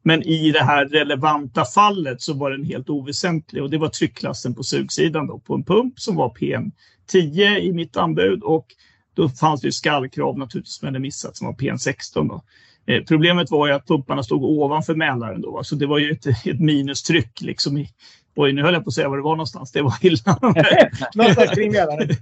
Men 0.03 0.23
i 0.23 0.51
det 0.51 0.63
här 0.63 0.85
relevanta 0.85 1.65
fallet 1.65 2.21
så 2.21 2.33
var 2.33 2.51
den 2.51 2.65
helt 2.65 2.89
oväsentlig 2.89 3.63
och 3.63 3.69
det 3.69 3.77
var 3.77 3.89
tryckklassen 3.89 4.55
på 4.55 4.63
sugsidan 4.63 5.27
då, 5.27 5.39
på 5.39 5.53
en 5.53 5.63
pump 5.63 5.99
som 5.99 6.15
var 6.15 6.29
PM10 6.29 7.57
i 7.57 7.73
mitt 7.73 7.97
anbud 7.97 8.43
och 8.43 8.65
då 9.13 9.29
fanns 9.29 9.61
det 9.61 9.67
ju 9.67 9.71
skallkrav 9.71 10.37
naturligtvis 10.37 10.75
som 10.75 10.85
hade 10.85 10.99
missat 10.99 11.37
som 11.37 11.47
var 11.47 11.53
PM16. 11.53 12.27
Då. 12.27 12.43
Eh, 12.87 13.03
problemet 13.03 13.51
var 13.51 13.67
ju 13.67 13.73
att 13.73 13.87
pumparna 13.87 14.23
stod 14.23 14.43
ovanför 14.43 14.95
mälaren 14.95 15.41
då, 15.41 15.63
så 15.63 15.75
det 15.75 15.85
var 15.85 15.97
ju 15.97 16.11
ett, 16.11 16.25
ett 16.25 16.59
minustryck 16.59 17.41
liksom 17.41 17.77
i, 17.77 17.89
Oj, 18.35 18.53
nu 18.53 18.61
höll 18.61 18.73
jag 18.73 18.83
på 18.83 18.87
att 18.87 18.93
säga 18.93 19.09
var 19.09 19.17
det 19.17 19.23
var 19.23 19.35
någonstans. 19.35 19.71
Det 19.71 19.81
var 19.81 19.97
illa. 20.01 20.39
någonstans 21.15 21.51
kring 21.51 21.71
Mälaren. 21.71 22.09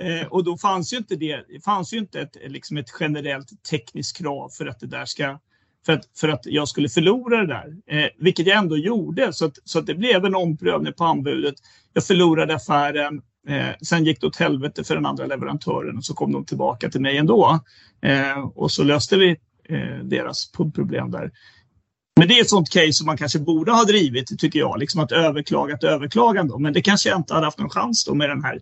Eh, 0.00 0.26
och 0.26 0.44
då 0.44 0.58
fanns 0.58 0.92
ju 0.92 0.96
inte 0.96 1.16
det. 1.16 1.44
Det 1.48 1.64
fanns 1.64 1.94
ju 1.94 1.98
inte 1.98 2.20
ett, 2.20 2.36
liksom 2.46 2.76
ett 2.76 2.86
generellt 3.00 3.64
tekniskt 3.70 4.16
krav 4.16 4.48
för 4.48 4.66
att 4.66 4.80
det 4.80 4.86
där 4.86 5.04
ska 5.04 5.38
för 5.86 5.92
att, 5.92 6.04
för 6.20 6.28
att 6.28 6.46
jag 6.46 6.68
skulle 6.68 6.88
förlora 6.88 7.40
det 7.40 7.46
där. 7.46 7.76
Eh, 7.86 8.08
vilket 8.18 8.46
jag 8.46 8.58
ändå 8.58 8.76
gjorde. 8.76 9.32
Så, 9.32 9.44
att, 9.44 9.58
så 9.64 9.78
att 9.78 9.86
det 9.86 9.94
blev 9.94 10.24
en 10.24 10.34
omprövning 10.34 10.92
på 10.92 11.04
anbudet. 11.04 11.54
Jag 11.92 12.04
förlorade 12.04 12.54
affären. 12.54 13.22
Eh, 13.48 13.74
sen 13.82 14.04
gick 14.04 14.20
det 14.20 14.26
åt 14.26 14.36
helvete 14.36 14.84
för 14.84 14.94
den 14.94 15.06
andra 15.06 15.26
leverantören 15.26 15.96
och 15.96 16.04
så 16.04 16.14
kom 16.14 16.32
de 16.32 16.44
tillbaka 16.44 16.90
till 16.90 17.00
mig 17.00 17.16
ändå. 17.16 17.60
Eh, 18.02 18.38
och 18.54 18.70
så 18.70 18.84
löste 18.84 19.16
vi 19.16 19.36
eh, 19.68 19.98
deras 20.02 20.52
problem 20.52 21.10
där. 21.10 21.30
Men 22.16 22.28
det 22.28 22.38
är 22.38 22.40
ett 22.40 22.50
sånt 22.50 22.70
case 22.70 22.92
som 22.92 23.06
man 23.06 23.16
kanske 23.16 23.38
borde 23.38 23.72
ha 23.72 23.84
drivit, 23.84 24.38
tycker 24.38 24.58
jag. 24.58 24.78
Liksom 24.78 25.00
att 25.00 25.12
överklaga 25.12 25.74
ett 25.74 25.84
överklagande. 25.84 26.58
Men 26.58 26.72
det 26.72 26.82
kanske 26.82 27.08
jag 27.08 27.18
inte 27.18 27.34
hade 27.34 27.46
haft 27.46 27.58
någon 27.58 27.70
chans 27.70 28.04
då 28.04 28.14
med 28.14 28.28
den 28.28 28.44
här 28.44 28.60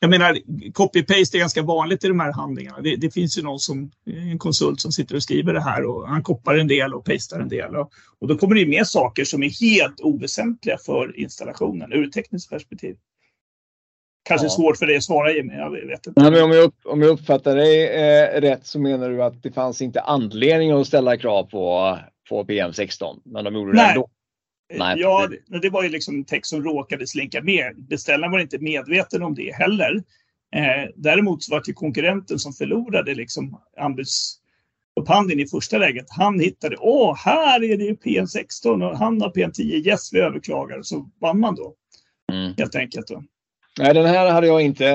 jag 0.00 0.10
menar, 0.10 0.38
copy-paste 0.72 1.36
är 1.36 1.38
ganska 1.38 1.62
vanligt 1.62 2.04
i 2.04 2.08
de 2.08 2.20
här 2.20 2.32
handlingarna. 2.32 2.80
Det, 2.80 2.96
det, 2.96 3.10
finns 3.10 3.38
ju 3.38 3.42
någon 3.42 3.58
som, 3.58 3.90
en 4.06 4.38
konsult 4.38 4.80
som 4.80 4.92
sitter 4.92 5.14
och 5.14 5.22
skriver 5.22 5.52
det 5.52 5.60
här 5.60 5.84
och 5.84 6.08
han 6.08 6.22
koppar 6.22 6.54
en 6.54 6.68
del 6.68 6.94
och 6.94 7.04
pastar 7.04 7.40
en 7.40 7.48
del. 7.48 7.76
Och, 7.76 7.92
och 8.18 8.28
då 8.28 8.38
kommer 8.38 8.54
det 8.54 8.66
med 8.66 8.86
saker 8.86 9.24
som 9.24 9.42
är 9.42 9.60
helt 9.60 10.00
oväsentliga 10.00 10.78
för 10.78 11.20
installationen 11.20 11.92
ur 11.92 12.06
ett 12.06 12.12
tekniskt 12.12 12.50
perspektiv. 12.50 12.96
Kanske 14.28 14.46
ja. 14.46 14.50
svårt 14.50 14.76
för 14.76 14.86
dig 14.86 14.96
att 14.96 15.04
svara 15.04 15.32
Jimmy, 15.32 15.54
jag 15.54 15.70
vet 15.70 16.06
inte. 16.06 16.20
Ja, 16.20 16.30
men 16.30 16.42
om, 16.42 16.50
jag 16.50 16.64
upp, 16.64 16.76
om 16.84 17.02
jag 17.02 17.10
uppfattar 17.10 17.56
dig 17.56 17.88
eh, 17.88 18.40
rätt 18.40 18.66
så 18.66 18.80
menar 18.80 19.10
du 19.10 19.22
att 19.22 19.42
det 19.42 19.52
fanns 19.52 19.82
inte 19.82 20.00
anledning 20.00 20.70
att 20.70 20.86
ställa 20.86 21.16
krav 21.16 21.44
på, 21.44 21.98
på 22.28 22.44
PM16, 22.44 23.20
men 23.24 23.44
de 23.44 23.54
gjorde 23.54 23.72
Nej. 23.72 23.84
det 23.86 23.90
ändå? 23.90 24.10
Nej, 24.74 25.00
ja, 25.00 25.28
det, 25.46 25.58
det 25.58 25.70
var 25.70 25.82
ju 25.82 25.88
liksom 25.88 26.24
text 26.24 26.50
som 26.50 26.64
råkade 26.64 27.06
slinka 27.06 27.42
med. 27.42 27.86
Beställaren 27.88 28.32
var 28.32 28.38
inte 28.38 28.58
medveten 28.58 29.22
om 29.22 29.34
det 29.34 29.54
heller. 29.54 30.02
Eh, 30.54 30.90
däremot 30.96 31.42
så 31.42 31.54
var 31.54 31.62
det 31.66 31.72
konkurrenten 31.72 32.38
som 32.38 32.52
förlorade 32.52 33.14
liksom 33.14 33.60
anbudsupphandlingen 33.76 35.46
i 35.46 35.48
första 35.48 35.78
läget. 35.78 36.06
Han 36.08 36.40
hittade, 36.40 36.76
åh, 36.78 37.16
här 37.16 37.62
är 37.64 37.76
det 37.76 37.84
ju 37.84 37.94
PM16 37.94 38.90
och 38.90 38.98
han 38.98 39.20
har 39.20 39.30
PM10, 39.30 39.62
yes, 39.62 40.12
vi 40.12 40.20
överklagar. 40.20 40.82
Så 40.82 41.10
vann 41.20 41.40
man 41.40 41.54
då. 41.54 41.74
Mm. 42.32 42.54
Helt 42.58 42.74
enkelt. 42.74 43.06
Då. 43.06 43.24
Nej, 43.78 43.94
den 43.94 44.06
här 44.06 44.30
hade 44.30 44.46
jag 44.46 44.60
inte 44.60 44.86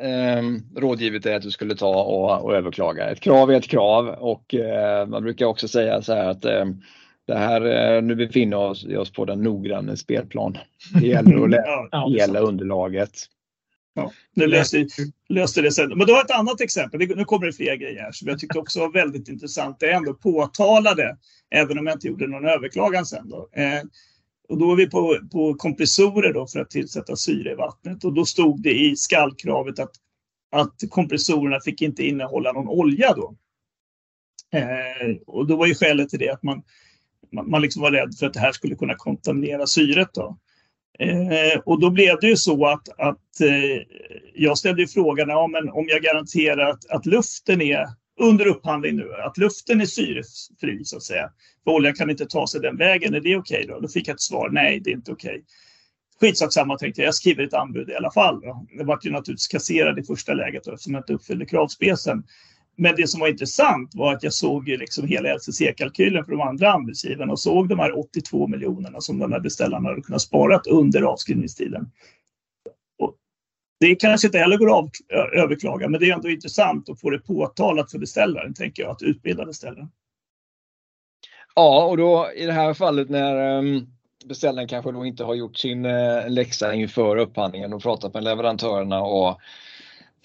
eh, 0.00 0.42
rådgivit 0.76 1.22
dig 1.22 1.34
att 1.34 1.42
du 1.42 1.50
skulle 1.50 1.76
ta 1.76 2.02
och, 2.02 2.44
och, 2.44 2.54
överklaga. 2.54 3.10
Ett 3.10 3.20
krav 3.20 3.50
är 3.50 3.54
ett 3.54 3.68
krav 3.68 4.08
och 4.08 4.54
eh, 4.54 5.06
man 5.06 5.22
brukar 5.22 5.46
också 5.46 5.68
säga 5.68 6.02
så 6.02 6.14
här 6.14 6.28
att 6.28 6.44
eh, 6.44 6.64
det 7.26 7.34
här, 7.34 7.96
eh, 7.96 8.02
nu 8.02 8.14
befinner 8.14 8.88
vi 8.88 8.96
oss 8.96 9.12
på 9.12 9.24
den 9.24 9.42
noggranna 9.42 9.96
spelplan. 9.96 10.58
Det 11.00 11.06
gäller 11.06 11.44
att 11.44 11.50
läsa 11.50 11.68
ja, 11.90 12.08
hela 12.08 12.40
underlaget. 12.40 13.10
Ja, 13.94 14.12
nu 14.34 14.46
löste, 14.46 14.86
löste 15.28 15.62
det 15.62 15.72
sen. 15.72 15.88
Men 15.88 16.06
då 16.06 16.12
har 16.12 16.20
ett 16.20 16.38
annat 16.38 16.60
exempel. 16.60 17.00
Nu 17.16 17.24
kommer 17.24 17.46
det 17.46 17.52
fler 17.52 17.76
grejer 17.76 18.02
här 18.02 18.12
som 18.12 18.28
jag 18.28 18.38
tyckte 18.38 18.58
också 18.58 18.80
var 18.80 18.92
väldigt 18.92 19.28
intressant. 19.28 19.80
Det 19.80 19.86
jag 19.86 19.96
ändå 19.96 20.14
påtalade, 20.14 21.16
även 21.50 21.78
om 21.78 21.86
jag 21.86 21.96
inte 21.96 22.06
gjorde 22.06 22.26
någon 22.26 22.48
överklagan 22.48 23.06
sen. 23.06 23.28
Då. 23.28 23.48
Och 24.48 24.58
då 24.58 24.72
är 24.72 24.76
vi 24.76 24.90
på, 24.90 25.18
på 25.32 25.54
kompressorer 25.54 26.32
då 26.32 26.46
för 26.46 26.60
att 26.60 26.70
tillsätta 26.70 27.16
syre 27.16 27.52
i 27.52 27.54
vattnet. 27.54 28.04
Och 28.04 28.12
då 28.12 28.24
stod 28.24 28.62
det 28.62 28.74
i 28.74 28.96
skallkravet 28.96 29.78
att, 29.78 29.92
att 30.52 30.74
kompressorerna 30.90 31.60
fick 31.60 31.82
inte 31.82 32.06
innehålla 32.06 32.52
någon 32.52 32.68
olja 32.68 33.12
då. 33.12 33.36
Eh, 34.52 35.16
och 35.26 35.46
då 35.46 35.56
var 35.56 35.66
ju 35.66 35.74
skälet 35.74 36.08
till 36.08 36.18
det 36.18 36.30
att 36.30 36.42
man, 36.42 36.62
man, 37.32 37.50
man 37.50 37.62
liksom 37.62 37.82
var 37.82 37.90
rädd 37.90 38.14
för 38.18 38.26
att 38.26 38.34
det 38.34 38.40
här 38.40 38.52
skulle 38.52 38.74
kunna 38.74 38.94
kontaminera 38.94 39.66
syret. 39.66 40.10
Då. 40.14 40.38
Eh, 40.98 41.60
och 41.64 41.80
då 41.80 41.90
blev 41.90 42.20
det 42.20 42.28
ju 42.28 42.36
så 42.36 42.66
att, 42.66 42.88
att 42.88 43.40
eh, 43.40 43.82
jag 44.34 44.58
ställde 44.58 44.86
frågan 44.86 45.28
ja, 45.28 45.46
men 45.46 45.68
om 45.68 45.88
jag 45.88 46.02
garanterar 46.02 46.70
att, 46.70 46.90
att 46.90 47.06
luften 47.06 47.62
är 47.62 47.86
under 48.20 48.46
upphandling 48.46 48.96
nu, 48.96 49.12
att 49.14 49.38
luften 49.38 49.80
är 49.80 49.86
syrefri 49.86 50.84
så 50.84 50.96
att 50.96 51.02
säga. 51.02 51.30
För 51.64 51.70
oljan 51.70 51.94
kan 51.94 52.10
inte 52.10 52.26
ta 52.26 52.46
sig 52.46 52.60
den 52.60 52.76
vägen, 52.76 53.14
är 53.14 53.20
det 53.20 53.36
okej 53.36 53.58
okay 53.58 53.74
då? 53.74 53.80
Då 53.80 53.88
fick 53.88 54.08
jag 54.08 54.14
ett 54.14 54.20
svar, 54.20 54.50
nej 54.50 54.80
det 54.80 54.90
är 54.90 54.94
inte 54.94 55.12
okej. 55.12 55.30
Okay. 55.30 55.42
Skitsak 56.20 56.52
samma 56.52 56.78
tänkte 56.78 57.00
jag, 57.00 57.06
jag 57.06 57.14
skriver 57.14 57.44
ett 57.44 57.54
anbud 57.54 57.90
i 57.90 57.94
alla 57.94 58.10
fall. 58.10 58.40
Då. 58.40 58.66
Det 58.78 58.84
var 58.84 58.98
ju 59.02 59.10
naturligtvis 59.10 59.48
kasserad 59.48 59.98
i 59.98 60.02
första 60.02 60.34
läget 60.34 60.64
då, 60.64 60.72
eftersom 60.72 60.94
jag 60.94 61.00
inte 61.00 61.12
uppfyllde 61.12 61.46
kravspecen. 61.46 62.24
Men 62.76 62.94
det 62.96 63.08
som 63.08 63.20
var 63.20 63.28
intressant 63.28 63.94
var 63.94 64.12
att 64.12 64.22
jag 64.22 64.32
såg 64.32 64.68
ju 64.68 64.76
liksom 64.76 65.06
hela 65.06 65.28
LCC-kalkylen 65.28 66.24
för 66.24 66.32
de 66.32 66.40
andra 66.40 66.72
anbudsgivarna 66.72 67.32
och 67.32 67.40
såg 67.40 67.68
de 67.68 67.78
här 67.78 67.98
82 67.98 68.46
miljonerna 68.46 69.00
som 69.00 69.18
de 69.18 69.32
här 69.32 69.40
beställarna 69.40 69.88
hade 69.88 70.02
kunnat 70.02 70.22
spara 70.22 70.60
under 70.66 71.02
avskrivningstiden. 71.02 71.90
Det 73.80 73.94
kanske 73.94 74.28
inte 74.28 74.38
heller 74.38 74.56
går 74.56 74.78
att 74.78 74.90
överklaga, 75.32 75.88
men 75.88 76.00
det 76.00 76.10
är 76.10 76.14
ändå 76.14 76.30
intressant 76.30 76.88
att 76.88 77.00
få 77.00 77.10
det 77.10 77.18
påtalat 77.18 77.90
för 77.90 77.98
beställaren, 77.98 78.54
tänker 78.54 78.82
jag, 78.82 78.90
att 78.90 79.02
utbilda 79.02 79.46
beställaren. 79.46 79.88
Ja, 81.54 81.84
och 81.84 81.96
då 81.96 82.30
i 82.36 82.46
det 82.46 82.52
här 82.52 82.74
fallet 82.74 83.08
när 83.08 83.58
ehm, 83.58 83.86
beställaren 84.26 84.68
kanske 84.68 84.92
då 84.92 85.06
inte 85.06 85.24
har 85.24 85.34
gjort 85.34 85.56
sin 85.56 85.84
eh, 85.84 86.28
läxa 86.28 86.74
inför 86.74 87.16
upphandlingen 87.16 87.72
och 87.72 87.82
pratat 87.82 88.14
med 88.14 88.24
leverantörerna 88.24 89.02
och 89.02 89.40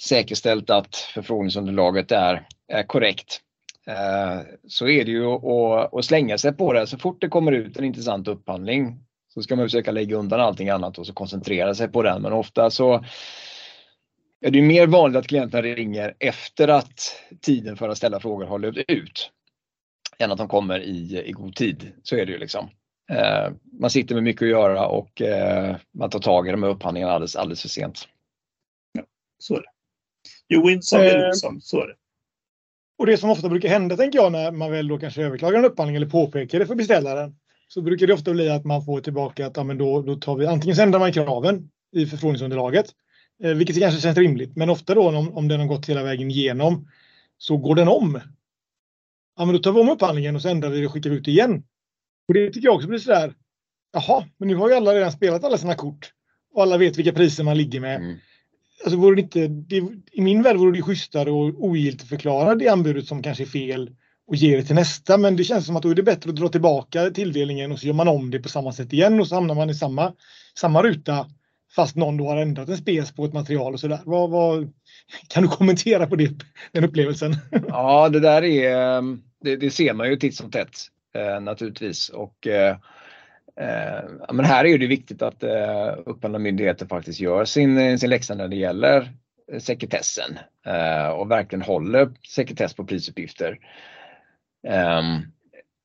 säkerställt 0.01 0.69
att 0.69 0.95
förfrågningsunderlaget 0.95 2.11
är, 2.11 2.47
är 2.67 2.83
korrekt. 2.83 3.41
Eh, 3.87 4.39
så 4.67 4.87
är 4.87 5.05
det 5.05 5.11
ju 5.11 5.25
att, 5.25 5.93
att 5.93 6.05
slänga 6.05 6.37
sig 6.37 6.53
på 6.53 6.73
det. 6.73 6.87
Så 6.87 6.97
fort 6.97 7.21
det 7.21 7.29
kommer 7.29 7.51
ut 7.51 7.77
en 7.77 7.83
intressant 7.83 8.27
upphandling 8.27 8.99
så 9.33 9.41
ska 9.41 9.55
man 9.55 9.65
försöka 9.65 9.91
lägga 9.91 10.15
undan 10.15 10.39
allting 10.39 10.69
annat 10.69 10.97
och 10.97 11.07
så 11.07 11.13
koncentrera 11.13 11.75
sig 11.75 11.87
på 11.87 12.03
den. 12.03 12.21
Men 12.21 12.33
ofta 12.33 12.69
så 12.69 13.05
är 14.41 14.51
det 14.51 14.61
mer 14.61 14.87
vanligt 14.87 15.19
att 15.19 15.27
klienterna 15.27 15.61
ringer 15.61 16.15
efter 16.19 16.67
att 16.67 17.15
tiden 17.41 17.77
för 17.77 17.89
att 17.89 17.97
ställa 17.97 18.19
frågor 18.19 18.45
har 18.45 18.59
löpt 18.59 18.77
ut. 18.87 19.31
Än 20.17 20.31
att 20.31 20.37
de 20.37 20.47
kommer 20.47 20.79
i, 20.79 21.23
i 21.25 21.31
god 21.31 21.55
tid. 21.55 21.91
Så 22.03 22.15
är 22.15 22.25
det 22.25 22.31
ju 22.31 22.37
liksom. 22.37 22.69
Eh, 23.11 23.51
man 23.79 23.89
sitter 23.89 24.15
med 24.15 24.23
mycket 24.23 24.41
att 24.41 24.49
göra 24.49 24.87
och 24.87 25.21
eh, 25.21 25.75
man 25.91 26.09
tar 26.09 26.19
tag 26.19 26.47
i 26.47 26.51
de 26.51 26.63
här 26.63 26.69
upphandlingarna 26.69 27.13
alldeles, 27.13 27.35
alldeles 27.35 27.61
för 27.61 27.69
sent. 27.69 28.07
Ja, 28.91 29.03
så 29.37 29.55
är 29.55 29.61
det. 29.61 30.55
You 30.55 30.67
win 30.67 30.81
some, 30.81 31.03
you 31.03 31.17
lose 31.17 31.39
some. 31.39 31.61
Så 31.61 31.81
är 31.81 31.87
det. 31.87 31.95
Och 32.97 33.05
det 33.05 33.17
som 33.17 33.29
ofta 33.29 33.49
brukar 33.49 33.69
hända, 33.69 33.97
tänker 33.97 34.19
jag, 34.19 34.31
när 34.31 34.51
man 34.51 34.71
väl 34.71 34.87
då 34.87 34.97
kanske 34.97 35.23
överklagar 35.23 35.59
en 35.59 35.65
upphandling 35.65 35.95
eller 35.95 36.09
påpekar 36.09 36.59
det 36.59 36.65
för 36.65 36.75
beställaren, 36.75 37.35
så 37.73 37.81
brukar 37.81 38.07
det 38.07 38.13
ofta 38.13 38.31
bli 38.31 38.49
att 38.49 38.65
man 38.65 38.85
får 38.85 39.01
tillbaka 39.01 39.47
att 39.47 39.57
ja, 39.57 39.63
men 39.63 39.77
då, 39.77 40.01
då 40.01 40.15
tar 40.15 40.35
vi 40.35 40.45
antingen 40.45 40.75
så 40.75 40.81
ändrar 40.81 40.99
man 40.99 41.13
kraven 41.13 41.69
i 41.91 42.05
förfrågningsunderlaget, 42.05 42.85
eh, 43.43 43.51
vilket 43.51 43.79
kanske 43.79 44.01
känns 44.01 44.17
rimligt, 44.17 44.55
men 44.55 44.69
ofta 44.69 44.95
då 44.95 45.07
om, 45.07 45.33
om 45.33 45.47
den 45.47 45.59
har 45.59 45.67
gått 45.67 45.89
hela 45.89 46.03
vägen 46.03 46.31
igenom 46.31 46.87
så 47.37 47.57
går 47.57 47.75
den 47.75 47.87
om. 47.87 48.21
Ja, 49.37 49.45
men 49.45 49.55
då 49.55 49.61
tar 49.61 49.71
vi 49.71 49.79
om 49.79 49.89
upphandlingen 49.89 50.35
och 50.35 50.41
så 50.41 50.49
ändrar 50.49 50.69
vi 50.69 50.79
det 50.79 50.85
och 50.85 50.93
skickar 50.93 51.09
ut 51.09 51.27
igen. 51.27 51.63
Och 52.27 52.33
det 52.33 52.47
tycker 52.51 52.67
jag 52.67 52.75
också 52.75 52.87
blir 52.87 52.99
sådär, 52.99 53.33
jaha, 53.93 54.25
men 54.37 54.47
nu 54.47 54.55
har 54.55 54.69
ju 54.69 54.75
alla 54.75 54.93
redan 54.93 55.11
spelat 55.11 55.43
alla 55.43 55.57
sina 55.57 55.75
kort 55.75 56.11
och 56.53 56.61
alla 56.61 56.77
vet 56.77 56.97
vilka 56.97 57.13
priser 57.13 57.43
man 57.43 57.57
ligger 57.57 57.79
med. 57.79 57.95
Mm 57.95 58.17
alltså 58.83 58.97
vore 58.97 59.15
det 59.15 59.21
inte, 59.21 59.47
det, 59.47 59.75
I 60.11 60.21
min 60.21 60.43
värld 60.43 60.57
vore 60.57 60.77
det 60.77 60.81
schysstare 60.81 61.29
att 61.29 61.55
ogiltigt 61.55 62.09
förklara 62.09 62.55
det 62.55 62.67
anbudet 62.67 63.07
som 63.07 63.23
kanske 63.23 63.43
är 63.43 63.47
fel 63.47 63.91
och 64.31 64.37
ger 64.37 64.57
det 64.57 64.63
till 64.63 64.75
nästa. 64.75 65.17
Men 65.17 65.35
det 65.35 65.43
känns 65.43 65.65
som 65.65 65.75
att 65.75 65.83
då 65.83 65.89
är 65.89 65.95
det 65.95 66.03
bättre 66.03 66.29
att 66.29 66.35
dra 66.35 66.47
tillbaka 66.47 67.09
tilldelningen 67.09 67.71
och 67.71 67.79
så 67.79 67.87
gör 67.87 67.93
man 67.93 68.07
om 68.07 68.31
det 68.31 68.39
på 68.39 68.49
samma 68.49 68.71
sätt 68.71 68.93
igen 68.93 69.19
och 69.19 69.27
så 69.27 69.35
hamnar 69.35 69.55
man 69.55 69.69
i 69.69 69.73
samma, 69.73 70.13
samma 70.59 70.83
ruta 70.83 71.25
fast 71.75 71.95
någon 71.95 72.17
då 72.17 72.25
har 72.27 72.37
ändrat 72.37 72.69
en 72.69 72.77
spes 72.77 73.11
på 73.11 73.25
ett 73.25 73.33
material 73.33 73.73
och 73.73 73.79
sådär. 73.79 73.99
Vad, 74.05 74.29
vad, 74.29 74.73
kan 75.27 75.43
du 75.43 75.49
kommentera 75.49 76.07
på 76.07 76.15
det, 76.15 76.31
den 76.71 76.83
upplevelsen? 76.83 77.35
Ja, 77.67 78.09
det 78.09 78.19
där 78.19 78.43
är, 78.43 79.01
det, 79.43 79.55
det 79.55 79.71
ser 79.71 79.93
man 79.93 80.09
ju 80.09 80.15
titt 80.15 80.35
som 80.35 80.51
tätt 80.51 80.77
eh, 81.15 81.41
naturligtvis 81.41 82.09
och 82.09 82.47
eh, 82.47 82.77
Eh, 83.59 84.33
men 84.33 84.45
här 84.45 84.65
är 84.65 84.77
det 84.77 84.87
viktigt 84.87 85.21
att 85.21 85.43
eh, 85.43 85.93
upphandlande 86.05 86.39
myndigheter 86.39 86.85
faktiskt 86.85 87.19
gör 87.19 87.45
sin, 87.45 87.99
sin 87.99 88.09
läxa 88.09 88.35
när 88.35 88.47
det 88.47 88.55
gäller 88.55 89.11
sekretessen 89.59 90.39
eh, 90.65 91.07
och 91.07 91.31
verkligen 91.31 91.61
håller 91.61 92.11
sekretess 92.27 92.73
på 92.73 92.85
prisuppgifter. 92.85 93.59
Eh, 94.67 95.01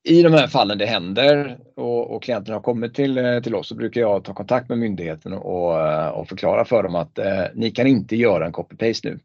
I 0.05 0.23
de 0.23 0.33
här 0.33 0.47
fallen 0.47 0.79
det 0.79 0.87
händer 0.87 1.59
och, 1.77 2.11
och 2.11 2.23
klienterna 2.23 2.57
har 2.57 2.63
kommit 2.63 2.95
till, 2.95 3.41
till 3.45 3.55
oss 3.55 3.69
så 3.69 3.75
brukar 3.75 4.01
jag 4.01 4.25
ta 4.25 4.35
kontakt 4.35 4.69
med 4.69 4.79
myndigheten 4.79 5.33
och, 5.33 6.11
och 6.21 6.29
förklara 6.29 6.65
för 6.65 6.83
dem 6.83 6.95
att 6.95 7.19
eh, 7.19 7.45
ni 7.55 7.71
kan 7.71 7.87
inte 7.87 8.17
göra 8.17 8.47
en 8.47 8.53
copy-paste 8.53 9.09
nu. 9.09 9.19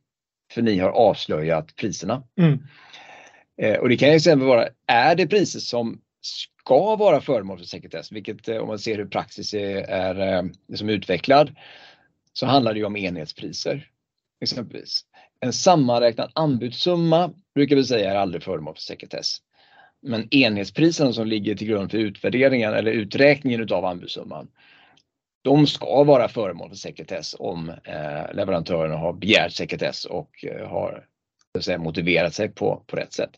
För 0.54 0.62
ni 0.62 0.80
har 0.80 0.90
avslöjat 0.90 1.76
priserna. 1.76 2.24
Mm. 2.38 2.60
Eh, 3.62 3.80
och 3.80 3.90
det 3.90 3.98
kan 3.98 4.10
ju 4.10 4.16
exempel 4.16 4.48
vara, 4.48 4.68
är 4.88 5.16
det 5.16 5.28
priser 5.28 5.60
som 5.60 6.02
ska 6.22 6.96
vara 6.96 7.22
föremål 7.22 7.58
för 7.58 7.66
sekretess, 7.66 8.12
vilket 8.12 8.48
eh, 8.48 8.58
om 8.58 8.68
man 8.68 8.80
ser 8.80 8.98
hur 8.98 9.06
praxis 9.06 9.54
är, 9.54 9.78
är 9.78 10.34
eh, 10.34 10.44
liksom 10.68 10.90
utvecklad, 10.90 11.56
så 12.34 12.46
handlar 12.46 12.74
det 12.74 12.84
om 12.84 12.96
enhetspriser. 12.98 13.88
Exempelvis. 14.42 15.02
En 15.46 15.54
sammanräknad 15.54 16.32
anbudssumma 16.36 17.34
brukar 17.56 17.76
vi 17.76 17.84
säga 17.84 18.12
är 18.12 18.16
aldrig 18.16 18.44
föremål 18.44 18.76
för 18.76 18.82
sekretess. 18.82 19.38
Men 20.02 20.28
enhetspriserna 20.36 21.14
som 21.14 21.28
ligger 21.28 21.56
till 21.56 21.68
grund 21.68 21.92
för 21.92 21.98
utvärderingen 21.98 22.74
eller 22.74 22.92
uträkningen 22.92 23.62
utav 23.62 23.86
anbudssumman, 23.86 24.48
de 25.44 25.68
ska 25.68 26.04
vara 26.04 26.28
föremål 26.28 26.70
för 26.70 26.76
sekretess 26.76 27.36
om 27.40 27.70
eh, 27.70 28.34
leverantörerna 28.34 28.98
har 28.98 29.14
begärt 29.14 29.52
sekretess 29.52 30.06
och 30.06 30.46
eh, 30.46 30.68
har 30.68 31.06
säga, 31.60 31.78
motiverat 31.78 32.34
sig 32.34 32.50
på, 32.50 32.84
på 32.88 32.96
rätt 32.96 33.14
sätt. 33.14 33.32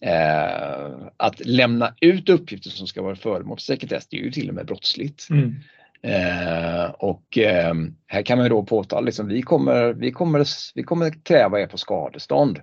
Eh, 0.00 1.06
att 1.16 1.46
lämna 1.46 1.94
ut 2.00 2.28
uppgifter 2.28 2.70
som 2.70 2.86
ska 2.86 3.02
vara 3.02 3.16
föremål 3.16 3.56
för 3.56 3.62
sekretess, 3.62 4.06
det 4.06 4.16
är 4.16 4.20
ju 4.20 4.32
till 4.32 4.48
och 4.48 4.54
med 4.54 4.66
brottsligt. 4.66 5.26
Mm. 5.30 5.54
Eh, 6.02 6.90
och 6.90 7.38
eh, 7.38 7.74
här 8.06 8.22
kan 8.22 8.38
man 8.38 8.48
då 8.48 8.62
påtala, 8.62 9.00
liksom, 9.00 9.28
vi, 9.28 9.42
kommer, 9.42 9.92
vi, 9.92 10.12
kommer, 10.12 10.46
vi 10.74 10.82
kommer 10.82 11.24
kräva 11.24 11.60
er 11.60 11.66
på 11.66 11.78
skadestånd 11.78 12.60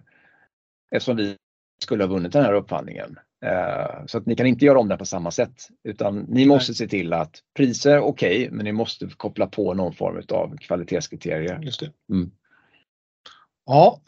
eftersom 0.92 1.18
vi 1.18 1.36
skulle 1.84 2.04
ha 2.04 2.10
vunnit 2.10 2.34
den 2.34 2.46
här 2.46 2.54
upphandlingen. 2.54 3.20
Eh, 3.46 4.06
så 4.06 4.18
att 4.18 4.26
ni 4.26 4.36
kan 4.36 4.46
inte 4.48 4.66
göra 4.66 4.80
om 4.80 4.88
det 4.88 4.98
på 4.98 5.06
samma 5.06 5.32
sätt 5.32 5.68
utan 5.84 6.20
ni 6.20 6.46
måste 6.46 6.74
se 6.74 6.88
till 6.88 7.14
att 7.14 7.40
priser 7.56 8.00
okej, 8.00 8.38
okay, 8.38 8.52
men 8.52 8.66
ni 8.66 8.72
måste 8.72 9.10
koppla 9.18 9.48
på 9.48 9.74
någon 9.74 9.94
form 9.94 10.24
av 10.30 10.58
kvalitetskriterier. 10.58 11.60
Just 11.62 11.80
det. 11.80 11.92
Mm. 12.12 12.32
Ja, 13.66 14.02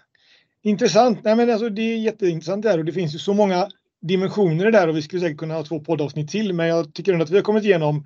intressant. 0.61 1.23
Nej, 1.23 1.35
men 1.35 1.49
alltså, 1.49 1.69
det 1.69 1.81
är 1.81 1.97
jätteintressant 1.97 2.63
där 2.63 2.77
och 2.77 2.85
det 2.85 2.93
finns 2.93 3.15
ju 3.15 3.19
så 3.19 3.33
många 3.33 3.67
dimensioner 4.01 4.71
där 4.71 4.87
och 4.87 4.97
vi 4.97 5.01
skulle 5.01 5.21
säkert 5.21 5.37
kunna 5.37 5.53
ha 5.53 5.63
två 5.63 5.79
poddavsnitt 5.79 6.29
till 6.29 6.53
men 6.53 6.67
jag 6.67 6.93
tycker 6.93 7.13
ändå 7.13 7.23
att 7.23 7.29
vi 7.29 7.35
har 7.35 7.43
kommit 7.43 7.63
igenom 7.63 8.05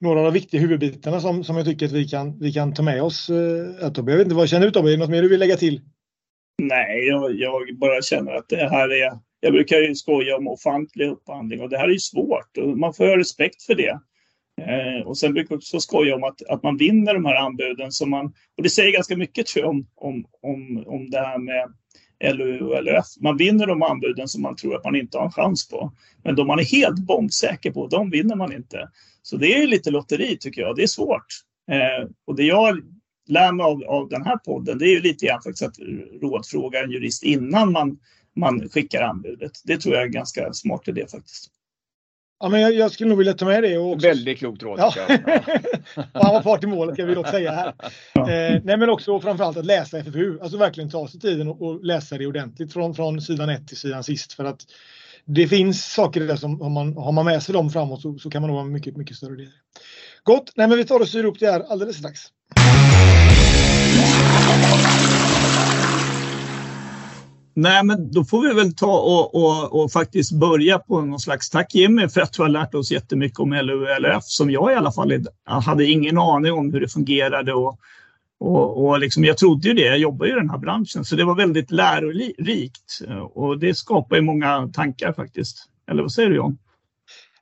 några 0.00 0.18
av 0.18 0.24
de 0.24 0.34
viktiga 0.34 0.60
huvudbitarna 0.60 1.20
som, 1.20 1.44
som 1.44 1.56
jag 1.56 1.66
tycker 1.66 1.86
att 1.86 1.92
vi 1.92 2.08
kan, 2.08 2.38
vi 2.38 2.52
kan 2.52 2.74
ta 2.74 2.82
med 2.82 3.02
oss. 3.02 3.30
Eh, 3.30 3.36
jag 3.80 4.04
vet 4.04 4.20
inte, 4.20 4.34
vad 4.34 4.48
känner 4.48 4.66
du 4.66 4.72
Tobbe? 4.72 4.88
Är 4.88 4.92
det 4.92 4.98
något 4.98 5.10
mer 5.10 5.22
du 5.22 5.28
vill 5.28 5.40
lägga 5.40 5.56
till? 5.56 5.80
Nej, 6.62 7.06
jag, 7.06 7.34
jag, 7.34 7.78
bara 7.78 8.02
känner 8.02 8.32
att 8.32 8.48
det 8.48 8.68
här 8.68 8.88
är... 8.88 9.18
Jag 9.40 9.52
brukar 9.52 9.76
ju 9.76 9.94
skoja 9.94 10.36
om 10.36 10.48
offentlig 10.48 11.08
upphandling 11.08 11.60
och 11.60 11.68
det 11.68 11.78
här 11.78 11.88
är 11.88 11.92
ju 11.92 11.98
svårt 11.98 12.56
och 12.58 12.78
man 12.78 12.94
får 12.94 13.06
ha 13.06 13.18
respekt 13.18 13.62
för 13.62 13.74
det. 13.74 14.00
Eh, 14.60 15.06
och 15.06 15.18
sen 15.18 15.32
brukar 15.32 15.54
jag 15.54 15.58
också 15.58 15.80
skoja 15.80 16.14
om 16.14 16.24
att, 16.24 16.42
att 16.48 16.62
man 16.62 16.76
vinner 16.76 17.14
de 17.14 17.24
här 17.24 17.34
anbuden 17.34 17.92
som 17.92 18.10
man... 18.10 18.26
Och 18.56 18.62
det 18.62 18.70
säger 18.70 18.92
ganska 18.92 19.16
mycket 19.16 19.46
tror 19.46 19.64
jag 19.64 19.70
om, 19.70 19.86
om, 19.96 20.24
om, 20.42 20.84
om 20.86 21.10
det 21.10 21.18
här 21.18 21.38
med 21.38 21.72
LOU 22.24 22.60
och 22.60 22.84
LUF. 22.84 23.06
Man 23.20 23.36
vinner 23.36 23.66
de 23.66 23.82
anbuden 23.82 24.28
som 24.28 24.42
man 24.42 24.56
tror 24.56 24.76
att 24.76 24.84
man 24.84 24.96
inte 24.96 25.18
har 25.18 25.24
en 25.24 25.32
chans 25.32 25.68
på. 25.68 25.92
Men 26.24 26.36
de 26.36 26.46
man 26.46 26.58
är 26.58 26.64
helt 26.64 26.98
bombsäker 26.98 27.70
på, 27.70 27.86
de 27.86 28.10
vinner 28.10 28.36
man 28.36 28.52
inte. 28.52 28.88
Så 29.22 29.36
det 29.36 29.62
är 29.62 29.66
lite 29.66 29.90
lotteri 29.90 30.36
tycker 30.40 30.60
jag. 30.60 30.76
Det 30.76 30.82
är 30.82 30.86
svårt. 30.86 31.26
Eh, 31.70 32.08
och 32.26 32.36
det 32.36 32.44
jag 32.44 32.80
lär 33.28 33.52
mig 33.52 33.64
av, 33.64 33.82
av 33.84 34.08
den 34.08 34.24
här 34.24 34.36
podden, 34.36 34.78
det 34.78 34.84
är 34.84 34.90
ju 34.90 35.00
lite 35.00 35.26
grann 35.26 35.42
faktiskt 35.42 35.62
att 35.62 35.78
rådfråga 36.22 36.84
en 36.84 36.90
jurist 36.90 37.22
innan 37.22 37.72
man, 37.72 37.98
man 38.36 38.68
skickar 38.68 39.02
anbudet. 39.02 39.52
Det 39.64 39.76
tror 39.76 39.94
jag 39.94 40.04
är 40.04 40.08
ganska 40.08 40.52
smart 40.52 40.88
idé 40.88 41.06
faktiskt. 41.10 41.50
Ja, 42.40 42.48
men 42.48 42.60
jag, 42.60 42.74
jag, 42.74 42.92
skulle 42.92 43.08
nog 43.08 43.18
vilja 43.18 43.34
ta 43.34 43.44
med 43.44 43.62
det. 43.62 43.78
Och 43.78 44.04
Väldigt 44.04 44.38
klokt 44.38 44.62
råd. 44.62 44.78
Ja. 44.78 44.92
och 45.96 46.02
han 46.22 46.34
var 46.34 46.42
part 46.42 46.64
i 46.64 46.66
målet, 46.66 46.98
jag 46.98 47.06
vill 47.06 47.18
också 47.18 47.32
säga 47.32 47.52
här. 47.52 47.74
Eh, 48.14 48.60
nej, 48.64 48.76
men 48.76 48.90
också 48.90 49.20
framförallt 49.20 49.56
att 49.56 49.66
läsa 49.66 49.98
FFU, 49.98 50.40
alltså 50.40 50.58
verkligen 50.58 50.90
ta 50.90 51.08
sig 51.08 51.20
tiden 51.20 51.48
och, 51.48 51.62
och, 51.62 51.84
läsa 51.84 52.18
det 52.18 52.26
ordentligt 52.26 52.72
från, 52.72 52.94
från 52.94 53.20
sidan 53.20 53.48
1 53.48 53.68
till 53.68 53.76
sidan 53.76 54.04
sist. 54.04 54.32
För 54.32 54.44
att 54.44 54.60
det 55.24 55.48
finns 55.48 55.92
saker 55.92 56.20
där 56.20 56.36
som 56.36 56.60
har 56.60 56.70
man, 56.70 56.96
har 56.96 57.12
man 57.12 57.24
med 57.24 57.42
sig 57.42 57.52
dem 57.52 57.70
framåt 57.70 58.02
så, 58.02 58.18
så 58.18 58.30
kan 58.30 58.42
man 58.42 58.48
nog 58.48 58.56
vara 58.56 58.66
mycket, 58.66 58.96
mycket 58.96 59.16
större 59.16 59.36
del. 59.36 59.50
Gott, 60.22 60.52
nej, 60.56 60.68
men 60.68 60.78
vi 60.78 60.84
tar 60.84 61.00
och 61.00 61.08
syr 61.08 61.24
upp 61.24 61.40
det 61.40 61.50
här 61.50 61.60
alldeles 61.60 61.96
strax. 61.96 62.20
Nej, 67.60 67.84
men 67.84 68.12
då 68.12 68.24
får 68.24 68.48
vi 68.48 68.54
väl 68.54 68.74
ta 68.74 68.98
och, 68.98 69.34
och, 69.34 69.82
och, 69.82 69.92
faktiskt 69.92 70.32
börja 70.32 70.78
på 70.78 71.00
någon 71.00 71.20
slags 71.20 71.50
tack 71.50 71.74
Jimmy 71.74 72.08
för 72.08 72.20
att 72.20 72.32
du 72.32 72.42
har 72.42 72.48
lärt 72.48 72.74
oss 72.74 72.90
jättemycket 72.90 73.38
om 73.38 73.52
LULF 73.52 74.24
som 74.24 74.50
jag 74.50 74.72
i 74.72 74.74
alla 74.74 74.92
fall 74.92 75.26
hade 75.44 75.84
ingen 75.84 76.18
aning 76.18 76.52
om 76.52 76.72
hur 76.72 76.80
det 76.80 76.88
fungerade 76.88 77.54
och, 77.54 77.78
och, 78.40 78.86
och 78.86 78.98
liksom, 78.98 79.24
jag 79.24 79.38
trodde 79.38 79.68
ju 79.68 79.74
det, 79.74 79.84
jag 79.84 79.98
jobbar 79.98 80.26
ju 80.26 80.32
i 80.32 80.34
den 80.34 80.50
här 80.50 80.58
branschen 80.58 81.04
så 81.04 81.16
det 81.16 81.24
var 81.24 81.34
väldigt 81.34 81.70
lärorikt 81.70 83.00
och 83.34 83.58
det 83.58 83.74
skapar 83.74 84.16
ju 84.16 84.22
många 84.22 84.70
tankar 84.72 85.12
faktiskt. 85.12 85.68
Eller 85.90 86.02
vad 86.02 86.12
säger 86.12 86.28
du 86.28 86.36
John? 86.36 86.58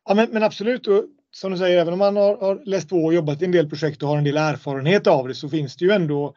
Ja 0.08 0.14
men, 0.14 0.28
men 0.30 0.42
absolut, 0.42 0.86
och 0.86 1.04
som 1.30 1.52
du 1.52 1.58
säger, 1.58 1.80
även 1.80 1.92
om 1.92 1.98
man 1.98 2.16
har, 2.16 2.36
har 2.36 2.62
läst 2.64 2.88
på 2.88 3.04
och 3.04 3.14
jobbat 3.14 3.42
i 3.42 3.44
en 3.44 3.52
del 3.52 3.68
projekt 3.68 4.02
och 4.02 4.08
har 4.08 4.18
en 4.18 4.24
del 4.24 4.36
erfarenhet 4.36 5.06
av 5.06 5.28
det 5.28 5.34
så 5.34 5.48
finns 5.48 5.76
det 5.76 5.84
ju 5.84 5.90
ändå 5.90 6.34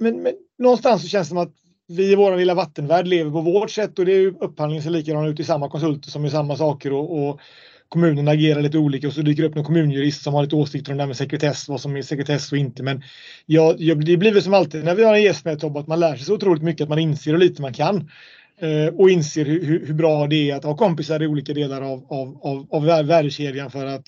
men, 0.00 0.22
men 0.22 0.32
någonstans 0.58 1.02
så 1.02 1.08
känns 1.08 1.28
det 1.28 1.28
som 1.28 1.38
att 1.38 1.54
vi 1.86 2.12
i 2.12 2.14
vår 2.14 2.36
lilla 2.36 2.54
vattenvärld 2.54 3.06
lever 3.06 3.30
på 3.30 3.40
vårt 3.40 3.70
sätt 3.70 3.98
och 3.98 4.04
det 4.04 4.12
är 4.12 4.20
ju 4.20 4.34
upphandlingen 4.40 4.82
ser 4.82 4.90
likadan 4.90 5.26
ut 5.26 5.40
i 5.40 5.44
samma 5.44 5.68
konsulter 5.68 6.10
som 6.10 6.24
i 6.24 6.30
samma 6.30 6.56
saker 6.56 6.92
och, 6.92 7.28
och 7.28 7.40
kommunen 7.88 8.28
agerar 8.28 8.62
lite 8.62 8.78
olika 8.78 9.06
och 9.06 9.12
så 9.12 9.22
dyker 9.22 9.42
det 9.42 9.48
upp 9.48 9.54
någon 9.54 9.64
kommunjurist 9.64 10.22
som 10.22 10.34
har 10.34 10.42
lite 10.42 10.56
åsikter 10.56 10.92
om 10.92 10.98
det 10.98 11.02
här 11.02 11.08
med 11.08 11.16
sekretess, 11.16 11.68
vad 11.68 11.80
som 11.80 11.96
är 11.96 12.02
sekretess 12.02 12.52
och 12.52 12.58
inte. 12.58 12.82
Men 12.82 13.02
ja, 13.46 13.74
det 13.78 14.16
blir 14.16 14.32
väl 14.32 14.42
som 14.42 14.54
alltid 14.54 14.84
när 14.84 14.94
vi 14.94 15.04
har 15.04 15.14
en 15.14 15.22
gäst 15.22 15.44
med 15.44 15.60
Tobbe 15.60 15.80
att 15.80 15.86
man 15.86 16.00
lär 16.00 16.16
sig 16.16 16.24
så 16.24 16.34
otroligt 16.34 16.62
mycket 16.62 16.82
att 16.82 16.88
man 16.88 16.98
inser 16.98 17.30
hur 17.30 17.38
lite 17.38 17.62
man 17.62 17.72
kan. 17.72 18.10
Eh, 18.58 18.94
och 18.94 19.10
inser 19.10 19.44
hur, 19.44 19.86
hur, 19.86 19.94
bra 19.94 20.26
det 20.26 20.50
är 20.50 20.56
att 20.56 20.64
ha 20.64 20.76
kompisar 20.76 21.22
i 21.22 21.26
olika 21.26 21.52
delar 21.52 21.82
av, 21.82 22.06
av, 22.08 22.38
av, 22.42 22.66
av 22.70 22.84
värdekedjan 23.06 23.70
för 23.70 23.86
att, 23.86 24.04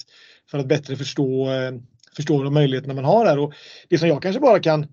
för 0.51 0.59
att 0.59 0.67
bättre 0.67 0.97
förstå, 0.97 1.51
eh, 1.51 1.73
förstå 2.17 2.43
de 2.43 2.55
möjligheterna 2.55 2.95
man 2.95 3.05
har 3.05 3.25
där. 3.25 3.39
Och 3.39 3.55
det 3.89 3.99
som 3.99 4.09
jag 4.09 4.23
kanske 4.23 4.41
bara 4.41 4.61
kan 4.61 4.87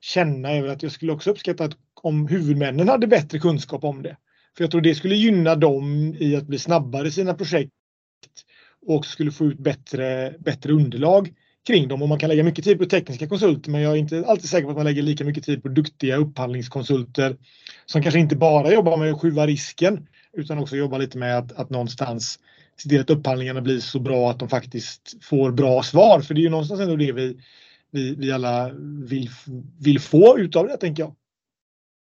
känna 0.00 0.50
är 0.50 0.66
att 0.66 0.82
jag 0.82 0.92
skulle 0.92 1.12
också 1.12 1.30
uppskatta 1.30 1.64
att 1.64 1.76
om 2.06 2.28
huvudmännen 2.28 2.88
hade 2.88 3.06
bättre 3.06 3.38
kunskap 3.38 3.84
om 3.84 4.02
det. 4.02 4.16
För 4.56 4.64
jag 4.64 4.70
tror 4.70 4.80
det 4.80 4.94
skulle 4.94 5.14
gynna 5.14 5.54
dem 5.54 6.16
i 6.18 6.36
att 6.36 6.46
bli 6.46 6.58
snabbare 6.58 7.08
i 7.08 7.10
sina 7.10 7.34
projekt 7.34 7.72
och 8.86 9.06
skulle 9.06 9.32
få 9.32 9.44
ut 9.44 9.58
bättre, 9.58 10.34
bättre 10.38 10.72
underlag 10.72 11.32
kring 11.66 11.88
dem. 11.88 12.02
Och 12.02 12.08
man 12.08 12.18
kan 12.18 12.28
lägga 12.28 12.44
mycket 12.44 12.64
tid 12.64 12.78
på 12.78 12.84
tekniska 12.84 13.28
konsulter 13.28 13.70
men 13.70 13.80
jag 13.80 13.92
är 13.92 13.96
inte 13.96 14.24
alltid 14.26 14.50
säker 14.50 14.64
på 14.64 14.70
att 14.70 14.76
man 14.76 14.86
lägger 14.86 15.02
lika 15.02 15.24
mycket 15.24 15.44
tid 15.44 15.62
på 15.62 15.68
duktiga 15.68 16.16
upphandlingskonsulter 16.16 17.36
som 17.86 18.02
kanske 18.02 18.20
inte 18.20 18.36
bara 18.36 18.72
jobbar 18.72 18.96
med 18.96 19.12
att 19.12 19.20
skjuva 19.20 19.46
risken 19.46 20.06
utan 20.32 20.58
också 20.58 20.76
jobbar 20.76 20.98
lite 20.98 21.18
med 21.18 21.38
att, 21.38 21.52
att 21.52 21.70
någonstans 21.70 22.38
se 22.76 22.88
till 22.88 23.00
att 23.00 23.10
upphandlingarna 23.10 23.60
blir 23.60 23.80
så 23.80 23.98
bra 23.98 24.30
att 24.30 24.38
de 24.38 24.48
faktiskt 24.48 25.24
får 25.24 25.52
bra 25.52 25.82
svar. 25.82 26.20
För 26.20 26.34
det 26.34 26.40
är 26.40 26.42
ju 26.42 26.50
någonstans 26.50 26.80
ändå 26.80 26.96
det 26.96 27.12
vi, 27.12 27.36
vi, 27.90 28.14
vi 28.14 28.32
alla 28.32 28.70
vill, 29.08 29.30
vill 29.78 30.00
få 30.00 30.38
utav 30.38 30.66
det 30.66 30.76
tänker 30.76 31.02
jag. 31.02 31.14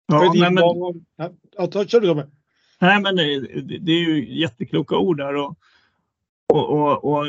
Ja, 0.07 0.33
nej, 0.35 0.51
men, 0.51 0.63
ja, 1.57 1.67
ta, 1.67 1.85
kör 1.85 2.01
du. 2.01 2.13
Nej, 2.79 3.01
men 3.01 3.15
det, 3.15 3.39
det, 3.79 3.91
är 3.91 3.99
ju 3.99 4.39
jättekloka 4.39 4.97
ord 4.97 5.17
där. 5.17 5.35
Och, 5.35 5.57
och, 6.53 6.69
och, 6.69 7.03
och 7.03 7.27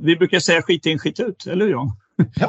vi 0.00 0.16
brukar 0.16 0.38
säga 0.38 0.62
skit 0.62 0.86
in, 0.86 0.98
skit 0.98 1.20
ut, 1.20 1.46
eller 1.46 1.64
hur? 1.64 1.72
Ja. 1.72 1.96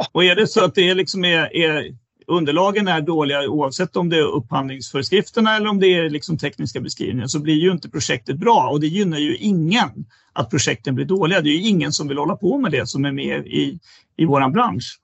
och 0.11 0.23
är 0.23 0.35
det 0.35 0.47
så 0.47 0.65
att 0.65 0.75
det 0.75 0.93
liksom 0.93 1.25
är, 1.25 1.55
är, 1.55 1.95
underlagen 2.27 2.87
är 2.87 3.01
dåliga 3.01 3.49
oavsett 3.49 3.95
om 3.95 4.09
det 4.09 4.17
är 4.17 4.27
upphandlingsföreskrifterna 4.27 5.55
eller 5.55 5.69
om 5.69 5.79
det 5.79 5.87
är 5.87 6.09
liksom 6.09 6.37
tekniska 6.37 6.81
beskrivningar 6.81 7.27
så 7.27 7.39
blir 7.39 7.55
ju 7.55 7.71
inte 7.71 7.89
projektet 7.89 8.37
bra 8.37 8.69
och 8.71 8.79
det 8.79 8.87
gynnar 8.87 9.17
ju 9.17 9.37
ingen 9.37 10.05
att 10.33 10.49
projekten 10.49 10.95
blir 10.95 11.05
dåliga. 11.05 11.41
Det 11.41 11.49
är 11.49 11.57
ju 11.57 11.67
ingen 11.67 11.91
som 11.91 12.07
vill 12.07 12.17
hålla 12.17 12.35
på 12.35 12.57
med 12.57 12.71
det 12.71 12.87
som 12.87 13.05
är 13.05 13.11
med 13.11 13.47
i, 13.47 13.79
i 14.17 14.25
våran 14.25 14.51
bransch. 14.51 14.99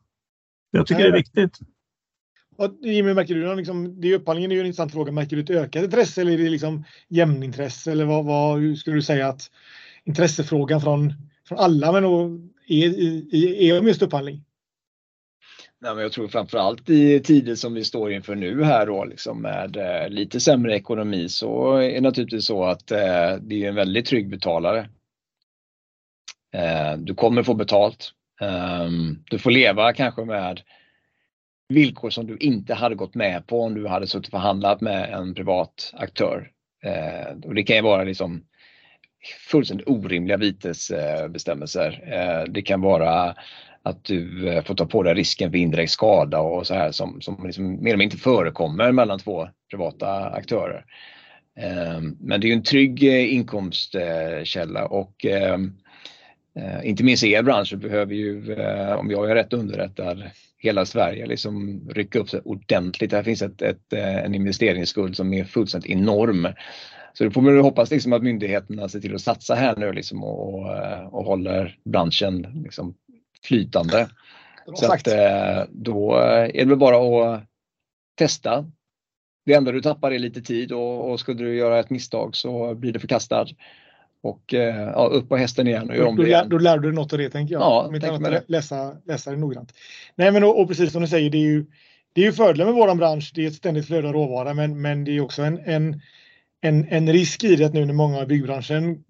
Jag 0.72 0.88
tycker 0.88 1.02
det 1.02 1.10
är 1.10 1.14
viktigt. 1.14 1.60
Och 2.62 2.78
Jimmy, 2.82 3.14
märker 3.14 3.36
du 3.36 3.55
liksom, 3.55 4.01
det 4.01 4.07
är 4.07 4.16
upphandlingen 4.16 4.51
är 4.51 4.55
ju 4.55 4.62
en 4.62 4.68
intressant 4.68 4.91
fråga. 4.91 5.12
Märker 5.12 5.36
du 5.36 5.41
ett 5.41 5.49
ökat 5.49 5.84
intresse 5.84 6.22
eller 6.22 6.32
är 6.32 6.38
det 6.38 6.49
liksom 6.49 6.84
jämnintresse? 7.07 7.91
Eller 7.91 8.05
vad, 8.05 8.26
vad, 8.26 8.59
hur 8.59 8.76
skulle 8.76 8.95
du 8.95 9.01
säga 9.01 9.28
att 9.28 9.51
intressefrågan 10.03 10.82
från, 10.82 11.14
från 11.47 11.57
alla 11.57 11.91
men 11.91 12.03
är, 12.68 13.64
är 13.64 13.80
om 13.80 13.88
just 13.88 14.01
upphandling? 14.01 14.43
Nej, 15.80 15.93
men 15.93 16.03
jag 16.03 16.12
tror 16.12 16.28
framförallt 16.28 16.89
i 16.89 17.20
tider 17.20 17.55
som 17.55 17.74
vi 17.74 17.84
står 17.84 18.12
inför 18.12 18.36
nu 18.36 18.64
här 18.64 18.86
då 18.86 19.05
liksom 19.05 19.41
med 19.41 19.78
eh, 19.78 20.09
lite 20.09 20.39
sämre 20.39 20.76
ekonomi 20.76 21.30
så 21.30 21.76
är 21.76 21.93
det 21.93 22.01
naturligtvis 22.01 22.45
så 22.45 22.64
att 22.66 22.91
eh, 22.91 23.36
det 23.41 23.64
är 23.64 23.70
en 23.70 23.76
väldigt 23.76 24.05
trygg 24.05 24.30
betalare. 24.30 24.89
Eh, 26.53 26.97
du 26.97 27.16
kommer 27.16 27.43
få 27.43 27.53
betalt. 27.53 28.12
Ehm, 28.41 29.24
du 29.30 29.39
får 29.39 29.51
leva 29.51 29.93
kanske 29.93 30.26
med 30.26 30.62
villkor 31.72 32.10
som 32.10 32.28
du 32.28 32.38
inte 32.38 32.74
hade 32.74 32.96
gått 32.96 33.16
med 33.16 33.48
på 33.48 33.62
om 33.62 33.74
du 33.74 33.88
hade 33.88 34.08
suttit 34.08 34.28
och 34.28 34.32
förhandlat 34.32 34.82
med 34.82 35.14
en 35.14 35.34
privat 35.34 35.93
aktör. 35.93 36.52
Eh, 36.84 37.38
och 37.43 37.56
det 37.56 37.64
kan 37.64 37.76
ju 37.76 37.82
vara 37.82 38.04
liksom 38.04 38.43
fullständigt 39.50 39.88
orimliga 39.88 40.38
vitesbestämmelser. 40.38 42.04
Eh, 42.08 42.52
det 42.52 42.62
kan 42.62 42.82
vara 42.82 43.36
att 43.84 44.04
du 44.04 44.50
eh, 44.50 44.64
får 44.64 44.76
ta 44.76 44.86
på 44.86 45.04
dig 45.04 45.14
risken 45.14 45.52
för 45.52 45.58
indirekt 45.58 45.92
skada 45.92 46.39
och 46.39 46.68
så 46.68 46.74
här 46.74 46.92
som, 46.92 47.22
som 47.22 47.46
liksom 47.46 47.66
mer 47.66 47.78
eller 47.78 47.98
mindre 47.98 48.04
inte 48.04 48.18
förekommer 48.18 48.92
mellan 48.92 49.20
två 49.20 49.48
privata 49.70 50.30
aktörer. 50.30 50.86
Eh, 51.60 52.02
men 52.20 52.42
det 52.42 52.48
är 52.48 52.50
ju 52.50 52.54
en 52.54 52.64
trygg 52.64 53.04
eh, 53.04 53.34
inkomstkälla 53.34 54.86
och 54.86 55.26
eh, 55.26 55.60
eh 56.56 56.89
inte 56.89 57.04
minst 57.04 57.24
er 57.24 57.43
bransch 57.43 57.78
behöver 57.78 58.14
ju, 58.14 58.54
eh, 58.54 58.93
om 58.93 59.12
jag 59.12 59.32
är 59.32 59.36
rätt 59.36 59.54
underrättad, 59.54 60.24
hela 60.62 60.86
Sverige 60.86 61.25
liksom 61.25 61.82
rycka 61.89 62.20
upp 62.20 62.29
sig 62.29 62.42
ordentligt. 62.46 63.12
Här 63.12 63.24
finns 63.24 63.42
ett, 63.42 63.62
ett, 63.62 63.93
eh, 63.93 64.17
en 64.17 64.36
investeringsskuld 64.36 65.16
som 65.16 65.33
är 65.33 65.43
fullständigt 65.43 65.92
enorm. 65.92 66.47
Så 67.13 67.24
det 67.24 67.32
får 67.32 67.42
man 67.42 67.59
hoppas 67.59 67.92
liksom 67.92 68.13
att 68.13 68.24
myndigheterna 68.24 68.89
ser 68.89 69.00
till 69.00 69.16
att 69.16 69.21
satsa 69.21 69.55
här 69.55 69.75
nu 69.75 69.93
liksom 69.93 70.24
och, 70.24 70.54
och, 70.54 70.78
eh, 70.78 71.05
och 71.05 71.25
håller 71.25 71.78
branschen 71.86 72.62
liksom 72.63 72.96
flytande. 73.43 74.09
Så 74.75 74.93
att, 74.93 75.08
eh, 75.08 75.63
då 75.70 76.16
är 76.16 76.51
det 76.54 76.66
väl 76.66 76.78
bara 76.78 77.33
att 77.33 77.43
testa. 78.17 78.71
Det 79.46 79.54
enda 79.54 79.71
du 79.71 79.82
tappar 79.82 80.12
är 80.12 80.20
lite 80.20 80.42
tid 80.42 80.71
och, 80.71 81.12
och 81.12 81.20
skulle 81.20 81.43
du 81.43 81.55
göra 81.55 81.79
ett 81.79 81.89
misstag 81.89 82.36
så 82.36 82.75
blir 82.75 82.93
det 82.93 83.00
förkastad. 83.00 83.46
Och 84.24 84.54
eh, 84.54 84.76
ja, 84.76 85.10
upp 85.12 85.30
på 85.30 85.38
hästen 85.38 85.68
igen 85.68 85.89
och 85.89 85.96
gör 85.96 86.06
om 86.06 86.16
det 86.16 86.28
igen. 86.28 86.50
Då 86.50 86.58
lär 86.58 86.78
du 86.78 86.88
dig 86.88 86.96
något 86.96 87.14
av 87.14 87.20
det 87.20 87.30
tänker 87.30 87.54
jag. 87.54 87.62
Ja, 87.62 87.88
Om 87.88 87.96
inte 87.96 88.18
det. 88.18 88.43
Läsa, 88.48 88.96
läsa 89.06 89.32
det 89.32 89.38
noggrant. 89.38 89.74
Nej 90.16 90.32
men 90.32 90.43
och, 90.43 90.62
och, 90.62 90.68
precis 90.68 90.92
som 90.92 91.02
du 91.02 91.08
säger, 91.08 91.30
det 91.30 91.38
är 91.38 91.50
ju, 91.50 91.66
det 92.14 92.22
är 92.22 92.26
ju 92.26 92.32
fördelen 92.34 92.68
med 92.68 92.76
våran 92.76 92.98
bransch. 92.98 93.32
Det 93.36 93.43
är 93.43 93.48
ett 93.48 93.56
ständigt 93.56 93.88
flöde 93.88 94.08
av 94.08 94.14
råvara 94.14 94.54
men, 94.54 94.82
men 94.82 95.04
det 95.04 95.12
är 95.12 95.22
också 95.22 95.42
en, 95.42 95.60
en 95.66 96.02
en, 96.62 96.88
en 96.89 97.14
risk 97.14 97.43
i 97.43 97.56
det 97.56 97.66
att 97.66 97.74
nu 97.74 97.86
när 97.86 97.93
många 97.93 98.24
i 98.24 98.26
byggbranschen 98.26 99.04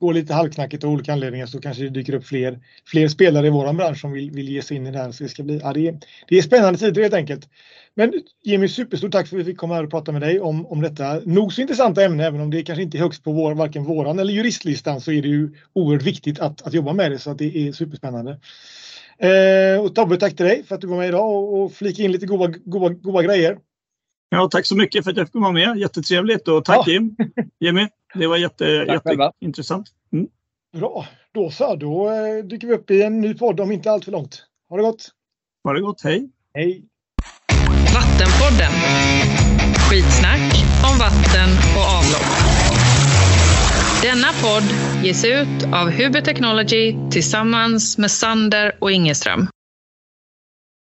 går 0.00 0.14
lite 0.14 0.34
halvknackigt 0.34 0.84
av 0.84 0.90
olika 0.90 1.12
anledningar 1.12 1.46
så 1.46 1.60
kanske 1.60 1.82
det 1.82 1.90
dyker 1.90 2.14
upp 2.14 2.26
fler, 2.26 2.60
fler 2.86 3.08
spelare 3.08 3.46
i 3.46 3.50
vår 3.50 3.72
bransch 3.72 4.00
som 4.00 4.12
vill, 4.12 4.30
vill 4.30 4.48
ge 4.48 4.62
sig 4.62 4.76
in 4.76 4.86
i 4.86 4.90
det 4.90 4.98
här. 4.98 5.12
Så 5.12 5.22
det, 5.22 5.28
ska 5.28 5.42
bli, 5.42 5.60
ja, 5.62 5.72
det, 5.72 5.88
är, 5.88 5.98
det 6.28 6.38
är 6.38 6.42
spännande 6.42 6.78
tider 6.78 7.02
helt 7.02 7.14
enkelt. 7.14 7.48
Men 7.96 8.12
Jimmy, 8.42 8.68
superstort 8.68 9.12
tack 9.12 9.28
för 9.28 9.36
att 9.36 9.40
vi 9.40 9.44
fick 9.44 9.58
komma 9.58 9.74
här 9.74 9.84
och 9.84 9.90
prata 9.90 10.12
med 10.12 10.20
dig 10.20 10.40
om, 10.40 10.66
om 10.66 10.80
detta 10.80 11.20
nog 11.24 11.52
så 11.52 11.60
intressanta 11.60 12.04
ämne. 12.04 12.26
Även 12.26 12.40
om 12.40 12.50
det 12.50 12.62
kanske 12.62 12.82
inte 12.82 12.98
är 12.98 13.00
högst 13.00 13.24
på 13.24 13.32
vår, 13.32 13.54
varken 13.54 13.84
våran 13.84 14.18
eller 14.18 14.32
juristlistan 14.32 15.00
så 15.00 15.12
är 15.12 15.22
det 15.22 15.28
ju 15.28 15.54
oerhört 15.72 16.02
viktigt 16.02 16.40
att, 16.40 16.62
att 16.62 16.74
jobba 16.74 16.92
med 16.92 17.10
det. 17.10 17.18
Så 17.18 17.30
att 17.30 17.38
det 17.38 17.56
är 17.56 17.72
superspännande. 17.72 18.40
Eh, 19.18 19.84
och 19.84 19.94
Tobbe, 19.94 20.16
tack 20.16 20.36
till 20.36 20.46
dig 20.46 20.64
för 20.64 20.74
att 20.74 20.80
du 20.80 20.86
var 20.86 20.96
med 20.96 21.08
idag 21.08 21.28
och, 21.28 21.62
och 21.62 21.72
flika 21.72 22.02
in 22.02 22.12
lite 22.12 22.26
goda, 22.26 22.54
goda, 22.64 22.94
goda 22.94 23.22
grejer. 23.22 23.58
Ja, 24.28 24.48
tack 24.50 24.66
så 24.66 24.76
mycket 24.76 25.04
för 25.04 25.10
att 25.10 25.16
jag 25.16 25.26
fick 25.26 25.34
vara 25.34 25.52
med. 25.52 25.78
Jättetrevligt 25.78 26.48
och 26.48 26.64
tack 26.64 26.88
ja. 26.88 26.92
Jim, 26.92 27.16
Jimmy. 27.60 27.88
Det 28.14 28.26
var 28.26 28.36
jätte, 28.36 28.64
jätteintressant. 28.64 29.88
Mm. 30.12 30.28
Bra, 30.76 31.06
då 31.32 31.50
så. 31.50 31.76
Då 31.76 32.10
eh, 32.10 32.44
dyker 32.44 32.66
vi 32.66 32.74
upp 32.74 32.90
i 32.90 33.02
en 33.02 33.20
ny 33.20 33.34
podd 33.34 33.60
om 33.60 33.72
inte 33.72 33.90
allt 33.90 34.04
för 34.04 34.12
långt. 34.12 34.46
Ha 34.68 34.76
det 34.76 34.82
gott! 34.82 35.08
Ha 35.64 35.72
det 35.72 35.80
gott, 35.80 36.02
hej! 36.02 36.30
Hej! 36.54 36.88
Vattenpodden. 37.94 38.72
Skitsnack 39.90 40.64
om 40.92 40.98
vatten 40.98 41.50
och 41.76 41.82
avlopp. 41.82 42.26
Denna 44.02 44.28
podd 44.42 44.64
ges 45.04 45.24
ut 45.24 45.72
av 45.72 45.90
Huber 45.90 46.20
Technology 46.20 46.94
tillsammans 47.10 47.98
med 47.98 48.10
Sander 48.10 48.72
och 48.80 48.92
Ingeström. 48.92 49.48